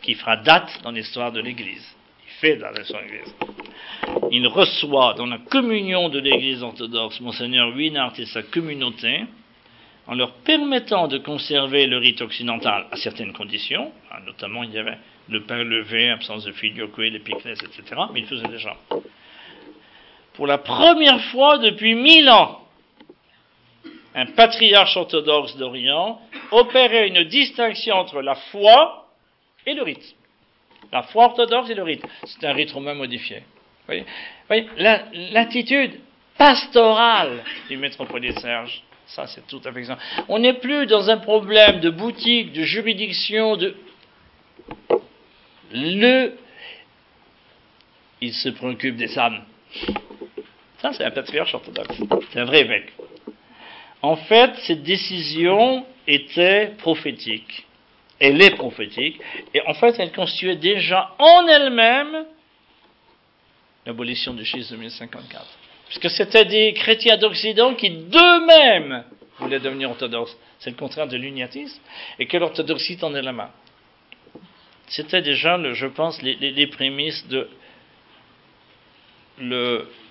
qui 0.02 0.14
fera 0.14 0.38
date 0.38 0.80
dans 0.84 0.92
l'histoire 0.92 1.34
de 1.34 1.42
l'Église. 1.42 1.86
Il 2.26 2.32
fait 2.40 2.56
dans 2.56 2.70
l'histoire 2.70 3.02
de 3.02 3.10
l'Église. 3.10 3.36
Il 4.32 4.48
reçoit 4.48 5.16
dans 5.16 5.26
la 5.26 5.38
communion 5.38 6.08
de 6.08 6.20
l'Église 6.20 6.64
orthodoxe 6.64 7.20
Monseigneur 7.20 7.76
Winart 7.76 8.14
et 8.20 8.26
sa 8.26 8.42
communauté, 8.42 9.26
en 10.08 10.16
leur 10.16 10.32
permettant 10.32 11.10
de 11.10 11.18
conserver 11.18 11.86
le 11.86 11.98
rite 11.98 12.22
occidental 12.22 12.86
à 12.90 12.96
certaines 12.96 13.34
conditions, 13.34 13.92
hein, 14.14 14.20
notamment 14.26 14.64
il 14.64 14.72
y 14.72 14.78
avait 14.78 14.98
le 15.28 15.42
pain 15.42 15.62
levé, 15.62 16.10
absence 16.10 16.46
de 16.46 16.54
filioque, 16.54 16.98
les 17.00 17.20
piclès, 17.20 17.60
etc., 17.62 18.02
mais 18.14 18.22
il 18.22 18.28
faisait 18.28 18.48
déjà. 18.48 18.78
Pour 20.36 20.48
la 20.48 20.58
première 20.58 21.20
fois 21.32 21.58
depuis 21.58 21.96
mille 21.96 22.30
ans, 22.30 22.63
un 24.16 24.26
patriarche 24.28 24.96
orthodoxe 24.96 25.56
d'Orient 25.58 26.22
opérait 26.52 27.08
une 27.08 27.24
distinction 27.24 27.96
entre 27.96 28.22
la 28.22 28.36
foi 28.36 29.08
et 29.66 29.74
le 29.74 29.84
rite. 29.84 30.16
La 30.92 31.04
foi 31.04 31.26
orthodoxe 31.26 31.70
et 31.70 31.76
le 31.76 31.84
rite. 31.84 32.06
C'est 32.26 32.46
un 32.46 32.54
rite 32.54 32.72
romain 32.72 32.94
modifié. 32.94 33.44
Vous 33.88 33.96
voyez, 34.48 34.68
l'attitude 35.32 36.00
pastorale 36.38 37.44
du 37.70 37.78
métropolite 37.78 38.40
Serge, 38.40 38.82
ça 39.08 39.28
c'est 39.28 39.46
tout 39.48 39.62
à 39.66 39.72
fait. 39.72 39.86
On 40.30 40.40
n'est 40.40 40.54
plus 40.54 40.86
dans 40.86 41.10
un 41.10 41.18
problème 41.18 41.80
de 41.80 41.90
boutique, 41.90 42.54
de 42.54 42.64
juridiction, 42.64 43.58
de... 43.58 43.76
Le... 45.72 46.34
Il 48.22 48.34
se 48.34 48.50
préoccupe 48.50 48.96
des 48.96 49.18
âmes. 49.18 49.44
Ça 50.82 50.94
c'est 50.94 51.04
un 51.04 51.12
patriarche 51.12 51.54
orthodoxe. 51.54 51.96
C'est 52.32 52.40
un 52.40 52.46
vrai 52.46 52.62
évêque. 52.62 52.94
En 54.04 54.18
fait, 54.18 54.52
cette 54.68 54.84
décision 54.84 55.86
était 56.06 56.74
prophétique. 56.78 57.66
Elle 58.20 58.42
est 58.42 58.56
prophétique. 58.56 59.20
Et 59.54 59.62
en 59.66 59.74
fait, 59.74 59.96
elle 59.98 60.12
constituait 60.12 60.58
déjà 60.58 61.16
en 61.18 61.48
elle-même 61.48 62.26
l'abolition 63.86 64.34
du 64.34 64.44
schisme 64.44 64.76
de 64.76 64.82
1054. 64.82 65.46
Puisque 65.88 66.10
c'était 66.10 66.46
des 66.46 66.74
chrétiens 66.74 67.18
d'Occident 67.18 67.76
qui 67.76 67.90
d'eux-mêmes 67.90 69.06
voulaient 69.40 69.62
devenir 69.62 69.90
orthodoxes. 69.92 70.38
C'est 70.60 70.70
le 70.70 70.76
contraire 70.76 71.08
de 71.08 71.16
l'uniatisme. 71.16 71.82
Et 72.20 72.28
que 72.28 72.36
l'orthodoxie 72.36 72.98
tendait 72.98 73.22
la 73.22 73.32
main. 73.32 73.52
C'était 74.88 75.22
déjà, 75.22 75.58
je 75.74 75.88
pense, 75.88 76.22
les, 76.22 76.68
prémices 76.68 77.26
de 77.28 77.48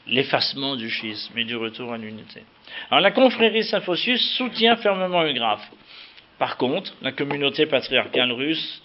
l'effacement 0.07 0.77
du 0.77 0.89
schisme 0.89 1.37
et 1.37 1.45
du 1.45 1.57
retour 1.57 1.93
à 1.93 1.99
l'unité. 1.99 2.43
Alors 2.91 3.01
la 3.01 3.11
confrérie 3.11 3.65
Saint-Phosius 3.65 4.37
soutient 4.37 4.77
fermement 4.77 5.31
graphe. 5.33 5.69
Par 6.39 6.57
contre, 6.57 6.93
la 7.03 7.13
communauté 7.13 7.67
patriarcale 7.67 8.33
russe, 8.33 8.83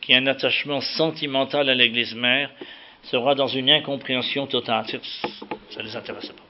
qui 0.00 0.14
a 0.14 0.18
un 0.18 0.26
attachement 0.26 0.80
sentimental 0.80 1.68
à 1.68 1.74
l'Église 1.74 2.14
mère, 2.14 2.50
sera 3.04 3.34
dans 3.34 3.48
une 3.48 3.70
incompréhension 3.70 4.46
totale. 4.46 4.86
Ça 5.70 5.80
ne 5.80 5.84
les 5.84 5.96
intéresse 5.96 6.28
pas. 6.28 6.42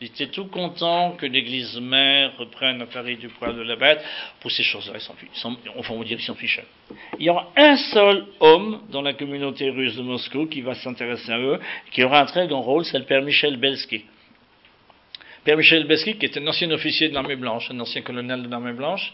Ils 0.00 0.06
étaient 0.06 0.28
tout 0.28 0.46
contents 0.46 1.12
que 1.12 1.26
l'Église 1.26 1.78
mère 1.78 2.34
reprenne 2.38 2.86
Paris 2.86 3.18
du 3.18 3.28
poil 3.28 3.54
de 3.54 3.60
la 3.60 3.76
bête. 3.76 4.02
Pour 4.40 4.50
ces 4.50 4.62
choses-là, 4.62 4.94
ils 4.94 5.00
s'en 5.02 5.12
fichent. 5.12 5.28
Enfin, 5.76 5.94
on 5.94 6.02
qu'ils 6.02 6.20
s'en 6.22 6.34
fichent. 6.34 6.62
Il 7.18 7.26
y 7.26 7.28
aura 7.28 7.50
un 7.54 7.76
seul 7.76 8.24
homme 8.40 8.80
dans 8.90 9.02
la 9.02 9.12
communauté 9.12 9.68
russe 9.68 9.96
de 9.96 10.02
Moscou 10.02 10.46
qui 10.46 10.62
va 10.62 10.74
s'intéresser 10.74 11.30
à 11.30 11.38
eux, 11.38 11.60
qui 11.90 12.02
aura 12.02 12.22
un 12.22 12.24
très 12.24 12.48
grand 12.48 12.62
rôle, 12.62 12.86
c'est 12.86 12.98
le 12.98 13.04
père 13.04 13.20
Michel 13.20 13.58
Belsky. 13.58 14.06
Père 15.44 15.56
Michel 15.56 15.86
Belsky, 15.86 16.16
qui 16.16 16.26
était 16.26 16.40
un 16.40 16.46
ancien 16.46 16.70
officier 16.70 17.08
de 17.08 17.14
l'armée 17.14 17.36
blanche, 17.36 17.70
un 17.70 17.80
ancien 17.80 18.02
colonel 18.02 18.42
de 18.42 18.48
l'armée 18.48 18.72
blanche, 18.72 19.12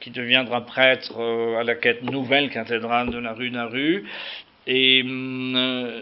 qui 0.00 0.10
deviendra 0.10 0.64
prêtre 0.66 1.18
euh, 1.18 1.58
à 1.58 1.64
la 1.64 1.74
quête 1.74 2.02
nouvelle 2.02 2.50
cathédrale 2.50 3.10
de 3.10 3.18
la 3.18 3.32
rue 3.32 3.50
Naru. 3.50 4.04
Et 4.66 5.02
hum, 5.02 5.54
euh, 5.56 6.00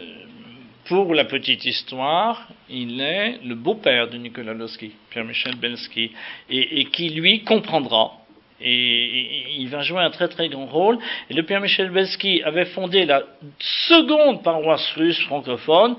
pour 0.87 1.13
la 1.13 1.25
petite 1.25 1.65
histoire, 1.65 2.47
il 2.69 3.01
est 3.01 3.39
le 3.43 3.55
beau-père 3.55 4.09
de 4.09 4.17
Nicolas 4.17 4.53
Losky, 4.53 4.91
Pierre-Michel 5.09 5.55
Belsky, 5.55 6.11
et, 6.49 6.85
qui 6.85 7.09
lui 7.09 7.43
comprendra. 7.43 8.13
Et, 8.61 9.57
il 9.57 9.67
va 9.69 9.81
jouer 9.81 10.01
un 10.01 10.09
très 10.09 10.29
très 10.29 10.47
grand 10.49 10.65
rôle. 10.65 10.97
Et 11.29 11.33
le 11.33 11.43
Père 11.43 11.61
Michel 11.61 11.89
Belsky 11.91 12.41
avait 12.43 12.65
fondé 12.65 13.05
la 13.05 13.23
seconde 13.59 14.43
paroisse 14.43 14.89
russe 14.95 15.19
francophone, 15.25 15.95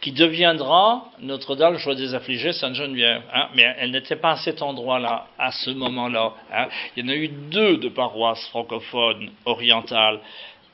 qui 0.00 0.12
deviendra 0.12 1.04
Notre-Dame, 1.20 1.76
Joie 1.76 1.94
des 1.94 2.14
Affligés, 2.14 2.52
Sainte-Geneviève. 2.52 3.22
Hein. 3.32 3.48
mais 3.54 3.74
elle 3.78 3.90
n'était 3.90 4.16
pas 4.16 4.32
à 4.32 4.36
cet 4.36 4.60
endroit-là, 4.60 5.26
à 5.38 5.50
ce 5.50 5.70
moment-là. 5.70 6.34
Hein. 6.52 6.68
Il 6.96 7.04
y 7.04 7.06
en 7.06 7.10
a 7.10 7.16
eu 7.16 7.28
deux 7.28 7.78
de 7.78 7.88
paroisses 7.88 8.46
francophones 8.48 9.30
orientales, 9.46 10.20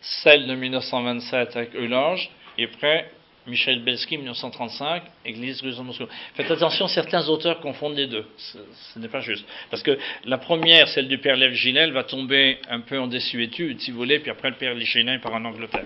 celle 0.01 0.47
de 0.47 0.55
1927 0.55 1.57
avec 1.57 1.75
Eulange, 1.77 2.29
et 2.59 2.65
après 2.65 3.11
Michel 3.51 3.81
Belsky, 3.81 4.17
1935, 4.17 5.03
Église 5.27 5.61
de 5.61 5.83
Moscou. 5.83 6.05
Faites 6.35 6.51
attention, 6.51 6.89
certains 6.89 7.29
auteurs 7.29 7.61
confondent 7.61 7.97
les 7.97 8.07
deux. 8.07 8.25
Ce, 8.37 8.99
n'est 8.99 9.09
pas 9.09 9.21
juste. 9.21 9.45
Parce 9.71 9.83
que 9.83 9.99
la 10.25 10.39
première, 10.39 10.89
celle 10.89 11.09
du 11.09 11.19
père 11.19 11.37
Lev 11.37 11.53
Gilel, 11.53 11.93
va 11.93 12.05
tomber 12.05 12.59
un 12.69 12.81
peu 12.81 12.99
en 12.99 13.09
désuétude, 13.09 13.81
si 13.81 13.91
vous 13.91 13.99
voulez, 13.99 14.21
puis 14.21 14.31
après 14.31 14.51
le 14.51 14.57
père 14.57 14.75
Lichinin 14.75 15.19
part 15.19 15.35
en 15.35 15.45
Angleterre. 15.45 15.85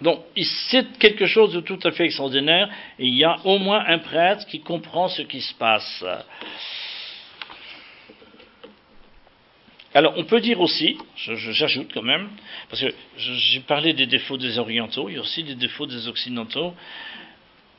Donc, 0.00 0.20
c'est 0.36 0.98
quelque 0.98 1.26
chose 1.26 1.52
de 1.52 1.60
tout 1.60 1.78
à 1.84 1.92
fait 1.92 2.04
extraordinaire, 2.04 2.68
et 2.98 3.06
il 3.06 3.14
y 3.14 3.24
a 3.24 3.36
au 3.44 3.58
moins 3.58 3.84
un 3.86 3.98
prêtre 3.98 4.46
qui 4.46 4.60
comprend 4.60 5.08
ce 5.08 5.22
qui 5.22 5.40
se 5.40 5.54
passe. 5.54 6.04
Alors, 9.96 10.12
on 10.18 10.24
peut 10.24 10.42
dire 10.42 10.60
aussi, 10.60 10.98
j'ajoute 11.16 11.90
quand 11.94 12.02
même, 12.02 12.28
parce 12.68 12.82
que 12.82 12.92
j'ai 13.16 13.60
parlé 13.60 13.94
des 13.94 14.04
défauts 14.04 14.36
des 14.36 14.58
orientaux, 14.58 15.08
il 15.08 15.14
y 15.14 15.16
a 15.16 15.22
aussi 15.22 15.42
des 15.42 15.54
défauts 15.54 15.86
des 15.86 16.06
occidentaux. 16.06 16.74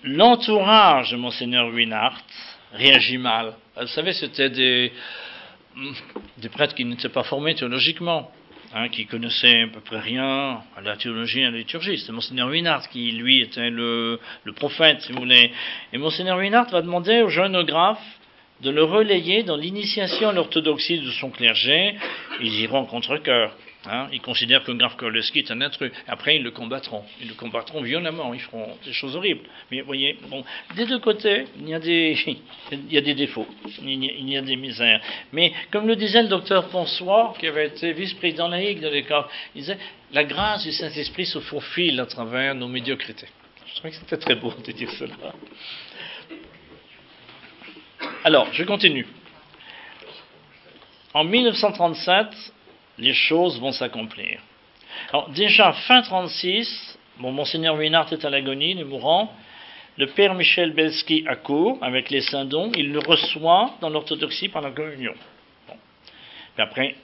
L'entourage 0.04 1.12
de 1.12 1.16
Monseigneur 1.16 1.68
Winart 1.68 2.20
réagit 2.74 3.20
mal. 3.20 3.54
Vous 3.80 3.86
savez, 3.86 4.14
c'était 4.14 4.50
des, 4.50 4.92
des 6.40 6.50
prêtres 6.50 6.74
qui 6.74 6.86
n'étaient 6.86 7.08
pas 7.08 7.22
formés 7.22 7.54
théologiquement, 7.54 8.32
hein, 8.74 8.90
qui 8.90 9.06
connaissaient 9.06 9.66
à 9.66 9.68
peu 9.68 9.82
près 9.82 10.00
rien 10.00 10.64
à 10.76 10.82
la 10.84 10.98
théologie 10.98 11.42
et 11.42 11.46
à 11.46 11.52
la 11.52 11.60
liturgie. 11.60 12.00
C'était 12.00 12.14
Monseigneur 12.14 12.50
Winart 12.50 12.90
qui, 12.90 13.12
lui, 13.12 13.42
était 13.42 13.70
le, 13.70 14.20
le 14.44 14.54
prophète, 14.54 15.02
si 15.02 15.12
vous 15.12 15.20
voulez. 15.20 15.52
Et 15.94 16.00
Monseigneur 16.00 16.40
Winart 16.40 16.68
va 16.72 16.82
demander 16.82 17.22
au 17.22 17.30
jeune 17.30 17.62
graphe 17.62 18.02
de 18.62 18.70
le 18.70 18.84
relayer 18.84 19.44
dans 19.44 19.58
l'initiation 19.58 20.30
à 20.30 20.34
l'orthodoxie 20.34 21.00
de 21.00 21.12
son 21.12 21.30
clergé, 21.30 21.96
ils 22.42 22.62
iront 22.62 22.86
contre 22.86 23.18
cœur. 23.18 23.56
Hein. 23.90 24.08
Ils 24.12 24.22
considèrent 24.22 24.64
que 24.64 24.72
Graf 24.72 24.98
Korleski 24.98 25.40
est 25.40 25.52
un 25.52 25.62
intrus. 25.62 25.92
Après, 26.08 26.36
ils 26.36 26.44
le 26.44 26.52
combattront. 26.52 27.04
Ils 27.22 27.30
le 27.30 27.34
combattront 27.36 27.82
violemment. 27.82 28.34
Ils 28.34 28.42
feront 28.42 28.76
des 28.84 28.92
choses 28.92 29.16
horribles. 29.16 29.48
Mais 29.72 29.82
vous 29.82 29.88
voyez, 29.88 30.18
des 30.76 30.86
deux 30.86 31.00
côtés, 31.00 31.46
il 31.60 31.70
y 31.70 31.74
a 31.74 31.80
des, 31.80 32.18
il 32.72 32.98
a 32.98 33.02
des 33.02 33.16
défauts. 33.16 33.48
Il 33.84 34.30
y 34.30 34.38
a, 34.38 34.42
des 34.42 34.56
misères. 34.56 35.02
Mais 35.32 35.54
comme 35.72 35.88
le 35.88 35.96
disait 35.96 36.24
le 36.24 36.28
docteur 36.28 36.68
François, 36.70 37.34
qui 37.40 37.48
avait 37.48 37.68
été 37.68 37.94
vice-président 37.94 38.48
laïque 38.48 38.82
de 38.82 38.90
l'école, 38.90 39.26
il 39.56 39.62
disait 39.62 39.78
la 40.12 40.24
grâce 40.24 40.64
du 40.64 40.72
Saint-Esprit 40.72 41.26
se 41.26 41.40
faufile 41.40 42.00
à 42.00 42.06
travers 42.06 42.56
nos 42.56 42.68
médiocrités. 42.68 43.28
Je 43.68 43.74
trouvais 43.76 43.92
que 43.92 43.98
c'était 43.98 44.18
très 44.18 44.36
beau 44.36 44.54
de 44.66 44.72
dire 44.72 44.90
cela. 44.92 45.14
Alors, 48.28 48.52
je 48.52 48.66
continue. 48.66 49.08
En 51.14 51.24
1937, 51.24 52.28
les 52.98 53.14
choses 53.14 53.58
vont 53.58 53.72
s'accomplir. 53.72 54.42
Alors, 55.14 55.30
déjà, 55.30 55.72
fin 55.72 56.02
36, 56.02 57.00
bon, 57.20 57.32
Monseigneur 57.32 57.76
Winart 57.76 58.12
est 58.12 58.26
à 58.26 58.30
l'agonie, 58.30 58.72
il 58.72 58.82
est 58.82 58.84
mourant. 58.84 59.34
Le 59.96 60.08
père 60.08 60.34
Michel 60.34 60.74
Belsky 60.74 61.24
accourt 61.26 61.78
avec 61.82 62.10
les 62.10 62.20
saints 62.20 62.44
dons, 62.44 62.70
il 62.76 62.92
le 62.92 63.00
reçoit 63.00 63.76
dans 63.80 63.90
l'orthodoxie 63.90 64.50
par 64.50 64.62
la 64.62 64.72
communion. 64.72 65.14
Bon. 65.70 65.76
après, 66.58 66.98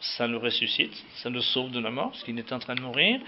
ça 0.00 0.26
le 0.26 0.38
ressuscite, 0.38 0.94
ça 1.16 1.28
le 1.28 1.42
sauve 1.42 1.70
de 1.70 1.80
la 1.80 1.90
mort, 1.90 2.12
parce 2.12 2.24
qu'il 2.24 2.38
est 2.38 2.52
en 2.52 2.58
train 2.58 2.76
de 2.76 2.80
mourir. 2.80 3.20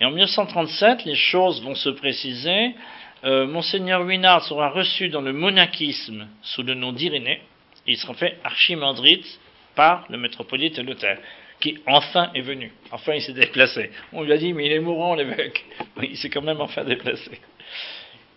Et 0.00 0.04
en 0.04 0.10
1937, 0.10 1.04
les 1.04 1.14
choses 1.14 1.62
vont 1.62 1.76
se 1.76 1.90
préciser. 1.90 2.74
Euh, 3.24 3.46
Monseigneur 3.46 4.02
Winard 4.02 4.44
sera 4.44 4.70
reçu 4.70 5.08
dans 5.08 5.20
le 5.20 5.32
monachisme 5.32 6.26
sous 6.42 6.62
le 6.62 6.74
nom 6.74 6.92
d'Irénée, 6.92 7.40
et 7.86 7.92
il 7.92 7.96
sera 7.96 8.14
fait 8.14 8.38
archimandrite 8.42 9.38
par 9.74 10.04
le 10.08 10.18
métropolite 10.18 10.78
Luther, 10.78 11.18
qui 11.60 11.78
enfin 11.86 12.30
est 12.34 12.40
venu. 12.40 12.72
Enfin, 12.90 13.14
il 13.14 13.22
s'est 13.22 13.32
déplacé. 13.32 13.90
On 14.12 14.22
lui 14.22 14.32
a 14.32 14.38
dit, 14.38 14.52
mais 14.52 14.66
il 14.66 14.72
est 14.72 14.80
mourant, 14.80 15.14
l'évêque. 15.14 15.64
Il 16.02 16.16
s'est 16.16 16.30
quand 16.30 16.42
même 16.42 16.60
enfin 16.60 16.84
déplacé. 16.84 17.40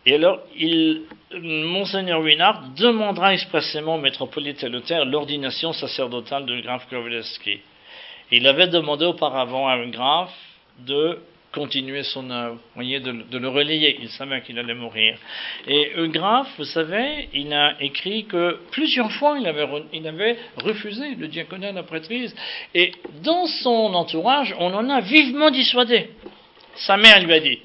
Et 0.05 0.13
alors, 0.13 0.41
il, 0.55 1.01
Monseigneur 1.33 2.21
Winard 2.21 2.69
demandera 2.77 3.33
expressément 3.33 3.95
au 3.95 3.99
métropolite 3.99 4.63
Luther 4.63 5.03
l'ordination 5.03 5.73
sacerdotale 5.73 6.45
de 6.45 6.61
Graf 6.61 6.87
Kowalski. 6.89 7.59
Il 8.31 8.47
avait 8.47 8.67
demandé 8.67 9.05
auparavant 9.05 9.67
à 9.67 9.73
un 9.73 9.89
graphe 9.89 10.35
de 10.79 11.19
continuer 11.55 12.03
son 12.03 12.29
œuvre, 12.29 12.59
voyez, 12.75 12.99
de, 12.99 13.37
le 13.37 13.47
relayer. 13.47 13.97
Il 14.01 14.09
savait 14.09 14.41
qu'il 14.41 14.59
allait 14.59 14.73
mourir. 14.73 15.17
Et 15.67 15.93
Eugraphe, 15.95 16.49
vous 16.57 16.65
savez, 16.65 17.29
il 17.33 17.51
a 17.53 17.75
écrit 17.79 18.25
que 18.25 18.59
plusieurs 18.71 19.11
fois 19.13 19.37
il 19.39 19.47
avait, 19.47 19.65
il 19.93 20.05
avait 20.05 20.37
refusé 20.57 21.15
le 21.15 21.27
diaconat 21.29 21.71
de 21.71 21.77
la 21.77 21.83
prêtrise. 21.83 22.35
Et 22.73 22.91
dans 23.23 23.45
son 23.45 23.93
entourage, 23.93 24.53
on 24.59 24.73
en 24.73 24.89
a 24.89 24.99
vivement 24.99 25.49
dissuadé. 25.49 26.09
Sa 26.75 26.97
mère 26.97 27.23
lui 27.23 27.33
a 27.33 27.39
dit 27.39 27.59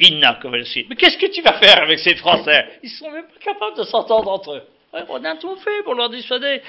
Inna 0.00 0.34
Kovalski, 0.34 0.86
mais 0.88 0.96
qu'est-ce 0.96 1.16
que 1.16 1.32
tu 1.32 1.40
vas 1.40 1.54
faire 1.54 1.82
avec 1.82 1.98
ces 2.00 2.16
Français? 2.16 2.66
Ils 2.82 2.90
sont 2.90 3.10
même 3.10 3.24
pas 3.24 3.52
capables 3.52 3.78
de 3.78 3.84
s'entendre 3.84 4.30
entre 4.30 4.52
eux. 4.52 4.62
On 5.08 5.24
a 5.24 5.36
tout 5.36 5.56
fait 5.56 5.82
pour 5.84 5.94
leur 5.94 6.10
dissuader. 6.10 6.60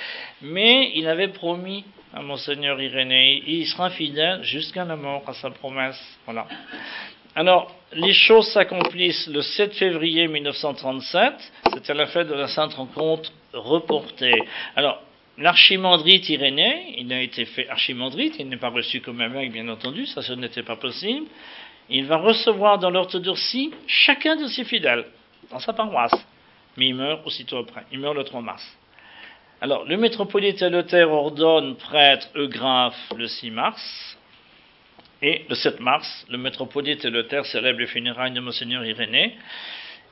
Mais 0.42 0.92
il 0.96 1.08
avait 1.08 1.28
promis 1.28 1.84
à 2.16 2.22
Monseigneur 2.22 2.82
Irénée. 2.82 3.44
Il 3.46 3.68
sera 3.68 3.90
fidèle 3.90 4.42
jusqu'à 4.44 4.86
la 4.86 4.96
mort 4.96 5.24
à 5.28 5.34
sa 5.34 5.52
promesse. 5.52 6.02
Voilà. 6.26 6.48
Alors, 7.36 7.76
les 7.92 8.14
choses 8.14 8.48
s'accomplissent 8.54 9.28
le 9.28 9.42
7 9.42 9.74
février 9.74 10.28
1937. 10.30 11.34
C'était 11.74 11.94
la 11.94 12.08
fête 12.08 12.30
de 12.30 12.34
la 12.34 12.48
Sainte 12.48 12.74
Rencontre 12.74 13.32
reportée. 13.54 14.42
Alors, 14.78 15.02
l'archimandrite 15.38 16.30
Irénée, 16.30 16.96
il 16.98 17.12
a 17.12 17.22
été 17.22 17.44
fait 17.44 17.68
archimandrite, 17.68 18.36
il 18.40 18.48
n'est 18.48 18.58
pas 18.58 18.70
reçu 18.70 19.02
comme 19.02 19.22
évêque, 19.22 19.52
bien 19.52 19.68
entendu, 19.68 20.06
ça 20.06 20.22
ce 20.22 20.32
n'était 20.34 20.64
pas 20.64 20.78
possible. 20.78 21.28
Il 21.90 22.06
va 22.06 22.18
recevoir 22.18 22.80
dans 22.80 22.90
l'orthodoxie 22.90 23.72
chacun 23.86 24.38
de 24.38 24.48
ses 24.48 24.64
fidèles, 24.64 25.06
dans 25.52 25.60
sa 25.60 25.74
paroisse. 25.74 26.16
Mais 26.78 26.88
il 26.88 26.96
meurt 26.96 27.26
aussitôt 27.26 27.58
après. 27.58 27.84
Il 27.92 28.00
meurt 28.00 28.16
le 28.16 28.24
3 28.24 28.42
mars. 28.42 28.78
Alors, 29.66 29.84
le 29.84 29.98
métropolite 29.98 30.62
Luther 30.62 31.10
ordonne 31.10 31.76
prêtre 31.76 32.28
Eugraphe 32.36 33.12
le 33.18 33.26
6 33.26 33.50
mars, 33.50 34.16
et 35.24 35.44
le 35.50 35.56
7 35.56 35.80
mars, 35.80 36.28
le 36.30 36.38
métropolite 36.38 37.04
Luther 37.04 37.44
célèbre 37.48 37.80
les 37.80 37.88
funérailles 37.88 38.32
de 38.34 38.42
Monseigneur 38.42 38.86
Irénée. 38.86 39.36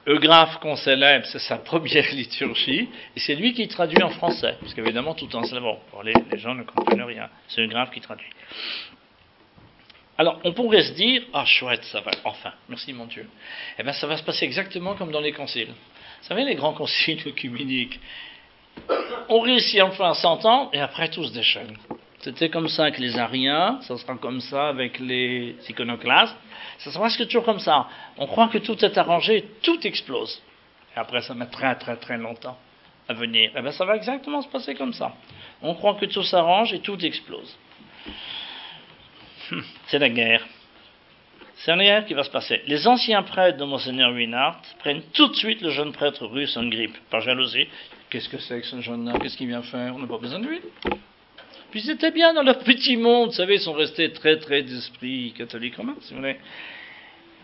Eugraphe 0.08 0.60
qu'on 0.60 0.76
célèbre, 0.76 1.28
c'est 1.28 1.38
sa 1.38 1.60
première 1.60 2.12
liturgie, 2.16 2.90
et 3.16 3.20
c'est 3.20 3.36
lui 3.36 3.54
qui 3.54 3.68
traduit 3.68 4.02
en 4.02 4.10
français, 4.10 4.56
parce 4.60 4.74
qu'évidemment, 4.74 5.14
tout 5.14 5.36
en 5.36 5.44
savant, 5.44 5.80
les, 6.04 6.16
les 6.32 6.40
gens 6.40 6.56
ne 6.56 6.64
comprennent 6.64 7.04
rien. 7.04 7.30
C'est 7.48 7.62
Eugraphe 7.62 7.92
qui 7.92 8.02
traduit. 8.02 8.32
Alors, 10.18 10.40
on 10.46 10.54
pourrait 10.54 10.82
se 10.82 10.94
dire, 10.94 11.22
ah 11.32 11.46
chouette, 11.46 11.84
ça 11.84 12.02
va, 12.02 12.10
enfin, 12.24 12.54
merci 12.70 12.92
mon 12.92 13.06
Dieu. 13.06 13.30
Eh 13.78 13.84
bien, 13.84 13.94
ça 13.94 14.08
va 14.08 14.18
se 14.18 14.24
passer 14.24 14.46
exactement 14.46 14.96
comme 14.96 15.12
dans 15.12 15.22
les 15.22 15.32
conciles. 15.32 15.70
Vous 15.70 16.28
savez, 16.28 16.44
les 16.44 16.56
grands 16.56 16.74
conciles 16.74 17.22
œcuméniques, 17.28 18.00
on 19.30 19.40
réussit 19.40 19.82
enfin 19.82 20.12
à 20.12 20.14
s'entendre 20.14 20.70
et 20.74 20.80
après 20.80 21.10
tout 21.10 21.24
se 21.24 21.34
déchaîne. 21.34 21.78
C'était 22.20 22.50
comme 22.50 22.70
ça 22.70 22.84
avec 22.84 23.00
les 23.00 23.18
Ariens, 23.18 23.80
ça 23.82 23.98
sera 23.98 24.16
comme 24.16 24.40
ça 24.40 24.70
avec 24.70 25.00
les 25.00 25.58
iconoclastes, 25.68 26.36
ça 26.78 26.91
sera 26.91 27.06
presque 27.06 27.26
toujours 27.26 27.44
comme 27.44 27.60
ça. 27.60 27.88
On 28.18 28.28
croit 28.28 28.48
que 28.48 28.60
tout 28.60 28.84
est 28.84 28.98
arrangé, 28.98 29.45
tout 29.62 29.86
explose. 29.86 30.41
Et 30.95 31.00
après, 31.00 31.22
ça 31.22 31.34
met 31.34 31.48
très 31.48 31.76
très 31.76 31.98
très 31.98 32.18
longtemps 32.18 32.58
à 33.10 33.14
venir. 33.14 33.50
Et 33.50 33.54
eh 33.58 33.62
bien, 33.62 33.72
ça 33.72 33.84
va 33.84 33.98
exactement 33.98 34.41
se 34.41 34.48
passer 34.48 34.76
comme 34.76 34.94
ça. 34.94 35.14
On 35.62 35.76
croit 35.76 35.95
que 35.95 36.06
tout 36.06 36.24
s'arrange 36.24 36.74
et 36.74 36.80
tout 36.80 37.04
explose. 37.04 37.58
Hum, 39.52 39.64
c'est 39.88 40.00
la 40.00 40.10
guerre. 40.10 40.45
C'est 41.58 41.76
la 41.76 41.84
guerre 41.84 42.06
qui 42.06 42.14
va 42.14 42.24
se 42.24 42.30
passer. 42.30 42.62
Les 42.68 42.88
anciens 42.88 43.24
prêtres 43.24 43.58
de 43.58 43.66
Monseigneur 43.66 44.12
Winart 44.12 44.62
prennent 44.80 45.04
tout 45.14 45.28
de 45.28 45.36
suite 45.36 45.62
le 45.62 45.70
jeune 45.70 45.91
prêtre 45.91 46.26
russe 46.26 46.56
en 46.58 46.68
grippe, 46.68 46.98
par 47.10 47.22
jalousie. 47.22 47.68
Qu'est-ce 48.14 48.30
que 48.30 48.38
c'est 48.38 48.61
que 48.61 48.68
ce 48.68 48.80
jeune-là 48.80 49.14
Qu'est-ce 49.19 49.35
qu'il 49.35 49.48
vient 49.48 49.64
faire? 49.64 49.95
On 49.95 49.98
n'a 49.98 50.06
pas 50.06 50.19
besoin 50.19 50.38
de 50.38 50.45
lui. 50.45 50.61
Puis 51.72 51.81
ils 51.81 51.90
étaient 51.90 52.11
bien 52.11 52.31
dans 52.31 52.44
leur 52.44 52.60
petit 52.60 52.95
monde, 52.95 53.30
vous 53.30 53.35
savez, 53.35 53.56
ils 53.56 53.60
sont 53.60 53.73
restés 53.73 54.11
très 54.11 54.38
très 54.38 54.61
d'esprit 54.61 55.34
catholique 55.35 55.77
romain, 55.77 55.95
si 56.02 56.14
vous 56.14 56.19
voulez. 56.19 56.38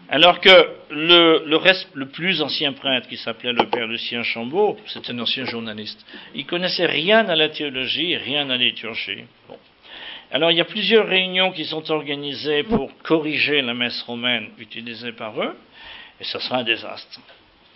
Alors 0.10 0.40
que 0.40 0.70
le 0.92 2.04
plus 2.04 2.44
ancien 2.44 2.74
prêtre, 2.74 3.08
qui 3.08 3.18
s'appelait 3.18 3.52
le 3.52 3.68
père 3.68 3.88
Lucien 3.88 4.22
Chambaud, 4.22 4.78
c'était 4.86 5.12
un 5.12 5.18
ancien 5.18 5.46
journaliste. 5.46 6.06
Il 6.36 6.46
connaissait 6.46 6.86
rien 6.86 7.28
à 7.28 7.36
la 7.36 7.50
théologie, 7.50 8.16
rien 8.16 8.44
à 8.44 8.50
la 8.50 8.58
liturgie. 8.58 9.24
Bon. 9.48 9.58
Alors 10.30 10.52
il 10.52 10.58
y 10.60 10.62
a 10.62 10.66
plusieurs 10.66 11.08
réunions 11.08 11.52
qui 11.52 11.66
sont 11.66 11.90
organisées 11.90 12.62
pour 12.62 12.96
corriger 13.02 13.64
la 13.64 13.74
messe 13.74 14.04
romaine 14.04 14.50
utilisée 14.60 15.14
par 15.14 15.42
eux, 15.42 15.58
et 16.22 16.26
ce 16.26 16.38
sera 16.38 16.58
un 16.58 16.64
désastre 16.64 17.20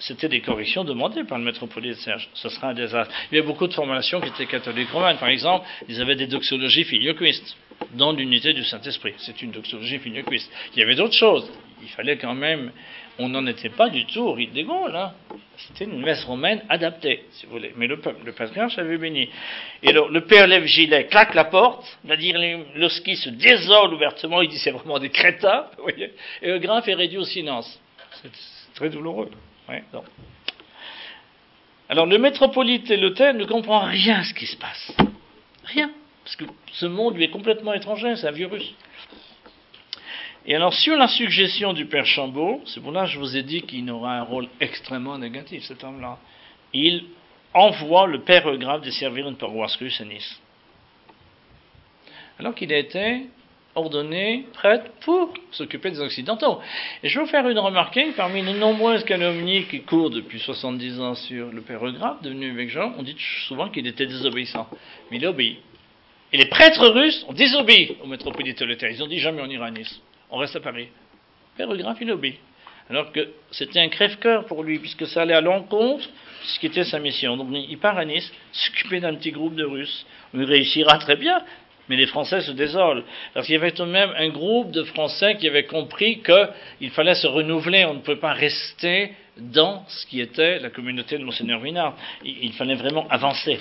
c'était 0.08 0.28
des 0.28 0.42
corrections 0.42 0.84
demandées 0.84 1.24
par 1.24 1.38
le 1.38 1.46
métropolite 1.46 1.96
Serge. 1.96 2.30
Ce 2.34 2.50
sera 2.50 2.70
un 2.70 2.74
désastre. 2.74 3.14
Il 3.32 3.36
y 3.36 3.38
avait 3.38 3.48
beaucoup 3.48 3.68
de 3.68 3.74
formations 3.74 4.20
qui 4.20 4.28
étaient 4.30 4.46
catholiques 4.46 4.90
romaines. 4.90 5.18
Par 5.18 5.30
exemple, 5.30 5.66
ils 5.88 6.02
avaient 6.02 6.16
des 6.16 6.28
doxologies 6.28 6.84
filioquistes 6.84 7.56
dans 7.94 8.12
l'unité 8.12 8.54
du 8.54 8.64
Saint-Esprit. 8.66 9.14
C'est 9.18 9.42
une 9.42 9.52
doxologie 9.52 10.00
filioquiste. 10.00 10.52
Il 10.74 10.80
y 10.80 10.84
avait 10.84 10.96
d'autres 10.96 11.16
choses. 11.16 11.50
Il 11.82 11.88
fallait 11.90 12.18
quand 12.18 12.34
même. 12.34 12.72
On 13.18 13.30
n'en 13.30 13.46
était 13.48 13.70
pas 13.70 13.90
du 13.90 14.06
tout 14.06 14.22
au 14.22 14.34
rite 14.34 14.52
des 14.52 14.64
Gaules. 14.64 14.96
Hein. 14.96 15.14
C'était 15.56 15.86
une 15.86 16.02
messe 16.02 16.24
romaine 16.26 16.64
adaptée, 16.68 17.24
si 17.32 17.46
vous 17.46 17.54
voulez. 17.54 17.72
Mais 17.78 17.88
le, 17.88 17.98
le 18.26 18.32
patriarche 18.34 18.78
avait 18.80 18.98
béni. 18.98 19.30
Et 19.84 19.90
alors, 19.90 20.10
le 20.10 20.22
père 20.22 20.48
Lève 20.48 20.66
Gilet 20.66 21.06
claque 21.06 21.34
la 21.34 21.46
porte, 21.46 21.86
c'est-à-dire 22.04 22.36
lorsqu'il 22.76 23.16
se 23.16 23.30
désole 23.30 23.94
ouvertement, 23.94 24.42
il 24.42 24.50
dit 24.50 24.58
c'est 24.58 24.72
vraiment 24.72 25.00
des 25.00 25.10
crétins, 25.10 25.68
vous 25.78 25.84
voyez. 25.84 26.12
Et 26.42 26.48
le 26.48 26.60
grand 26.60 26.86
est 26.86 26.94
réduit 26.94 27.20
au 27.20 27.26
silence. 27.26 27.80
C'est 28.22 28.32
très 28.74 28.90
douloureux. 28.90 29.30
Alors 31.90 32.06
le 32.06 32.18
métropolite 32.18 32.90
et 32.91 32.98
l'hôtel 32.98 33.38
ne 33.38 33.45
comprend 33.45 33.81
rien 33.81 34.19
à 34.19 34.23
ce 34.23 34.34
qui 34.34 34.45
se 34.45 34.57
passe. 34.57 34.95
Rien. 35.65 35.91
Parce 36.23 36.35
que 36.35 36.45
ce 36.72 36.85
monde 36.85 37.15
lui 37.15 37.26
est 37.26 37.30
complètement 37.30 37.73
étranger, 37.73 38.15
c'est 38.15 38.27
un 38.27 38.31
virus. 38.31 38.73
Et 40.45 40.56
alors, 40.56 40.73
sur 40.73 40.98
la 40.98 41.07
suggestion 41.07 41.73
du 41.73 41.85
père 41.85 42.06
Chambaud, 42.06 42.61
c'est 42.65 42.81
pour 42.81 42.91
là 42.91 43.06
que 43.06 43.11
je 43.11 43.19
vous 43.19 43.38
ai 43.38 43.44
dit 43.44 43.61
qu'il 43.61 43.90
aura 43.90 44.18
un 44.18 44.23
rôle 44.23 44.48
extrêmement 44.60 45.18
négatif, 45.18 45.64
cet 45.64 45.84
homme-là. 45.84 46.18
Il 46.73 47.06
envoie 47.53 48.07
le 48.07 48.22
père 48.22 48.57
grave 48.57 48.81
de 48.81 48.90
servir 48.90 49.27
une 49.30 49.38
paroisse 49.38 49.76
russe 49.77 50.02
à 50.02 50.06
Nice. 50.06 50.41
Alors 52.40 52.56
qu'il 52.56 52.73
a 52.73 52.77
été 52.77 53.27
ordonné, 53.76 54.45
prêtre 54.54 54.91
pour 55.02 55.34
s'occuper 55.52 55.91
des 55.91 56.00
Occidentaux. 56.00 56.60
Et 57.02 57.10
je 57.10 57.20
veux 57.20 57.26
faire 57.26 57.48
une 57.50 57.60
remarque, 57.60 58.00
parmi 58.16 58.41
les 58.41 58.54
nombreuses 58.54 59.04
calomnies 59.04 59.66
qui 59.66 59.82
courent 59.82 60.10
depuis 60.10 60.40
70 60.40 61.02
ans 61.02 61.16
sur 61.16 61.52
le 61.52 61.62
père 61.62 61.86
Eugraphe, 61.86 62.22
devenu 62.22 62.48
évêque 62.48 62.70
Jean, 62.70 62.94
on 62.98 63.04
dit 63.04 63.16
souvent 63.48 63.70
qu'il 63.70 63.88
était 63.88 64.06
désobéissant. 64.06 64.68
Mais 65.10 65.18
il 65.18 65.26
obéit. 65.26 65.58
Et 66.32 66.38
les 66.38 66.45
prêtres 66.45 66.88
russes 66.88 67.26
ont 67.28 67.34
désobéi 67.34 67.98
au 68.04 68.08
métropolite 68.08 68.62
Luther. 68.62 68.90
Ils 68.90 69.04
ont 69.04 69.08
dit 69.08 69.20
jamais 69.20 69.41
on 69.41 69.50
ira 69.50 69.68
à 69.68 69.72
Nice. 69.72 70.02
On 70.32 70.38
reste 70.38 70.56
à 70.56 70.60
Paris. 70.60 70.88
Père 71.56 71.72
Eugraphe, 71.72 72.00
il 72.02 72.12
obéit. 72.12 72.40
Alors 72.90 73.12
que 73.12 73.30
c'était 73.52 73.80
un 73.80 73.88
crève-cœur 73.88 74.45
pour 74.45 74.64
lui, 74.64 74.80
puisque 74.80 75.08
ça 75.08 75.22
allait 75.22 75.36
à 75.36 75.41
l'encontre 75.41 76.06
de 76.06 76.48
ce 76.48 76.60
qui 76.60 76.66
était 76.66 76.84
sa 76.84 77.00
mission. 77.00 77.38
Donc 77.38 77.48
il 77.52 77.78
part 77.78 77.98
à 77.98 78.06
Nice, 78.06 78.32
s'occuper 78.52 79.00
d'un 79.00 79.16
petit 79.16 79.32
groupe 79.32 79.56
de 79.56 79.64
Russes. 79.64 80.06
Il 80.34 80.44
réussira 80.44 80.98
très 80.98 81.16
bien, 81.16 81.41
mais 81.90 81.96
les 81.96 82.06
Français 82.08 82.42
se 82.42 82.52
désolent. 82.52 83.04
Parce 83.34 83.46
qu'il 83.46 83.54
y 83.54 83.58
avait 83.58 83.72
tout 83.72 83.86
de 83.86 83.92
même 83.92 84.14
un 84.18 84.30
groupe 84.30 84.72
de 84.72 84.84
Français 84.84 85.36
qui 85.36 85.48
avait 85.48 85.66
compris 85.66 86.22
qu'il 86.22 86.90
fallait 86.92 87.16
se 87.16 87.28
renouveler. 87.28 87.86
On 87.86 87.96
ne 87.96 88.00
pouvait 88.00 88.18
pas 88.18 88.34
rester 88.34 89.14
dans 89.38 89.84
ce 89.88 90.06
qui 90.06 90.22
était 90.22 90.60
la 90.60 90.70
communauté 90.70 91.18
de 91.18 91.24
Monseigneur 91.24 91.60
Vinard. 91.60 91.96
Il 92.24 92.54
fallait 92.54 92.76
vraiment 92.76 93.08
avancer. 93.10 93.60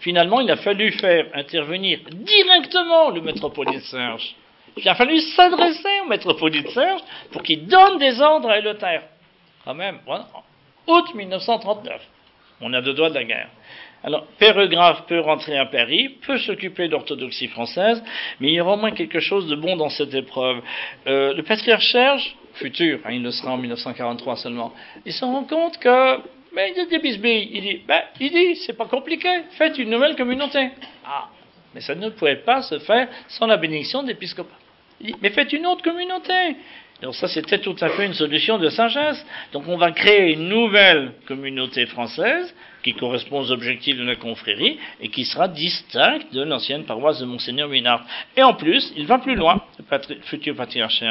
Finalement, 0.00 0.40
il 0.40 0.50
a 0.50 0.56
fallu 0.56 0.92
faire 0.92 1.26
intervenir 1.34 1.98
directement 2.12 3.10
le 3.10 3.20
métropolite 3.22 3.82
Serge. 3.82 4.36
Il 4.76 4.88
a 4.88 4.94
fallu 4.94 5.18
s'adresser 5.20 6.00
au 6.04 6.08
métropolite 6.08 6.68
Serge 6.70 7.00
pour 7.32 7.42
qu'il 7.42 7.66
donne 7.66 7.98
des 7.98 8.20
ordres 8.20 8.50
à 8.50 8.58
Eleuthère. 8.58 9.02
Quand 9.64 9.74
même, 9.74 9.98
août 10.86 11.14
1939. 11.14 12.00
On 12.60 12.72
a 12.72 12.80
deux 12.80 12.94
doigts 12.94 13.10
de 13.10 13.14
la 13.14 13.24
guerre. 13.24 13.48
Alors, 14.04 14.26
Péregraphe 14.38 15.06
peut 15.06 15.20
rentrer 15.20 15.58
à 15.58 15.66
Paris, 15.66 16.16
peut 16.26 16.38
s'occuper 16.38 16.88
d'orthodoxie 16.88 17.48
française, 17.48 18.02
mais 18.40 18.48
il 18.48 18.54
y 18.54 18.60
aura 18.60 18.74
au 18.74 18.76
moins 18.76 18.92
quelque 18.92 19.20
chose 19.20 19.48
de 19.48 19.56
bon 19.56 19.76
dans 19.76 19.88
cette 19.88 20.14
épreuve. 20.14 20.62
Euh, 21.06 21.34
le 21.34 21.42
patriarche 21.42 21.90
Serge, 21.90 22.36
futur, 22.54 23.00
hein, 23.04 23.10
il 23.12 23.22
le 23.22 23.30
sera 23.30 23.52
en 23.52 23.56
1943 23.58 24.36
seulement, 24.36 24.72
il 25.04 25.12
se 25.12 25.24
rend 25.24 25.44
compte 25.44 25.78
que, 25.78 26.18
mais 26.54 26.70
il 26.70 26.76
y 26.76 26.80
a 26.80 26.86
des 26.86 26.98
bisbilles. 26.98 27.50
Il 27.52 27.62
dit, 27.62 27.82
ben, 27.86 28.02
il 28.20 28.30
dit, 28.30 28.56
c'est 28.66 28.76
pas 28.76 28.86
compliqué, 28.86 29.28
faites 29.52 29.78
une 29.78 29.90
nouvelle 29.90 30.14
communauté. 30.14 30.70
Ah, 31.04 31.28
mais 31.74 31.80
ça 31.80 31.94
ne 31.94 32.08
pouvait 32.10 32.36
pas 32.36 32.62
se 32.62 32.78
faire 32.78 33.08
sans 33.28 33.46
la 33.46 33.56
bénédiction 33.56 34.02
d'épiscopat. 34.02 34.56
Il 35.00 35.06
dit, 35.08 35.16
mais 35.20 35.30
faites 35.30 35.52
une 35.52 35.66
autre 35.66 35.82
communauté. 35.82 36.56
Alors 37.02 37.14
ça, 37.14 37.28
c'était 37.28 37.58
tout 37.58 37.76
à 37.80 37.90
fait 37.90 38.06
une 38.06 38.14
solution 38.14 38.56
de 38.58 38.70
sagesse. 38.70 39.24
Donc 39.52 39.64
on 39.68 39.76
va 39.76 39.92
créer 39.92 40.32
une 40.32 40.48
nouvelle 40.48 41.12
communauté 41.26 41.86
française 41.86 42.54
qui 42.86 42.94
correspond 42.94 43.40
aux 43.40 43.50
objectifs 43.50 43.96
de 43.96 44.04
la 44.04 44.14
confrérie 44.14 44.78
et 45.00 45.08
qui 45.08 45.24
sera 45.24 45.48
distincte 45.48 46.32
de 46.32 46.42
l'ancienne 46.42 46.84
paroisse 46.84 47.18
de 47.18 47.24
Monseigneur 47.24 47.68
Minard. 47.68 48.06
Et 48.36 48.44
en 48.44 48.54
plus, 48.54 48.92
il 48.96 49.06
va 49.08 49.18
plus 49.18 49.34
loin, 49.34 49.60
le 49.90 50.20
futur 50.22 50.54
patriarche. 50.54 51.02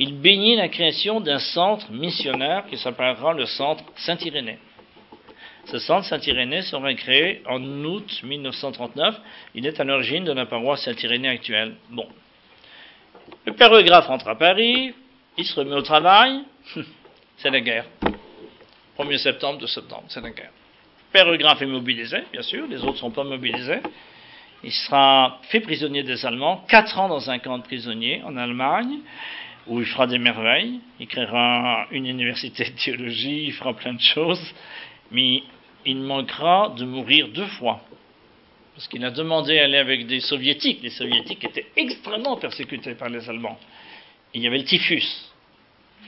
Il 0.00 0.16
bénit 0.16 0.56
la 0.56 0.66
création 0.66 1.20
d'un 1.20 1.38
centre 1.38 1.92
missionnaire 1.92 2.64
qui 2.68 2.76
s'appellera 2.76 3.34
le 3.34 3.46
centre 3.46 3.84
Saint-Irénée. 3.94 4.58
Ce 5.66 5.78
centre 5.78 6.08
Saint-Irénée 6.08 6.62
sera 6.62 6.92
créé 6.94 7.40
en 7.48 7.62
août 7.84 8.20
1939. 8.24 9.14
Il 9.54 9.64
est 9.64 9.78
à 9.78 9.84
l'origine 9.84 10.24
de 10.24 10.32
la 10.32 10.46
paroisse 10.46 10.82
Saint-Irénée 10.82 11.28
actuelle. 11.28 11.76
Bon, 11.90 12.08
le 13.46 13.52
pérographe 13.52 14.08
rentre 14.08 14.26
à 14.26 14.34
Paris, 14.34 14.92
il 15.38 15.44
se 15.44 15.54
remet 15.54 15.76
au 15.76 15.82
travail, 15.82 16.40
c'est 17.36 17.50
la 17.50 17.60
guerre. 17.60 17.84
1er 18.98 19.18
septembre, 19.18 19.60
2 19.60 19.68
septembre, 19.68 20.06
c'est 20.08 20.20
la 20.20 20.30
guerre. 20.30 20.50
Pérographe 21.12 21.60
est 21.62 21.66
mobilisé, 21.66 22.18
bien 22.32 22.42
sûr, 22.42 22.66
les 22.66 22.78
autres 22.78 22.92
ne 22.92 22.98
sont 22.98 23.10
pas 23.10 23.24
mobilisés. 23.24 23.80
Il 24.64 24.72
sera 24.72 25.40
fait 25.42 25.60
prisonnier 25.60 26.02
des 26.02 26.24
Allemands, 26.24 26.64
4 26.68 26.98
ans 26.98 27.08
dans 27.08 27.30
un 27.30 27.38
camp 27.38 27.58
de 27.58 27.64
prisonniers 27.64 28.22
en 28.24 28.36
Allemagne, 28.36 28.98
où 29.66 29.80
il 29.80 29.86
fera 29.86 30.06
des 30.06 30.18
merveilles, 30.18 30.80
il 31.00 31.06
créera 31.06 31.86
une 31.90 32.06
université 32.06 32.64
de 32.64 32.76
théologie, 32.76 33.44
il 33.44 33.52
fera 33.52 33.74
plein 33.74 33.92
de 33.94 34.00
choses, 34.00 34.42
mais 35.10 35.42
il 35.84 35.98
manquera 35.98 36.74
de 36.76 36.84
mourir 36.84 37.28
deux 37.28 37.46
fois. 37.46 37.80
Parce 38.74 38.88
qu'il 38.88 39.04
a 39.04 39.10
demandé 39.10 39.58
à 39.58 39.64
aller 39.64 39.76
avec 39.76 40.06
des 40.06 40.20
soviétiques. 40.20 40.82
Les 40.82 40.90
soviétiques 40.90 41.44
étaient 41.44 41.66
extrêmement 41.76 42.36
persécutés 42.36 42.94
par 42.94 43.10
les 43.10 43.28
Allemands. 43.28 43.58
Il 44.32 44.42
y 44.42 44.46
avait 44.46 44.58
le 44.58 44.64
typhus. 44.64 45.31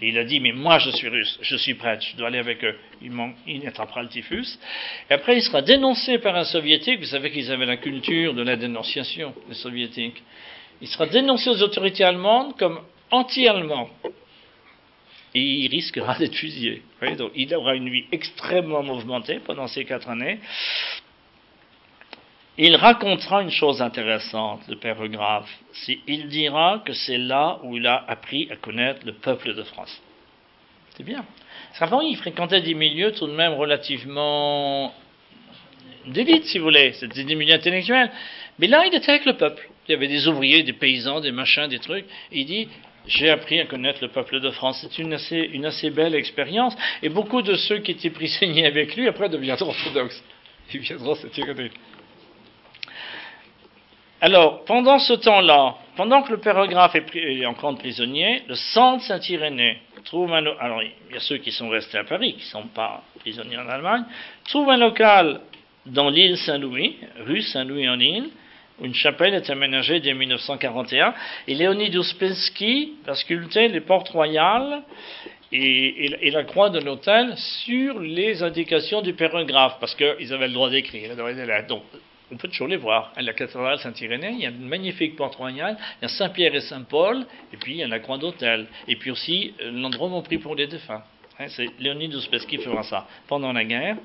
Et 0.03 0.09
il 0.09 0.19
a 0.19 0.25
dit, 0.25 0.41
mais 0.41 0.53
moi 0.53 0.79
je 0.79 0.91
suis 0.91 1.09
russe, 1.09 1.39
je 1.41 1.57
suis 1.57 1.75
prêtre, 1.75 2.05
je 2.11 2.17
dois 2.17 2.29
aller 2.29 2.39
avec 2.39 2.65
eux. 2.65 2.77
Il, 3.01 3.13
il 3.47 3.67
attrapera 3.67 4.03
le 4.03 4.09
typhus. 4.09 4.59
Et 5.09 5.15
après, 5.15 5.37
il 5.37 5.43
sera 5.43 5.63
dénoncé 5.63 6.19
par 6.19 6.35
un 6.37 6.45
soviétique. 6.45 7.01
Vous 7.01 7.07
savez 7.07 7.31
qu'ils 7.31 7.51
avaient 7.53 7.67
la 7.67 7.77
culture 7.77 8.35
de 8.35 8.43
la 8.43 8.57
dénonciation, 8.57 9.35
les 9.49 9.55
soviétiques. 9.55 10.23
Il 10.81 10.89
sera 10.89 11.07
dénoncé 11.07 11.49
aux 11.49 11.63
autorités 11.63 12.05
allemandes 12.05 12.57
comme 12.57 12.81
anti-allemand. 13.11 13.89
Et 15.37 15.41
il 15.41 15.69
risquera 15.69 16.17
d'être 16.19 16.35
fusillé. 16.35 16.83
Donc, 17.19 17.33
il 17.35 17.53
aura 17.55 17.75
une 17.75 17.89
vie 17.89 18.05
extrêmement 18.13 18.83
mouvementée 18.83 19.41
pendant 19.45 19.67
ces 19.67 19.85
quatre 19.85 20.09
années. 20.09 20.39
Il 22.57 22.77
racontera 22.77 23.43
une 23.43 23.51
chose 23.51 23.83
intéressante, 23.83 24.61
le 24.69 24.77
père 24.77 25.09
Grave. 25.09 25.49
Il 26.07 26.29
dira 26.29 26.83
que 26.85 26.93
c'est 26.93 27.19
là 27.19 27.59
où 27.65 27.77
il 27.77 27.87
a 27.87 28.05
appris 28.07 28.49
à 28.53 28.57
connaître 28.57 29.01
le 29.05 29.13
peuple 29.13 29.55
de 29.55 29.63
France. 29.65 30.01
C'est 30.97 31.03
bien. 31.03 31.25
Qu'avant, 31.77 32.01
il 32.01 32.17
fréquentait 32.17 32.61
des 32.61 32.75
milieux 32.75 33.11
tout 33.11 33.27
de 33.27 33.33
même 33.33 33.55
relativement 33.55 34.95
d'élite, 36.07 36.45
si 36.45 36.59
vous 36.59 36.65
voulez. 36.65 36.93
C'était 36.93 37.25
des 37.25 37.35
milieux 37.35 37.55
intellectuels. 37.55 38.13
Mais 38.61 38.69
là, 38.69 38.85
il 38.87 38.95
était 38.95 39.11
avec 39.11 39.25
le 39.25 39.37
peuple. 39.37 39.69
Il 39.89 39.93
y 39.93 39.95
avait 39.97 40.07
des 40.07 40.29
ouvriers, 40.29 40.63
des 40.63 40.73
paysans, 40.73 41.19
des 41.19 41.33
machins, 41.33 41.67
des 41.67 41.81
trucs. 41.81 42.05
Il 42.31 42.47
dit, 42.47 42.69
j'ai 43.09 43.31
appris 43.31 43.59
à 43.59 43.67
connaître 43.67 43.99
le 44.01 44.09
peuple 44.09 44.39
de 44.39 44.51
France. 44.51 44.87
C'est 44.89 45.03
une 45.03 45.13
assez, 45.13 45.91
belle 45.91 46.15
expérience. 46.15 46.77
Et 47.03 47.09
beaucoup 47.09 47.43
de 47.43 47.57
ceux 47.57 47.79
qui 47.79 47.91
étaient 47.91 48.11
prisonniers 48.11 48.67
avec 48.67 48.95
lui, 48.95 49.09
après, 49.09 49.29
deviendront 49.29 49.71
orthodoxes. 49.71 50.23
Ils 50.73 50.81
viendront 50.81 51.17
se 51.17 51.27
tirer 51.27 51.55
alors, 54.25 54.65
pendant 54.65 54.99
ce 54.99 55.13
temps-là, 55.13 55.75
pendant 55.99 56.23
que 56.23 56.33
le 56.33 56.39
pérographe 56.39 56.95
est, 56.95 57.45
en 57.45 57.53
camp 57.53 57.75
de 57.75 57.79
prisonnier, 57.79 58.43
le 58.49 58.55
centre 58.55 59.05
Saint-Irénée 59.05 59.77
trouve 60.07 60.33
un 60.33 60.43
alors 60.61 60.83
il 60.83 61.15
y 61.15 61.17
a 61.19 61.21
ceux 61.21 61.37
qui 61.37 61.53
sont 61.53 61.69
restés 61.69 61.99
à 61.99 62.05
Paris, 62.05 62.33
qui 62.33 62.39
ne 62.39 62.63
sont 62.63 62.69
pas 62.69 63.03
prisonniers 63.21 63.59
en 63.59 63.69
Allemagne, 63.69 64.05
trouve 64.49 64.71
un 64.71 64.79
local 64.79 65.43
dans 65.85 66.09
l'île 66.09 66.39
Saint-Louis, 66.39 66.97
rue 67.27 67.43
Saint-Louis 67.43 67.87
en 67.87 68.01
île, 68.01 68.31
où 68.81 68.87
une 68.87 68.95
chapelle 68.95 69.35
est 69.35 69.51
aménagée 69.51 70.01
dès 70.01 70.15
1941, 70.15 71.13
et 71.47 71.55
Léonid 71.55 71.95
Ouspensky 71.95 72.95
va 73.05 73.15
sculpter 73.17 73.69
les 73.69 73.83
portes 73.83 74.09
royales 74.09 74.85
et, 75.53 76.31
la 76.31 76.45
croix 76.45 76.71
de 76.71 76.81
l'hôtel 76.81 77.35
sur 77.37 78.01
les 78.01 78.43
indications 78.43 79.03
du 79.03 79.13
pérographe, 79.13 79.77
parce 79.81 79.95
qu'ils 79.95 80.33
avaient 80.33 80.49
le 80.49 80.55
droit 80.55 80.71
d'écrire. 80.71 81.11
Donc, 81.69 81.83
on 82.35 82.37
peut 82.37 82.49
toujours 82.49 82.67
les 82.67 82.77
voir. 82.77 83.13
La 83.17 83.33
cathédrale 83.33 83.79
Saint-Irénée, 83.79 84.33
il 84.33 84.41
y 84.41 84.47
a 84.47 84.49
une 84.49 84.67
magnifique 84.67 85.15
porte 85.15 85.37
royale, 85.37 85.77
il 86.01 86.03
y 86.03 86.05
a 86.07 86.09
Saint-Pierre 86.09 86.55
et 86.55 86.61
Saint-Paul, 86.61 87.25
et 87.53 87.57
puis 87.57 87.75
il 87.75 87.79
y 87.79 87.83
a 87.85 87.89
la 87.89 88.01
croix 88.01 88.19
d'hôtel. 88.19 88.67
Et 88.89 88.97
puis 88.97 89.13
aussi 89.13 89.55
euh, 89.61 89.71
l'endroit 89.71 90.09
où 90.09 90.15
on 90.15 90.23
prie 90.23 90.39
pour 90.39 90.57
les 90.57 90.67
défunts. 90.67 91.03
Hein, 91.39 91.47
c'est 91.49 91.69
Ouspensky 92.15 92.59
qui 92.59 92.65
fera 92.65 92.83
ça 92.83 93.07
pendant 93.29 93.53
la 93.53 93.65
guerre. 93.65 93.97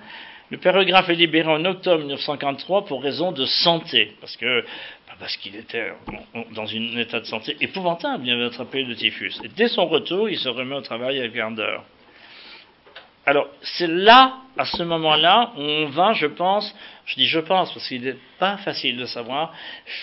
Le 0.52 0.58
pérographe 0.58 1.10
est 1.10 1.16
libéré 1.16 1.48
en 1.48 1.64
octobre 1.66 2.00
1943 2.00 2.86
pour 2.86 3.02
raison 3.02 3.32
de 3.32 3.46
santé, 3.46 4.14
parce 4.20 4.38
bah, 4.40 5.16
parce 5.20 5.36
qu'il 5.38 5.56
était 5.56 5.92
dans 6.56 6.64
un 6.64 6.98
état 6.98 7.20
de 7.20 7.26
santé 7.26 7.58
épouvantable, 7.62 8.28
il 8.28 8.34
avait 8.34 8.46
attrapé 8.46 8.84
le 8.84 8.96
typhus. 8.96 9.34
Et 9.44 9.48
dès 9.48 9.68
son 9.68 9.88
retour, 9.88 10.30
il 10.30 10.38
se 10.38 10.50
remet 10.50 10.76
au 10.76 10.82
travail 10.82 11.20
avec 11.20 11.34
grandeur. 11.34 11.84
Alors, 13.30 13.48
c'est 13.62 13.86
là, 13.86 14.38
à 14.58 14.66
ce 14.66 14.82
moment-là, 14.82 15.52
où 15.56 15.62
on 15.62 15.86
va, 15.90 16.14
je 16.14 16.26
pense, 16.26 16.76
je 17.06 17.14
dis 17.14 17.28
je 17.28 17.40
pense 17.40 17.72
parce 17.72 17.88
qu'il 17.88 18.02
n'est 18.02 18.18
pas 18.40 18.58
facile 18.58 18.98
de 18.98 19.06
savoir, 19.06 19.54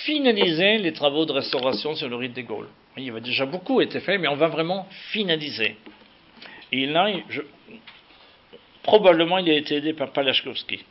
finaliser 0.04 0.78
les 0.78 0.92
travaux 0.92 1.24
de 1.24 1.32
restauration 1.32 1.96
sur 1.96 2.08
le 2.08 2.14
rite 2.14 2.34
des 2.34 2.44
Gaules. 2.44 2.68
Il 2.96 3.02
y 3.02 3.10
avait 3.10 3.20
déjà 3.20 3.44
beaucoup 3.44 3.80
été 3.80 3.98
fait, 3.98 4.16
mais 4.18 4.28
on 4.28 4.36
va 4.36 4.46
vraiment 4.46 4.86
finaliser. 5.10 5.76
Et 6.70 6.86
là, 6.86 7.08
probablement, 8.84 9.38
il 9.38 9.50
a 9.50 9.54
été 9.54 9.74
aidé 9.74 9.92
par 9.92 10.12
Palachkowski. 10.12 10.84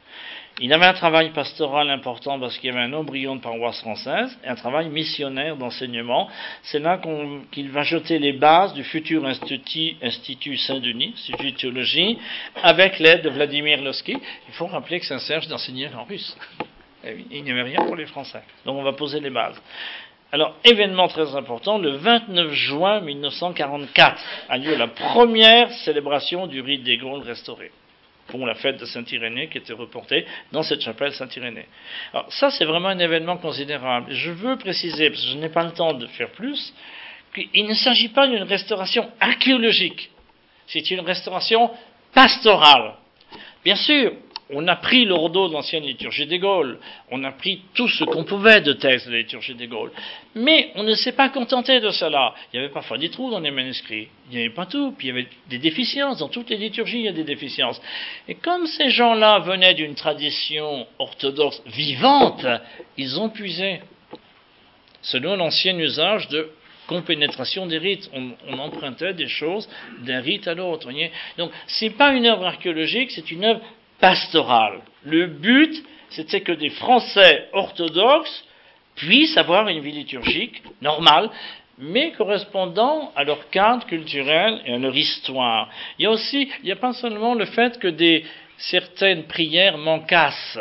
Il 0.61 0.71
avait 0.71 0.85
un 0.85 0.93
travail 0.93 1.31
pastoral 1.31 1.89
important 1.89 2.39
parce 2.39 2.57
qu'il 2.57 2.69
y 2.69 2.73
avait 2.73 2.85
un 2.85 2.93
embryon 2.93 3.35
de 3.35 3.41
paroisse 3.41 3.81
française 3.81 4.37
et 4.41 4.47
un 4.47 4.55
travail 4.55 4.87
missionnaire 4.87 5.57
d'enseignement. 5.57 6.29
C'est 6.63 6.79
là 6.79 7.01
qu'il 7.51 7.71
va 7.71 7.83
jeter 7.83 8.19
les 8.19 8.31
bases 8.31 8.73
du 8.73 8.85
futur 8.85 9.25
Institut, 9.25 10.57
Saint-Denis, 10.57 11.13
Institut 11.13 11.51
de 11.51 11.57
théologie, 11.57 12.17
avec 12.63 12.99
l'aide 12.99 13.23
de 13.23 13.29
Vladimir 13.29 13.81
Losky. 13.81 14.17
Il 14.47 14.53
faut 14.53 14.67
rappeler 14.67 15.01
que 15.01 15.05
Saint-Serge 15.05 15.49
d'enseigner 15.49 15.89
en 15.93 16.05
russe. 16.05 16.37
Eh 17.03 17.17
il 17.31 17.43
n'y 17.43 17.51
avait 17.51 17.63
rien 17.63 17.83
pour 17.85 17.97
les 17.97 18.05
Français. 18.05 18.41
Donc 18.65 18.77
on 18.77 18.83
va 18.83 18.93
poser 18.93 19.19
les 19.19 19.29
bases. 19.29 19.61
Alors, 20.31 20.55
événement 20.63 21.09
très 21.09 21.35
important, 21.35 21.77
le 21.77 21.97
29 21.97 22.51
juin 22.53 23.01
1944 23.01 24.21
a 24.47 24.57
lieu 24.57 24.75
la 24.75 24.87
première 24.87 25.69
célébration 25.83 26.47
du 26.47 26.61
rite 26.61 26.83
des 26.83 26.97
Gaules 26.97 27.21
restauré 27.21 27.71
pour 28.27 28.45
la 28.45 28.55
fête 28.55 28.79
de 28.79 28.85
Saint-Irénée 28.85 29.49
qui 29.49 29.57
était 29.57 29.73
reportée 29.73 30.25
dans 30.51 30.63
cette 30.63 30.81
chapelle 30.81 31.13
Saint-Irénée. 31.13 31.67
Alors 32.13 32.31
ça, 32.31 32.49
c'est 32.51 32.65
vraiment 32.65 32.89
un 32.89 32.99
événement 32.99 33.37
considérable. 33.37 34.11
Je 34.11 34.31
veux 34.31 34.57
préciser, 34.57 35.09
parce 35.09 35.21
que 35.21 35.31
je 35.31 35.37
n'ai 35.37 35.49
pas 35.49 35.63
le 35.63 35.71
temps 35.71 35.93
de 35.93 36.07
faire 36.07 36.31
plus, 36.31 36.73
qu'il 37.33 37.67
ne 37.67 37.73
s'agit 37.73 38.09
pas 38.09 38.27
d'une 38.27 38.43
restauration 38.43 39.11
archéologique, 39.19 40.09
c'est 40.67 40.89
une 40.91 41.01
restauration 41.01 41.69
pastorale. 42.13 42.93
Bien 43.63 43.75
sûr, 43.75 44.13
on 44.51 44.67
a 44.67 44.75
pris 44.75 45.05
le 45.05 45.15
de 45.15 45.53
l'ancienne 45.53 45.83
liturgie 45.83 46.27
des 46.27 46.37
Gaules, 46.37 46.77
on 47.09 47.23
a 47.23 47.31
pris 47.31 47.61
tout 47.73 47.87
ce 47.87 48.03
qu'on 48.03 48.23
pouvait 48.23 48.61
de 48.61 48.73
texte 48.73 49.07
de 49.07 49.13
la 49.13 49.17
liturgie 49.19 49.55
des 49.55 49.67
Gaules, 49.67 49.91
mais 50.35 50.71
on 50.75 50.83
ne 50.83 50.93
s'est 50.93 51.13
pas 51.13 51.29
contenté 51.29 51.79
de 51.79 51.89
cela. 51.89 52.35
Il 52.53 52.57
y 52.57 52.59
avait 52.59 52.71
parfois 52.71 52.97
des 52.97 53.09
trous 53.09 53.31
dans 53.31 53.39
les 53.39 53.51
manuscrits, 53.51 54.07
il 54.29 54.37
n'y 54.37 54.45
avait 54.45 54.53
pas 54.53 54.67
tout, 54.67 54.93
puis 54.97 55.07
il 55.07 55.09
y 55.09 55.13
avait 55.13 55.27
des 55.49 55.57
déficiences, 55.57 56.19
dans 56.19 56.29
toutes 56.29 56.49
les 56.49 56.57
liturgies 56.57 56.99
il 56.99 57.05
y 57.05 57.07
a 57.07 57.13
des 57.13 57.23
déficiences. 57.23 57.81
Et 58.27 58.35
comme 58.35 58.67
ces 58.67 58.89
gens-là 58.89 59.39
venaient 59.39 59.73
d'une 59.73 59.95
tradition 59.95 60.85
orthodoxe 60.99 61.61
vivante, 61.65 62.45
ils 62.97 63.19
ont 63.19 63.29
puisé, 63.29 63.81
selon 65.01 65.35
l'ancien 65.35 65.77
usage 65.77 66.27
de 66.27 66.49
compénétration 66.87 67.65
des 67.65 67.79
rites. 67.79 68.09
On, 68.13 68.29
on, 68.47 68.59
empruntait 68.59 69.15
des 69.15 69.27
choses 69.27 69.67
d'un 70.01 70.21
rite 70.21 70.47
à 70.47 70.53
l'autre. 70.53 70.87
Donc, 71.37 71.51
c'est 71.65 71.89
pas 71.89 72.13
une 72.13 72.27
œuvre 72.27 72.45
archéologique, 72.45 73.09
c'est 73.09 73.31
une 73.31 73.43
œuvre 73.43 73.61
pastorale. 73.99 74.81
Le 75.03 75.27
but, 75.27 75.83
c'était 76.09 76.41
que 76.41 76.51
des 76.51 76.69
Français 76.69 77.49
orthodoxes 77.53 78.45
puissent 78.95 79.37
avoir 79.37 79.67
une 79.67 79.81
vie 79.81 79.91
liturgique 79.91 80.63
normale, 80.81 81.29
mais 81.77 82.13
correspondant 82.13 83.11
à 83.15 83.23
leur 83.23 83.49
cadre 83.49 83.85
culturel 83.85 84.61
et 84.65 84.73
à 84.73 84.77
leur 84.77 84.95
histoire. 84.95 85.69
Il 85.99 86.03
y 86.03 86.05
a 86.05 86.11
aussi, 86.11 86.49
il 86.59 86.65
n'y 86.65 86.71
a 86.71 86.77
pas 86.77 86.93
seulement 86.93 87.35
le 87.35 87.45
fait 87.45 87.77
que 87.79 87.89
des, 87.89 88.25
certaines 88.57 89.23
prières 89.23 89.77
manquassent, 89.77 90.59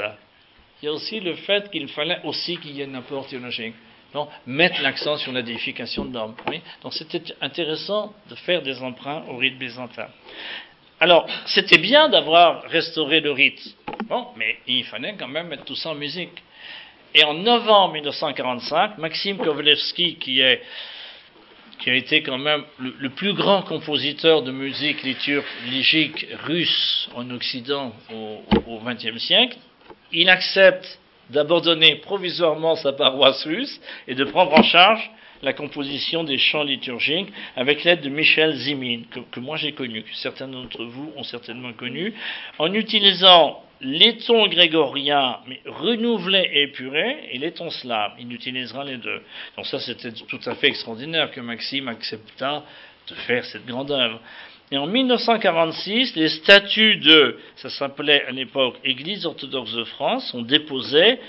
il 0.85 0.87
y 0.87 0.89
a 0.91 0.93
aussi 0.93 1.19
le 1.19 1.35
fait 1.37 1.71
qu'il 1.71 1.89
fallait 1.89 2.21
aussi 2.25 2.59
qu'il 2.59 2.73
y 2.73 2.83
ait 2.83 2.87
un 2.87 2.95
apport 2.97 3.27
théologique. 3.27 3.75
Donc, 4.13 4.29
mettre 4.47 4.83
l'accent 4.83 5.17
sur 5.17 5.33
l'édification 5.33 6.05
de 6.05 6.13
l'homme. 6.13 6.35
Donc, 6.83 6.93
c'était 6.93 7.23
intéressant 7.41 8.13
de 8.29 8.35
faire 8.35 8.61
des 8.61 8.83
emprunts 8.83 9.25
au 9.31 9.39
rite 9.39 9.59
byzantin. 9.59 10.09
Alors, 11.05 11.27
c'était 11.45 11.77
bien 11.77 12.09
d'avoir 12.09 12.63
restauré 12.63 13.21
le 13.21 13.31
rite. 13.31 13.61
Bon, 14.05 14.29
mais 14.39 14.57
il 14.67 14.85
fallait 14.85 15.15
quand 15.19 15.29
même 15.29 15.49
mettre 15.49 15.65
tout 15.65 15.75
ça 15.77 15.91
en 15.91 15.95
musique. 15.95 16.43
Et 17.15 17.23
en 17.25 17.35
novembre 17.35 17.93
1945, 17.93 18.97
Maxime 18.97 19.37
Kovalevsky, 19.37 20.17
qui, 20.17 20.43
a 20.43 20.57
été 21.95 22.23
quand 22.23 22.39
même 22.39 22.65
le, 22.79 23.11
plus 23.11 23.35
grand 23.35 23.61
compositeur 23.61 24.41
de 24.45 24.51
musique 24.51 25.03
liturgique 25.03 26.27
russe 26.45 27.11
en 27.15 27.31
Occident 27.33 27.93
au 28.11 28.81
XXe 28.83 29.19
siècle, 29.19 29.59
il 30.11 30.31
accepte 30.31 30.99
d'abandonner 31.31 31.97
provisoirement 31.97 32.77
sa 32.77 32.93
paroisse 32.93 33.45
russe 33.45 33.81
et 34.09 34.15
de 34.15 34.25
prendre 34.25 34.53
en 34.53 34.63
charge 34.63 35.11
la 35.43 35.53
composition 35.53 36.25
des 36.25 36.39
chants 36.39 36.65
liturgiques 36.65 37.33
avec 37.57 37.85
l'aide 37.85 38.01
de 38.01 38.09
Michel 38.09 38.55
Zimin, 38.55 39.03
que, 39.31 39.41
moi 39.41 39.57
j'ai 39.57 39.73
connu, 39.73 40.03
que 40.03 40.15
certains 40.15 40.49
d'entre 40.49 40.85
vous 40.85 41.13
ont 41.17 41.23
certainement 41.23 41.73
connu, 41.73 42.15
en 42.59 42.73
utilisant 42.73 43.63
les 43.81 44.17
tons 44.19 44.47
grégoriens, 44.49 45.41
mais 45.47 45.61
renouvelés 45.67 46.49
et 46.53 46.63
épurés, 46.63 47.29
et 47.33 47.39
les 47.39 47.53
tons 47.53 47.71
slaves. 47.71 48.13
Il 48.19 48.33
utilisera 48.33 48.85
les 48.85 48.97
deux. 48.97 49.21
Donc 49.57 49.67
ça, 49.67 49.79
c'était 49.79 50.13
tout 50.13 50.41
à 50.47 50.55
fait 50.55 50.69
extraordinaire 50.69 51.31
que 51.31 51.41
Maxime 51.41 51.89
accepta 51.89 52.65
de 53.09 53.15
faire 53.15 53.45
cette 53.45 53.67
grande 53.67 53.91
œuvre. 53.91 54.21
Et 54.75 54.77
en 54.77 54.89
1946, 54.89 56.17
les 56.17 56.29
statuts 56.31 56.97
de, 56.97 57.39
ça 57.55 57.71
s'appelait 57.71 58.25
à 58.27 58.33
l'époque 58.33 58.75
Église 58.83 59.25
orthodoxe 59.25 59.73
de 59.73 59.85
France, 59.85 60.33
sont 60.33 60.43
déposés 60.43 61.21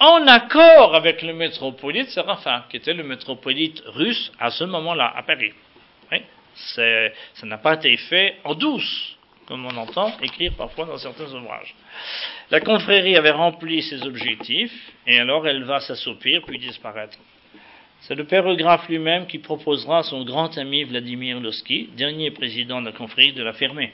en 0.00 0.26
accord 0.26 0.96
avec 0.96 1.22
le 1.22 1.34
métropolite 1.34 2.08
Séraphin, 2.08 2.64
qui 2.68 2.78
était 2.78 2.94
le 2.94 3.04
métropolite 3.04 3.80
russe 3.86 4.32
à 4.40 4.50
ce 4.50 4.64
moment-là, 4.64 5.12
à 5.14 5.22
Paris. 5.22 5.52
ça 6.56 7.46
n'a 7.46 7.58
pas 7.58 7.74
été 7.74 7.96
fait 7.96 8.38
en 8.42 8.56
douce, 8.56 9.16
comme 9.46 9.64
on 9.64 9.76
entend 9.76 10.12
écrire 10.20 10.52
parfois 10.58 10.86
dans 10.86 10.98
certains 10.98 11.32
ouvrages. 11.32 11.76
La 12.50 12.58
confrérie 12.58 13.16
avait 13.16 13.30
rempli 13.30 13.82
ses 13.82 14.02
objectifs, 14.02 14.74
et 15.06 15.20
alors 15.20 15.46
elle 15.46 15.62
va 15.62 15.78
s'assoupir 15.78 16.42
puis 16.44 16.58
disparaître. 16.58 17.18
C'est 18.00 18.14
le 18.14 18.24
pérographe 18.24 18.88
lui-même 18.88 19.26
qui 19.26 19.38
proposera 19.38 19.98
à 19.98 20.02
son 20.02 20.24
grand 20.24 20.56
ami 20.56 20.84
Vladimir 20.84 21.40
Losky, 21.40 21.90
dernier 21.96 22.30
président 22.30 22.80
de 22.80 22.86
la 22.86 22.92
confrérie, 22.92 23.32
de 23.32 23.42
la 23.42 23.52
fermer. 23.52 23.92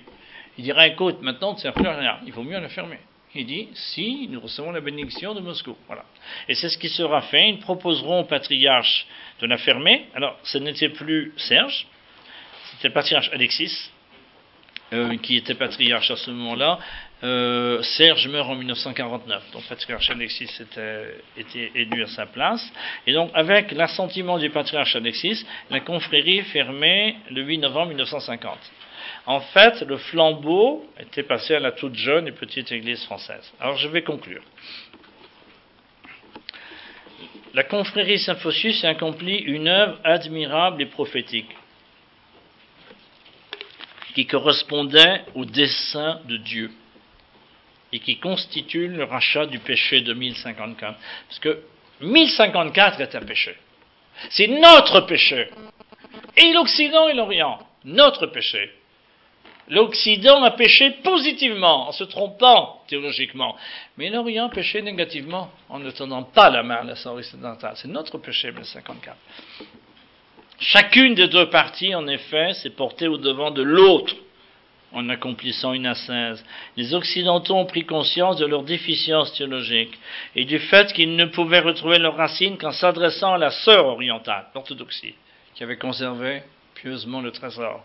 Il 0.59 0.65
dira, 0.65 0.87
écoute, 0.87 1.21
maintenant, 1.21 1.57
à 1.65 1.71
rien, 1.71 2.19
il 2.27 2.33
faut 2.33 2.43
mieux 2.43 2.61
la 2.61 2.69
fermer. 2.69 2.99
Il 3.35 3.47
dit, 3.47 3.69
si 3.75 4.29
nous 4.31 4.39
recevons 4.41 4.71
la 4.71 4.81
bénédiction 4.81 5.35
de 5.35 5.41
Moscou. 5.41 5.77
Voilà. 5.89 6.05
Et 6.49 6.55
c'est 6.55 6.69
ce 6.69 6.79
qui 6.79 6.89
sera 6.89 7.23
fait. 7.23 7.49
Ils 7.49 7.59
proposeront 7.59 8.21
au 8.21 8.25
patriarche 8.25 9.07
de 9.41 9.47
la 9.47 9.59
fermer. 9.59 10.07
Alors, 10.15 10.39
ce 10.45 10.59
n'était 10.59 10.91
plus 10.91 11.33
Serge, 11.37 11.89
c'était 12.71 12.89
le 12.89 12.95
patriarche 12.95 13.31
Alexis, 13.33 13.91
euh, 14.93 15.17
qui 15.17 15.37
était 15.37 15.55
patriarche 15.55 16.11
à 16.13 16.17
ce 16.17 16.31
moment-là. 16.31 16.79
Euh, 17.25 17.83
Serge 17.83 18.29
meurt 18.29 18.51
en 18.51 18.55
1949, 18.55 19.51
donc 19.53 19.63
patriarche 19.67 20.11
Alexis 20.11 20.51
était, 20.61 21.71
élu 21.75 22.03
à 22.03 22.07
sa 22.09 22.27
place. 22.27 22.71
Et 23.07 23.15
donc, 23.15 23.31
avec 23.33 23.73
l'assentiment 23.73 24.39
du 24.39 24.51
patriarche 24.51 24.95
Alexis, 24.95 25.47
la 25.71 25.81
confrérie 25.81 26.43
fermée 26.43 27.17
le 27.31 27.43
8 27.43 27.59
novembre 27.59 27.89
1950. 27.89 28.59
En 29.25 29.41
fait, 29.41 29.81
le 29.83 29.97
flambeau 29.97 30.87
était 31.01 31.23
passé 31.23 31.55
à 31.55 31.61
la 31.61 31.73
toute 31.73 31.95
jeune 31.95 32.29
et 32.29 32.33
petite 32.33 32.71
Église 32.71 33.03
française. 33.05 33.51
Alors, 33.59 33.79
je 33.79 33.89
vais 33.89 34.03
conclure. 34.03 34.43
La 37.55 37.65
confrérie 37.65 38.19
Symphosius 38.19 38.85
accomplit 38.85 39.39
une 39.39 39.69
œuvre 39.69 39.99
admirable 40.05 40.83
et 40.83 40.87
prophétique 40.87 41.57
qui 44.15 44.27
correspondait 44.27 45.25
au 45.35 45.47
dessein 45.47 46.21
de 46.27 46.37
Dieu 46.37 46.71
et 47.95 48.01
qui 48.01 48.19
constitue 48.19 48.89
le 48.89 49.05
rachat 49.05 49.47
du 49.47 49.61
péché 49.61 50.01
de 50.01 50.13
1054. 50.13 50.99
Parce 51.29 51.39
que 51.39 51.61
1054 52.01 53.01
est 53.01 53.15
un 53.15 53.21
péché. 53.21 53.57
C'est 54.31 54.49
notre 54.49 55.03
péché. 55.03 55.49
Et 56.37 56.53
l'Occident 56.53 57.07
et 57.07 57.15
l'Orient, 57.15 57.61
notre 57.85 58.27
péché. 58.27 58.73
L'Occident 59.69 60.43
a 60.43 60.51
péché 60.51 60.91
positivement, 61.05 61.89
en 61.89 61.93
se 61.93 62.03
trompant 62.03 62.83
théologiquement. 62.89 63.57
Mais 63.97 64.11
l'Orient 64.11 64.47
a 64.47 64.51
péché 64.51 64.83
négativement, 64.83 65.53
en 65.69 65.79
ne 65.79 65.93
tendant 65.93 66.25
pas 66.25 66.51
la 66.51 66.65
main 66.65 66.81
à 66.81 66.85
la 66.85 66.97
sœur 66.97 67.15
occidentale. 67.15 67.75
C'est 67.77 67.87
notre 67.87 68.19
péché, 68.19 68.51
1054. 68.51 69.17
Chacune 70.59 71.15
des 71.15 71.29
deux 71.29 71.49
parties, 71.49 71.95
en 71.95 72.09
effet, 72.09 72.55
s'est 72.55 72.71
portée 72.71 73.07
au 73.07 73.19
devant 73.19 73.53
de 73.53 73.63
l'autre 73.63 74.17
en 74.95 75.09
accomplissant 75.09 75.73
une 75.73 75.87
ascèse. 75.87 76.45
Les 76.77 76.95
Occidentaux 76.95 77.57
ont 77.57 77.67
pris 77.67 77.85
conscience 77.85 78.37
de 78.39 78.47
leur 78.47 78.63
déficience 78.63 79.33
théologique 79.35 79.99
et 80.35 80.45
du 80.45 80.59
fait 80.59 80.93
qu'ils 80.93 81.17
ne 81.17 81.27
pouvaient 81.27 81.61
retrouver 81.61 81.99
leurs 81.99 82.17
racines 82.17 82.57
qu'en 82.57 82.73
s'adressant 82.73 83.35
à 83.35 83.39
la 83.39 83.51
sœur 83.51 83.87
orientale, 83.87 84.47
l'orthodoxie, 84.55 85.15
qui 85.55 85.63
avait 85.63 85.77
conservé 85.77 86.43
pieusement 86.75 87.21
le 87.21 87.33
trésor. 87.33 87.85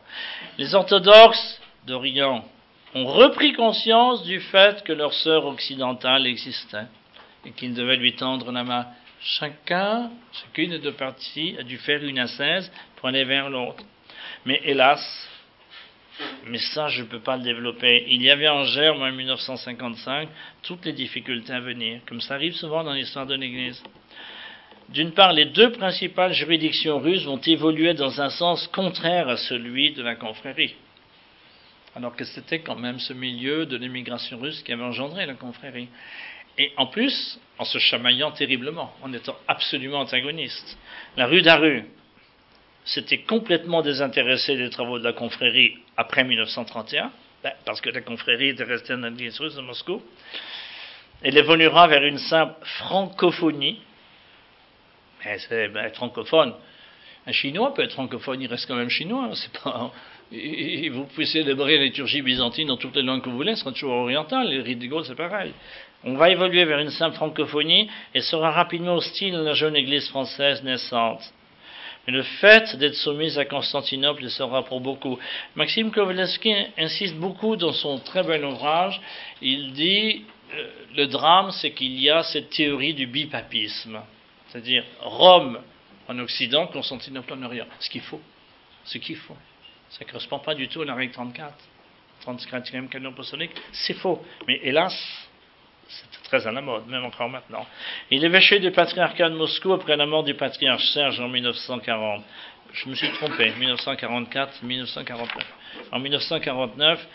Les 0.57 0.75
orthodoxes 0.75 1.61
d'Orient 1.85 2.45
ont 2.95 3.05
repris 3.05 3.53
conscience 3.53 4.23
du 4.23 4.39
fait 4.39 4.83
que 4.83 4.93
leur 4.93 5.13
sœur 5.13 5.45
occidentale 5.45 6.27
existait 6.27 6.87
et 7.45 7.51
qu'ils 7.51 7.73
devaient 7.73 7.97
lui 7.97 8.15
tendre 8.15 8.51
la 8.51 8.63
main. 8.63 8.85
Chacun, 9.21 10.11
chacune 10.31 10.71
des 10.71 10.79
deux 10.79 10.93
parties 10.93 11.55
a 11.59 11.63
dû 11.63 11.77
faire 11.77 12.03
une 12.03 12.19
ascèse 12.19 12.71
pour 12.95 13.09
aller 13.09 13.25
vers 13.25 13.49
l'autre. 13.49 13.83
Mais 14.45 14.61
hélas, 14.63 15.01
mais 16.47 16.57
ça, 16.57 16.87
je 16.89 17.01
ne 17.01 17.07
peux 17.07 17.19
pas 17.19 17.37
le 17.37 17.43
développer. 17.43 18.05
Il 18.09 18.21
y 18.21 18.29
avait 18.29 18.49
en 18.49 18.63
germe 18.63 19.01
en 19.01 19.11
1955 19.11 20.29
toutes 20.63 20.85
les 20.85 20.93
difficultés 20.93 21.53
à 21.53 21.59
venir, 21.59 22.01
comme 22.07 22.21
ça 22.21 22.35
arrive 22.35 22.53
souvent 22.53 22.83
dans 22.83 22.93
l'histoire 22.93 23.25
de 23.25 23.35
l'Église. 23.35 23.81
D'une 24.89 25.11
part, 25.11 25.33
les 25.33 25.45
deux 25.45 25.71
principales 25.71 26.33
juridictions 26.33 26.97
russes 26.99 27.25
vont 27.25 27.39
évoluer 27.39 27.93
dans 27.93 28.21
un 28.21 28.29
sens 28.29 28.67
contraire 28.67 29.29
à 29.29 29.37
celui 29.37 29.91
de 29.91 30.01
la 30.01 30.15
confrérie. 30.15 30.75
Alors 31.95 32.15
que 32.15 32.23
c'était 32.23 32.59
quand 32.59 32.75
même 32.75 32.99
ce 32.99 33.13
milieu 33.13 33.65
de 33.65 33.77
l'émigration 33.77 34.39
russe 34.39 34.63
qui 34.63 34.73
avait 34.73 34.83
engendré 34.83 35.25
la 35.25 35.35
confrérie. 35.35 35.89
Et 36.57 36.71
en 36.77 36.87
plus, 36.87 37.39
en 37.57 37.65
se 37.65 37.77
chamaillant 37.77 38.31
terriblement, 38.31 38.93
en 39.01 39.13
étant 39.13 39.35
absolument 39.47 39.99
antagonistes. 39.99 40.77
La 41.17 41.27
rue 41.27 41.41
d'Aru, 41.41 41.83
s'était 42.85 43.19
complètement 43.19 43.81
désintéressé 43.81 44.55
des 44.55 44.69
travaux 44.69 44.99
de 44.99 45.03
la 45.03 45.13
confrérie 45.13 45.77
après 45.97 46.23
1931, 46.23 47.11
ben, 47.43 47.53
parce 47.65 47.81
que 47.81 47.89
la 47.89 48.01
confrérie 48.01 48.49
était 48.49 48.63
restée 48.63 48.93
en 48.93 48.97
l'église 48.97 49.39
russe 49.39 49.55
de 49.55 49.61
Moscou. 49.61 50.01
Elle 51.21 51.37
évoluera 51.37 51.87
vers 51.87 52.03
une 52.03 52.17
simple 52.17 52.55
francophonie. 52.61 53.81
Mais 55.23 55.37
c'est 55.39 55.67
ben, 55.69 55.91
francophone. 55.93 56.53
Un 57.27 57.31
Chinois 57.31 57.73
peut 57.73 57.83
être 57.83 57.93
francophone, 57.93 58.41
il 58.41 58.47
reste 58.47 58.65
quand 58.65 58.75
même 58.75 58.89
chinois. 58.89 59.31
Hein, 59.65 59.91
vous 60.31 61.05
pouvez 61.05 61.25
célébrer 61.25 61.77
la 61.77 61.85
liturgie 61.85 62.21
byzantine 62.21 62.67
dans 62.67 62.77
toutes 62.77 62.95
les 62.95 63.01
langues 63.01 63.21
que 63.21 63.29
vous 63.29 63.35
voulez, 63.35 63.55
ce 63.55 63.61
sera 63.61 63.71
toujours 63.71 63.93
oriental. 63.93 64.47
Les 64.47 64.61
rites 64.61 64.79
de 64.79 64.87
Gaulle, 64.87 65.05
c'est 65.05 65.15
pareil. 65.15 65.53
On 66.03 66.15
va 66.15 66.29
évoluer 66.29 66.65
vers 66.65 66.79
une 66.79 66.91
simple 66.91 67.15
francophonie 67.15 67.89
et 68.13 68.21
sera 68.21 68.51
rapidement 68.51 68.95
hostile 68.95 69.35
à 69.35 69.41
la 69.41 69.53
jeune 69.53 69.75
église 69.75 70.07
française 70.09 70.63
naissante. 70.63 71.21
Le 72.09 72.23
fait 72.23 72.75
d'être 72.77 72.95
soumise 72.95 73.37
à 73.37 73.45
Constantinople 73.45 74.27
sera 74.29 74.65
pour 74.65 74.81
beaucoup. 74.81 75.19
Maxime 75.55 75.91
Kowalski 75.91 76.51
insiste 76.75 77.15
beaucoup 77.15 77.55
dans 77.55 77.71
son 77.71 77.99
très 77.99 78.23
bel 78.23 78.43
ouvrage. 78.43 78.99
Il 79.43 79.73
dit 79.73 80.25
euh, 80.55 80.67
le 80.95 81.05
drame, 81.05 81.51
c'est 81.51 81.71
qu'il 81.71 81.99
y 81.99 82.09
a 82.09 82.23
cette 82.23 82.49
théorie 82.49 82.95
du 82.95 83.05
bipapisme, 83.05 84.01
c'est-à-dire 84.47 84.83
Rome 85.01 85.59
en 86.07 86.17
Occident, 86.17 86.65
Constantinople 86.65 87.33
en 87.33 87.43
Orient. 87.43 87.67
Ce 87.79 87.91
qu'il 87.91 88.01
faut, 88.01 88.21
ce 88.85 88.97
qu'il 88.97 89.17
faut. 89.17 89.37
Ça 89.91 90.03
ne 90.03 90.09
correspond 90.09 90.39
pas 90.39 90.55
du 90.55 90.67
tout 90.67 90.81
à 90.81 90.85
la 90.85 90.95
règle 90.95 91.13
34, 91.13 91.53
34e 92.25 92.89
canon 92.89 93.11
apostolique. 93.11 93.51
C'est 93.71 93.93
faux. 93.93 94.25
Mais 94.47 94.59
hélas, 94.63 95.28
c'était 95.89 96.23
très 96.23 96.47
à 96.47 96.51
la 96.51 96.61
mode, 96.61 96.87
même 96.87 97.03
encore 97.03 97.29
maintenant. 97.29 97.65
Il 98.11 98.23
évêché 98.23 98.59
du 98.59 98.71
patriarcat 98.71 99.29
de 99.29 99.35
Moscou 99.35 99.73
après 99.73 99.97
la 99.97 100.05
mort 100.05 100.23
du 100.23 100.35
patriarche 100.35 100.85
Serge 100.91 101.19
en 101.19 101.27
1940. 101.27 102.23
Je 102.73 102.89
me 102.89 102.93
suis 102.93 103.11
trompé, 103.13 103.51
1944, 103.57 104.61
1949. 104.63 105.45
En 105.91 105.99
1949, 105.99 107.07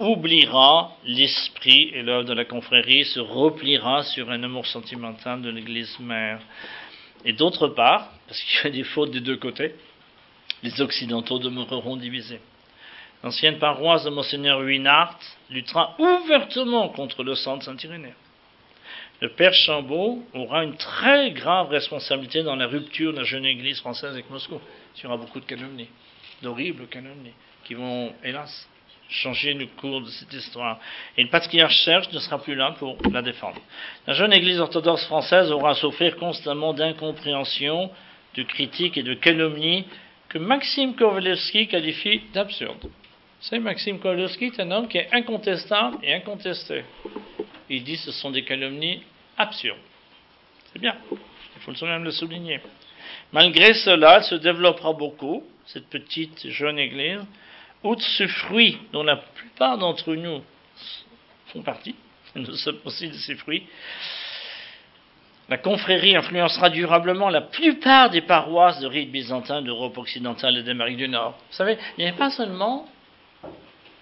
oubliera 0.00 0.96
l'esprit 1.04 1.90
et 1.94 2.02
l'œuvre 2.02 2.24
de 2.24 2.32
la 2.32 2.44
confrérie, 2.44 3.04
se 3.04 3.20
repliera 3.20 4.02
sur 4.02 4.30
un 4.30 4.42
amour 4.42 4.66
sentimental 4.66 5.40
de 5.40 5.50
l'Église 5.50 5.96
mère. 6.00 6.40
Et 7.24 7.32
d'autre 7.32 7.68
part, 7.68 8.10
parce 8.26 8.40
qu'il 8.42 8.64
y 8.64 8.66
a 8.66 8.70
des 8.70 8.84
fautes 8.84 9.12
des 9.12 9.20
deux 9.20 9.36
côtés, 9.36 9.76
les 10.64 10.80
Occidentaux 10.80 11.38
demeureront 11.38 11.96
divisés. 11.96 12.40
L'ancienne 13.22 13.58
paroisse 13.58 14.04
de 14.04 14.10
Monseigneur 14.10 14.60
Huinart 14.60 15.18
luttera 15.50 15.94
ouvertement 15.98 16.88
contre 16.88 17.22
le 17.22 17.34
centre 17.34 17.64
Saint-Irénée. 17.64 18.14
Le 19.20 19.28
père 19.28 19.52
Chambaud 19.52 20.24
aura 20.32 20.64
une 20.64 20.76
très 20.76 21.30
grave 21.32 21.68
responsabilité 21.68 22.42
dans 22.42 22.56
la 22.56 22.66
rupture 22.66 23.12
de 23.12 23.18
la 23.18 23.24
jeune 23.24 23.44
église 23.44 23.78
française 23.80 24.12
avec 24.12 24.30
Moscou. 24.30 24.58
Il 24.96 25.02
y 25.02 25.06
aura 25.06 25.18
beaucoup 25.18 25.40
de 25.40 25.44
calomnies, 25.44 25.88
d'horribles 26.40 26.86
calomnies, 26.86 27.34
qui 27.64 27.74
vont, 27.74 28.14
hélas, 28.24 28.66
changer 29.10 29.52
le 29.52 29.66
cours 29.66 30.00
de 30.00 30.08
cette 30.08 30.32
histoire. 30.32 30.78
Et 31.18 31.22
le 31.22 31.28
patriarche 31.28 31.84
Serge 31.84 32.10
ne 32.12 32.18
sera 32.18 32.38
plus 32.38 32.54
là 32.54 32.74
pour 32.78 32.96
la 33.12 33.20
défendre. 33.20 33.60
La 34.06 34.14
jeune 34.14 34.32
église 34.32 34.60
orthodoxe 34.60 35.04
française 35.04 35.52
aura 35.52 35.72
à 35.72 35.74
souffrir 35.74 36.16
constamment 36.16 36.72
d'incompréhension, 36.72 37.90
de 38.36 38.42
critiques 38.44 38.96
et 38.96 39.02
de 39.02 39.12
calomnies 39.12 39.84
que 40.30 40.38
Maxime 40.38 40.94
Kovalevski 40.94 41.66
qualifie 41.66 42.22
d'absurdes. 42.32 42.88
C'est 43.42 43.58
Maxime 43.58 43.98
Kolowski 43.98 44.46
est 44.46 44.60
un 44.60 44.70
homme 44.70 44.86
qui 44.86 44.98
est 44.98 45.08
incontestable 45.12 45.96
et 46.02 46.12
incontesté. 46.12 46.84
Il 47.70 47.84
dit 47.84 47.94
que 47.94 48.02
ce 48.02 48.12
sont 48.12 48.30
des 48.30 48.44
calomnies 48.44 49.02
absurdes. 49.38 49.78
C'est 50.72 50.78
bien. 50.78 50.94
Il 51.10 51.74
faut 51.74 51.86
même 51.86 52.04
le 52.04 52.10
souligner. 52.10 52.60
Malgré 53.32 53.72
cela, 53.72 54.18
elle 54.18 54.24
se 54.24 54.34
développera 54.34 54.92
beaucoup, 54.92 55.42
cette 55.64 55.88
petite 55.88 56.48
jeune 56.50 56.78
église, 56.78 57.20
outre 57.82 58.02
ce 58.02 58.26
fruit 58.26 58.76
dont 58.92 59.02
la 59.02 59.16
plupart 59.16 59.78
d'entre 59.78 60.14
nous 60.14 60.42
font 61.46 61.62
partie, 61.62 61.94
nous 62.34 62.54
sommes 62.56 62.80
aussi 62.84 63.08
de 63.08 63.14
ces 63.14 63.36
fruits. 63.36 63.66
La 65.48 65.56
confrérie 65.56 66.14
influencera 66.14 66.68
durablement 66.68 67.30
la 67.30 67.40
plupart 67.40 68.10
des 68.10 68.20
paroisses 68.20 68.80
de 68.80 68.86
rite 68.86 69.10
byzantin 69.10 69.62
d'Europe 69.62 69.96
occidentale 69.96 70.58
et 70.58 70.62
d'Amérique 70.62 70.98
du 70.98 71.08
Nord. 71.08 71.38
Vous 71.50 71.56
savez, 71.56 71.78
il 71.96 72.04
n'y 72.04 72.10
a 72.10 72.12
pas 72.12 72.30
seulement 72.30 72.86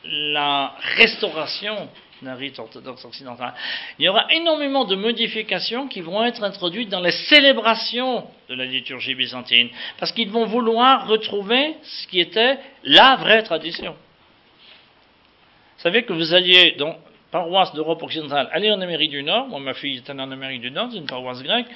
la 0.05 0.75
restauration 0.97 1.89
d'un 2.23 2.35
rite 2.35 2.59
orthodoxe 2.59 3.05
occidental. 3.05 3.55
Il 3.99 4.05
y 4.05 4.09
aura 4.09 4.27
énormément 4.33 4.85
de 4.85 4.97
modifications 4.97 5.89
qui 5.89 6.01
vont 6.01 6.25
être 6.25 6.43
introduites 6.43 6.89
dans 6.89 7.01
les 7.01 7.13
célébrations 7.13 8.27
de 8.49 8.55
la 8.55 8.65
liturgie 8.65 9.15
byzantine, 9.15 9.69
parce 9.99 10.13
qu'ils 10.13 10.31
vont 10.31 10.47
vouloir 10.47 11.07
retrouver 11.07 11.77
ce 11.83 12.07
qui 12.09 12.21
était 12.21 12.59
la 12.85 13.17
vraie 13.17 13.43
tradition. 13.43 13.93
Vous 15.77 15.83
savez 15.83 16.03
que 16.03 16.13
vous 16.13 16.35
alliez 16.35 16.73
dans 16.73 16.97
paroisse 17.31 17.75
d'Europe 17.75 18.03
occidentale, 18.03 18.49
aller 18.53 18.73
en 18.73 18.81
Amérique 18.81 19.11
du 19.11 19.23
Nord, 19.23 19.49
moi 19.49 19.61
ma 19.61 19.75
fille 19.75 19.99
est 19.99 20.11
allée 20.11 20.23
en 20.23 20.31
Amérique 20.31 20.63
du 20.63 20.71
Nord, 20.71 20.89
c'est 20.91 20.99
une 20.99 21.07
paroisse 21.07 21.43
grecque, 21.43 21.67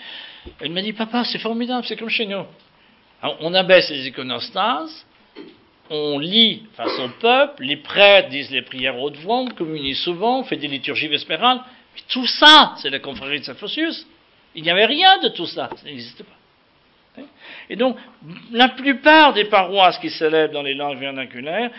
elle 0.60 0.70
m'a 0.70 0.80
dit, 0.80 0.92
papa, 0.92 1.24
c'est 1.24 1.38
formidable, 1.38 1.84
c'est 1.86 1.96
comme 1.96 2.08
chez 2.08 2.26
nous. 2.26 2.44
on 3.40 3.54
abaisse 3.54 3.90
les 3.90 4.08
iconostases, 4.08 5.06
on 5.92 6.18
lit 6.18 6.62
face 6.74 6.98
au 6.98 7.08
peuple, 7.20 7.64
les 7.64 7.76
prêtres 7.76 8.30
disent 8.30 8.50
les 8.50 8.62
prières 8.62 8.98
haute 8.98 9.16
voix, 9.16 9.40
on 9.40 9.48
communie 9.48 9.94
souvent, 9.94 10.40
on 10.40 10.44
fait 10.44 10.56
des 10.56 10.68
liturgies 10.68 11.08
vespérales. 11.08 11.60
Mais 11.94 12.00
tout 12.08 12.26
ça, 12.26 12.74
c'est 12.78 12.88
la 12.88 12.98
confrérie 12.98 13.40
de 13.40 13.44
Saint-Phosius. 13.44 14.06
Il 14.54 14.62
n'y 14.62 14.70
avait 14.70 14.86
rien 14.86 15.18
de 15.18 15.28
tout 15.28 15.46
ça, 15.46 15.68
ça 15.76 15.84
n'existait 15.84 16.24
pas. 16.24 17.22
Et 17.68 17.76
donc, 17.76 17.98
la 18.52 18.70
plupart 18.70 19.34
des 19.34 19.44
paroisses 19.44 19.98
qui 19.98 20.08
célèbrent 20.08 20.54
dans 20.54 20.62
les 20.62 20.74
langues 20.74 20.98
vernaculaires 20.98 21.70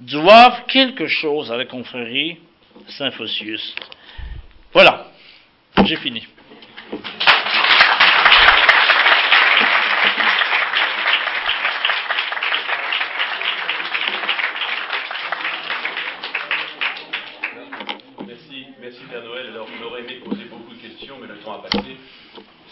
doivent 0.00 0.64
quelque 0.66 1.06
chose 1.06 1.52
à 1.52 1.56
la 1.56 1.64
confrérie 1.64 2.38
Saint-Phosius. 2.88 3.76
Voilà, 4.72 5.12
j'ai 5.84 5.96
fini. 5.96 6.26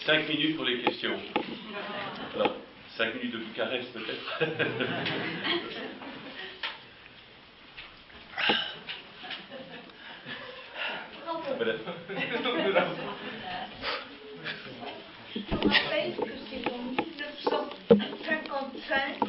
Cinq 0.05 0.27
minutes 0.27 0.57
pour 0.57 0.65
les 0.65 0.81
questions. 0.81 1.17
Alors, 2.35 2.55
cinq 2.97 3.05
minutes 3.07 3.21
de 3.37 3.55
caresse 3.55 3.85
peut-être. 3.87 4.43
Je 15.35 15.39
rappelle 15.59 16.15
que 16.15 16.29
c'est 16.49 16.65
en 16.69 16.77
1955 16.77 19.19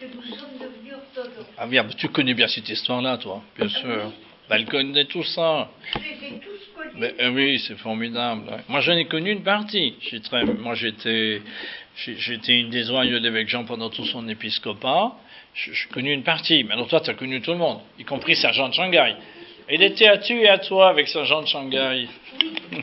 que 0.00 0.06
nous 0.14 0.22
sommes 0.22 0.56
devenus 0.60 0.94
orthodoxes. 0.94 1.46
Ah 1.56 1.66
bien, 1.66 1.84
tu 1.96 2.08
connais 2.08 2.34
bien 2.34 2.46
cette 2.48 2.68
histoire-là, 2.68 3.18
toi, 3.18 3.42
bien 3.56 3.68
sûr. 3.68 4.12
Ben, 4.48 4.56
elle 4.56 4.66
connaît 4.66 5.04
tout 5.04 5.22
ça. 5.24 5.70
Je 5.92 5.98
les 5.98 6.04
ai 6.06 6.40
tous 6.40 6.70
connus. 6.76 7.00
Ben, 7.00 7.12
euh, 7.20 7.30
oui, 7.30 7.58
c'est 7.66 7.76
formidable. 7.76 8.42
Moi, 8.68 8.80
j'en 8.80 8.96
ai 8.96 9.06
connu 9.06 9.30
une 9.32 9.42
partie. 9.42 9.94
Très, 10.24 10.44
moi, 10.44 10.74
j'étais, 10.74 11.42
j'étais 12.06 12.60
une 12.60 12.70
des 12.70 12.90
oreilles 12.90 13.10
de 13.10 13.18
l'évêque 13.18 13.48
Jean 13.48 13.64
pendant 13.64 13.90
tout 13.90 14.04
son 14.06 14.28
épiscopat. 14.28 15.16
J'ai 15.54 15.72
connu 15.92 16.12
une 16.12 16.22
partie. 16.22 16.64
Mais 16.64 16.74
alors, 16.74 16.88
toi, 16.88 17.00
tu 17.00 17.10
as 17.10 17.14
connu 17.14 17.40
tout 17.40 17.52
le 17.52 17.58
monde, 17.58 17.80
y 17.98 18.04
compris 18.04 18.36
Sergent 18.36 18.68
de 18.68 18.74
Shanghai. 18.74 19.16
Il 19.70 19.82
était 19.82 20.06
à 20.06 20.18
tu 20.18 20.40
et 20.40 20.48
à 20.48 20.58
toi 20.58 20.88
avec 20.88 21.08
Sergent 21.08 21.42
de 21.42 21.46
Shanghai. 21.46 22.08
Oui. 22.40 22.80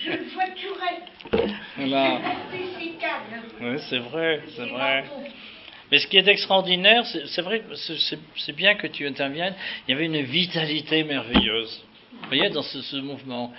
Je 0.00 0.10
le 0.10 0.24
voiturais. 0.24 1.02
Voilà. 1.76 2.20
Oui, 3.60 3.78
c'est 3.88 3.98
vrai, 3.98 4.40
c'est 4.56 4.66
vrai. 4.66 5.04
Mais 5.90 5.98
ce 5.98 6.06
qui 6.06 6.16
est 6.16 6.26
extraordinaire, 6.26 7.04
c'est 7.06 7.42
vrai, 7.42 7.62
c'est 8.36 8.56
bien 8.56 8.74
que 8.74 8.86
tu 8.86 9.06
interviennes, 9.06 9.54
il 9.86 9.92
y 9.92 9.94
avait 9.94 10.06
une 10.06 10.22
vitalité 10.22 11.04
merveilleuse. 11.04 11.84
Vous 12.22 12.28
voyez, 12.28 12.50
dans 12.50 12.62
ce, 12.62 12.96
mouvement. 12.96 13.52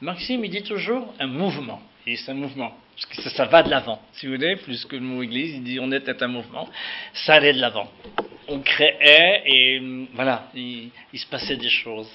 Maxime, 0.00 0.44
il 0.44 0.50
dit 0.50 0.62
toujours 0.62 1.14
un 1.18 1.26
mouvement. 1.26 1.80
Et 2.08 2.16
c'est 2.16 2.30
un 2.30 2.34
mouvement. 2.34 2.72
Parce 2.94 3.04
que 3.22 3.28
ça, 3.28 3.44
va 3.44 3.62
de 3.62 3.68
l'avant. 3.68 4.00
Si 4.12 4.26
vous 4.26 4.32
voulez, 4.32 4.56
plus 4.56 4.82
que 4.86 4.96
le 4.96 5.02
mot 5.02 5.22
église, 5.22 5.56
il 5.56 5.62
dit 5.62 5.78
on 5.78 5.92
était 5.92 6.22
un 6.22 6.28
mouvement. 6.28 6.66
Ça 7.12 7.34
allait 7.34 7.52
de 7.52 7.60
l'avant. 7.60 7.92
On 8.48 8.60
créait 8.60 9.42
et 9.44 10.06
voilà, 10.14 10.50
il, 10.54 10.90
se 11.12 11.26
passait 11.26 11.58
des 11.58 11.68
choses. 11.68 12.10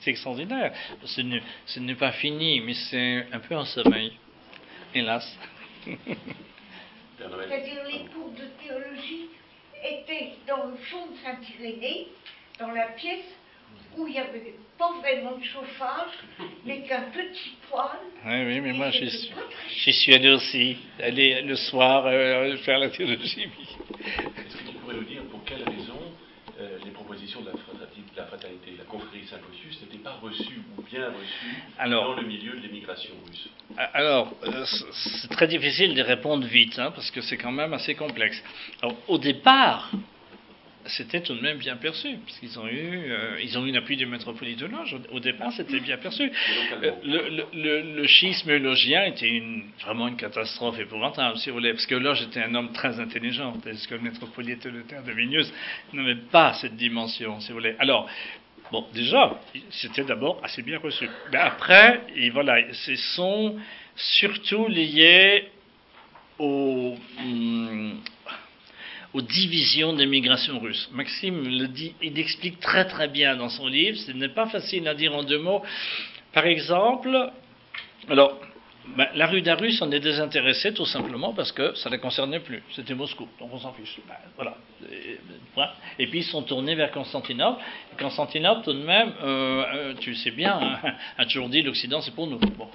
C'est 0.00 0.10
extraordinaire. 0.10 0.72
Ce 1.04 1.80
n'est 1.80 1.96
pas 1.96 2.12
fini, 2.12 2.60
mais 2.60 2.74
c'est 2.74 3.26
un 3.32 3.40
peu 3.40 3.56
un 3.56 3.64
sommeil. 3.64 4.12
Hélas. 4.94 5.36
C'est-à-dire 5.84 7.82
les 7.90 8.04
cours 8.12 8.30
de 8.30 8.44
théologie 8.62 9.30
étaient 9.84 10.34
dans 10.46 10.66
le 10.66 10.76
fond 10.76 11.06
de 11.06 11.16
Saint-Irénée, 11.24 12.06
dans 12.60 12.70
la 12.70 12.86
pièce 12.92 13.34
où 13.96 14.06
il 14.06 14.12
n'y 14.12 14.18
avait 14.18 14.54
pas 14.78 14.92
vraiment 15.00 15.36
de 15.36 15.44
chauffage, 15.44 16.12
mais 16.64 16.82
qu'un 16.82 17.02
petit 17.10 17.56
poêle. 17.68 17.98
Oui, 18.24 18.44
oui, 18.46 18.60
mais 18.60 18.72
moi 18.72 18.90
j'y 18.90 19.10
suis, 19.10 19.92
suis 19.92 20.14
allé 20.14 20.30
aussi, 20.30 20.76
aller 21.02 21.42
le 21.42 21.56
soir 21.56 22.06
euh, 22.06 22.56
faire 22.58 22.78
la 22.78 22.90
théologie. 22.90 23.48
Est-ce 23.98 24.56
que 24.56 24.68
tu 24.70 24.76
pourrais 24.76 24.94
nous 24.94 25.04
dire 25.04 25.22
pour 25.24 25.42
quelle 25.44 25.64
raison 25.64 25.98
euh, 26.60 26.78
les 26.84 26.90
propositions 26.92 27.40
de 27.40 27.46
la 27.46 27.56
fraternité, 27.56 28.12
la, 28.16 28.26
fraternité, 28.26 28.74
la 28.78 28.84
confrérie 28.84 29.26
Saint-Phosius 29.26 29.82
n'étaient 29.82 30.02
pas 30.02 30.18
reçues 30.22 30.62
ou 30.76 30.82
bien 30.82 31.06
reçues 31.06 31.90
dans 31.90 32.14
le 32.14 32.22
milieu 32.22 32.52
de 32.52 32.60
l'émigration 32.60 33.14
russe? 33.26 33.48
Alors, 33.94 34.32
euh, 34.44 34.64
c'est 34.92 35.28
très 35.30 35.48
difficile 35.48 35.94
de 35.94 36.02
répondre 36.02 36.46
vite, 36.46 36.78
hein, 36.78 36.92
parce 36.92 37.10
que 37.10 37.20
c'est 37.20 37.36
quand 37.36 37.52
même 37.52 37.72
assez 37.74 37.94
complexe. 37.96 38.42
Alors, 38.80 38.96
au 39.08 39.18
départ, 39.18 39.90
c'était 40.88 41.20
tout 41.20 41.34
de 41.34 41.40
même 41.40 41.58
bien 41.58 41.76
perçu, 41.76 42.16
puisqu'ils 42.24 42.58
ont 42.58 42.66
eu, 42.66 43.10
euh, 43.10 43.40
ils 43.42 43.58
ont 43.58 43.66
eu 43.66 43.70
un 43.70 43.74
appui 43.74 43.96
du 43.96 44.06
métropolite 44.06 44.58
de 44.58 44.66
Loge. 44.66 44.96
Au, 45.12 45.20
départ, 45.20 45.52
c'était 45.52 45.80
bien 45.80 45.98
perçu. 45.98 46.30
Euh, 46.82 46.90
le, 47.04 47.44
le, 47.52 47.82
le, 47.96 48.06
schisme 48.06 48.50
eulogien 48.50 49.04
était 49.04 49.28
une, 49.28 49.64
vraiment 49.82 50.08
une 50.08 50.16
catastrophe 50.16 50.78
épouvantable, 50.78 51.38
si 51.38 51.50
vous 51.50 51.56
voulez, 51.56 51.72
parce 51.72 51.86
que 51.86 51.94
Loge 51.94 52.22
était 52.22 52.42
un 52.42 52.54
homme 52.54 52.72
très 52.72 52.98
intelligent, 53.00 53.52
tandis 53.62 53.86
que 53.86 53.94
le 53.94 54.00
métropolite 54.00 54.66
de 54.66 54.82
terre 54.82 55.02
de 55.02 55.12
Vilnius 55.12 55.52
n'avait 55.92 56.16
pas 56.16 56.54
cette 56.54 56.76
dimension, 56.76 57.40
si 57.40 57.48
vous 57.48 57.58
voulez. 57.58 57.76
Alors, 57.78 58.08
bon, 58.72 58.86
déjà, 58.94 59.40
c'était 59.70 60.04
d'abord 60.04 60.40
assez 60.42 60.62
bien 60.62 60.78
reçu. 60.78 61.08
Mais 61.32 61.38
après, 61.38 62.02
et 62.16 62.30
voilà, 62.30 62.72
ce 62.72 62.96
sont 62.96 63.56
surtout 63.94 64.68
liés 64.68 65.48
au. 66.38 66.96
Hum, 67.20 68.00
aux 69.14 69.22
divisions 69.22 69.92
des 69.94 70.06
migrations 70.06 70.58
russes. 70.58 70.88
Maxime 70.92 71.42
le 71.48 71.68
dit, 71.68 71.94
il 72.02 72.18
explique 72.18 72.60
très 72.60 72.86
très 72.86 73.08
bien 73.08 73.36
dans 73.36 73.48
son 73.48 73.66
livre, 73.66 73.96
ce 73.98 74.12
n'est 74.12 74.28
pas 74.28 74.46
facile 74.46 74.86
à 74.88 74.94
dire 74.94 75.14
en 75.14 75.22
deux 75.22 75.38
mots. 75.38 75.62
Par 76.32 76.46
exemple, 76.46 77.30
alors, 78.08 78.38
ben, 78.96 79.08
la 79.14 79.26
rue 79.26 79.42
d'Arus 79.42 79.80
en 79.82 79.90
est 79.92 80.00
désintéressée 80.00 80.72
tout 80.72 80.86
simplement 80.86 81.32
parce 81.32 81.52
que 81.52 81.74
ça 81.74 81.88
ne 81.88 81.94
la 81.94 82.00
concernait 82.00 82.40
plus. 82.40 82.62
C'était 82.74 82.94
Moscou, 82.94 83.28
donc 83.38 83.52
on 83.52 83.58
s'en 83.58 83.72
fiche. 83.72 83.98
Ben, 84.08 84.14
voilà. 84.36 84.56
Et, 85.98 86.06
puis 86.06 86.20
ils 86.20 86.24
sont 86.24 86.42
tournés 86.42 86.74
vers 86.74 86.90
Constantinople. 86.90 87.62
Constantinople, 87.98 88.64
tout 88.64 88.72
de 88.72 88.82
même, 88.82 89.12
euh, 89.22 89.64
euh, 89.74 89.94
tu 90.00 90.14
sais 90.14 90.30
bien, 90.30 90.58
hein, 90.60 90.92
a 91.18 91.24
toujours 91.26 91.48
dit 91.48 91.62
l'Occident 91.62 92.00
c'est 92.00 92.14
pour 92.14 92.26
nous. 92.26 92.38
Bon, 92.38 92.68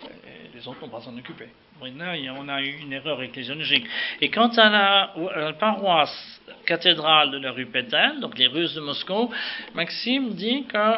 les 0.53 0.67
autres 0.67 0.81
n'ont 0.81 0.89
pas 0.89 1.01
s'en 1.01 1.17
occuper. 1.17 1.47
Maintenant, 1.81 2.13
on 2.39 2.47
a 2.47 2.61
eu 2.61 2.77
une 2.81 2.93
erreur 2.93 3.21
ecclésiologique. 3.21 3.85
Et 4.21 4.29
quant 4.29 4.49
à 4.49 4.69
la, 4.69 5.53
paroisse 5.53 6.41
cathédrale 6.65 7.31
de 7.31 7.39
la 7.39 7.51
rue 7.51 7.65
Pétain, 7.65 8.19
donc 8.19 8.37
les 8.37 8.47
Russes 8.47 8.75
de 8.75 8.81
Moscou, 8.81 9.29
Maxime 9.73 10.33
dit 10.33 10.65
que 10.65 10.97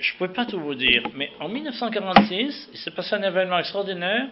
je 0.00 0.14
ne 0.14 0.18
peux 0.18 0.32
pas 0.32 0.46
tout 0.46 0.58
vous 0.58 0.74
dire, 0.74 1.02
mais 1.14 1.30
en 1.40 1.48
1946, 1.48 2.70
il 2.72 2.78
s'est 2.78 2.90
passé 2.90 3.14
un 3.14 3.22
événement 3.22 3.58
extraordinaire. 3.58 4.28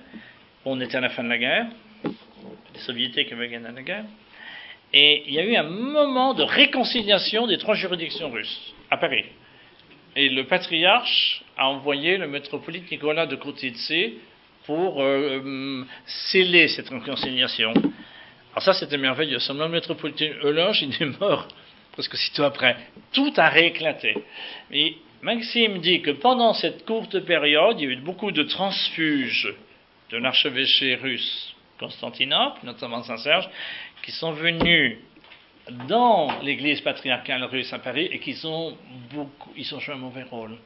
On 0.65 0.81
était 0.81 0.97
à 0.97 1.01
la 1.01 1.11
fin 1.11 1.23
de 1.23 1.29
la 1.29 1.39
guerre, 1.39 1.67
les 2.05 2.81
soviétiques 2.81 3.33
avaient 3.33 3.49
gagné 3.49 3.69
la 3.75 3.83
guerre, 3.83 4.05
et 4.93 5.25
il 5.27 5.35
y 5.35 5.39
a 5.39 5.45
eu 5.45 5.57
un 5.57 5.65
moment 5.65 6.35
de 6.35 6.43
réconciliation 6.43 7.47
des 7.47 7.59
trois 7.59 7.75
juridictions 7.75 8.31
russes 8.31 8.75
à 8.91 8.97
Paris. 8.97 9.25
Et 10.17 10.31
le 10.31 10.45
patriarche 10.45 11.43
a 11.57 11.69
envoyé 11.69 12.17
le 12.17 12.27
métropolite 12.27 12.91
Nicolas 12.91 13.27
de 13.27 13.37
Krotitsi 13.37 14.15
pour 14.65 15.03
euh, 15.03 15.85
sceller 16.07 16.69
cette 16.69 16.89
réconciliation. 16.89 17.73
Alors 18.53 18.63
ça, 18.63 18.73
c'était 18.73 18.97
merveilleux. 18.97 19.39
Seulement 19.39 19.67
le 19.67 19.73
métropolitain 19.73 20.31
Euloge, 20.43 20.83
il 20.83 21.03
est 21.03 21.21
mort 21.21 21.47
presque 21.93 22.15
aussitôt 22.15 22.45
après. 22.45 22.77
Tout 23.13 23.33
a 23.37 23.49
rééclaté. 23.49 24.15
Et 24.71 24.97
Maxime 25.23 25.79
dit 25.79 26.03
que 26.03 26.13
pendant 26.13 26.55
cette 26.55 26.85
courte 26.85 27.19
période, 27.21 27.81
il 27.81 27.85
y 27.85 27.89
a 27.89 27.95
eu 27.95 27.97
beaucoup 27.97 28.31
de 28.31 28.45
transfuges 28.45 29.53
de 30.11 30.17
l'archevêché 30.17 30.95
russe 30.95 31.57
Constantinople, 31.79 32.61
notamment 32.65 33.03
Saint-Serge, 33.03 33.49
qui 34.03 34.13
sont 34.13 34.33
venus 34.33 34.99
dans 35.89 36.41
l'église 36.43 36.81
patriarcale 36.81 37.45
russe 37.45 37.73
à 37.73 37.79
Paris 37.79 38.09
et 38.11 38.19
qui 38.19 38.37
ont 38.45 38.77
joué 39.13 39.95
un 39.95 39.97
mauvais 39.97 40.25
rôle. 40.25 40.57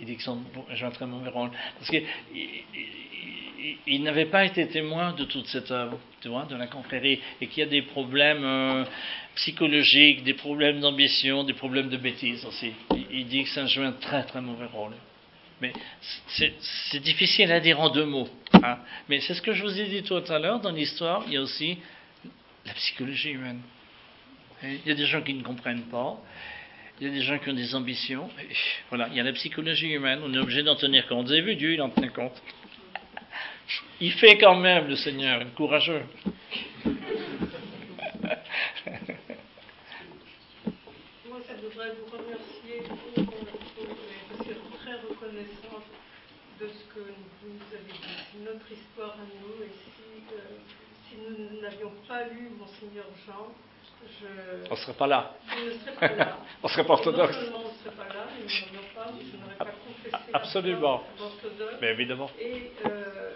Il 0.00 0.06
dit 0.06 0.16
qu'ils 0.16 0.30
ont 0.30 0.40
joué 0.74 0.86
un 0.86 0.90
très 0.90 1.06
mauvais 1.06 1.30
rôle. 1.30 1.50
Parce 1.78 1.90
qu'ils 1.90 4.02
n'avaient 4.02 4.26
pas 4.26 4.44
été 4.44 4.68
témoins 4.68 5.12
de 5.12 5.24
toute 5.24 5.46
cette 5.46 5.70
œuvre, 5.70 5.98
de 6.22 6.56
la 6.56 6.66
confrérie, 6.66 7.20
et 7.40 7.46
qu'il 7.46 7.60
y 7.60 7.66
a 7.66 7.70
des 7.70 7.82
problèmes 7.82 8.44
euh, 8.44 8.84
psychologiques, 9.36 10.22
des 10.22 10.34
problèmes 10.34 10.80
d'ambition, 10.80 11.44
des 11.44 11.54
problèmes 11.54 11.88
de 11.88 11.96
bêtises 11.96 12.44
aussi. 12.44 12.72
Il, 13.10 13.26
dit 13.26 13.44
que 13.44 13.50
ça 13.50 13.66
joue 13.66 13.82
un 13.82 13.92
très 13.92 14.24
très 14.24 14.40
mauvais 14.40 14.66
rôle. 14.66 14.92
Mais 15.60 15.72
c'est 16.28 17.00
difficile 17.00 17.50
à 17.50 17.60
dire 17.60 17.80
en 17.80 17.88
deux 17.88 18.04
mots. 18.04 18.28
Hein. 18.52 18.78
Mais 19.08 19.20
c'est 19.20 19.34
ce 19.34 19.40
que 19.40 19.52
je 19.52 19.62
vous 19.62 19.80
ai 19.80 19.86
dit 19.86 20.02
tout 20.02 20.22
à 20.28 20.38
l'heure, 20.38 20.60
dans 20.60 20.72
l'histoire, 20.72 21.24
il 21.26 21.32
y 21.34 21.36
a 21.36 21.40
aussi 21.40 21.78
la 22.66 22.74
psychologie 22.74 23.30
humaine. 23.30 23.62
Il 24.62 24.86
y 24.86 24.90
a 24.90 24.94
des 24.94 25.06
gens 25.06 25.22
qui 25.22 25.34
ne 25.34 25.42
comprennent 25.42 25.84
pas, 25.84 26.18
il 27.00 27.06
y 27.06 27.10
a 27.10 27.12
des 27.12 27.22
gens 27.22 27.38
qui 27.38 27.50
ont 27.50 27.54
des 27.54 27.74
ambitions. 27.74 28.28
voilà, 28.88 29.08
il 29.10 29.16
y 29.16 29.20
a 29.20 29.22
la 29.22 29.32
psychologie 29.32 29.92
humaine, 29.92 30.20
on 30.24 30.32
est 30.32 30.38
obligé 30.38 30.62
d'en 30.62 30.76
tenir 30.76 31.06
compte. 31.06 31.26
Vous 31.26 31.32
avez 31.32 31.42
vu, 31.42 31.56
Dieu, 31.56 31.74
il 31.74 31.82
en 31.82 31.90
tient 31.90 32.08
compte. 32.08 32.40
Il 34.00 34.12
fait 34.12 34.38
quand 34.38 34.56
même, 34.56 34.88
le 34.88 34.96
Seigneur, 34.96 35.42
courageux. 35.54 36.02
Moi, 36.84 36.94
je 41.48 41.66
voudrais 41.66 41.90
vous 41.90 42.06
remercier 42.16 42.82
pour, 42.88 43.24
pour, 43.24 43.34
je 44.38 44.44
suis 44.44 44.54
de 45.36 46.68
ce 46.68 46.94
que 46.94 47.00
vous 47.00 47.52
nous 47.52 47.68
avez 47.72 47.92
dit, 47.92 48.44
notre 48.44 48.72
histoire 48.72 49.12
à 49.12 49.26
nous, 49.40 49.62
et 49.62 49.70
si, 49.84 50.34
euh, 50.34 50.58
si 51.08 51.16
nous 51.16 51.60
n'avions 51.60 51.92
pas 52.08 52.24
lu 52.24 52.50
Monseigneur 52.58 53.06
Jean, 53.26 53.52
on 54.68 54.74
ne 54.74 54.76
serait 54.76 54.94
pas 54.94 55.06
là. 55.06 55.34
Je 55.48 55.64
ne 55.64 55.78
serais 55.78 55.94
pas 55.98 56.14
là. 56.14 56.38
on 56.62 56.68
serait 56.68 56.84
pas 56.86 56.92
orthodoxe. 56.94 57.36
Non 57.36 57.42
seulement 57.42 57.58
on 57.58 57.72
ne 57.72 57.78
serait 57.78 57.96
pas 57.96 58.14
là, 58.14 58.26
mais 58.38 58.44
pas, 58.94 59.12
je 59.20 59.36
n'aurais 59.36 59.56
pas 59.56 59.64
confessé. 59.64 60.30
Absolument. 60.32 61.02
Orthodoxe. 61.20 61.74
Mais 61.80 61.90
évidemment. 61.92 62.30
Et 62.38 62.72
euh, 62.86 63.30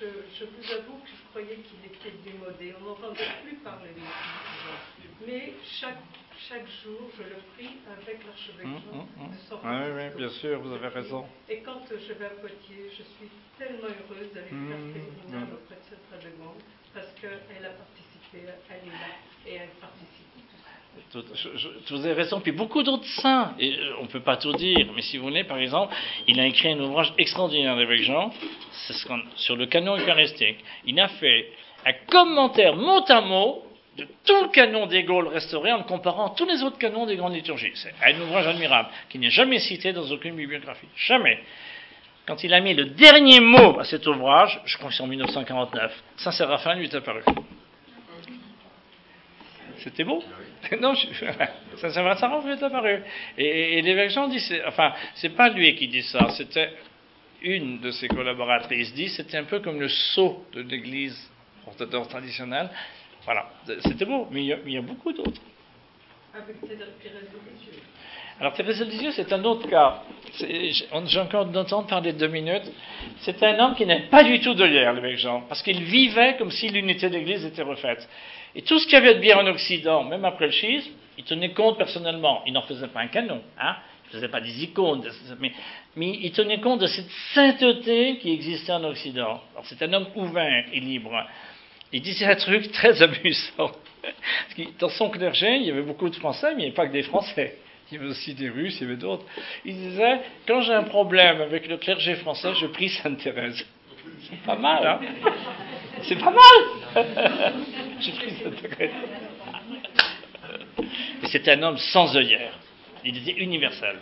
je, 0.00 0.06
je, 0.38 0.44
vous 0.44 0.72
avoue 0.72 0.98
que 1.04 1.10
je 1.10 1.28
croyais 1.30 1.56
qu'il 1.56 1.84
était 1.84 2.16
démodé. 2.24 2.74
On 2.80 2.84
n'entendait 2.88 3.28
plus 3.44 3.56
parler 3.56 3.90
de 3.90 4.00
lui. 4.00 5.26
Mais 5.26 5.52
chaque, 5.62 6.00
chaque 6.48 6.66
jour, 6.82 7.10
je 7.18 7.22
le 7.24 7.36
prie 7.54 7.76
avec 7.86 8.24
l'archevêque 8.24 8.64
hum, 8.64 8.80
hum, 8.92 9.06
hum. 9.20 9.30
de 9.30 9.36
San 9.36 9.58
Oui, 9.62 9.92
oui, 9.94 10.16
bien 10.16 10.30
sûr, 10.40 10.60
vous 10.60 10.72
avez 10.72 10.88
raison. 10.88 11.26
Et 11.48 11.60
quand 11.60 11.82
je 11.90 12.12
vais 12.14 12.26
à 12.26 12.30
Poitiers, 12.30 12.88
je 12.90 13.02
suis 13.02 13.30
tellement 13.58 13.88
heureuse 13.88 14.32
d'aller 14.32 14.48
faire 14.48 14.80
pérégrinaire 14.92 15.48
auprès 15.52 15.76
de 15.76 15.86
cette 15.90 16.06
Radegonde 16.10 16.62
parce 16.94 17.12
qu'elle 17.20 17.64
a 17.64 17.70
participé, 17.76 18.48
elle 18.70 18.88
est 18.88 18.90
là 18.90 19.12
et 19.46 19.54
elle 19.54 19.74
participe. 19.80 20.39
Vous 21.90 22.04
avez 22.04 22.12
raison. 22.12 22.40
Puis 22.40 22.52
beaucoup 22.52 22.82
d'autres 22.82 23.06
saints, 23.20 23.54
euh, 23.60 23.94
on 24.00 24.04
ne 24.04 24.08
peut 24.08 24.20
pas 24.20 24.36
tout 24.36 24.52
dire, 24.52 24.86
mais 24.94 25.02
si 25.02 25.16
vous 25.16 25.24
voulez, 25.24 25.44
par 25.44 25.58
exemple, 25.58 25.94
il 26.28 26.38
a 26.38 26.46
écrit 26.46 26.70
un 26.72 26.80
ouvrage 26.80 27.12
extraordinaire 27.18 27.72
avec 27.72 28.02
Jean 28.02 28.30
sur 29.36 29.56
le 29.56 29.66
canon 29.66 29.96
eucharistique. 29.96 30.58
Il 30.86 30.98
a 31.00 31.08
fait 31.08 31.48
un 31.86 31.92
commentaire 32.08 32.76
mot 32.76 33.04
à 33.08 33.20
mot 33.20 33.64
de 33.96 34.04
tout 34.24 34.42
le 34.42 34.48
canon 34.48 34.86
des 34.86 35.02
Gaules 35.02 35.28
restauré 35.28 35.72
en 35.72 35.82
comparant 35.82 36.30
tous 36.30 36.46
les 36.46 36.62
autres 36.62 36.78
canons 36.78 37.06
des 37.06 37.16
grandes 37.16 37.34
liturgies. 37.34 37.72
C'est 37.74 37.92
un 38.02 38.20
ouvrage 38.20 38.46
admirable 38.46 38.88
qui 39.08 39.18
n'est 39.18 39.30
jamais 39.30 39.58
cité 39.58 39.92
dans 39.92 40.08
aucune 40.10 40.36
bibliographie. 40.36 40.86
Jamais. 40.96 41.40
Quand 42.26 42.44
il 42.44 42.54
a 42.54 42.60
mis 42.60 42.74
le 42.74 42.84
dernier 42.86 43.40
mot 43.40 43.80
à 43.80 43.84
cet 43.84 44.06
ouvrage, 44.06 44.60
je 44.64 44.76
crois 44.76 44.90
que 44.90 44.94
c'est 44.94 45.02
en 45.02 45.08
1949, 45.08 46.02
Saint-Séraphin 46.18 46.74
lui 46.74 46.84
est 46.84 46.94
apparu. 46.94 47.22
C'était 49.82 50.04
beau 50.04 50.22
Non, 50.80 50.94
Saint-Séraphin 51.76 52.42
lui 52.44 52.52
est 52.52 52.62
apparu. 52.62 53.02
Et, 53.38 53.80
l'évêque 53.82 54.10
Jean 54.10 54.28
dit, 54.28 54.42
enfin, 54.66 54.92
c'est 55.14 55.34
pas 55.34 55.48
lui 55.48 55.74
qui 55.76 55.88
dit 55.88 56.02
ça, 56.02 56.28
c'était 56.30 56.70
une 57.42 57.80
de 57.80 57.90
ses 57.90 58.08
collaboratrices 58.08 58.92
dit, 58.94 59.08
c'était 59.08 59.38
un 59.38 59.44
peu 59.44 59.60
comme 59.60 59.80
le 59.80 59.88
sceau 59.88 60.44
de 60.52 60.60
l'église 60.62 61.30
orthodoxe 61.66 62.08
traditionnelle. 62.08 62.68
Voilà, 63.24 63.50
c'était 63.86 64.04
beau, 64.04 64.28
mais 64.30 64.44
il 64.44 64.72
y 64.72 64.76
a, 64.76 64.82
beaucoup 64.82 65.12
d'autres. 65.12 65.40
Avec 66.34 66.60
Thérèse 66.60 66.78
de 66.78 67.40
alors 68.40 68.54
Thérèse 68.54 68.78
de 68.78 68.84
Lisieux, 68.86 69.10
c'est 69.10 69.30
un 69.34 69.44
autre 69.44 69.68
cas. 69.68 70.02
J'ai 70.38 71.20
encore 71.20 71.44
d'entendre 71.44 71.86
parler 71.86 72.14
deux 72.14 72.28
minutes. 72.28 72.72
C'est 73.18 73.42
un 73.42 73.58
homme 73.58 73.74
qui 73.74 73.84
n'est 73.84 74.08
pas 74.08 74.24
du 74.24 74.40
tout 74.40 74.54
de 74.54 74.64
l'air, 74.64 74.94
l'évêque 74.94 75.18
Jean, 75.18 75.42
parce 75.42 75.62
qu'il 75.62 75.82
vivait 75.82 76.36
comme 76.38 76.50
si 76.50 76.70
l'unité 76.70 77.10
de 77.10 77.18
l'Église 77.18 77.44
était 77.44 77.60
refaite. 77.60 78.08
Et 78.54 78.62
tout 78.62 78.78
ce 78.78 78.84
qu'il 78.84 78.94
y 78.94 78.96
avait 78.96 79.14
de 79.14 79.20
bien 79.20 79.38
en 79.38 79.46
Occident, 79.46 80.04
même 80.04 80.24
après 80.24 80.46
le 80.46 80.52
schisme, 80.52 80.90
il 81.18 81.24
tenait 81.24 81.52
compte 81.52 81.78
personnellement. 81.78 82.42
Il 82.46 82.52
n'en 82.52 82.62
faisait 82.62 82.88
pas 82.88 83.00
un 83.00 83.08
canon, 83.08 83.42
hein 83.60 83.76
il 84.04 84.16
ne 84.16 84.20
faisait 84.20 84.30
pas 84.30 84.40
des 84.40 84.64
icônes, 84.64 85.08
mais, 85.38 85.52
mais, 85.94 86.18
il 86.20 86.32
tenait 86.32 86.58
compte 86.58 86.80
de 86.80 86.88
cette 86.88 87.10
sainteté 87.32 88.18
qui 88.18 88.32
existait 88.32 88.72
en 88.72 88.82
Occident. 88.82 89.40
C'est 89.64 89.80
un 89.82 89.92
homme 89.92 90.08
ouvert 90.16 90.64
et 90.72 90.80
libre. 90.80 91.24
Il 91.92 92.02
disait 92.02 92.26
un 92.26 92.34
truc 92.34 92.72
très 92.72 93.00
amusant. 93.02 93.70
Dans 94.80 94.88
son 94.88 95.10
clergé, 95.10 95.56
il 95.56 95.62
y 95.62 95.70
avait 95.70 95.82
beaucoup 95.82 96.08
de 96.08 96.16
Français, 96.16 96.48
mais 96.48 96.52
il 96.54 96.56
n'y 96.56 96.64
avait 96.64 96.74
pas 96.74 96.86
que 96.88 96.92
des 96.92 97.04
Français 97.04 97.56
il 97.90 97.96
y 97.96 98.00
avait 98.00 98.10
aussi 98.10 98.34
des 98.34 98.48
Russes, 98.48 98.76
il 98.80 98.82
y 98.82 98.86
avait 98.86 99.00
d'autres. 99.00 99.24
Il 99.64 99.74
disait, 99.74 100.20
quand 100.46 100.60
j'ai 100.62 100.72
un 100.72 100.84
problème 100.84 101.40
avec 101.40 101.68
le 101.68 101.76
clergé 101.76 102.14
français, 102.16 102.52
je 102.54 102.66
prie 102.66 102.88
Sainte 102.88 103.18
Thérèse. 103.18 103.64
C'est 104.28 104.42
pas 104.44 104.56
mal, 104.56 104.86
hein 104.86 105.00
C'est 106.02 106.18
pas 106.18 106.30
mal 106.30 107.54
Je 108.00 108.10
prie 108.12 108.30
Sainte 108.42 108.62
Thérèse. 108.62 108.90
c'était 111.30 111.52
un 111.52 111.62
homme 111.62 111.78
sans 111.78 112.16
œillère. 112.16 112.52
Il 113.04 113.16
était 113.16 113.38
universel. 113.40 113.96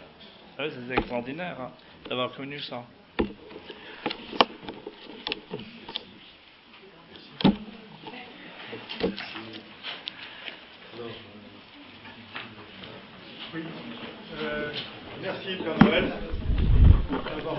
Ah 0.59 0.65
c'est 0.69 0.95
extraordinaire 0.95 1.57
hein, 1.61 1.71
d'avoir 2.09 2.33
connu 2.33 2.59
ça. 2.61 2.85
Merci 15.23 15.57
Père 15.63 15.79
Noël 15.85 16.13
d'avoir 17.11 17.57